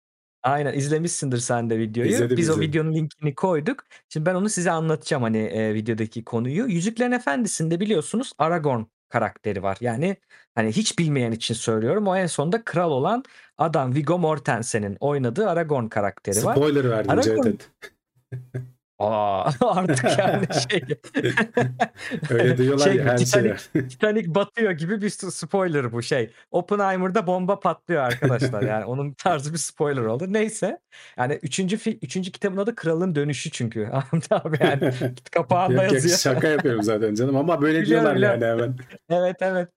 Aynen 0.47 0.73
izlemişsindir 0.75 1.39
sen 1.39 1.71
de 1.71 1.79
videoyu. 1.79 2.11
İzledim, 2.11 2.37
Biz 2.37 2.49
o 2.51 2.53
izledim. 2.53 2.69
videonun 2.69 2.93
linkini 2.95 3.35
koyduk. 3.35 3.85
Şimdi 4.09 4.27
ben 4.27 4.35
onu 4.35 4.49
size 4.49 4.71
anlatacağım 4.71 5.23
hani 5.23 5.39
e, 5.39 5.75
videodaki 5.75 6.25
konuyu. 6.25 6.67
Yüzüklerin 6.67 7.13
Efendisi'nde 7.13 7.81
biliyorsunuz 7.81 8.33
Aragorn 8.39 8.83
karakteri 9.09 9.63
var. 9.63 9.77
Yani 9.81 10.17
hani 10.55 10.73
hiç 10.73 10.99
bilmeyen 10.99 11.33
için 11.33 11.55
söylüyorum. 11.55 12.07
O 12.07 12.17
en 12.17 12.27
sonunda 12.27 12.65
kral 12.65 12.91
olan 12.91 13.25
adam 13.59 13.95
Viggo 13.95 14.19
Mortensen'in 14.19 14.97
oynadığı 15.01 15.49
Aragorn 15.49 15.87
karakteri 15.89 16.45
var. 16.45 16.55
Spoiler 16.57 16.91
verdin 16.91 17.11
Aragorn- 17.11 17.23
Cevdet. 17.23 17.71
Aa, 18.99 19.51
artık 19.61 20.19
yani 20.19 20.47
şey 20.71 20.83
Öyle 22.31 22.59
diyorlar 22.59 22.85
Şey 22.85 22.97
ya 22.97 23.05
her 23.05 23.17
Titanic- 23.19 23.59
şeye. 23.73 23.89
Titanic 23.89 24.35
batıyor 24.35 24.71
gibi 24.71 25.03
bir 25.03 25.11
spoiler 25.11 25.93
bu 25.93 26.03
şey. 26.03 26.31
Oppenheimer'da 26.51 27.27
bomba 27.27 27.61
patlıyor 27.61 28.03
arkadaşlar. 28.03 28.63
Yani 28.63 28.85
onun 28.85 29.13
tarzı 29.13 29.53
bir 29.53 29.59
spoiler 29.59 30.03
oldu. 30.03 30.25
Neyse. 30.29 30.79
Yani 31.19 31.39
üçüncü, 31.43 31.77
üçüncü 31.91 32.33
kitabın 32.33 32.57
adı 32.57 32.75
Kralın 32.75 33.15
Dönüşü 33.15 33.51
çünkü. 33.51 33.91
Abi 34.31 34.57
yani 34.61 34.93
kapağında 35.33 35.73
Yok, 35.75 35.85
yok, 35.85 35.93
yazıyor. 35.93 36.19
şaka 36.19 36.49
yapıyorum 36.49 36.83
zaten 36.83 37.15
canım 37.15 37.37
ama 37.37 37.63
böyle 37.63 37.83
Biliyorum, 37.83 38.17
diyorlar 38.19 38.41
yani 38.41 38.45
hemen. 38.45 38.77
Evet 39.11 39.37
evet. 39.41 39.69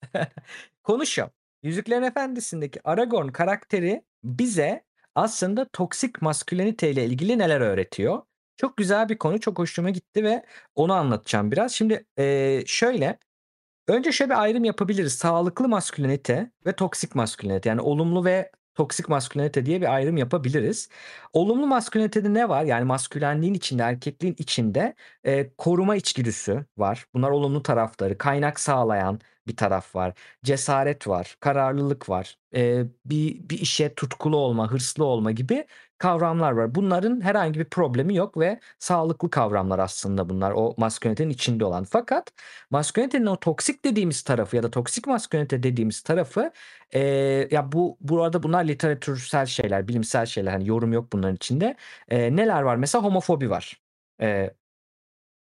Konu 0.84 1.06
şu. 1.06 1.30
Yüzüklerin 1.64 2.04
Efendisi'ndeki 2.04 2.80
Aragorn 2.84 3.28
karakteri 3.28 4.04
bize 4.24 4.84
aslında 5.16 5.68
toksik 5.74 6.22
maskülenite 6.22 6.92
ile 6.92 7.06
ilgili 7.06 7.38
neler 7.38 7.62
öğretiyor? 7.62 8.22
Çok 8.60 8.78
güzel 8.78 9.10
bir 9.10 9.18
konu, 9.18 9.40
çok 9.40 9.60
hoşuma 9.60 9.90
gitti 9.90 10.24
ve 10.24 10.44
onu 10.76 10.94
anlatacağım 10.94 11.52
biraz. 11.52 11.72
Şimdi 11.74 12.06
eee, 12.18 12.64
şöyle, 12.68 13.20
önce 13.88 14.14
şöyle 14.14 14.32
bir 14.32 14.42
ayrım 14.44 14.66
yapabiliriz. 14.66 15.14
Sağlıklı 15.14 15.70
maskülenite 15.70 16.52
ve 16.66 16.74
toksik 16.74 17.16
maskülenite. 17.16 17.70
Yani 17.70 17.82
olumlu 17.82 18.26
ve 18.26 18.52
toksik 18.76 19.10
maskülenite 19.10 19.66
diye 19.66 19.82
bir 19.82 19.96
ayrım 19.96 20.18
yapabiliriz. 20.18 20.90
Olumlu 21.34 21.68
maskülenitede 21.68 22.34
ne 22.34 22.50
var? 22.50 22.64
Yani 22.66 22.86
maskülenliğin 22.86 23.56
içinde, 23.56 23.84
erkekliğin 23.84 24.36
içinde 24.40 24.96
eee, 25.26 25.54
koruma 25.58 25.98
içgüdüsü 25.98 26.66
var. 26.78 27.06
Bunlar 27.16 27.32
olumlu 27.32 27.64
tarafları. 27.64 28.20
Kaynak 28.20 28.60
sağlayan 28.60 29.22
bir 29.48 29.58
taraf 29.58 29.96
var. 29.96 30.14
Cesaret 30.46 31.08
var, 31.08 31.38
kararlılık 31.40 32.10
var. 32.10 32.38
Eee, 32.54 32.86
bir 33.06 33.50
bir 33.50 33.60
işe 33.60 33.96
tutkulu 33.96 34.38
olma, 34.38 34.72
hırslı 34.72 35.06
olma 35.06 35.32
gibi 35.32 35.66
kavramlar 36.00 36.52
var. 36.52 36.76
Bunların 36.76 37.22
herhangi 37.22 37.60
bir 37.60 37.66
problemi 37.66 38.16
yok 38.16 38.38
ve 38.40 38.60
sağlıklı 38.80 39.30
kavramlar 39.30 39.80
aslında 39.80 40.30
bunlar. 40.30 40.52
O 40.56 40.74
maskülenitenin 40.78 41.30
içinde 41.30 41.66
olan. 41.66 41.84
Fakat 41.84 42.32
maskülenitenin 42.72 43.26
o 43.26 43.36
toksik 43.40 43.86
dediğimiz 43.86 44.22
tarafı 44.22 44.56
ya 44.56 44.64
da 44.64 44.72
toksik 44.72 45.08
maskülenite 45.08 45.64
dediğimiz 45.64 46.02
tarafı 46.02 46.52
eee, 46.94 47.48
ya 47.52 47.72
bu 47.72 47.98
bu 48.02 48.24
arada 48.24 48.44
bunlar 48.44 48.64
literatürsel 48.66 49.46
şeyler, 49.46 49.88
bilimsel 49.88 50.26
şeyler. 50.26 50.52
Hani 50.52 50.68
yorum 50.68 50.94
yok 50.94 51.14
bunların 51.14 51.36
içinde. 51.36 51.76
Eee, 52.12 52.36
neler 52.36 52.62
var? 52.62 52.76
Mesela 52.76 53.04
homofobi 53.04 53.50
var. 53.50 53.82
Eee, 54.22 54.54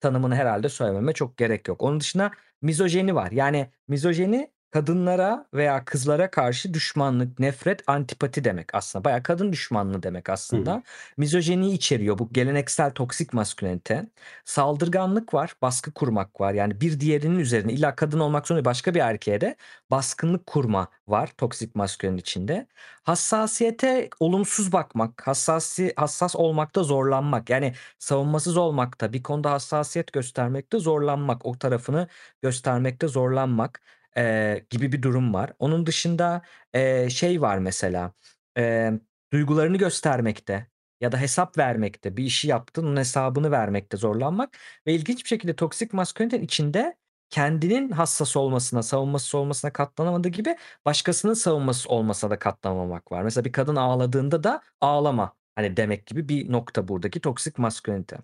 tanımını 0.01 0.35
herhalde 0.35 0.69
söylememe 0.69 1.13
çok 1.13 1.37
gerek 1.39 1.69
yok. 1.69 1.83
Onun 1.83 2.01
dışında 2.01 2.31
mizojeni 2.63 3.15
var. 3.15 3.31
Yani 3.33 3.71
mizojeni 3.89 4.51
kadınlara 4.71 5.47
veya 5.55 5.85
kızlara 5.85 6.31
karşı 6.31 6.75
düşmanlık, 6.75 7.39
nefret, 7.39 7.83
antipati 7.87 8.45
demek 8.45 8.75
aslında. 8.75 9.05
Bayağı 9.05 9.23
kadın 9.23 9.53
düşmanlığı 9.53 10.03
demek 10.03 10.29
Hı 10.53 10.57
hı. 10.57 10.63
aslında. 10.63 10.83
Mizojeniyi 11.17 11.75
içeriyor 11.75 12.19
bu 12.19 12.33
geleneksel 12.33 12.91
toksik 12.91 13.33
maskülenite. 13.33 14.07
Saldırganlık 14.45 15.35
var, 15.35 15.55
baskı 15.63 15.93
kurmak 15.93 16.41
var. 16.41 16.53
Yani 16.55 16.81
bir 16.81 17.01
diğerinin 17.01 17.39
üzerine 17.39 17.73
illa 17.73 17.95
kadın 17.97 18.21
olmak 18.21 18.47
zorunda 18.49 18.65
başka 18.65 18.95
bir 18.95 19.01
erkeğe 19.01 19.41
de 19.41 19.57
baskınlık 19.91 20.47
kurma 20.47 20.89
var 21.09 21.31
toksik 21.39 21.75
maskülenin 21.75 22.17
içinde. 22.17 22.67
Hassasiyete 23.03 24.09
olumsuz 24.21 24.73
bakmak, 24.73 25.27
hassasi, 25.27 25.93
hassas 25.97 26.37
olmakta 26.37 26.83
zorlanmak. 26.83 27.51
Yani 27.51 27.75
savunmasız 27.99 28.57
olmakta, 28.57 29.13
bir 29.13 29.23
konuda 29.23 29.51
hassasiyet 29.53 30.13
göstermekte 30.13 30.79
zorlanmak, 30.79 31.47
o 31.47 31.59
tarafını 31.59 32.09
göstermekte 32.43 33.09
zorlanmak 33.09 33.81
eee, 34.17 34.67
gibi 34.71 34.93
bir 34.93 35.03
durum 35.03 35.35
var. 35.35 35.53
Onun 35.59 35.87
dışında 35.87 36.43
eee, 36.75 37.09
şey 37.11 37.41
var 37.43 37.59
mesela, 37.59 38.13
eee, 38.59 38.93
duygularını 39.33 39.77
göstermekte 39.77 40.67
ya 41.01 41.13
da 41.13 41.19
hesap 41.21 41.59
vermekte, 41.59 42.17
bir 42.17 42.25
işi 42.25 42.49
yaptın, 42.49 42.87
onun 42.87 42.97
hesabını 42.97 43.51
vermekte 43.51 43.97
zorlanmak 43.97 44.57
ve 44.87 44.93
ilginç 44.95 45.25
bir 45.25 45.29
şekilde 45.29 45.57
toksik 45.57 45.93
maskülenitenin 45.93 46.45
içinde 46.45 46.97
kendinin 47.31 47.91
hassas 47.91 48.37
olmasına, 48.37 48.83
savunmasız 48.83 49.35
olmasına 49.35 49.73
katlanamadığı 49.73 50.29
gibi 50.29 50.57
başkasının 50.85 51.35
savunmasız 51.35 51.87
olmasına 51.89 52.31
da 52.31 52.39
katlanamamak 52.39 53.13
var. 53.13 53.23
Mesela 53.23 53.45
bir 53.45 53.53
kadın 53.53 53.77
ağladığında 53.77 54.45
da 54.45 54.63
ağlama 54.81 55.35
hani 55.55 55.77
demek 55.77 56.07
gibi 56.07 56.29
bir 56.29 56.53
nokta 56.53 56.89
buradaki 56.89 57.21
toksik 57.21 57.59
maskülenite. 57.59 58.19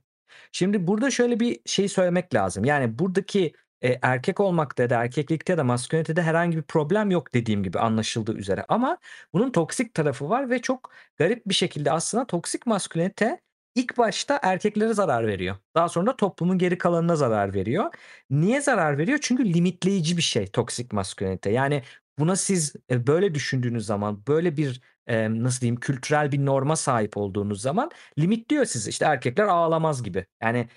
Şimdi 0.53 0.87
burada 0.87 1.11
şöyle 1.11 1.41
bir 1.41 1.61
şey 1.67 1.89
söylemek 1.89 2.35
lazım. 2.35 2.65
Yani 2.65 2.99
buradaki 2.99 3.53
e, 3.83 3.99
erkek 4.03 4.41
olmakta 4.41 4.91
da 4.91 5.03
erkeklikte 5.03 5.53
ya 5.53 5.59
da 5.59 5.65
maskülenitede 5.65 6.23
herhangi 6.23 6.57
bir 6.57 6.63
problem 6.63 7.11
yok 7.11 7.35
dediğim 7.35 7.63
gibi 7.63 7.79
anlaşıldığı 7.79 8.35
üzere. 8.37 8.65
Ama 8.69 8.99
bunun 9.33 9.51
toksik 9.51 9.95
tarafı 9.95 10.29
var 10.29 10.51
ve 10.51 10.63
çok 10.63 10.91
garip 11.17 11.47
bir 11.49 11.55
şekilde 11.55 11.93
aslında 11.93 12.27
toksik 12.27 12.67
maskülenite 12.67 13.41
ilk 13.75 13.99
başta 13.99 14.41
erkeklere 14.43 14.95
zarar 14.95 15.27
veriyor. 15.27 15.57
Daha 15.75 15.89
sonra 15.89 16.07
da 16.07 16.17
toplumun 16.17 16.59
geri 16.59 16.79
kalanına 16.79 17.17
zarar 17.17 17.55
veriyor. 17.55 17.95
Niye 18.31 18.61
zarar 18.61 18.99
veriyor? 18.99 19.19
Çünkü 19.23 19.55
limitleyici 19.55 20.17
bir 20.17 20.23
şey 20.23 20.47
toksik 20.47 20.93
maskülenite. 20.93 21.51
Yani 21.51 21.83
buna 22.19 22.37
siz 22.37 22.75
e, 22.91 23.07
böyle 23.07 23.35
düşündüğünüz 23.35 23.87
zaman 23.87 24.27
böyle 24.29 24.57
bir 24.57 24.81
e, 25.07 25.43
nasıl 25.43 25.61
diyeyim 25.61 25.81
kültürel 25.81 26.33
bir 26.33 26.47
norma 26.47 26.77
sahip 26.77 27.17
olduğunuz 27.17 27.61
zaman 27.63 27.91
limitliyor 28.19 28.65
sizi. 28.65 28.91
İşte 28.91 29.05
erkekler 29.05 29.45
ağlamaz 29.45 30.03
gibi. 30.03 30.27
Yani 30.43 30.69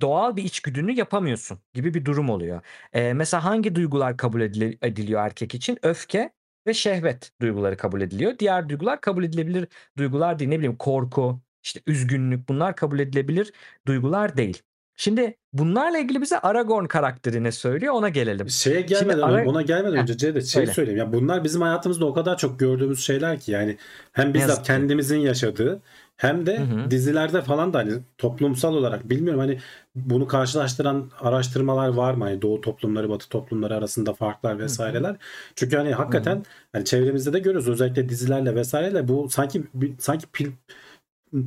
doğal 0.00 0.36
bir 0.36 0.44
içgüdünü 0.44 0.92
yapamıyorsun 0.92 1.58
gibi 1.74 1.94
bir 1.94 2.04
durum 2.04 2.30
oluyor. 2.30 2.60
Eee, 2.94 3.12
mesela 3.14 3.44
hangi 3.44 3.74
duygular 3.74 4.16
kabul 4.16 4.40
ediliyor 4.40 5.20
erkek 5.26 5.54
için? 5.54 5.78
Öfke 5.82 6.32
ve 6.66 6.74
şehvet 6.74 7.32
duyguları 7.40 7.76
kabul 7.76 8.00
ediliyor. 8.00 8.38
Diğer 8.38 8.68
duygular 8.68 9.00
kabul 9.00 9.24
edilebilir 9.24 9.68
duygular 9.98 10.38
değil. 10.38 10.48
Ne 10.50 10.58
bileyim 10.58 10.76
korku, 10.76 11.40
işte 11.62 11.80
üzgünlük 11.86 12.48
bunlar 12.48 12.76
kabul 12.76 12.98
edilebilir 12.98 13.52
duygular 13.86 14.36
değil. 14.36 14.62
Şimdi 15.02 15.36
bunlarla 15.52 15.98
ilgili 15.98 16.22
bize 16.22 16.38
Aragorn 16.38 16.84
karakteri 16.84 17.42
ne 17.42 17.52
söylüyor 17.52 17.94
ona 17.94 18.08
gelelim. 18.08 18.48
Şeye 18.48 18.74
Şimdi 18.74 18.86
gelmeden 18.86 19.20
Ara 19.22 19.48
ona 19.48 19.62
gelmeden 19.62 19.98
önce 19.98 20.16
Cevdet 20.16 20.46
şey 20.46 20.62
söyle. 20.62 20.72
söyleyeyim. 20.72 20.98
Ya 20.98 21.12
bunlar 21.12 21.44
bizim 21.44 21.62
hayatımızda 21.62 22.06
o 22.06 22.14
kadar 22.14 22.38
çok 22.38 22.58
gördüğümüz 22.58 23.06
şeyler 23.06 23.40
ki 23.40 23.52
yani 23.52 23.76
hem 24.12 24.34
bizzat 24.34 24.48
yazık 24.48 24.64
kendimizin 24.64 25.18
yaşadığı 25.18 25.82
hem 26.16 26.46
de 26.46 26.58
hı. 26.58 26.90
dizilerde 26.90 27.42
falan 27.42 27.72
da 27.72 27.78
hani 27.78 27.92
toplumsal 28.18 28.74
olarak 28.74 29.10
bilmiyorum 29.10 29.40
hani 29.40 29.58
bunu 29.94 30.26
karşılaştıran 30.26 31.10
araştırmalar 31.20 31.88
var 31.88 32.14
mı? 32.14 32.24
Hani 32.24 32.42
doğu 32.42 32.60
toplumları, 32.60 33.10
batı 33.10 33.28
toplumları 33.28 33.76
arasında 33.76 34.14
farklar 34.14 34.58
vesaireler. 34.58 35.16
Çünkü 35.56 35.76
hani 35.76 35.92
hakikaten 35.92 36.44
hani 36.72 36.84
çevremizde 36.84 37.32
de 37.32 37.38
görüyoruz 37.38 37.68
özellikle 37.68 38.08
dizilerle 38.08 38.54
vesaireyle 38.54 39.08
bu 39.08 39.28
sanki 39.30 39.62
sanki 39.98 40.26
pil 40.32 40.50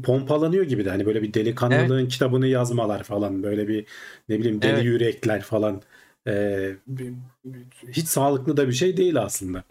pompalanıyor 0.03 0.63
gibi 0.65 0.86
de 0.86 0.89
hani 0.89 1.05
böyle 1.05 1.21
bir 1.21 1.27
Evet. 1.27 1.33
delikanlılığın 1.33 2.07
kitabını 2.07 2.47
yazmalar 2.47 3.03
falan 3.03 3.43
böyle 3.43 3.67
bir 3.67 3.86
ne 4.29 4.39
bileyim 4.39 4.61
deli 4.61 4.69
Evet. 4.71 4.86
yürekler 4.86 5.41
falan 5.41 5.81
Ee, 6.27 6.75
hiç 7.91 8.07
sağlıklı 8.07 8.57
da 8.57 8.67
bir 8.67 8.73
şey 8.73 8.97
değil 8.97 9.21
aslında. 9.21 9.63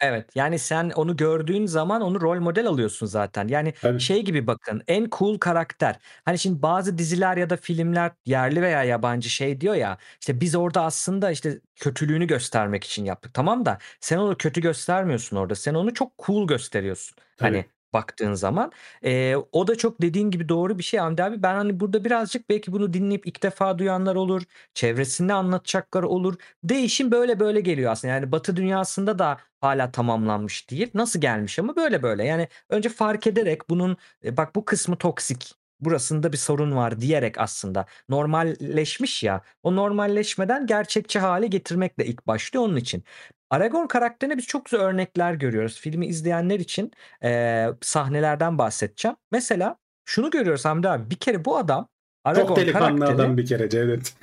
Evet, 0.00 0.30
yani 0.36 0.58
sen 0.58 0.90
onu 0.90 1.16
gördüğün 1.16 1.66
zaman 1.66 2.02
onu 2.02 2.20
rol 2.20 2.40
model 2.40 2.66
alıyorsun 2.66 3.06
zaten. 3.06 3.48
Yani 3.48 3.74
Tabii. 3.80 3.98
şey 4.00 4.22
gibi 4.24 4.46
bakın, 4.46 4.82
en 4.88 5.08
cool 5.12 5.38
karakter. 5.38 5.98
Hani 6.24 6.38
şimdi 6.38 6.62
bazı 6.62 6.98
diziler 6.98 7.36
ya 7.36 7.50
da 7.50 7.56
filmler 7.56 8.12
yerli 8.26 8.62
veya 8.62 8.84
yabancı 8.84 9.30
şey 9.30 9.60
diyor 9.60 9.74
ya, 9.74 9.98
işte 10.20 10.40
biz 10.40 10.54
orada 10.54 10.82
aslında 10.82 11.30
işte 11.30 11.60
kötülüğünü 11.76 12.26
göstermek 12.26 12.84
için 12.84 13.04
yaptık. 13.04 13.34
Tamam 13.34 13.64
da 13.66 13.78
sen 14.00 14.18
onu 14.18 14.36
kötü 14.36 14.60
göstermiyorsun 14.60 15.36
orada. 15.36 15.54
Sen 15.54 15.74
onu 15.74 15.94
çok 15.94 16.12
cool 16.26 16.46
gösteriyorsun. 16.46 17.16
Hani 17.40 17.56
Tabii. 17.56 17.66
Baktığın 17.92 18.34
zaman. 18.34 18.72
Ee, 19.04 19.36
o 19.52 19.66
da 19.66 19.76
çok 19.76 20.02
dediğin 20.02 20.30
gibi 20.30 20.48
doğru 20.48 20.78
bir 20.78 20.82
şey 20.82 21.00
Hamdi 21.00 21.22
abi. 21.24 21.42
Ben 21.42 21.54
hani 21.54 21.80
burada 21.80 22.04
birazcık 22.04 22.48
belki 22.50 22.72
bunu 22.72 22.92
dinleyip 22.92 23.26
ilk 23.26 23.42
defa 23.42 23.78
duyanlar 23.78 24.14
olur. 24.16 24.42
Çevresinde 24.74 25.32
anlatacakları 25.32 26.08
olur. 26.08 26.34
Değişim 26.64 27.10
böyle 27.10 27.40
böyle 27.40 27.60
geliyor 27.60 27.92
aslında. 27.92 28.14
Yani 28.14 28.32
Batı 28.32 28.56
dünyasında 28.56 29.18
da 29.18 29.38
hala 29.60 29.90
tamamlanmış 29.92 30.70
değil. 30.70 30.90
Nasıl 30.94 31.20
gelmiş 31.20 31.58
ama 31.58 31.76
böyle 31.76 32.02
böyle. 32.02 32.24
Yani 32.24 32.48
önce 32.68 32.88
fark 32.88 33.26
ederek 33.26 33.70
bunun 33.70 33.96
e, 34.24 34.36
bak 34.36 34.54
bu 34.56 34.64
kısmı 34.64 34.96
toksik. 34.96 35.54
Burasında 35.80 36.32
bir 36.32 36.36
sorun 36.36 36.76
var 36.76 37.00
diyerek 37.00 37.38
aslında 37.38 37.86
normalleşmiş 38.08 39.22
ya. 39.22 39.42
O 39.62 39.76
normalleşmeden 39.76 40.66
gerçekçi 40.66 41.18
hale 41.18 41.46
getirmekle 41.46 42.06
ilk 42.06 42.26
başlıyor 42.26 42.64
onun 42.64 42.76
için. 42.76 43.04
Aragorn 43.52 43.86
karakterine 43.86 44.36
biz 44.38 44.46
çok 44.46 44.64
güzel 44.64 44.80
örnekler 44.80 45.34
görüyoruz. 45.34 45.80
Filmi 45.80 46.06
izleyenler 46.06 46.60
için 46.60 46.92
e, 47.22 47.66
sahnelerden 47.80 48.58
bahsedeceğim. 48.58 49.16
Mesela 49.32 49.76
şunu 50.04 50.30
görüyoruz 50.30 50.64
Hamdi 50.64 50.88
abi. 50.88 51.10
Bir 51.10 51.16
kere 51.16 51.44
bu 51.44 51.56
adam 51.56 51.88
Çok 52.26 52.36
Aragorn 52.36 52.56
delikanlı 52.56 52.98
karakteri 53.00 53.22
adam 53.22 53.36
bir 53.36 53.46
kere 53.46 53.68
Cevdet. 53.68 54.14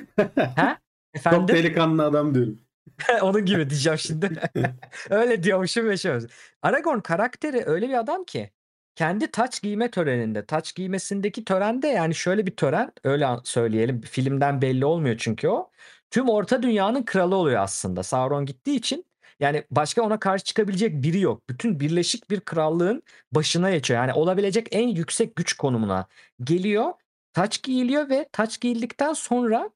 ha? 0.55 0.77
Çok 1.15 1.19
Efendim? 1.19 1.55
delikanlı 1.55 2.05
adam 2.05 2.34
diyorum. 2.34 2.59
Onun 3.21 3.45
gibi 3.45 3.69
diyeceğim 3.69 3.99
şimdi. 3.99 4.30
Öyle 5.09 5.43
diyormuşum 5.43 5.89
ve 5.89 6.11
olmuş. 6.11 6.32
Aragorn 6.61 6.99
karakteri 6.99 7.63
öyle 7.65 7.89
bir 7.89 7.99
adam 7.99 8.23
ki 8.23 8.51
kendi 8.95 9.31
taç 9.31 9.61
giyme 9.61 9.91
töreninde, 9.91 10.45
taç 10.45 10.76
giymesindeki 10.76 11.45
törende 11.45 11.88
yani 11.88 12.15
şöyle 12.15 12.45
bir 12.45 12.56
tören, 12.56 12.91
öyle 13.03 13.27
söyleyelim. 13.43 14.01
Filmden 14.01 14.61
belli 14.61 14.85
olmuyor 14.85 15.15
çünkü 15.19 15.47
o. 15.47 15.72
Tüm 16.11 16.30
Orta 16.30 16.64
Dünya'nın 16.64 17.03
kralı 17.03 17.35
oluyor 17.35 17.61
aslında. 17.61 18.03
Sauron 18.03 18.45
gittiği 18.45 18.76
için 18.76 19.06
yani 19.40 19.64
başka 19.72 20.02
ona 20.02 20.20
karşı 20.20 20.44
çıkabilecek 20.44 21.03
biri 21.03 21.20
yok. 21.20 21.49
Bütün 21.49 21.80
birleşik 21.80 22.30
bir 22.30 22.40
krallığın 22.40 23.03
başına 23.32 23.72
geçiyor. 23.72 23.99
Yani 23.99 24.14
olabilecek 24.14 24.68
en 24.72 24.88
yüksek 24.88 25.36
güç 25.36 25.53
konumuna 25.53 26.07
geliyor. 26.44 26.94
Taç 27.34 27.64
giyiliyor 27.64 28.10
ve 28.10 28.30
taç 28.32 28.61
giyildikten 28.61 29.14
sonra 29.14 29.70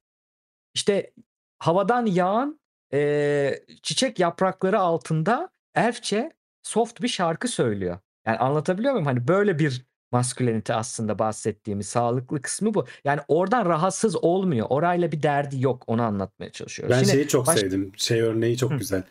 işte 0.73 1.11
havadan 1.59 2.05
yağan 2.05 2.59
eee, 2.93 3.65
çiçek 3.83 4.19
yaprakları 4.19 4.79
altında 4.79 5.49
elfçe 5.75 6.31
soft 6.63 7.01
bir 7.01 7.07
şarkı 7.07 7.47
söylüyor. 7.47 7.99
Yani 8.27 8.37
anlatabiliyor 8.37 8.93
muyum? 8.93 9.05
Hani 9.05 9.27
böyle 9.27 9.59
bir 9.59 9.85
maskülenite 10.11 10.73
aslında 10.73 11.19
bahsettiğimiz 11.19 11.87
sağlıklı 11.87 12.41
kısmı 12.41 12.73
bu. 12.73 12.85
Yani 13.03 13.21
oradan 13.27 13.65
rahatsız 13.65 14.23
olmuyor. 14.23 14.67
Orayla 14.69 15.11
bir 15.11 15.23
derdi 15.23 15.61
yok. 15.61 15.83
Onu 15.87 16.01
anlatmaya 16.01 16.51
çalışıyoruz. 16.51 16.95
Ben 16.95 16.99
Şimdi 16.99 17.11
şeyi 17.11 17.27
çok 17.27 17.47
baş... 17.47 17.59
sevdim. 17.59 17.91
Şey 17.97 18.21
örneği 18.21 18.57
çok 18.57 18.71
Hı, 18.71 18.75
güzel. 18.77 19.03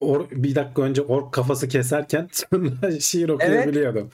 Or, 0.00 0.30
bir 0.30 0.54
dakika 0.54 0.82
önce 0.82 1.02
ork 1.02 1.32
kafası 1.32 1.68
keserken 1.68 2.28
sonra 2.32 3.00
şiir 3.00 3.28
okuyabiliyordum. 3.28 4.10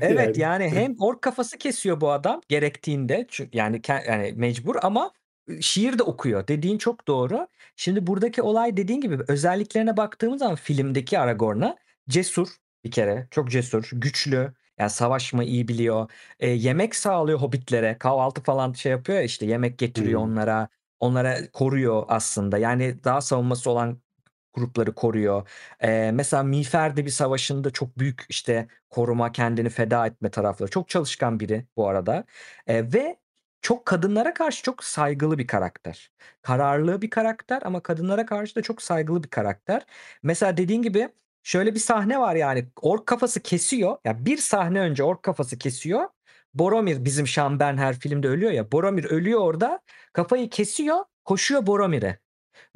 Evet 0.00 0.38
yani 0.38 0.68
hem 0.68 0.96
ork 1.00 1.22
kafası 1.22 1.58
kesiyor 1.58 2.00
bu 2.00 2.10
adam 2.10 2.40
gerektiğinde 2.48 3.26
çünkü 3.30 3.58
yani 3.58 3.80
yani 3.88 4.32
mecbur 4.36 4.76
ama 4.82 5.12
şiir 5.60 5.98
de 5.98 6.02
okuyor. 6.02 6.48
Dediğin 6.48 6.78
çok 6.78 7.08
doğru. 7.08 7.48
Şimdi 7.76 8.06
buradaki 8.06 8.42
olay 8.42 8.76
dediğin 8.76 9.00
gibi 9.00 9.18
özelliklerine 9.28 9.96
baktığımız 9.96 10.38
zaman 10.38 10.54
filmdeki 10.56 11.18
Aragorn'a 11.18 11.76
cesur 12.08 12.48
bir 12.84 12.90
kere. 12.90 13.28
Çok 13.30 13.50
cesur, 13.50 13.90
güçlü. 13.92 14.54
Yani 14.78 14.90
savaşmayı 14.90 15.48
iyi 15.48 15.68
biliyor. 15.68 16.10
E, 16.40 16.48
yemek 16.50 16.94
sağlıyor 16.96 17.38
hobbitlere. 17.40 17.98
Kahvaltı 17.98 18.42
falan 18.42 18.72
şey 18.72 18.92
yapıyor 18.92 19.18
ya 19.18 19.24
işte 19.24 19.46
yemek 19.46 19.78
getiriyor 19.78 20.20
Hmm. 20.20 20.30
onlara. 20.30 20.68
Onlara 21.00 21.50
koruyor 21.52 22.04
aslında. 22.08 22.58
Yani 22.58 23.04
daha 23.04 23.20
savunması 23.20 23.70
olan 23.70 24.00
grupları 24.56 24.94
koruyor. 24.94 25.48
Ee, 25.80 26.10
mesela 26.14 26.42
Miğfer'de 26.42 27.04
bir 27.06 27.10
savaşında 27.10 27.70
çok 27.70 27.98
büyük 27.98 28.24
işte 28.28 28.68
koruma, 28.90 29.32
kendini 29.32 29.68
feda 29.68 30.06
etme 30.06 30.30
tarafları. 30.30 30.70
Çok 30.70 30.88
çalışkan 30.88 31.40
biri 31.40 31.66
bu 31.76 31.88
arada. 31.88 32.24
Ee, 32.66 32.92
ve 32.92 33.16
çok 33.62 33.86
kadınlara 33.86 34.34
karşı 34.34 34.62
çok 34.62 34.84
saygılı 34.84 35.38
bir 35.38 35.46
karakter. 35.46 36.10
Kararlı 36.42 37.02
bir 37.02 37.10
karakter 37.10 37.62
ama 37.64 37.82
kadınlara 37.82 38.26
karşı 38.26 38.54
da 38.56 38.62
çok 38.62 38.82
saygılı 38.82 39.22
bir 39.24 39.28
karakter. 39.28 39.86
Mesela 40.22 40.56
dediğin 40.56 40.82
gibi 40.82 41.08
şöyle 41.42 41.74
bir 41.74 41.80
sahne 41.80 42.20
var 42.20 42.34
yani 42.34 42.68
ork 42.82 43.06
kafası 43.06 43.40
kesiyor. 43.42 43.90
Ya 43.90 43.98
yani 44.04 44.26
bir 44.26 44.36
sahne 44.38 44.80
önce 44.80 45.02
ork 45.02 45.22
kafası 45.22 45.58
kesiyor. 45.58 46.08
Boromir 46.54 47.04
bizim 47.04 47.26
Şamben 47.26 47.76
her 47.76 47.98
filmde 48.00 48.28
ölüyor 48.28 48.52
ya. 48.52 48.72
Boromir 48.72 49.04
ölüyor 49.04 49.40
orada. 49.40 49.80
Kafayı 50.12 50.50
kesiyor, 50.50 51.04
koşuyor 51.24 51.66
Boromir'e. 51.66 52.25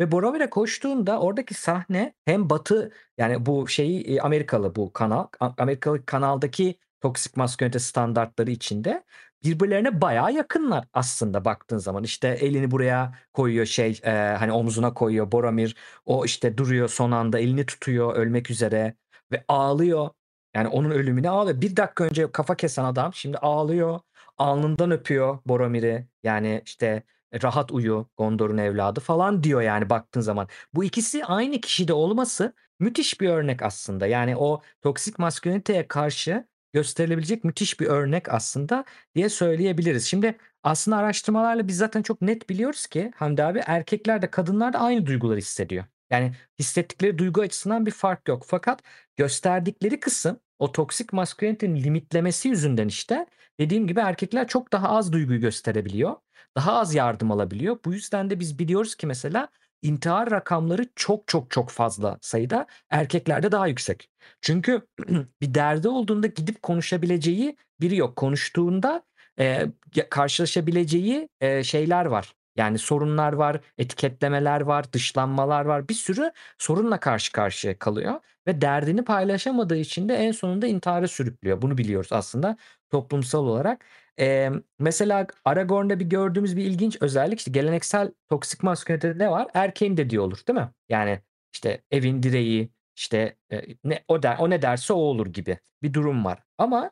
Ve 0.01 0.13
Boromir'e 0.13 0.51
koştuğunda 0.51 1.21
oradaki 1.21 1.55
sahne 1.55 2.15
hem 2.25 2.51
Batı 2.51 2.93
yani 3.19 3.47
bu 3.47 3.69
şeyi 3.69 4.03
e, 4.03 4.21
Amerikalı 4.21 4.77
bu 4.77 4.93
kanal 4.93 5.27
Amerikalı 5.41 6.07
kanaldaki 6.07 6.79
toksik 7.01 7.37
maskülenite 7.37 7.79
standartları 7.79 8.51
içinde 8.51 9.05
birbirlerine 9.45 10.01
bayağı 10.01 10.33
yakınlar 10.33 10.85
aslında 10.93 11.45
baktığın 11.45 11.79
zaman. 11.79 12.05
İşte 12.05 12.29
elini 12.29 12.71
buraya 12.71 13.15
koyuyor 13.33 13.67
şey 13.67 14.01
e, 14.05 14.11
hani 14.11 14.53
omzuna 14.53 14.95
koyuyor 14.95 15.33
Boromir. 15.33 15.77
O 16.07 16.25
işte 16.25 16.57
duruyor 16.59 16.89
son 16.89 17.11
anda 17.11 17.39
elini 17.39 17.67
tutuyor 17.67 18.15
ölmek 18.17 18.51
üzere 18.51 18.95
ve 19.33 19.45
ağlıyor. 19.49 20.11
Yani 20.55 20.69
onun 20.69 20.91
ölümüne 20.91 21.31
ağlıyor. 21.31 21.61
Bir 21.61 21.77
dakika 21.77 22.05
önce 22.05 22.33
kafa 22.33 22.55
kesen 22.57 22.85
adam 22.85 23.15
şimdi 23.15 23.39
ağlıyor. 23.39 24.01
Alnından 24.39 24.91
öpüyor 24.91 25.39
Boromir'i. 25.47 26.09
Yani 26.25 26.63
işte 26.67 27.03
rahat 27.43 27.73
uyu 27.73 28.11
Gondor'un 28.17 28.59
evladı 28.59 29.01
falan 29.01 29.43
diyor 29.43 29.63
yani 29.63 29.91
baktığın 29.91 30.21
zaman. 30.21 30.49
Bu 30.75 30.85
ikisi 30.85 31.25
aynı 31.25 31.61
kişide 31.61 31.93
olması 31.93 32.55
müthiş 32.81 33.21
bir 33.21 33.29
örnek 33.29 33.63
aslında. 33.63 34.07
Yani 34.07 34.37
o 34.37 34.63
toksik 34.83 35.19
masküliniteye 35.19 35.89
karşı 35.89 36.47
gösterilebilecek 36.73 37.45
müthiş 37.45 37.81
bir 37.81 37.87
örnek 37.87 38.29
aslında 38.29 38.85
diye 39.15 39.29
söyleyebiliriz. 39.29 40.05
Şimdi 40.07 40.39
aslında 40.63 40.97
araştırmalarla 40.97 41.69
biz 41.69 41.77
zaten 41.77 42.03
çok 42.03 42.23
net 42.23 42.49
biliyoruz 42.51 42.87
ki 42.87 43.13
Hamdi 43.17 43.45
abi 43.45 43.61
erkekler 43.67 44.23
de 44.23 44.31
kadınlar 44.31 44.73
da 44.73 44.79
aynı 44.79 45.07
duyguları 45.07 45.39
hissediyor. 45.39 45.85
Yani 46.11 46.33
hissettikleri 46.59 47.19
duygu 47.19 47.41
açısından 47.41 47.87
bir 47.87 47.91
fark 47.91 48.29
yok. 48.29 48.45
Fakat 48.47 48.83
gösterdikleri 49.17 50.01
kısım 50.01 50.41
o 50.59 50.73
toksik 50.73 51.13
maskülinitenin 51.13 51.77
limitlemesi 51.77 52.49
yüzünden 52.49 52.89
işte 52.89 53.27
dediğim 53.61 53.87
gibi 53.87 54.01
erkekler 54.01 54.49
çok 54.49 54.73
daha 54.73 54.89
az 54.89 55.13
duyguyu 55.13 55.41
gösterebiliyor. 55.41 56.17
Daha 56.57 56.73
az 56.81 56.95
yardım 56.95 57.31
alabiliyor. 57.33 57.79
Bu 57.85 57.93
yüzden 57.93 58.31
de 58.31 58.41
biz 58.41 58.59
biliyoruz 58.59 58.95
ki 58.95 59.07
mesela 59.07 59.49
intihar 59.83 60.31
rakamları 60.31 60.87
çok 60.97 61.29
çok 61.29 61.51
çok 61.51 61.71
fazla 61.71 62.19
sayıda 62.23 62.67
erkeklerde 62.91 63.53
daha 63.53 63.67
yüksek. 63.67 64.09
Çünkü 64.41 64.87
bir 65.41 65.55
derdi 65.55 65.89
olduğunda 65.89 66.27
gidip 66.27 66.63
konuşabileceği 66.63 67.57
biri 67.81 67.97
yok. 67.97 68.17
Konuştuğunda 68.17 69.03
e, 69.39 69.67
karşılaşabileceği 70.11 71.29
e, 71.41 71.65
şeyler 71.65 72.05
var. 72.05 72.35
Yani 72.57 72.79
sorunlar 72.79 73.33
var, 73.33 73.61
etiketlemeler 73.79 74.61
var, 74.61 74.93
dışlanmalar 74.93 75.65
var. 75.65 75.89
Bir 75.89 75.95
sürü 75.95 76.33
sorunla 76.59 77.01
karşı 77.01 77.33
karşıya 77.33 77.79
kalıyor 77.79 78.21
ve 78.47 78.61
derdini 78.61 79.05
paylaşamadığı 79.05 79.77
için 79.77 80.09
de 80.09 80.15
en 80.15 80.33
sonunda 80.33 80.67
intihara 80.67 81.09
sürüklüyor. 81.09 81.63
Bunu 81.63 81.79
biliyoruz 81.79 82.13
aslında 82.13 82.57
toplumsal 82.91 83.47
olarak. 83.47 83.85
Ee, 84.21 84.51
mesela 84.79 85.27
Aragorn'da 85.45 86.01
bir 86.01 86.05
gördüğümüz 86.05 86.57
bir 86.57 86.65
ilginç 86.65 86.97
özellik 87.01 87.39
işte 87.39 87.51
geleneksel 87.51 88.13
toksik 88.31 88.63
maskülinitede 88.63 89.25
ne 89.25 89.31
var? 89.31 89.49
Erkeğin 89.55 89.97
dediği 89.97 90.21
olur 90.21 90.39
değil 90.49 90.59
mi? 90.59 90.71
Yani 90.89 91.21
işte 91.53 91.83
evin 91.91 92.23
direği 92.23 92.71
işte 92.97 93.37
e, 93.53 93.63
ne 93.85 94.05
o 94.09 94.23
der 94.23 94.37
o 94.39 94.51
ne 94.51 94.63
derse 94.63 94.93
o 94.93 94.97
olur 94.97 95.27
gibi 95.27 95.59
bir 95.83 95.95
durum 95.95 96.25
var. 96.25 96.43
Ama 96.59 96.91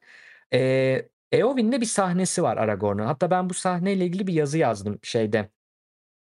e, 0.54 1.08
Eowyn'de 1.32 1.80
bir 1.80 1.86
sahnesi 1.86 2.42
var 2.42 2.56
Aragorn'un. 2.56 3.06
Hatta 3.06 3.30
ben 3.30 3.50
bu 3.50 3.54
sahneyle 3.54 4.06
ilgili 4.06 4.26
bir 4.26 4.32
yazı 4.32 4.58
yazdım 4.58 4.98
şeyde. 5.02 5.50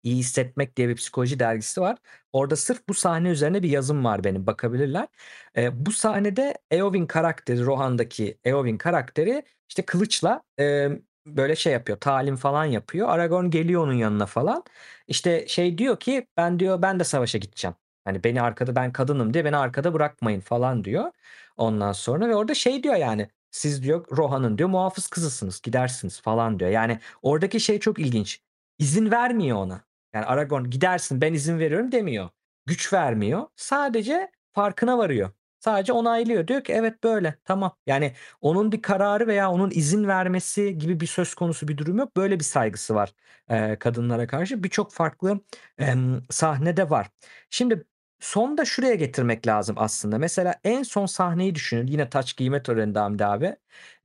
İyi 0.02 0.16
Hissetmek 0.16 0.76
diye 0.76 0.88
bir 0.88 0.96
psikoloji 0.96 1.38
dergisi 1.38 1.80
var. 1.80 1.98
Orada 2.32 2.56
sırf 2.56 2.88
bu 2.88 2.94
sahne 2.94 3.28
üzerine 3.28 3.62
bir 3.62 3.70
yazım 3.70 4.04
var 4.04 4.24
benim 4.24 4.46
bakabilirler. 4.46 5.08
E, 5.56 5.86
bu 5.86 5.92
sahnede 5.92 6.54
Eowyn 6.70 7.06
karakteri 7.06 7.66
Rohan'daki 7.66 8.38
Eowyn 8.44 8.78
karakteri 8.78 9.44
işte 9.70 9.82
kılıçla 9.86 10.42
e, 10.60 10.88
böyle 11.26 11.56
şey 11.56 11.72
yapıyor 11.72 12.00
talim 12.00 12.36
falan 12.36 12.64
yapıyor. 12.64 13.08
Aragorn 13.08 13.50
geliyor 13.50 13.84
onun 13.84 13.92
yanına 13.92 14.26
falan. 14.26 14.64
İşte 15.06 15.46
şey 15.48 15.78
diyor 15.78 16.00
ki 16.00 16.26
ben 16.36 16.58
diyor 16.60 16.82
ben 16.82 17.00
de 17.00 17.04
savaşa 17.04 17.38
gideceğim. 17.38 17.76
Hani 18.04 18.24
beni 18.24 18.42
arkada 18.42 18.76
ben 18.76 18.92
kadınım 18.92 19.34
diye 19.34 19.44
beni 19.44 19.56
arkada 19.56 19.94
bırakmayın 19.94 20.40
falan 20.40 20.84
diyor. 20.84 21.12
Ondan 21.56 21.92
sonra 21.92 22.28
ve 22.28 22.36
orada 22.36 22.54
şey 22.54 22.82
diyor 22.82 22.94
yani 22.96 23.28
siz 23.50 23.82
diyor 23.82 24.06
Rohan'ın 24.16 24.58
diyor 24.58 24.68
muhafız 24.68 25.06
kızısınız 25.08 25.60
gidersiniz 25.62 26.20
falan 26.20 26.58
diyor. 26.60 26.70
Yani 26.70 27.00
oradaki 27.22 27.60
şey 27.60 27.80
çok 27.80 27.98
ilginç. 27.98 28.40
İzin 28.78 29.10
vermiyor 29.10 29.56
ona. 29.56 29.80
Yani 30.14 30.24
Aragorn 30.26 30.64
gidersin 30.70 31.20
ben 31.20 31.34
izin 31.34 31.58
veriyorum 31.58 31.92
demiyor. 31.92 32.28
Güç 32.66 32.92
vermiyor. 32.92 33.46
Sadece 33.56 34.30
farkına 34.52 34.98
varıyor. 34.98 35.30
Sadece 35.60 35.92
onaylıyor. 35.92 36.46
Diyor 36.48 36.64
ki 36.64 36.72
evet 36.72 37.04
böyle 37.04 37.34
tamam. 37.44 37.76
Yani 37.86 38.14
onun 38.40 38.72
bir 38.72 38.82
kararı 38.82 39.26
veya 39.26 39.50
onun 39.50 39.70
izin 39.70 40.08
vermesi 40.08 40.78
gibi 40.78 41.00
bir 41.00 41.06
söz 41.06 41.34
konusu 41.34 41.68
bir 41.68 41.78
durum 41.78 41.98
yok. 41.98 42.16
Böyle 42.16 42.38
bir 42.38 42.44
saygısı 42.44 42.94
var 42.94 43.12
e, 43.50 43.76
kadınlara 43.78 44.26
karşı. 44.26 44.62
Birçok 44.64 44.92
farklı 44.92 45.40
e, 45.80 45.94
sahnede 46.30 46.90
var. 46.90 47.10
Şimdi 47.50 47.84
son 48.20 48.58
da 48.58 48.64
şuraya 48.64 48.94
getirmek 48.94 49.46
lazım 49.46 49.76
aslında. 49.78 50.18
Mesela 50.18 50.54
en 50.64 50.82
son 50.82 51.06
sahneyi 51.06 51.54
düşünün. 51.54 51.86
Yine 51.86 52.10
taç 52.10 52.36
giyme 52.36 52.62
töreninde 52.62 52.98
Hamdi 52.98 53.24
abi. 53.24 53.56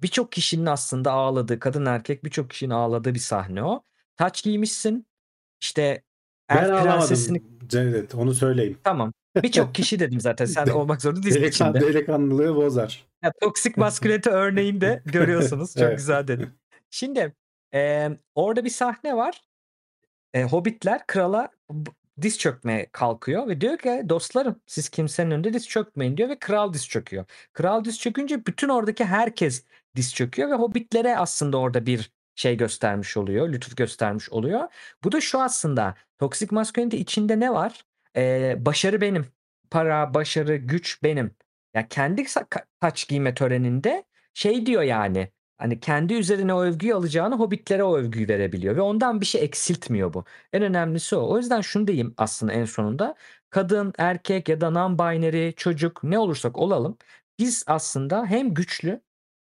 Birçok 0.02 0.32
kişinin 0.32 0.66
aslında 0.66 1.12
ağladığı, 1.12 1.60
kadın 1.60 1.86
erkek 1.86 2.24
birçok 2.26 2.50
kişinin 2.50 2.74
ağladığı 2.74 3.14
bir 3.14 3.20
sahne 3.20 3.64
o. 3.64 3.84
Taç 4.18 4.44
giymişsin. 4.44 5.08
İşte 5.62 6.04
Ben 6.50 6.58
elf 6.58 6.70
ağlamadım 6.70 6.84
prensesini 6.84 7.44
Cevdet 7.68 8.16
onu 8.16 8.34
söyleyeyim. 8.34 8.78
Tamam. 8.84 9.14
Birçok 9.44 9.76
kişi 9.76 10.00
dedim 10.00 10.20
zaten. 10.20 10.46
Sen 10.46 10.68
olmak 10.68 11.02
zorunda 11.02 11.24
değilsin 11.24 11.42
Delikan, 11.42 11.74
içinde. 11.74 11.94
delikanlılığı 11.94 12.56
bozar. 12.56 13.06
Ya, 13.24 13.32
toksik 13.42 13.78
maskülenite 13.78 14.30
örneğini 14.30 14.82
de 14.82 15.02
görüyorsunuz. 15.06 15.74
Çok 15.74 15.84
Evet. 15.84 15.98
güzel 15.98 16.28
dedin. 16.28 16.50
Şimdi 16.90 17.34
e, 17.74 18.10
orada 18.36 18.66
bir 18.66 18.70
sahne 18.70 19.16
var. 19.16 19.42
E, 20.34 20.44
Hobbitler 20.44 21.08
krala 21.08 21.50
diz 22.22 22.40
çökmeye 22.40 22.88
kalkıyor 22.92 23.48
ve 23.48 23.62
diyor 23.62 23.78
ki 23.78 24.02
dostlarım 24.10 24.62
siz 24.66 24.90
kimsenin 24.90 25.32
önünde 25.32 25.54
diz 25.54 25.68
çökmeyin 25.68 26.18
diyor 26.18 26.30
ve 26.30 26.40
kral 26.40 26.74
diz 26.74 26.88
çöküyor. 26.88 27.26
Kral 27.54 27.84
diz 27.86 28.00
çökünce 28.00 28.46
bütün 28.46 28.70
oradaki 28.70 29.06
herkes 29.06 29.64
diz 29.96 30.14
çöküyor 30.16 30.50
ve 30.50 30.54
Hobbitlere 30.56 31.18
aslında 31.18 31.58
orada 31.58 31.86
bir 31.86 32.12
şey 32.36 32.58
göstermiş 32.58 33.18
oluyor, 33.18 33.50
lütuf 33.50 33.78
göstermiş 33.78 34.30
oluyor. 34.30 34.62
Bu 35.04 35.12
da 35.12 35.22
şu 35.22 35.42
aslında 35.42 35.96
toksik 36.20 36.52
maskülenite 36.52 36.98
içinde 36.98 37.40
ne 37.40 37.54
var? 37.54 37.86
E, 38.16 38.56
başarı 38.66 39.02
benim, 39.02 39.26
para, 39.72 40.14
başarı, 40.14 40.56
güç 40.56 41.04
benim. 41.04 41.36
Ya 41.74 41.88
kendi 41.88 42.22
sa- 42.22 42.48
ka- 42.50 42.66
taç 42.82 43.08
giyme 43.08 43.34
töreninde 43.34 44.04
şey 44.34 44.66
diyor 44.66 44.82
yani 44.84 45.32
hani 45.58 45.80
kendi 45.80 46.14
üzerine 46.14 46.54
o 46.54 46.62
övgüyü 46.64 46.94
alacağını 46.96 47.36
hobbitlere 47.36 47.84
o 47.84 47.98
övgüyü 47.98 48.28
verebiliyor 48.28 48.76
ve 48.76 48.82
ondan 48.82 49.22
bir 49.22 49.26
şey 49.26 49.44
eksiltmiyor 49.44 50.14
bu. 50.14 50.26
En 50.54 50.64
önemlisi 50.64 51.16
o. 51.16 51.30
O 51.34 51.38
yüzden 51.38 51.62
şunu 51.62 51.88
diyeyim 51.88 52.14
aslında 52.18 52.54
en 52.54 52.66
sonunda. 52.66 53.16
Kadın, 53.50 53.94
erkek 53.98 54.50
ya 54.50 54.62
da 54.62 54.68
non-binary, 54.68 55.56
çocuk 55.56 56.04
ne 56.04 56.20
olursak 56.20 56.58
olalım 56.58 56.98
biz 57.40 57.64
aslında 57.68 58.26
hem 58.26 58.54
güçlü 58.54 59.02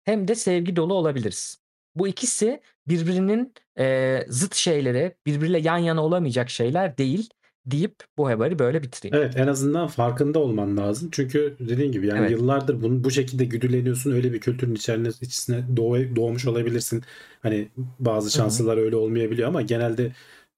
hem 0.05 0.27
de 0.27 0.35
sevgi 0.35 0.75
dolu 0.75 0.93
olabiliriz. 0.93 1.61
Bu 1.95 2.07
ikisi 2.07 2.61
birbirinin 2.87 3.53
e, 3.79 4.25
zıt 4.29 4.55
şeyleri, 4.55 5.15
birbiriyle 5.25 5.59
yan 5.59 5.77
yana 5.77 6.03
olamayacak 6.05 6.49
şeyler 6.49 6.97
değil 6.97 7.29
deyip 7.71 7.95
bu 8.17 8.29
haberi 8.29 8.59
böyle 8.59 8.83
bitireyim. 8.83 9.15
Evet 9.15 9.37
en 9.37 9.47
azından 9.47 9.87
farkında 9.87 10.39
olman 10.39 10.77
lazım. 10.77 11.09
Çünkü 11.11 11.55
dediğin 11.59 11.91
gibi 11.91 12.07
yani 12.07 12.19
Evet. 12.19 12.31
yıllardır 12.31 12.81
bunu 12.81 13.03
bu 13.03 13.11
şekilde 13.11 13.45
güdüleniyorsun. 13.45 14.11
Öyle 14.11 14.33
bir 14.33 14.39
kültürün 14.39 14.75
içerisine, 14.75 15.27
içine 15.27 15.77
doğ- 15.77 16.15
doğmuş 16.15 16.45
olabilirsin. 16.45 17.03
Hani 17.41 17.69
bazı 17.99 18.31
şanslılar 18.31 18.77
öyle 18.77 18.95
olmayabiliyor 18.95 19.47
ama 19.47 19.61
genelde 19.61 20.11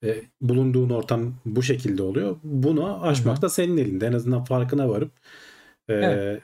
e, 0.04 0.16
bulunduğun 0.42 0.90
ortam 0.90 1.34
bu 1.46 1.64
şekilde 1.64 2.04
oluyor. 2.04 2.36
Bunu 2.44 3.04
aşmak 3.04 3.36
Hı 3.36 3.38
hı. 3.38 3.42
da 3.42 3.50
senin 3.50 3.78
elinde. 3.78 4.08
En 4.08 4.14
azından 4.14 4.44
farkına 4.44 4.90
varıp 4.90 5.12
e, 5.90 5.94
Evet. 5.94 6.42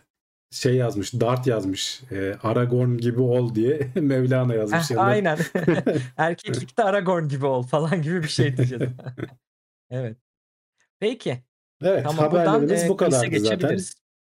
şey 0.52 0.76
yazmış, 0.76 1.14
Dart 1.14 1.48
yazmış. 1.48 2.02
E, 2.11 2.35
Aragorn 2.44 2.98
gibi 2.98 3.22
ol 3.22 3.56
diye 3.56 3.91
Mevlana 3.95 4.53
yazmış. 4.53 4.91
Yanına. 4.91 5.06
aynen. 5.06 5.38
Erkeklikte 6.18 6.84
Aragorn 6.84 7.27
gibi 7.27 7.45
ol 7.45 7.64
falan 7.64 8.02
gibi 8.02 8.23
bir 8.23 8.27
şey 8.27 8.57
diyeceğiz. 8.57 8.84
Evet. 9.89 10.18
Peki. 10.99 11.43
Evet, 11.83 12.03
Tamam 12.03 12.25
haberlerimiz 12.25 12.83
e, 12.83 12.89
bu 12.89 12.97
kadardı 12.97 13.39
zaten. 13.39 13.79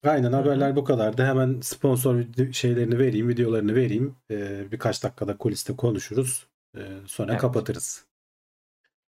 Aynen 0.05 0.33
haberler 0.33 0.77
bu 0.77 0.85
kadardı. 0.85 1.25
Hemen 1.25 1.61
sponsor 1.61 2.23
şeylerini 2.53 2.99
vereyim, 2.99 3.29
videolarını 3.29 3.75
vereyim. 3.75 4.17
Ee, 4.31 4.73
birkaç 4.73 5.03
dakikada 5.05 5.37
kuliste 5.37 5.77
konuşuruz. 5.77 6.47
Ee, 6.77 6.81
sonra 7.07 7.33
Evet. 7.33 7.41
kapatırız. 7.41 8.05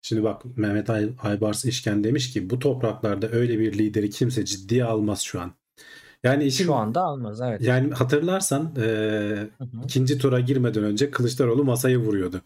Şimdi 0.02 0.22
bak 0.22 0.42
Mehmet 0.56 0.90
Ay 0.90 1.10
Aybars 1.22 1.64
İşken 1.64 2.04
demiş 2.04 2.32
ki 2.32 2.50
bu 2.50 2.58
topraklarda 2.58 3.28
öyle 3.30 3.58
bir 3.58 3.78
lideri 3.78 4.10
kimse 4.10 4.44
ciddiye 4.44 4.84
almaz 4.84 5.20
şu 5.20 5.40
an. 5.40 5.52
Yani 6.22 6.44
işin 6.44 6.64
Şu 6.64 6.74
anda 6.74 7.00
almaz. 7.02 7.40
Evet. 7.40 7.62
yani 7.62 7.94
hatırlarsan 7.94 8.74
e, 8.76 8.80
Hı 8.82 9.48
hı. 9.64 9.68
ikinci 9.84 10.18
tura 10.18 10.40
girmeden 10.40 10.84
önce 10.84 11.10
Kılıçdaroğlu 11.10 11.64
masayı 11.64 11.98
vuruyordu. 11.98 12.42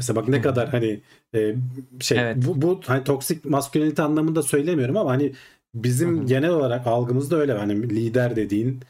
Mesela 0.00 0.16
bak 0.20 0.28
ne 0.28 0.42
kadar 0.42 0.68
hani 0.68 1.00
e, 1.34 1.54
şey 2.00 2.18
Evet. 2.18 2.36
bu, 2.36 2.62
bu 2.62 2.80
hani 2.86 3.04
toksik 3.04 3.44
maskülenite 3.44 4.02
anlamında 4.02 4.42
söylemiyorum 4.42 4.96
ama 4.96 5.10
hani 5.10 5.32
bizim 5.74 6.18
Hı 6.18 6.22
hı. 6.22 6.26
genel 6.26 6.50
olarak 6.50 6.86
algımızda 6.86 7.36
öyle 7.36 7.52
hani 7.52 7.90
lider 7.90 8.36
dediğin 8.36 8.80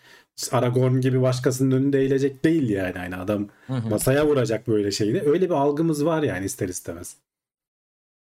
Aragorn 0.52 1.00
gibi 1.00 1.22
başkasının 1.22 1.76
önünde 1.76 1.98
eğilecek 2.00 2.44
değil 2.44 2.68
yani 2.68 2.98
hani 2.98 3.16
adam 3.16 3.48
masaya 3.90 4.26
vuracak 4.26 4.68
böyle 4.68 4.90
şeyini. 4.90 5.20
Öyle 5.20 5.44
bir 5.44 5.54
algımız 5.54 6.04
var 6.04 6.22
yani 6.22 6.44
ister 6.44 6.68
istemez. 6.68 7.16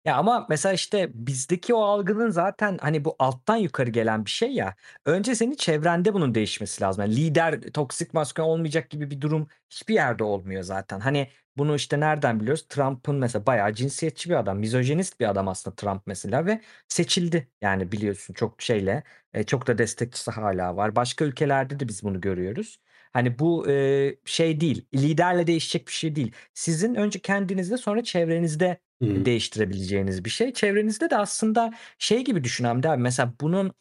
Ya 0.05 0.15
ama 0.15 0.45
mesela 0.49 0.73
işte 0.73 1.09
bizdeki 1.13 1.73
o 1.73 1.81
algının 1.81 2.29
zaten 2.29 2.77
hani 2.81 3.05
bu 3.05 3.15
alttan 3.19 3.55
yukarı 3.55 3.89
gelen 3.89 4.25
bir 4.25 4.29
şey 4.29 4.51
ya. 4.51 4.75
Önce 5.05 5.35
senin 5.35 5.55
çevrende 5.55 6.13
bunun 6.13 6.35
değişmesi 6.35 6.83
lazım. 6.83 7.01
Yani 7.01 7.15
lider 7.15 7.61
toksik 7.61 8.13
maskülen 8.13 8.47
olmayacak 8.47 8.89
gibi 8.89 9.11
bir 9.11 9.21
durum 9.21 9.47
hiçbir 9.69 9.93
yerde 9.93 10.23
olmuyor 10.23 10.63
zaten. 10.63 10.99
Hani 10.99 11.27
bunu 11.57 11.75
işte 11.75 11.99
nereden 11.99 12.39
biliyoruz? 12.39 12.65
Trump'ın 12.69 13.15
mesela 13.15 13.45
bayağı 13.45 13.73
cinsiyetçi 13.73 14.29
bir 14.29 14.35
adam, 14.35 14.59
mizojenist 14.59 15.19
bir 15.19 15.29
adam 15.29 15.47
aslında 15.47 15.75
Trump 15.75 16.01
mesela 16.07 16.45
ve 16.45 16.61
seçildi. 16.87 17.47
Yani 17.61 17.91
biliyorsun 17.91 18.33
çok 18.33 18.61
şeyle 18.61 19.03
e, 19.33 19.43
çok 19.43 19.67
da 19.67 19.77
destekçisi 19.77 20.31
hala 20.31 20.75
var. 20.77 20.95
Başka 20.95 21.25
ülkelerde 21.25 21.79
de 21.79 21.87
biz 21.87 22.03
bunu 22.03 22.21
görüyoruz. 22.21 22.79
Hani 23.13 23.39
bu 23.39 23.69
e, 23.71 24.15
şey 24.25 24.59
değil, 24.61 24.85
liderle 24.95 25.47
değişecek 25.47 25.87
bir 25.87 25.93
şey 25.93 26.15
değil. 26.15 26.31
Sizin 26.53 26.95
önce 26.95 27.19
kendinizde 27.19 27.77
sonra 27.77 28.03
çevrenizde 28.03 28.77
Hı. 29.03 29.25
değiştirebileceğiniz 29.25 30.25
bir 30.25 30.29
şey. 30.29 30.53
Çevrenizde 30.53 31.09
de 31.09 31.17
aslında 31.17 31.73
şey 31.97 32.23
gibi 32.23 32.43
düşün 32.43 32.63
Hamdi 32.65 32.89
abi 32.89 33.01
mesela 33.01 33.33
bunun 33.41 33.71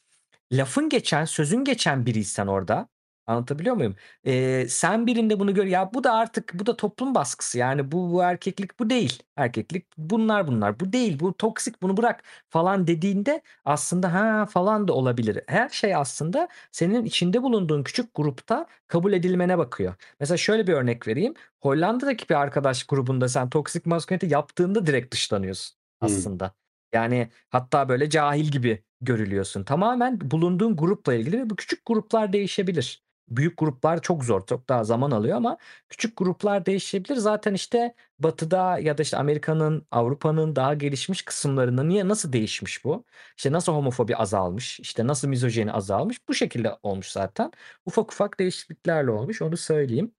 lafın 0.53 0.89
geçen, 0.89 1.24
sözün 1.24 1.65
geçen 1.65 2.07
biriysen 2.07 2.47
orada 2.47 2.89
anlatabiliyor 3.27 3.77
muyum? 3.77 3.97
Ee, 4.27 4.66
sen 4.69 5.07
birinde 5.07 5.40
bunu 5.40 5.55
gör 5.55 5.65
ya 5.66 5.90
bu 5.94 6.05
da 6.05 6.12
artık 6.12 6.55
bu 6.55 6.66
da 6.66 6.77
toplum 6.77 7.15
baskısı 7.15 7.59
yani 7.59 7.93
bu, 7.93 8.12
bu 8.12 8.23
erkeklik 8.23 8.78
bu 8.78 8.90
değil. 8.90 9.23
Erkeklik 9.36 9.86
bunlar 9.98 10.47
bunlar 10.47 10.81
bu 10.81 10.93
değil 10.93 11.20
bu 11.20 11.36
toksik 11.36 11.82
bunu 11.82 11.97
bırak 11.97 12.23
falan 12.51 12.86
dediğinde 12.86 13.43
aslında 13.65 14.12
ha 14.15 14.47
falan 14.47 14.89
da 14.89 14.93
olabilir. 14.93 15.40
Her 15.47 15.69
şey 15.69 15.94
aslında 15.94 16.48
senin 16.73 17.05
içinde 17.05 17.43
bulunduğun 17.43 17.82
küçük 17.82 18.15
grupta 18.15 18.66
kabul 18.89 19.12
edilmene 19.12 19.59
bakıyor. 19.59 19.94
Mesela 20.20 20.39
şöyle 20.39 20.66
bir 20.66 20.73
örnek 20.73 21.09
vereyim. 21.09 21.35
Hollanda'daki 21.61 22.28
bir 22.28 22.35
arkadaş 22.35 22.85
grubunda 22.85 23.28
sen 23.28 23.51
toksik 23.51 23.86
maskülenite 23.86 24.27
yaptığında 24.27 24.86
direkt 24.86 25.15
dışlanıyorsun 25.15 25.77
aslında. 26.01 26.55
Yani 26.93 27.31
hatta 27.51 27.89
böyle 27.89 28.11
cahil 28.11 28.44
gibi 28.44 28.85
görülüyorsun. 29.01 29.65
Tamamen 29.65 30.31
bulunduğun 30.31 30.77
grupla 30.77 31.15
ilgili 31.15 31.40
ve 31.40 31.51
bu 31.51 31.57
küçük 31.57 31.86
gruplar 31.86 32.32
değişebilir. 32.32 33.06
Büyük 33.28 33.59
gruplar 33.59 34.03
çok 34.03 34.24
zor, 34.24 34.47
çok 34.47 34.69
daha 34.69 34.85
zaman 34.85 35.11
alıyor 35.11 35.36
ama 35.36 35.59
küçük 35.89 36.16
gruplar 36.19 36.66
değişebilir. 36.66 37.16
Zaten 37.16 37.55
işte 37.55 37.94
Batı'da 38.19 38.78
ya 38.78 38.98
da 38.98 39.03
işte 39.03 39.16
Amerika'nın, 39.16 39.86
Avrupa'nın 39.90 40.57
daha 40.57 40.74
gelişmiş 40.74 41.23
kısımlarında 41.23 41.82
niye 41.82 42.09
nasıl 42.09 42.32
değişmiş 42.32 42.85
bu? 42.85 43.05
İşte 43.36 43.53
nasıl 43.53 43.73
homofobi 43.73 44.16
azalmış, 44.16 44.81
işte 44.81 45.07
nasıl 45.07 45.28
mizojeni 45.28 45.73
azalmış? 45.73 46.28
Bu 46.28 46.35
şekilde 46.35 46.78
olmuş 46.82 47.09
zaten. 47.11 47.51
Ufak 47.86 48.12
ufak 48.12 48.39
değişikliklerle 48.40 49.11
olmuş 49.11 49.43
onu 49.43 49.57
söyleyeyim. 49.57 50.12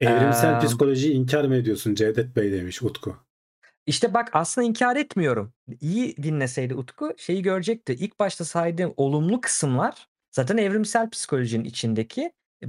Evrimsel 0.00 0.58
Eee 0.60 0.66
psikolojiyi 0.66 1.14
inkar 1.14 1.44
mı 1.44 1.56
ediyorsun 1.56 1.94
Cevdet 1.94 2.36
Bey 2.36 2.52
demiş 2.52 2.82
Utku. 2.82 3.16
İşte 3.86 4.14
bak 4.14 4.30
aslında 4.32 4.66
inkar 4.66 4.96
etmiyorum. 4.96 5.52
İyi 5.80 6.16
dinleseydi 6.16 6.74
Utku 6.74 7.14
şeyi 7.18 7.42
görecekti. 7.42 7.92
İlk 7.94 8.18
başta 8.20 8.44
saydığım 8.44 8.94
olumlu 8.96 9.40
kısımlar 9.40 10.08
zaten 10.32 10.56
evrimsel 10.56 11.10
psikolojinin 11.10 11.64
içindeki 11.64 12.32
e, 12.64 12.66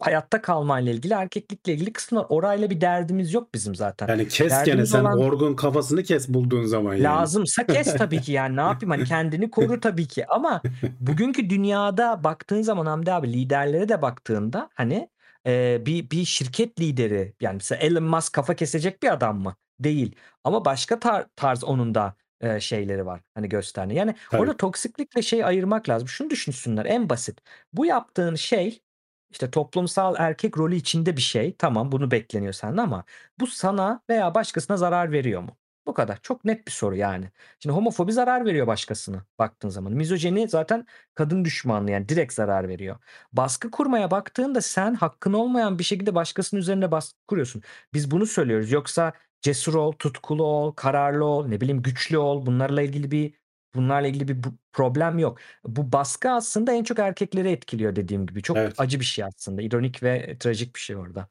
hayatta 0.00 0.42
kalmayla 0.42 0.92
ilgili, 0.92 1.14
erkeklikle 1.14 1.72
ilgili 1.72 1.92
kısımlar. 1.92 2.26
Orayla 2.28 2.70
bir 2.70 2.80
derdimiz 2.80 3.32
yok 3.32 3.54
bizim 3.54 3.74
zaten. 3.74 4.08
Yani 4.08 4.28
kes 4.28 4.48
gene 4.48 4.66
Derdimiz 4.66 4.90
sen 4.90 5.00
olan 5.00 5.18
Orgun 5.18 5.54
kafasını 5.56 6.02
kes 6.02 6.28
bulduğun 6.28 6.64
zaman 6.64 6.92
yani. 6.94 7.02
lazımsa 7.02 7.66
kes 7.66 7.94
tabii 7.98 8.20
ki 8.20 8.32
yani 8.32 8.56
ne 8.56 8.60
yapayım 8.60 8.90
hani 8.90 9.04
kendini 9.04 9.50
koru 9.50 9.80
tabii 9.80 10.06
ki 10.08 10.26
ama 10.26 10.62
bugünkü 11.00 11.50
dünyada 11.50 12.24
baktığın 12.24 12.62
zaman 12.62 12.86
Hamdi 12.86 13.12
abi 13.12 13.32
liderlere 13.32 13.88
de 13.88 14.02
baktığında 14.02 14.70
hani 14.74 15.08
e, 15.46 15.82
bir 15.86 16.10
bir 16.10 16.24
şirket 16.24 16.80
lideri 16.80 17.34
yani 17.40 17.54
mesela 17.54 17.78
Elon 17.78 18.02
Musk 18.04 18.32
kafa 18.32 18.54
kesecek 18.54 19.02
bir 19.02 19.12
adam 19.12 19.38
mı? 19.40 19.56
Değil. 19.80 20.14
Ama 20.44 20.64
başka 20.64 20.94
tar- 20.94 21.26
tarz 21.36 21.64
onun 21.64 21.94
da 21.94 22.14
e, 22.42 22.60
şeyleri 22.60 23.06
var 23.06 23.20
hani 23.34 23.48
gösterdiği. 23.48 23.94
Yani 23.94 24.14
Tabii. 24.30 24.40
orada 24.42 24.56
toksiklikle 24.56 25.22
şeyi 25.22 25.46
ayırmak 25.46 25.88
lazım. 25.88 26.08
Şunu 26.08 26.30
düşünsünler 26.30 26.84
en 26.86 27.08
basit. 27.08 27.40
Bu 27.72 27.86
yaptığın 27.86 28.34
şey 28.34 28.82
işte 29.30 29.50
toplumsal 29.50 30.14
erkek 30.18 30.58
rolü 30.58 30.76
içinde 30.76 31.16
bir 31.16 31.22
şey. 31.22 31.56
Tamam 31.56 31.92
bunu 31.92 32.10
bekleniyor 32.10 32.52
senden 32.52 32.82
ama 32.82 33.04
bu 33.40 33.46
sana 33.46 34.02
veya 34.10 34.34
başkasına 34.34 34.76
zarar 34.76 35.12
veriyor 35.12 35.42
mu? 35.42 35.56
Bu 35.86 35.94
kadar. 35.94 36.18
Çok 36.22 36.44
net 36.44 36.66
bir 36.66 36.72
soru 36.72 36.96
yani. 36.96 37.30
Şimdi 37.58 37.74
homofobi 37.74 38.12
zarar 38.12 38.44
veriyor 38.46 38.66
başkasına 38.66 39.24
baktığın 39.38 39.68
zaman. 39.68 39.92
Mizojeni 39.92 40.48
zaten 40.48 40.86
kadın 41.14 41.44
düşmanlığı 41.44 41.90
yani 41.90 42.08
direkt 42.08 42.32
zarar 42.32 42.68
veriyor. 42.68 42.96
Baskı 43.32 43.70
kurmaya 43.70 44.10
baktığında 44.10 44.60
sen 44.60 44.94
hakkın 44.94 45.32
olmayan 45.32 45.78
bir 45.78 45.84
şekilde 45.84 46.14
başkasının 46.14 46.60
üzerine 46.60 46.90
baskı 46.90 47.18
kuruyorsun. 47.28 47.62
Biz 47.94 48.10
bunu 48.10 48.26
söylüyoruz. 48.26 48.70
Yoksa 48.70 49.12
cesur 49.42 49.74
ol, 49.74 49.92
tutkulu 49.92 50.44
ol, 50.44 50.72
kararlı 50.72 51.24
ol, 51.24 51.46
ne 51.46 51.60
bileyim 51.60 51.82
güçlü 51.82 52.18
ol. 52.18 52.46
Bunlarla 52.46 52.82
ilgili 52.82 53.10
bir 53.10 53.34
bunlarla 53.74 54.08
ilgili 54.08 54.28
bir 54.28 54.36
problem 54.72 55.18
yok. 55.18 55.38
Bu 55.64 55.92
baskı 55.92 56.30
aslında 56.30 56.72
en 56.72 56.84
çok 56.84 56.98
erkekleri 56.98 57.50
etkiliyor 57.50 57.96
dediğim 57.96 58.26
gibi. 58.26 58.42
Çok 58.42 58.56
Evet. 58.56 58.74
acı 58.78 59.00
bir 59.00 59.04
şey 59.04 59.24
aslında. 59.24 59.62
İronik 59.62 60.02
ve 60.02 60.36
trajik 60.40 60.74
bir 60.74 60.80
şey 60.80 60.96
orada. 60.96 61.28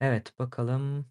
Evet 0.00 0.38
bakalım. 0.38 1.06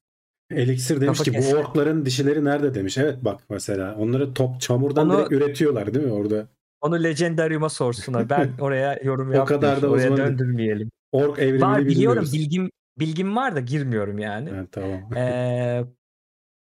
Elixir 0.52 1.02
demiş 1.02 1.18
Kafa 1.19 1.31
ki 1.31 1.38
bu 1.38 1.41
kesme. 1.41 1.60
orkların 1.60 2.06
dişileri 2.06 2.45
nerede 2.45 2.73
demiş. 2.73 2.98
Evet 2.98 3.18
bak 3.22 3.41
mesela 3.49 3.95
onları 3.95 4.34
top 4.34 4.61
çamurdan 4.61 5.10
Onu- 5.10 5.18
direkt 5.18 5.31
üretiyorlar 5.31 5.93
değil 5.93 6.06
mi 6.06 6.11
orada? 6.14 6.48
Onu 6.81 7.03
Legendarium'a 7.03 7.69
sorsunlar. 7.69 8.30
Ben 8.30 8.52
oraya 8.60 8.99
yorum 9.03 9.30
O 9.30 9.34
yapmıyorum. 9.34 9.45
kadar 9.45 9.81
da 9.81 9.89
Oraya 9.89 10.03
uzman 10.03 10.18
değil. 10.18 10.30
döndürmeyelim. 10.30 10.91
Ork 11.11 11.39
evrimini 11.39 11.61
Var 11.61 11.80
biliyorum 11.85 11.89
bilmiyoruz. 12.23 12.34
bilgim 12.34 12.69
bilgim 13.02 13.36
var 13.36 13.56
da 13.56 13.60
girmiyorum 13.60 14.19
yani. 14.19 14.49
Evet, 14.53 14.72
tamam. 14.72 15.14
Ee, 15.18 15.86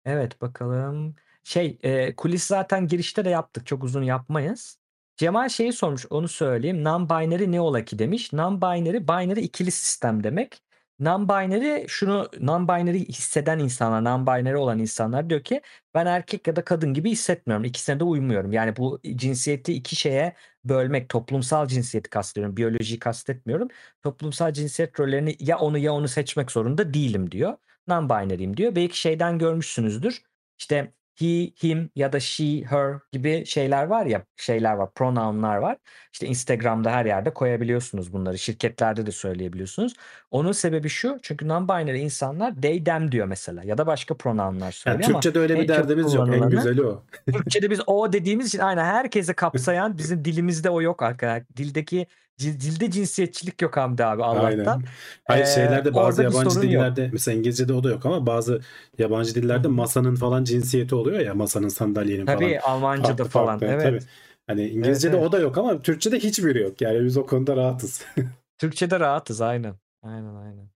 evet 0.04 0.40
bakalım. 0.40 1.16
Şey 1.44 1.78
e, 1.82 2.16
kulis 2.16 2.44
zaten 2.44 2.86
girişte 2.86 3.24
de 3.24 3.30
yaptık. 3.30 3.66
Çok 3.66 3.84
uzun 3.84 4.02
yapmayız. 4.02 4.78
Cemal 5.16 5.48
şeyi 5.48 5.72
sormuş 5.72 6.06
onu 6.10 6.28
söyleyeyim. 6.28 6.82
Non-binary 6.84 7.52
ne 7.52 7.60
ola 7.60 7.84
ki 7.84 7.98
demiş. 7.98 8.32
Non-binary 8.32 9.08
binary 9.08 9.40
ikili 9.40 9.70
sistem 9.70 10.24
demek. 10.24 10.62
Non-binary 11.00 11.88
şunu 11.88 12.28
non-binary 12.40 13.08
hisseden 13.08 13.58
insanlar, 13.58 14.02
non-binary 14.02 14.56
olan 14.56 14.78
insanlar 14.78 15.30
diyor 15.30 15.42
ki 15.44 15.60
ben 15.94 16.06
erkek 16.06 16.46
ya 16.46 16.56
da 16.56 16.64
kadın 16.64 16.94
gibi 16.94 17.10
hissetmiyorum. 17.10 17.64
İkisine 17.64 18.00
de 18.00 18.04
uymuyorum. 18.04 18.52
Yani 18.52 18.76
bu 18.76 19.00
cinsiyeti 19.16 19.72
iki 19.72 19.96
şeye 19.96 20.36
bölmek, 20.64 21.08
toplumsal 21.08 21.66
cinsiyeti 21.66 22.10
kastediyorum. 22.10 22.56
Biyolojiyi 22.56 22.98
kastetmiyorum. 22.98 23.68
Toplumsal 24.02 24.52
cinsiyet 24.52 25.00
rollerini 25.00 25.36
ya 25.40 25.58
onu 25.58 25.78
ya 25.78 25.92
onu 25.92 26.08
seçmek 26.08 26.50
zorunda 26.50 26.94
değilim 26.94 27.30
diyor. 27.30 27.56
Non-binary'im 27.88 28.56
diyor. 28.56 28.74
Belki 28.76 29.00
şeyden 29.00 29.38
görmüşsünüzdür. 29.38 30.22
İşte 30.58 30.92
he, 31.14 31.52
him 31.62 31.90
ya 31.96 32.12
da 32.12 32.20
she, 32.20 32.62
her 32.64 32.94
gibi 33.12 33.46
şeyler 33.46 33.84
var 33.84 34.06
ya, 34.06 34.24
şeyler 34.36 34.72
var, 34.72 34.92
pronounlar 34.94 35.56
var. 35.56 35.76
İşte 36.12 36.26
Instagram'da 36.26 36.90
her 36.90 37.06
yerde 37.06 37.30
koyabiliyorsunuz 37.30 38.12
bunları. 38.12 38.38
Şirketlerde 38.38 39.06
de 39.06 39.12
söyleyebiliyorsunuz. 39.12 39.94
Onun 40.30 40.52
sebebi 40.52 40.88
şu. 40.88 41.18
Çünkü 41.22 41.46
non-binary 41.46 41.98
insanlar 41.98 42.54
they, 42.62 42.84
them 42.84 43.12
diyor 43.12 43.26
mesela 43.26 43.64
ya 43.64 43.78
da 43.78 43.86
başka 43.86 44.16
pronounlar 44.16 44.64
Yani 44.64 44.72
söylüyor 44.72 45.10
ama 45.10 45.20
Türkçe'de 45.20 45.38
öyle 45.38 45.54
en 45.54 45.60
bir 45.62 45.68
derdimiz 45.68 46.14
yok. 46.14 46.28
En 46.34 46.50
güzeli 46.50 46.82
o. 46.82 47.04
Türkçe'de 47.32 47.70
biz 47.70 47.80
o 47.86 48.12
dediğimiz 48.12 48.46
için 48.46 48.58
aynen 48.58 48.84
herkese 48.84 49.32
kapsayan 49.34 49.98
bizim 49.98 50.24
dilimizde 50.24 50.70
o 50.70 50.82
yok 50.82 51.02
arkadaşlar. 51.02 51.48
Dildeki 51.56 52.06
Dilde 52.44 52.90
cinsiyetçilik 52.90 53.62
yok 53.62 53.76
Hamdi 53.76 54.04
abi 54.04 54.24
Allah'tan. 54.24 54.44
Aynen. 54.44 54.82
Hayır 55.24 55.44
Ee, 55.44 55.46
şeylerde 55.46 55.94
bazı 55.94 56.22
yabancı 56.22 56.50
sorun 56.50 56.64
yok. 56.66 56.72
dillerde 56.72 57.10
mesela 57.12 57.38
İngilizce'de 57.38 57.72
o 57.72 57.84
da 57.84 57.90
yok 57.90 58.06
ama 58.06 58.26
bazı 58.26 58.60
yabancı 58.98 59.34
dillerde 59.34 59.68
masanın 59.68 60.14
falan 60.14 60.44
cinsiyeti 60.44 60.94
oluyor 60.94 61.20
ya 61.20 61.34
masanın 61.34 61.68
sandalyenin 61.68 62.26
falan. 62.26 62.38
Tabii 62.38 62.60
Almanca'da 62.60 63.08
Farklı 63.08 63.24
falan. 63.28 63.58
farklı, 63.58 63.66
Evet. 63.66 63.82
tabii. 63.82 64.00
Hani 64.46 64.68
İngilizce'de 64.68 65.16
evet. 65.16 65.26
o 65.28 65.32
da 65.32 65.38
yok 65.38 65.58
ama 65.58 65.82
Türkçe'de 65.82 66.18
hiçbiri 66.18 66.60
yok. 66.62 66.80
Yani 66.80 67.04
biz 67.04 67.16
o 67.16 67.26
konuda 67.26 67.56
rahatız. 67.56 68.04
Türkçe'de 68.58 69.00
rahatız 69.00 69.40
aynen. 69.40 69.74
Aynen 70.02 70.34
aynen. 70.34 70.72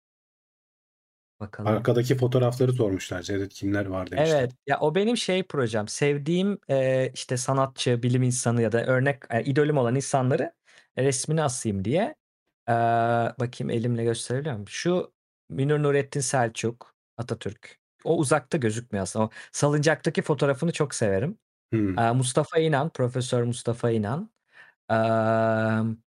Bakalım. 1.41 1.73
Arkadaki 1.73 2.17
fotoğrafları 2.17 2.73
sormuşlar. 2.73 3.23
Cevdet 3.23 3.55
kimler 3.55 3.87
var 3.87 4.11
demişler. 4.11 4.39
Evet. 4.41 4.53
Ya 4.67 4.81
o 4.81 4.95
benim 4.95 5.17
şey 5.17 5.43
projem. 5.43 5.89
Sevdiğim 5.89 6.59
e, 6.71 7.11
işte 7.15 7.37
sanatçı, 7.37 8.03
bilim 8.03 8.23
insanı 8.23 8.63
ya 8.63 8.73
da 8.73 8.87
örnek 8.87 9.23
e, 9.31 9.43
idolüm 9.45 9.79
olan 9.79 9.95
insanları 9.95 10.53
resmini 10.99 11.43
asayım 11.43 11.85
diye. 11.85 12.15
Ee, 12.69 12.73
bakayım 13.41 13.71
elimle 13.71 14.05
gösterebiliyor 14.05 14.55
muyum? 14.55 14.69
Şu 14.69 15.13
Münir 15.49 15.83
Nurettin 15.83 16.21
Selçuk, 16.21 16.95
Atatürk. 17.17 17.79
O 18.05 18.19
uzakta 18.19 18.59
gözükmüyor 18.59 19.03
aslında. 19.03 19.25
O 19.25 19.31
salıncaktaki 19.53 20.23
fotoğrafını 20.23 20.73
çok 20.73 20.95
severim. 20.95 21.39
Hmm. 21.73 21.99
Ee, 21.99 22.13
Mustafa 22.13 22.59
İnan, 22.59 22.91
Profesör 22.91 23.43
Mustafa 23.43 23.91
İnan. 23.91 24.31
Ee, 24.93 24.95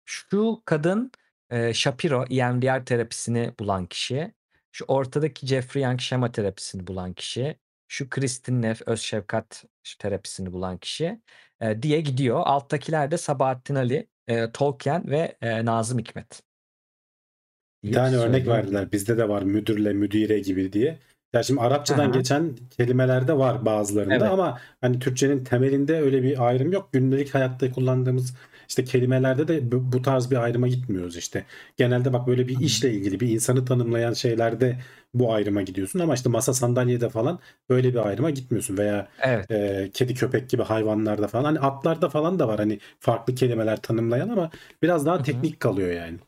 şu 0.04 0.62
kadın 0.64 1.12
e, 1.50 1.74
Shapiro, 1.74 2.24
EMDR 2.30 2.84
terapisini 2.84 3.54
bulan 3.60 3.86
kişi. 3.86 4.34
Şu 4.72 4.84
ortadaki 4.84 5.46
Jeffrey 5.46 5.82
Young 5.82 6.00
şema 6.00 6.32
terapisini 6.32 6.86
bulan 6.86 7.12
kişi. 7.12 7.58
Şu 7.88 8.10
Kristin 8.10 8.62
Neff 8.62 8.82
öz 8.86 9.00
şefkat 9.00 9.64
terapisini 9.98 10.52
bulan 10.52 10.78
kişi 10.78 11.20
e, 11.60 11.82
diye 11.82 12.00
gidiyor. 12.00 12.42
Alttakiler 12.44 13.10
de 13.10 13.18
Sabahattin 13.18 13.74
Ali, 13.74 14.08
e, 14.28 14.52
Tolkien 14.52 15.10
ve 15.10 15.36
e, 15.40 15.64
Nazım 15.64 15.98
Hikmet. 15.98 16.42
Bir 17.84 17.92
tane 17.92 18.16
örnek 18.16 18.44
söyleyeyim. 18.44 18.46
verdiler. 18.48 18.92
Bizde 18.92 19.18
de 19.18 19.28
var 19.28 19.42
müdürle 19.42 19.92
müdire 19.92 20.38
gibi 20.40 20.72
diye. 20.72 20.98
Ya 21.32 21.42
şimdi 21.42 21.60
Arapçadan 21.60 22.04
Aha. 22.04 22.10
geçen 22.10 22.56
kelimelerde 22.70 23.38
var 23.38 23.64
bazılarında 23.64 24.14
Evet. 24.14 24.22
ama 24.32 24.60
hani 24.80 24.98
Türkçenin 24.98 25.44
temelinde 25.44 26.00
öyle 26.00 26.22
bir 26.22 26.46
ayrım 26.48 26.72
yok. 26.72 26.92
Gündelik 26.92 27.34
hayatta 27.34 27.72
kullandığımız 27.72 28.34
işte 28.68 28.84
kelimelerde 28.84 29.48
de 29.48 29.72
bu, 29.72 29.92
bu 29.92 30.02
tarz 30.02 30.30
bir 30.30 30.36
ayrıma 30.36 30.68
gitmiyoruz 30.68 31.16
işte. 31.16 31.44
Genelde 31.76 32.12
bak 32.12 32.26
böyle 32.26 32.48
bir 32.48 32.60
işle 32.60 32.92
ilgili 32.92 33.20
bir 33.20 33.28
insanı 33.28 33.64
tanımlayan 33.64 34.12
şeylerde 34.12 34.78
bu 35.14 35.32
ayrıma 35.32 35.62
gidiyorsun 35.62 35.98
ama 36.00 36.14
işte 36.14 36.28
masa 36.28 36.54
sandalyede 36.54 37.08
falan 37.08 37.40
böyle 37.68 37.88
bir 37.94 38.06
ayrıma 38.08 38.30
gitmiyorsun 38.30 38.76
veya 38.78 39.08
Evet. 39.18 39.48
e, 39.50 39.90
kedi 39.94 40.14
köpek 40.14 40.50
gibi 40.50 40.62
hayvanlarda 40.62 41.28
falan 41.28 41.44
hani 41.44 41.60
atlarda 41.60 42.08
falan 42.08 42.38
da 42.38 42.48
var 42.48 42.58
hani 42.58 42.78
farklı 43.00 43.34
kelimeler 43.34 43.82
tanımlayan 43.82 44.28
ama 44.28 44.50
biraz 44.82 45.06
daha 45.06 45.16
Hı 45.16 45.20
hı. 45.20 45.24
teknik 45.24 45.60
kalıyor 45.60 45.92
yani. 45.92 46.18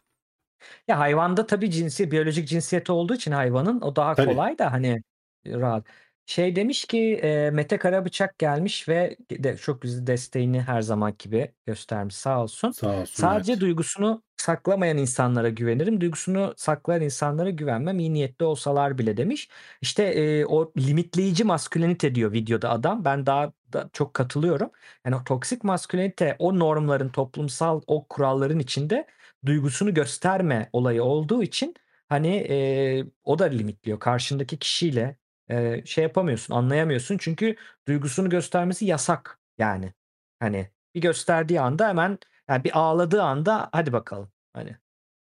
Ya 0.88 0.98
hayvanda 0.98 1.46
tabii 1.46 1.70
cinsi, 1.70 2.10
biyolojik 2.10 2.48
cinsiyeti 2.48 2.92
olduğu 2.92 3.14
için 3.14 3.32
hayvanın 3.32 3.80
o 3.80 3.96
daha 3.96 4.14
Tabii. 4.14 4.26
kolay 4.26 4.58
da 4.58 4.72
hani 4.72 5.02
rahat. 5.46 5.86
Şey 6.30 6.56
demiş 6.56 6.84
ki 6.84 7.14
e, 7.22 7.50
Mete 7.50 7.78
Karabıçak 7.78 8.38
gelmiş 8.38 8.88
ve 8.88 9.16
de, 9.30 9.56
çok 9.56 9.82
güzel 9.82 10.06
desteğini 10.06 10.60
her 10.60 10.82
zaman 10.82 11.14
gibi 11.18 11.52
göstermiş 11.66 12.14
sağ 12.14 12.42
olsun. 12.42 12.70
Sağ 12.70 13.00
olsun. 13.00 13.22
Sadece 13.22 13.52
evet. 13.52 13.62
duygusunu 13.62 14.22
saklamayan 14.36 14.98
insanlara 14.98 15.48
güvenirim. 15.48 16.00
Duygusunu 16.00 16.54
saklayan 16.56 17.02
insanlara 17.02 17.50
güvenmem 17.50 17.98
iyi 17.98 18.12
niyetli 18.12 18.44
olsalar 18.44 18.98
bile 18.98 19.16
demiş. 19.16 19.48
İşte 19.80 20.04
e, 20.04 20.46
o 20.46 20.72
limitleyici 20.78 21.44
maskülenite 21.44 22.14
diyor 22.14 22.32
videoda 22.32 22.70
adam. 22.70 23.04
Ben 23.04 23.26
daha 23.26 23.52
da 23.72 23.90
çok 23.92 24.14
katılıyorum. 24.14 24.70
Yani 25.06 25.16
o 25.16 25.24
toksik 25.24 25.64
maskülenite 25.64 26.36
o 26.38 26.58
normların 26.58 27.08
toplumsal 27.08 27.80
o 27.86 28.06
kuralların 28.08 28.58
içinde 28.58 29.06
duygusunu 29.46 29.94
gösterme 29.94 30.70
olayı 30.72 31.02
olduğu 31.04 31.42
için 31.42 31.74
hani 32.08 32.36
e, 32.36 33.04
o 33.24 33.38
da 33.38 33.44
limitliyor. 33.44 34.00
Karşındaki 34.00 34.58
kişiyle 34.58 35.19
e, 35.50 35.82
şey 35.86 36.04
yapamıyorsun, 36.04 36.54
anlayamıyorsun. 36.54 37.18
Çünkü 37.18 37.56
duygusunu 37.88 38.28
göstermesi 38.30 38.84
yasak 38.84 39.38
yani. 39.58 39.92
Hani 40.40 40.70
bir 40.94 41.00
gösterdiği 41.00 41.60
anda 41.60 41.88
hemen 41.88 42.18
yani 42.48 42.64
bir 42.64 42.78
ağladığı 42.78 43.22
anda 43.22 43.68
hadi 43.72 43.92
bakalım. 43.92 44.28
Hani 44.52 44.76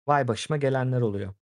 vay 0.07 0.29
başıma 0.29 0.57
gelenler 0.57 1.01
oluyor. 1.01 1.35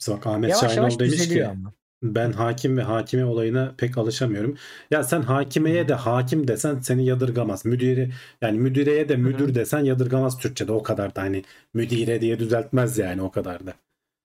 Mesela 0.00 0.20
Ahmet 0.24 0.50
Yavaş 0.50 0.60
Şahinol 0.60 0.76
yavaş 0.76 0.98
demiş 0.98 1.28
ki 1.28 1.46
ama. 1.46 1.72
ben 2.02 2.32
hakim 2.32 2.76
ve 2.76 2.82
hakime 2.82 3.24
olayına 3.24 3.74
pek 3.78 3.98
alışamıyorum. 3.98 4.56
Ya 4.90 5.02
sen 5.02 5.22
hakimeye 5.22 5.88
de 5.88 5.94
hakim 5.94 6.48
desen 6.48 6.80
seni 6.80 7.06
yadırgamaz. 7.06 7.64
Müdiri 7.64 8.10
yani 8.42 8.58
müdireye 8.58 9.08
de 9.08 9.16
müdür 9.16 9.54
desen 9.54 9.80
yadırgamaz 9.84 10.38
Türkçe'de 10.38 10.72
o 10.72 10.82
kadar 10.82 11.14
da 11.14 11.22
hani 11.22 11.44
müdire 11.74 12.20
diye 12.20 12.38
düzeltmez 12.38 12.98
yani 12.98 13.22
o 13.22 13.30
kadar 13.30 13.66
da. 13.66 13.74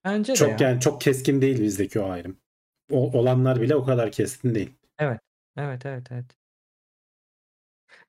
Bence 0.06 0.34
de 0.34 0.36
Çok 0.36 0.62
ya. 0.62 0.70
yani 0.70 0.80
çok 0.82 1.02
keskin 1.02 1.42
değil 1.42 1.62
bizdeki 1.62 2.00
o 2.00 2.10
ayrım. 2.10 2.38
O, 2.92 3.20
olanlar 3.20 3.62
bile 3.62 3.76
o 3.76 3.86
kadar 3.86 4.12
keskin 4.12 4.56
değil. 4.56 4.70
Evet. 5.00 5.20
Evet 5.58 5.86
evet 5.86 6.08
evet. 6.12 6.26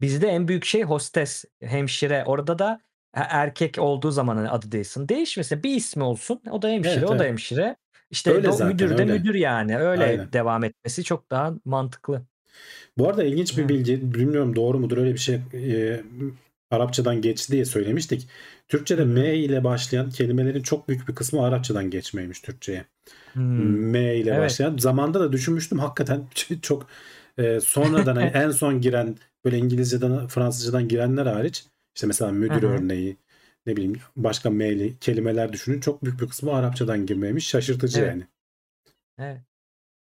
Bizde 0.01 0.29
en 0.29 0.49
büyük 0.49 0.65
şey 0.65 0.83
hostes, 0.83 1.45
hemşire. 1.61 2.25
Orada 2.27 2.59
da 2.59 2.81
e- 3.17 3.21
erkek 3.21 3.79
olduğu 3.79 4.11
zaman 4.11 4.37
hani 4.37 4.49
adı 4.49 4.73
değilsin. 4.73 5.09
Değişmesin. 5.09 5.63
Bir 5.63 5.75
ismi 5.75 6.03
olsun. 6.03 6.43
O 6.51 6.63
da 6.63 6.69
hemşire, 6.69 6.95
Evet, 6.95 7.05
o 7.05 7.09
da 7.09 7.15
evet. 7.15 7.31
hemşire. 7.31 7.77
İşte 8.11 8.31
Öyle 8.31 8.49
do- 8.49 8.53
zaten, 8.53 8.69
müdür 8.69 8.89
de 8.99 9.03
öyle. 9.03 9.13
müdür 9.13 9.35
yani. 9.35 9.79
Öyle 9.79 10.05
Aynen. 10.05 10.33
devam 10.33 10.65
etmesi 10.65 11.05
çok 11.05 11.31
daha 11.31 11.55
mantıklı. 11.65 12.23
Bu 12.99 13.09
arada 13.09 13.25
ilginç 13.25 13.59
bir 13.59 13.69
bilgi, 13.69 14.15
bilmiyorum 14.15 14.57
doğru 14.57 14.79
mudur 14.79 14.99
öyle 14.99 15.13
bir 15.15 15.19
şey 15.19 15.41
e, 15.55 16.01
Arapçadan 16.71 17.21
geçti 17.21 17.53
diye 17.53 17.65
söylemiştik. 17.65 18.29
Türkçe'de. 18.71 19.05
M 19.05 19.35
ile 19.37 19.65
başlayan 19.65 20.11
kelimelerin 20.11 20.63
çok 20.63 20.89
büyük 20.89 21.09
bir 21.09 21.15
kısmı 21.15 21.45
Arapçadan 21.45 21.91
geçmeymiş 21.91 22.41
Türkçe'ye. 22.41 22.85
Hmm. 23.33 23.91
M 23.91 24.17
ile 24.17 24.31
Evet. 24.31 24.41
başlayan. 24.41 24.77
Zamanda 24.77 25.21
da 25.21 25.33
düşünmüştüm 25.33 25.79
hakikaten 25.79 26.27
çok 26.63 26.87
e, 27.39 27.61
sonradan 27.61 28.17
hani 28.17 28.31
en 28.35 28.51
son 28.51 28.81
giren 28.81 29.17
böyle 29.45 29.59
İngilizceden 29.59 30.29
Fransızcadan 30.29 30.89
girenler 30.89 31.27
hariç 31.27 31.67
işte 31.97 32.07
mesela 32.07 32.33
müdür 32.33 32.63
hı. 32.63 32.67
örneği 32.67 33.17
ne 33.67 33.77
bileyim 33.77 34.01
başka 34.17 34.51
M'li 34.51 34.99
kelimeler 34.99 35.53
düşünün 35.53 35.81
çok 35.81 36.05
büyük 36.05 36.21
bir 36.21 36.29
kısmı 36.29 36.53
Arapçadan 36.55 37.07
girmemiş. 37.07 37.49
Şaşırtıcı 37.49 38.01
Evet. 38.01 38.11
yani. 38.11 38.27
Evet. 39.19 39.41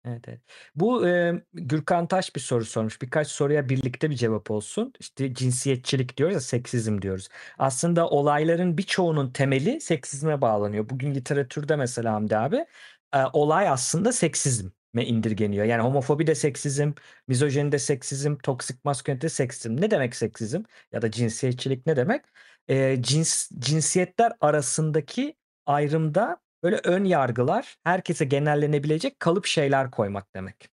Evet, 0.05 0.27
evet. 0.27 0.41
Bu 0.75 1.07
e, 1.07 1.33
Gürkan 1.53 2.07
Taş 2.07 2.35
bir 2.35 2.41
soru 2.41 2.65
sormuş. 2.65 3.01
Birkaç 3.01 3.27
soruya 3.27 3.69
birlikte 3.69 4.09
bir 4.09 4.15
cevap 4.15 4.51
olsun. 4.51 4.93
İşte 4.99 5.33
cinsiyetçilik 5.33 6.17
diyoruz 6.17 6.33
ya, 6.33 6.41
seksizm 6.41 7.01
diyoruz. 7.01 7.27
Aslında 7.57 8.09
olayların 8.09 8.77
birçoğunun 8.77 9.31
temeli 9.31 9.81
seksizme 9.81 10.41
bağlanıyor. 10.41 10.89
Bugün 10.89 11.15
literatürde 11.15 11.75
mesela 11.75 12.13
Hamdi 12.13 12.37
abi 12.37 12.65
e, 13.13 13.17
olay 13.33 13.69
aslında 13.69 14.11
seksizme 14.11 14.71
indirgeniyor. 15.05 15.65
Yani 15.65 15.81
homofobi 15.81 16.27
de 16.27 16.35
seksizm, 16.35 16.91
mizojeni 17.27 17.71
de 17.71 17.79
seksizm, 17.79 18.35
toksik 18.37 18.85
maskülenite 18.85 19.21
de 19.21 19.29
seksizm. 19.29 19.75
Ne 19.81 19.91
demek 19.91 20.15
seksizm 20.15 20.61
ya 20.91 21.01
da 21.01 21.11
cinsiyetçilik 21.11 21.85
ne 21.85 21.95
demek? 21.95 22.25
E, 22.67 23.01
cins 23.01 23.49
cinsiyetler 23.59 24.31
arasındaki 24.41 25.35
ayrımda 25.65 26.37
böyle 26.65 26.79
ön 26.83 27.03
yargılar, 27.05 27.77
herkese 27.83 28.25
genellenebilecek 28.25 29.19
kalıp 29.19 29.45
şeyler 29.45 29.91
koymak 29.91 30.35
demek. 30.35 30.69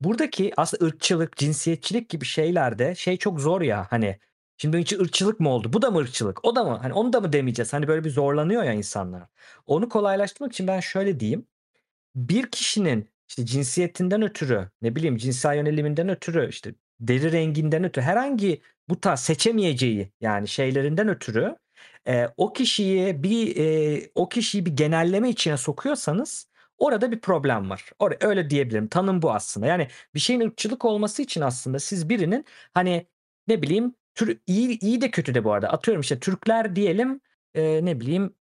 Buradaki 0.00 0.52
aslında 0.56 0.84
ırkçılık, 0.86 1.36
cinsiyetçilik 1.36 2.08
gibi 2.08 2.24
şeylerde 2.24 2.94
şey 2.94 3.16
çok 3.16 3.40
zor 3.40 3.62
ya 3.62 3.86
hani 3.90 4.18
şimdi 4.56 4.72
bunun 4.72 4.82
için 4.82 5.00
ırkçılık 5.00 5.40
mı 5.40 5.48
oldu? 5.50 5.72
Bu 5.72 5.82
da 5.82 5.90
mı 5.90 5.98
ırkçılık? 5.98 6.44
O 6.44 6.56
da 6.56 6.64
mı? 6.64 6.78
Hani 6.82 6.92
onu 6.92 7.12
da 7.12 7.20
mı 7.20 7.32
demeyeceğiz? 7.32 7.72
Hani 7.72 7.88
böyle 7.88 8.04
bir 8.04 8.10
zorlanıyor 8.10 8.62
ya 8.62 8.72
insanlar. 8.72 9.22
Onu 9.66 9.88
kolaylaştırmak 9.88 10.52
için 10.52 10.66
ben 10.66 10.80
şöyle 10.80 11.20
diyeyim. 11.20 11.46
Bir 12.16 12.50
kişinin 12.50 13.10
işte 13.28 13.46
cinsiyetinden 13.46 14.22
ötürü, 14.22 14.70
ne 14.82 14.96
bileyim 14.96 15.16
cinsel 15.16 15.56
yöneliminden 15.56 16.08
ötürü, 16.08 16.48
işte 16.48 16.74
deri 17.00 17.32
renginden 17.32 17.84
ötürü 17.84 18.04
herhangi 18.04 18.62
bu 18.88 19.00
tarz 19.00 19.20
seçemeyeceği 19.20 20.12
yani 20.20 20.48
şeylerinden 20.48 21.08
ötürü 21.08 21.56
e, 22.08 22.28
o 22.36 22.52
kişiyi 22.52 23.22
bir 23.22 23.56
e, 23.56 24.10
o 24.14 24.28
kişiyi 24.28 24.66
bir 24.66 24.70
genelleme 24.76 25.30
içine 25.30 25.56
sokuyorsanız 25.56 26.48
orada 26.78 27.12
bir 27.12 27.20
problem 27.20 27.70
var. 27.70 27.90
Or- 28.00 28.26
öyle 28.26 28.50
diyebilirim. 28.50 28.88
Tanım 28.88 29.22
bu 29.22 29.32
aslında. 29.32 29.66
Yani 29.66 29.88
bir 30.14 30.20
şeyin 30.20 30.40
ırkçılık 30.40 30.84
olması 30.84 31.22
için 31.22 31.40
aslında 31.40 31.78
siz 31.78 32.08
birinin 32.08 32.44
hani 32.74 33.06
ne 33.48 33.62
bileyim 33.62 33.94
tür, 34.14 34.38
iyi 34.46 34.78
iyi 34.80 35.00
de 35.00 35.10
kötü 35.10 35.34
de 35.34 35.44
bu 35.44 35.52
arada. 35.52 35.68
Atıyorum 35.68 36.00
işte 36.00 36.20
Türkler 36.20 36.76
diyelim 36.76 37.20
e, 37.54 37.84
ne 37.84 38.00
bileyim 38.00 38.34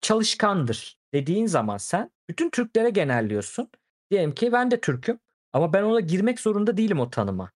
çalışkandır 0.00 0.98
dediğin 1.14 1.46
zaman 1.46 1.76
sen 1.76 2.10
bütün 2.28 2.50
Türklere 2.50 2.90
genelliyorsun. 2.90 3.70
Diyelim 4.10 4.34
ki 4.34 4.52
ben 4.52 4.70
de 4.70 4.80
Türk'üm 4.80 5.18
ama 5.52 5.72
ben 5.72 5.82
ona 5.82 6.00
girmek 6.00 6.40
zorunda 6.40 6.76
değilim 6.76 7.00
o 7.00 7.10
tanıma. 7.10 7.52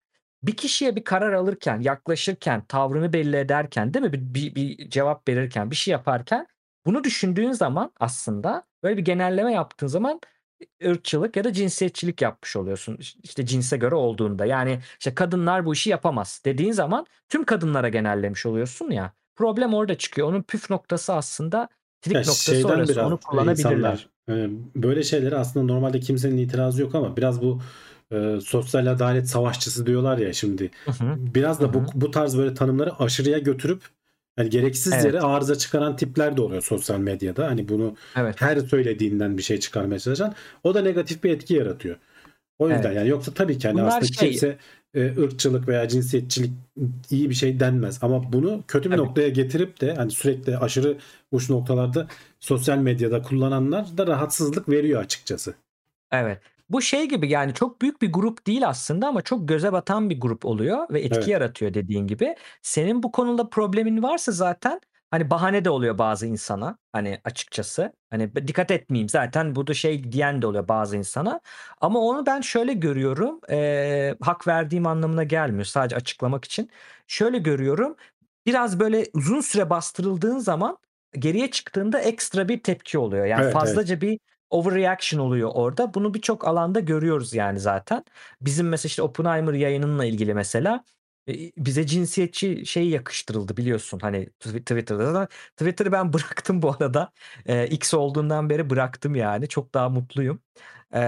Bir 0.47 0.55
kişiye 0.55 0.95
bir 0.95 1.03
karar 1.03 1.33
alırken, 1.33 1.79
yaklaşırken, 1.81 2.61
tavrını 2.67 3.13
belli 3.13 3.35
ederken, 3.37 3.93
değil 3.93 4.05
mi? 4.05 4.13
Bir, 4.13 4.21
bir, 4.21 4.55
bir 4.55 4.89
cevap 4.89 5.27
verirken, 5.29 5.71
bir 5.71 5.75
şey 5.75 5.91
yaparken 5.91 6.47
bunu 6.85 7.03
düşündüğün 7.03 7.51
zaman 7.51 7.91
aslında 7.99 8.63
böyle 8.83 8.97
bir 8.97 9.05
genelleme 9.05 9.53
yaptığın 9.53 9.87
zaman 9.87 10.21
ırkçılık 10.85 11.35
ya 11.35 11.43
da 11.43 11.53
cinsiyetçilik 11.53 12.21
yapmış 12.21 12.55
oluyorsun. 12.55 12.97
İşte 13.23 13.45
cinse 13.45 13.77
göre 13.77 13.95
olduğunda. 13.95 14.45
Yani 14.45 14.79
işte 14.99 15.15
kadınlar 15.15 15.65
bu 15.65 15.73
işi 15.73 15.89
yapamaz 15.89 16.41
dediğin 16.45 16.71
zaman 16.71 17.05
tüm 17.29 17.43
kadınlara 17.43 17.89
genellemiş 17.89 18.45
oluyorsun 18.45 18.91
ya. 18.91 19.13
problem 19.35 19.73
orada 19.73 19.97
çıkıyor. 19.97 20.27
Onun 20.27 20.41
püf 20.43 20.69
noktası 20.69 21.13
aslında 21.13 21.69
trik 22.01 22.15
Ya 22.15 22.19
noktası 22.19 22.43
şeyden 22.55 22.69
orası. 22.69 22.93
biraz 22.93 23.07
Onu 23.07 23.17
kullanabilirler. 23.17 23.75
insanlar 23.75 24.09
e, 24.29 24.49
böyle 24.75 25.03
şeyleri 25.03 25.35
aslında 25.35 25.73
normalde 25.73 25.99
kimsenin 25.99 26.37
itirazı 26.37 26.81
yok 26.81 26.95
ama 26.95 27.17
biraz 27.17 27.41
bu 27.41 27.61
e, 28.11 28.39
sosyal 28.45 28.87
adalet 28.87 29.29
savaşçısı 29.29 29.85
diyorlar 29.85 30.17
ya 30.17 30.33
şimdi. 30.33 30.71
Hı 30.85 30.91
hı. 30.91 31.15
Biraz 31.35 31.61
da 31.61 31.73
bu, 31.73 31.83
bu 31.93 32.11
tarz 32.11 32.37
böyle 32.37 32.53
tanımları 32.53 32.99
aşırıya 32.99 33.37
götürüp 33.37 33.81
yani 34.37 34.49
gereksiz 34.49 34.93
Evet. 34.93 35.05
yere 35.05 35.19
arıza 35.21 35.55
çıkaran 35.57 35.95
tipler 35.95 36.37
de 36.37 36.41
oluyor 36.41 36.61
sosyal 36.61 36.99
medyada. 36.99 37.47
Hani 37.47 37.69
bunu 37.69 37.95
Evet. 38.15 38.41
her 38.41 38.57
söylediğinden 38.59 39.37
bir 39.37 39.43
şey 39.43 39.59
çıkarmaya 39.59 39.99
çalışan 39.99 40.33
o 40.63 40.73
da 40.73 40.81
negatif 40.81 41.23
bir 41.23 41.29
etki 41.31 41.53
yaratıyor. 41.53 41.95
O 42.59 42.69
yüzden 42.69 42.83
Evet. 42.83 42.95
yani 42.95 43.09
yoksa 43.09 43.33
tabii 43.33 43.57
ki 43.57 43.67
hani 43.67 43.77
Bunlar 43.77 43.87
aslında 43.87 44.05
şey- 44.05 44.29
kimse 44.31 44.57
e, 44.93 45.05
ırkçılık 45.23 45.67
veya 45.67 45.87
cinsiyetçilik 45.87 46.51
iyi 47.11 47.29
bir 47.29 47.35
şey 47.35 47.59
denmez 47.59 47.99
ama 48.01 48.33
bunu 48.33 48.63
kötü 48.67 48.91
bir 48.91 48.95
Tabii. 48.97 49.07
noktaya 49.07 49.29
getirip 49.29 49.81
de 49.81 49.95
hani 49.95 50.11
sürekli 50.11 50.57
aşırı 50.57 50.97
uç 51.31 51.49
noktalarda 51.49 52.07
sosyal 52.39 52.77
medyada 52.77 53.21
kullananlar 53.21 53.97
da 53.97 54.07
rahatsızlık 54.07 54.69
veriyor 54.69 55.01
açıkçası. 55.01 55.53
Evet. 56.11 56.39
Bu 56.69 56.81
şey 56.81 57.05
gibi 57.09 57.29
yani 57.29 57.53
çok 57.53 57.81
büyük 57.81 58.01
bir 58.01 58.11
grup 58.13 58.47
değil 58.47 58.67
aslında 58.67 59.07
ama 59.07 59.21
çok 59.21 59.47
göze 59.47 59.71
batan 59.73 60.09
bir 60.09 60.19
grup 60.21 60.45
oluyor 60.45 60.87
ve 60.93 61.01
etki 61.01 61.29
Evet. 61.29 61.31
yaratıyor 61.31 61.73
dediğin 61.73 62.07
gibi. 62.07 62.35
Senin 62.61 63.03
bu 63.03 63.11
konuda 63.11 63.49
problemin 63.49 64.03
varsa 64.03 64.31
zaten 64.31 64.79
hani 65.11 65.29
bahane 65.29 65.65
de 65.65 65.69
oluyor 65.69 65.97
bazı 65.97 66.25
insana 66.27 66.77
hani 66.91 67.19
açıkçası. 67.23 67.93
Hani 68.09 68.35
"Ben 68.35 68.47
dikkat 68.47 68.71
etmeyeyim 68.71 69.09
zaten 69.09 69.55
burada 69.55 69.73
şey 69.73 70.11
diyen 70.11 70.41
de 70.41 70.47
oluyor 70.47 70.67
bazı 70.67 70.97
insana. 70.97 71.41
Ama 71.81 71.99
onu 71.99 72.25
ben 72.25 72.41
şöyle 72.41 72.73
görüyorum. 72.73 73.39
eee, 73.49 74.17
hak 74.21 74.47
verdiğim 74.47 74.87
anlamına 74.87 75.23
gelmiyor 75.23 75.65
sadece 75.65 75.95
açıklamak 75.95 76.45
için. 76.45 76.69
Şöyle 77.07 77.37
görüyorum. 77.37 77.95
Biraz 78.45 78.79
böyle 78.79 79.05
uzun 79.13 79.41
süre 79.41 79.69
bastırıldığın 79.69 80.37
zaman 80.39 80.77
geriye 81.19 81.51
çıktığında 81.51 81.99
ekstra 81.99 82.49
bir 82.49 82.63
tepki 82.63 82.97
oluyor. 82.97 83.25
Yani 83.25 83.43
Evet, 83.43 83.63
evet. 83.63 83.83
fazlaca 83.83 84.01
bir 84.01 84.19
overreaction 84.49 85.19
oluyor 85.19 85.51
orada. 85.53 85.93
Bunu 85.93 86.13
birçok 86.13 86.47
alanda 86.47 86.79
görüyoruz 86.79 87.33
yani 87.33 87.59
zaten. 87.59 88.03
Bizim 88.41 88.69
mesela 88.69 88.89
işte 88.89 89.01
Oppenheimer 89.01 89.53
yayınınla 89.53 90.05
ilgili 90.05 90.33
mesela 90.33 90.83
e, 91.29 91.33
bize 91.57 91.85
cinsiyetçi 91.87 92.65
şey 92.65 92.89
yakıştırıldı 92.89 93.57
biliyorsun 93.57 93.99
hani 94.01 94.17
Tw- 94.39 94.59
Twitter'da 94.59 95.13
da. 95.13 95.27
Twitter'ı 95.57 95.91
ben 95.91 96.13
bıraktım 96.13 96.61
bu 96.61 96.71
arada. 96.71 97.11
E, 97.45 97.67
X 97.67 97.93
olduğundan 97.93 98.49
beri 98.49 98.69
bıraktım 98.69 99.15
yani. 99.15 99.47
Çok 99.47 99.73
daha 99.73 99.89
mutluyum. 99.89 100.41
E, 100.93 100.99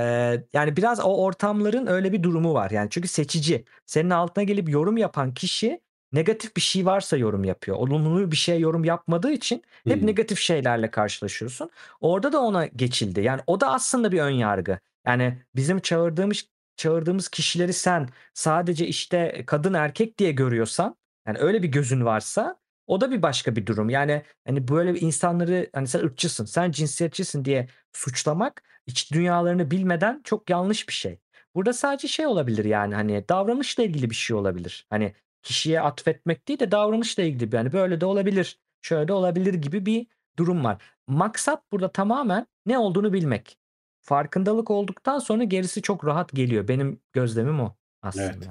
yani 0.54 0.78
biraz 0.78 1.00
o 1.00 1.24
ortamların 1.24 1.88
öyle 1.88 2.14
bir 2.14 2.24
durumu 2.24 2.54
var. 2.54 2.72
Yani 2.72 2.90
çünkü 2.90 3.08
seçici. 3.08 3.66
Senin 3.86 4.10
altına 4.10 4.44
gelip 4.44 4.70
yorum 4.70 4.98
yapan 4.98 5.34
kişi 5.34 5.82
negatif 6.14 6.56
bir 6.56 6.62
şey 6.62 6.86
varsa 6.86 7.18
yorum 7.18 7.44
yapıyor. 7.44 7.78
Olumlu 7.78 8.32
bir 8.32 8.36
şey 8.36 8.60
yorum 8.60 8.84
yapmadığı 8.84 9.32
için 9.32 9.64
hep 9.88 10.00
Hmm. 10.00 10.08
negatif 10.08 10.40
şeylerle 10.40 10.92
karşılaşıyorsun. 10.92 11.70
Orada 12.02 12.34
da 12.34 12.40
ona 12.42 12.66
geçildi. 12.66 13.22
Yani 13.22 13.42
o 13.48 13.62
da 13.62 13.72
aslında 13.72 14.12
bir 14.12 14.20
ön 14.20 14.30
yargı. 14.30 14.80
Yani 15.08 15.38
bizim 15.56 15.80
çağırdığımız 15.80 16.46
çağırdığımız 16.76 17.30
kişileri 17.30 17.74
sen 17.74 18.10
sadece 18.34 18.88
işte 18.88 19.44
kadın 19.48 19.74
erkek 19.74 20.18
diye 20.18 20.32
görüyorsan 20.32 20.96
yani 21.28 21.38
öyle 21.40 21.64
bir 21.64 21.68
gözün 21.68 22.06
varsa 22.06 22.60
o 22.88 23.02
da 23.02 23.12
bir 23.12 23.22
başka 23.22 23.56
bir 23.56 23.66
durum. 23.66 23.90
Yani 23.90 24.24
hani 24.48 24.68
böyle 24.68 25.00
insanları 25.00 25.70
hani 25.74 25.88
sen 25.88 26.00
ırkçısın, 26.00 26.46
sen 26.46 26.72
cinsiyetçisin 26.72 27.46
diye 27.46 27.68
suçlamak 27.94 28.64
iç 28.88 29.12
dünyalarını 29.14 29.72
bilmeden 29.72 30.22
çok 30.24 30.50
yanlış 30.50 30.88
bir 30.88 30.94
şey. 30.94 31.20
Burada 31.56 31.74
sadece 31.74 32.08
şey 32.08 32.26
olabilir 32.28 32.66
yani 32.66 32.96
hani 32.96 33.26
davranışla 33.30 33.84
ilgili 33.84 34.10
bir 34.10 34.16
şey 34.16 34.36
olabilir. 34.38 34.88
Hani 34.90 35.14
kişiye 35.42 35.82
atfetmek 35.82 36.48
değil 36.48 36.60
de 36.60 36.72
davranışla 36.72 37.24
ilgili 37.24 37.56
yani 37.56 37.74
böyle 37.74 38.02
de 38.02 38.06
olabilir, 38.06 38.60
şöyle 38.82 39.08
de 39.08 39.14
olabilir 39.14 39.54
gibi 39.54 39.86
bir 39.86 40.08
durum 40.38 40.64
var. 40.64 40.82
Maksat 41.08 41.72
burada 41.72 41.92
tamamen 41.92 42.48
ne 42.66 42.78
olduğunu 42.78 43.14
bilmek. 43.14 43.58
Farkındalık 44.02 44.72
olduktan 44.72 45.20
sonra 45.20 45.44
gerisi 45.44 45.82
çok 45.82 46.06
rahat 46.06 46.32
geliyor. 46.32 46.68
Benim 46.68 47.02
gözlemim 47.14 47.60
o 47.60 47.76
aslında. 48.02 48.26
Evet. 48.26 48.48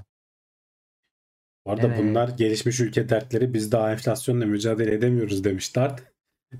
Bu 1.66 1.72
arada 1.72 1.86
Evet. 1.86 1.98
bunlar 1.98 2.28
gelişmiş 2.28 2.80
ülke 2.80 3.08
dertleri 3.08 3.54
biz 3.54 3.72
daha 3.72 3.92
enflasyonla 3.92 4.46
mücadele 4.46 4.94
edemiyoruz 4.94 5.44
demiş 5.44 5.76
Dart. 5.76 6.02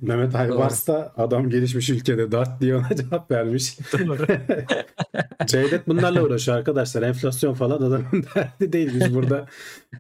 Mehmet 0.01 0.35
Aybars 0.35 0.89
da 0.89 1.13
adam 1.17 1.51
gelişmiş 1.51 1.91
ülkede 1.91 2.33
Dart 2.33 2.61
diye 2.61 2.77
ona 2.77 2.97
cevap 2.97 3.31
vermiş. 3.31 3.79
Cevdet 5.47 5.89
bunlarla 5.89 6.23
uğraşıyor 6.23 6.59
arkadaşlar. 6.59 7.03
Enflasyon 7.03 7.55
falan 7.55 7.77
adamın 7.77 8.25
derdi 8.35 8.73
değil. 8.73 8.91
Biz 8.95 9.15
burada 9.15 9.49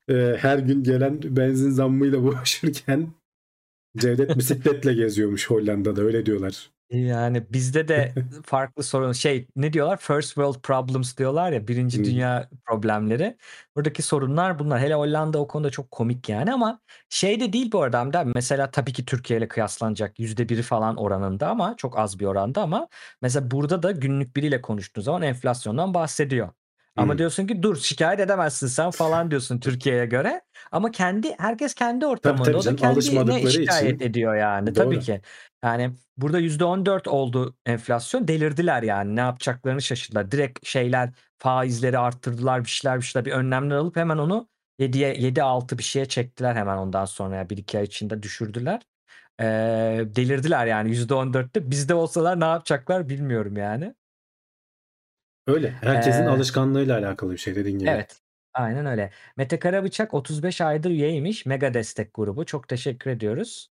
e, 0.08 0.36
her 0.38 0.58
gün 0.58 0.82
gelen 0.82 1.20
benzin 1.24 1.70
zammıyla 1.70 2.22
boğuşurken 2.24 3.12
Cevdet 3.96 4.36
bisikletle 4.36 4.94
geziyormuş 4.94 5.50
Hollanda'da 5.50 6.02
öyle 6.02 6.26
diyorlar. 6.26 6.70
Yani 6.90 7.52
bizde 7.52 7.88
de 7.88 8.14
farklı 8.44 8.82
sorun 8.82 9.12
şey 9.12 9.48
ne 9.56 9.72
diyorlar 9.72 9.96
first 9.96 10.26
world 10.28 10.60
problems 10.62 11.16
diyorlar 11.16 11.52
ya 11.52 11.68
birinci 11.68 12.04
dünya 12.04 12.48
problemleri. 12.66 13.36
Buradaki 13.76 14.02
sorunlar 14.02 14.58
bunlar. 14.58 14.80
Hele 14.80 14.94
Hollanda 14.94 15.38
o 15.38 15.48
konuda 15.48 15.70
çok 15.70 15.90
komik 15.90 16.28
yani 16.28 16.52
ama 16.52 16.80
şey 17.08 17.40
de 17.40 17.52
değil 17.52 17.72
bu 17.72 17.82
arada 17.82 17.98
Hamdi 18.00 18.18
abi. 18.18 18.32
Mesela 18.34 18.70
tabii 18.70 18.92
ki 18.92 19.04
Türkiye 19.04 19.38
ile 19.38 19.48
kıyaslanacak 19.48 20.18
yüzde 20.20 20.48
biri 20.48 20.62
falan 20.62 20.96
oranında 20.96 21.48
ama 21.48 21.74
çok 21.76 21.98
az 21.98 22.18
bir 22.18 22.24
oranda 22.26 22.62
ama 22.62 22.88
mesela 23.22 23.50
burada 23.50 23.82
da 23.82 23.90
günlük 23.92 24.36
biriyle 24.36 24.60
konuştuğun 24.62 25.02
zaman 25.02 25.22
enflasyondan 25.22 25.94
bahsediyor. 25.94 26.48
Ama 26.98 27.12
Hmm. 27.12 27.18
diyorsun 27.18 27.46
ki 27.46 27.62
dur 27.62 27.76
şikayet 27.76 28.20
edemezsin 28.20 28.66
sen 28.66 28.90
falan 28.90 29.30
diyorsun 29.30 29.60
Türkiye'ye 29.60 30.06
göre. 30.06 30.42
Ama 30.72 30.90
kendi 30.90 31.34
herkes 31.38 31.74
kendi 31.74 32.06
ortamında 32.06 32.42
tabii 32.44 32.56
o 32.56 32.58
da 32.60 32.62
canım, 32.62 32.76
kendine 32.76 33.50
şikayet 33.50 33.96
için. 33.96 34.06
ediyor 34.10 34.34
yani 34.36 34.66
Doğru. 34.66 34.74
tabii 34.74 35.00
ki. 35.00 35.20
Yani 35.64 35.90
burada 36.16 36.38
%14 36.38 37.08
oldu 37.08 37.56
enflasyon. 37.66 38.28
Delirdiler 38.28 38.82
yani. 38.82 39.16
Ne 39.16 39.20
yapacaklarını 39.20 39.82
şaşırdılar. 39.82 40.30
Direkt 40.30 40.66
şeyler 40.66 41.10
faizleri 41.38 41.98
arttırdılar 41.98 42.64
bir 42.64 42.68
şeyler 42.70 42.98
bir 43.00 43.04
şeyler 43.04 43.24
bir 43.26 43.32
önlemler 43.32 43.76
alıp 43.76 43.96
hemen 43.96 44.18
onu 44.18 44.48
7'ye 44.78 45.14
7-6 45.14 45.78
bir 45.78 45.82
şeye 45.82 46.06
çektiler 46.06 46.54
hemen 46.54 46.76
ondan 46.76 47.04
sonra. 47.04 47.36
Yani 47.36 47.50
1-2 47.50 47.78
ay 47.78 47.84
içinde 47.84 48.22
düşürdüler. 48.22 48.82
Ee, 49.40 49.44
delirdiler 50.16 50.66
yani 50.66 50.90
%14'te. 50.90 51.70
Bizde 51.70 51.94
olsalar 51.94 52.40
ne 52.40 52.44
yapacaklar 52.44 53.08
bilmiyorum 53.08 53.56
yani. 53.56 53.94
Öyle. 55.48 55.70
Herkesin 55.70 56.24
Ee, 56.24 56.28
alışkanlığıyla 56.28 56.98
alakalı 56.98 57.32
bir 57.32 57.38
şey 57.38 57.54
dediğin 57.54 57.78
gibi. 57.78 57.90
Evet. 57.90 58.20
Aynen 58.54 58.86
öyle. 58.86 59.10
Mete 59.36 59.58
Karabıçak 59.58 60.14
35 60.14 60.60
aydır 60.60 60.90
üyeymiş. 60.90 61.46
Mega 61.46 61.74
destek 61.74 62.14
grubu. 62.14 62.46
Çok 62.46 62.68
teşekkür 62.68 63.10
ediyoruz. 63.10 63.70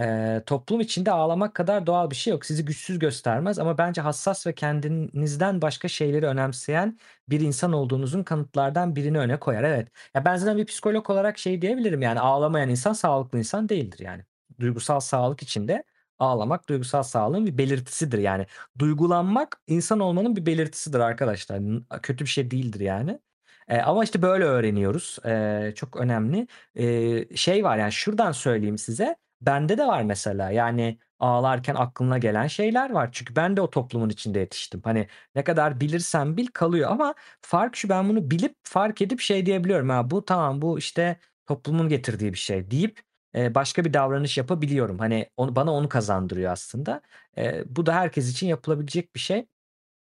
Ee, 0.00 0.42
toplum 0.46 0.80
içinde 0.80 1.12
ağlamak 1.12 1.54
kadar 1.54 1.86
doğal 1.86 2.10
bir 2.10 2.16
şey 2.16 2.30
yok. 2.30 2.46
Sizi 2.46 2.64
güçsüz 2.64 2.98
göstermez 2.98 3.58
ama 3.58 3.78
bence 3.78 4.00
hassas 4.00 4.46
ve 4.46 4.54
kendinizden 4.54 5.62
başka 5.62 5.88
şeyleri 5.88 6.26
önemseyen 6.26 6.98
bir 7.28 7.40
insan 7.40 7.72
olduğunuzun 7.72 8.22
kanıtlardan 8.22 8.96
birini 8.96 9.18
öne 9.18 9.38
koyar. 9.40 9.64
Evet. 9.64 9.88
Ya 10.14 10.24
ben 10.24 10.36
zaten 10.36 10.56
bir 10.58 10.66
psikolog 10.66 11.10
olarak 11.10 11.38
şey 11.38 11.62
diyebilirim 11.62 12.02
yani 12.02 12.20
ağlamayan 12.20 12.68
insan 12.68 12.92
sağlıklı 12.92 13.38
insan 13.38 13.68
değildir 13.68 13.98
yani. 14.04 14.22
Duygusal 14.60 15.00
sağlık 15.00 15.42
içinde 15.42 15.84
ağlamak 16.18 16.68
duygusal 16.68 17.02
sağlığın 17.02 17.46
bir 17.46 17.58
belirtisidir 17.58 18.18
yani. 18.18 18.46
Duygulanmak 18.78 19.60
insan 19.66 20.00
olmanın 20.00 20.36
bir 20.36 20.46
belirtisidir 20.46 21.00
arkadaşlar. 21.00 21.62
Kötü 22.02 22.24
bir 22.24 22.30
şey 22.30 22.50
değildir 22.50 22.80
yani. 22.80 23.18
Ee, 23.68 23.78
ama 23.80 24.04
işte 24.04 24.22
böyle 24.22 24.44
öğreniyoruz. 24.44 25.18
Ee, 25.26 25.72
çok 25.76 25.96
önemli. 25.96 26.46
Ee, 26.76 27.36
şey 27.36 27.64
var 27.64 27.78
yani 27.78 27.92
şuradan 27.92 28.32
söyleyeyim 28.32 28.78
size. 28.78 29.16
Bende 29.40 29.78
de 29.78 29.86
var 29.86 30.02
mesela. 30.02 30.50
Yani 30.50 30.98
ağlarken 31.18 31.74
aklına 31.74 32.18
gelen 32.18 32.46
şeyler 32.46 32.90
var. 32.90 33.08
Çünkü 33.12 33.36
ben 33.36 33.56
de 33.56 33.60
o 33.60 33.70
toplumun 33.70 34.08
içinde 34.08 34.38
yetiştim. 34.38 34.80
Hani 34.84 35.08
ne 35.34 35.44
kadar 35.44 35.80
bilirsen 35.80 36.36
bil 36.36 36.46
kalıyor 36.46 36.90
ama 36.90 37.14
fark 37.40 37.76
şu 37.76 37.88
ben 37.88 38.08
bunu 38.08 38.30
bilip 38.30 38.54
fark 38.62 39.02
edip 39.02 39.20
şey 39.20 39.46
diyebiliyorum. 39.46 39.88
Ha 39.88 40.10
bu 40.10 40.24
tamam 40.24 40.62
bu 40.62 40.78
işte 40.78 41.16
toplumun 41.46 41.88
getirdiği 41.88 42.32
bir 42.32 42.38
şey 42.38 42.70
deyip 42.70 43.00
e, 43.36 43.54
başka 43.54 43.84
bir 43.84 43.92
davranış 43.92 44.38
yapabiliyorum. 44.38 44.98
Hani 44.98 45.26
onu, 45.36 45.56
bana 45.56 45.72
onu 45.72 45.88
kazandırıyor 45.88 46.52
aslında. 46.52 47.00
E, 47.38 47.64
bu 47.76 47.86
da 47.86 47.94
herkes 47.94 48.30
için 48.30 48.46
yapılabilecek 48.46 49.14
bir 49.14 49.20
şey. 49.20 49.46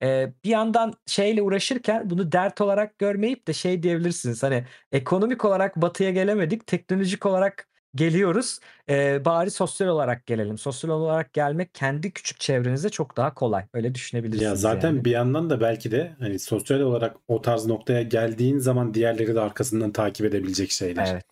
Eee, 0.02 0.34
bir 0.43 0.49
yandan 0.49 0.93
şeyle 1.06 1.41
uğraşırken 1.41 2.10
bunu 2.10 2.31
dert 2.31 2.61
olarak 2.61 2.99
görmeyip 2.99 3.47
de 3.47 3.53
şey 3.53 3.84
diyebilirsiniz. 3.84 4.43
Hani 4.43 4.65
ekonomik 4.91 5.45
olarak 5.45 5.76
batıya 5.76 6.11
gelemedik, 6.11 6.68
teknolojik 6.68 7.26
olarak 7.26 7.68
geliyoruz. 7.95 8.60
Eee, 8.89 9.22
bari 9.26 9.52
sosyal 9.52 9.88
olarak 9.88 10.26
gelelim. 10.26 10.57
Sosyal 10.57 10.91
olarak 10.91 11.34
gelmek 11.34 11.73
kendi 11.73 12.11
küçük 12.11 12.39
çevrenizde 12.39 12.89
çok 12.89 13.18
daha 13.18 13.34
kolay. 13.34 13.64
Öyle 13.73 13.95
düşünebilirsiniz 13.95 14.49
Ya 14.49 14.56
zaten 14.56 14.89
yani. 14.89 15.06
bir 15.06 15.11
yandan 15.11 15.49
da 15.49 15.61
belki 15.61 15.91
de 15.91 16.15
hani 16.19 16.39
sosyal 16.39 16.80
olarak 16.80 17.15
o 17.27 17.41
tarz 17.41 17.65
noktaya 17.65 18.02
geldiğin 18.02 18.57
zaman 18.57 18.93
diğerleri 18.93 19.35
de 19.35 19.39
arkasından 19.39 19.91
takip 19.91 20.26
edebilecek 20.26 20.72
şeyler. 20.72 21.10
Evet. 21.11 21.26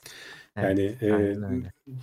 Evet. 0.58 0.80
Yani 0.80 0.96
e, 1.02 1.36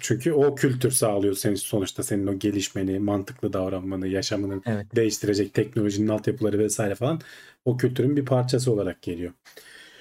çünkü 0.01 0.33
o 0.33 0.55
kültür 0.55 0.91
sağlıyor 0.91 1.35
senin 1.35 1.55
sonuçta 1.55 2.03
senin 2.03 2.27
o 2.27 2.39
gelişmeni, 2.39 2.99
mantıklı 2.99 3.53
davranmanı, 3.53 4.09
yaşamını 4.09 4.63
Evet. 4.67 4.97
değiştirecek 4.97 5.55
teknolojinin 5.55 6.09
altyapıları 6.09 6.59
vesaire 6.59 6.95
falan 6.95 7.21
o 7.65 7.77
kültürün 7.77 8.17
bir 8.17 8.25
parçası 8.25 8.73
olarak 8.73 9.03
geliyor. 9.03 9.33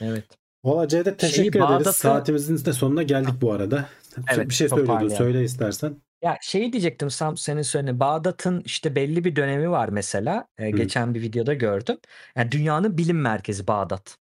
Evet. 0.02 0.26
Valla 0.64 0.90
Şeyi 0.90 1.04
teşekkür 1.04 1.60
ederiz. 1.60 1.62
Bağdat'ı 1.62 1.94
Saatimizin 1.94 2.66
de 2.66 2.74
sonuna 2.74 3.04
geldik 3.04 3.34
bu 3.42 3.52
arada. 3.52 3.90
Evet, 4.34 4.50
bir 4.50 4.54
şey 4.54 4.70
söylüyordun. 4.70 4.94
toparlayalım. 4.94 5.18
Söyle 5.18 5.44
istersen. 5.44 5.96
Ya 6.24 6.38
şeyi 6.42 6.74
diyecektim 6.74 7.10
Sam 7.10 7.38
senin 7.38 7.62
söylediğin 7.62 8.00
Bağdat'ın 8.00 8.62
işte 8.66 8.96
belli 8.96 9.24
bir 9.24 9.36
dönemi 9.36 9.72
var 9.72 9.90
mesela. 9.90 10.48
Ee, 10.58 10.72
geçen 10.72 11.16
bir 11.16 11.22
videoda 11.22 11.54
gördüm. 11.54 11.98
Yani 12.36 12.52
dünyanın 12.52 12.98
bilim 12.98 13.22
merkezi 13.22 13.68
Bağdat. 13.68 14.18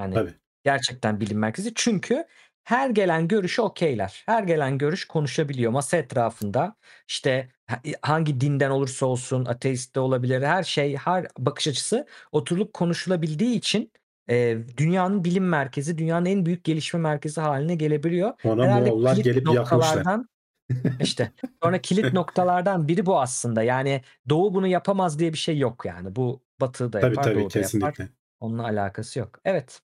Yani 0.00 0.14
Tabii. 0.14 0.34
gerçekten 0.64 1.20
bilim 1.20 1.38
merkezi. 1.38 1.72
Çünkü 1.74 2.24
her 2.64 2.90
gelen 2.90 3.28
görüşü 3.28 3.62
okeyler. 3.62 4.22
Her 4.26 4.42
gelen 4.42 4.78
görüş 4.78 5.04
konuşabiliyor 5.04 5.72
masa 5.72 5.96
etrafında. 5.96 6.76
İşte 7.08 7.48
ha- 7.66 7.80
hangi 8.02 8.40
dinden 8.40 8.70
olursa 8.70 9.06
olsun 9.06 9.44
ateist 9.44 9.94
de 9.94 10.00
olabilir. 10.00 10.42
Her 10.42 10.62
şey, 10.62 10.96
her 10.96 11.26
bakış 11.38 11.68
açısı 11.68 12.06
oturulup 12.32 12.72
konuşulabildiği 12.72 13.56
için 13.56 13.92
e, 14.30 14.58
dünyanın 14.76 15.24
bilim 15.24 15.48
merkezi, 15.48 15.98
dünyanın 15.98 16.26
en 16.26 16.46
büyük 16.46 16.64
gelişme 16.64 17.00
merkezi 17.00 17.40
haline 17.40 17.74
gelebiliyor. 17.74 18.32
Ona 18.44 18.64
Herhalde 18.64 18.90
Moğollar 18.90 19.16
gelip 19.16 19.52
yakmışlar. 19.52 20.20
işte 21.00 21.32
sonra 21.62 21.78
kilit 21.78 22.12
noktalardan 22.12 22.88
biri 22.88 23.06
bu 23.06 23.20
aslında. 23.20 23.62
Yani 23.62 24.02
Doğu 24.28 24.54
bunu 24.54 24.66
yapamaz 24.66 25.18
diye 25.18 25.32
bir 25.32 25.38
şey 25.38 25.58
yok 25.58 25.84
yani. 25.84 26.16
Bu 26.16 26.42
Batı 26.60 26.92
da 26.92 27.00
yapar, 27.00 27.22
tabii 27.22 27.34
Doğu 27.34 27.34
da 27.34 27.58
yapar. 27.58 27.62
kesinlikle. 27.62 28.08
Onunla 28.40 28.64
alakası 28.64 29.18
yok. 29.18 29.40
Evet. 29.44 29.80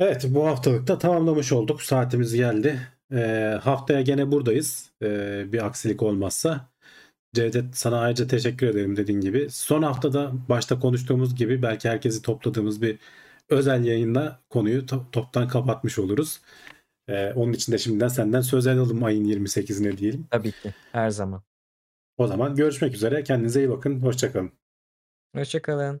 Evet 0.00 0.26
bu 0.28 0.46
haftalıkta 0.46 0.98
tamamlamış 0.98 1.52
olduk. 1.52 1.82
Saatimiz 1.82 2.34
geldi. 2.34 2.80
Ee, 3.12 3.58
haftaya 3.62 4.00
gene 4.02 4.32
buradayız. 4.32 4.90
Ee, 5.02 5.52
bir 5.52 5.66
aksilik 5.66 6.02
olmazsa. 6.02 6.68
Cevdet 7.34 7.76
sana 7.76 8.00
ayrıca 8.00 8.26
teşekkür 8.26 8.66
ederim 8.66 8.96
dediğin 8.96 9.20
gibi. 9.20 9.50
Son 9.50 9.82
haftada 9.82 10.32
başta 10.48 10.78
konuştuğumuz 10.80 11.34
gibi 11.34 11.62
belki 11.62 11.88
herkesi 11.88 12.22
topladığımız 12.22 12.82
bir 12.82 12.98
özel 13.48 13.84
yayında 13.84 14.40
konuyu 14.50 14.82
to- 14.82 15.10
toptan 15.12 15.48
kapatmış 15.48 15.98
oluruz. 15.98 16.40
Ee, 17.08 17.32
onun 17.32 17.52
için 17.52 17.72
de 17.72 17.78
şimdiden 17.78 18.08
senden 18.08 18.40
söz 18.40 18.66
alalım 18.66 19.04
ayın 19.04 19.24
28'ine 19.24 19.98
diyelim. 19.98 20.26
Tabii 20.30 20.52
ki. 20.52 20.74
Her 20.92 21.10
zaman. 21.10 21.42
O 22.16 22.26
zaman 22.26 22.54
görüşmek 22.54 22.94
üzere. 22.94 23.24
Kendinize 23.24 23.60
iyi 23.60 23.70
bakın. 23.70 24.00
Hoşçakalın. 24.00 24.52
Hoşçakalın. 25.34 26.00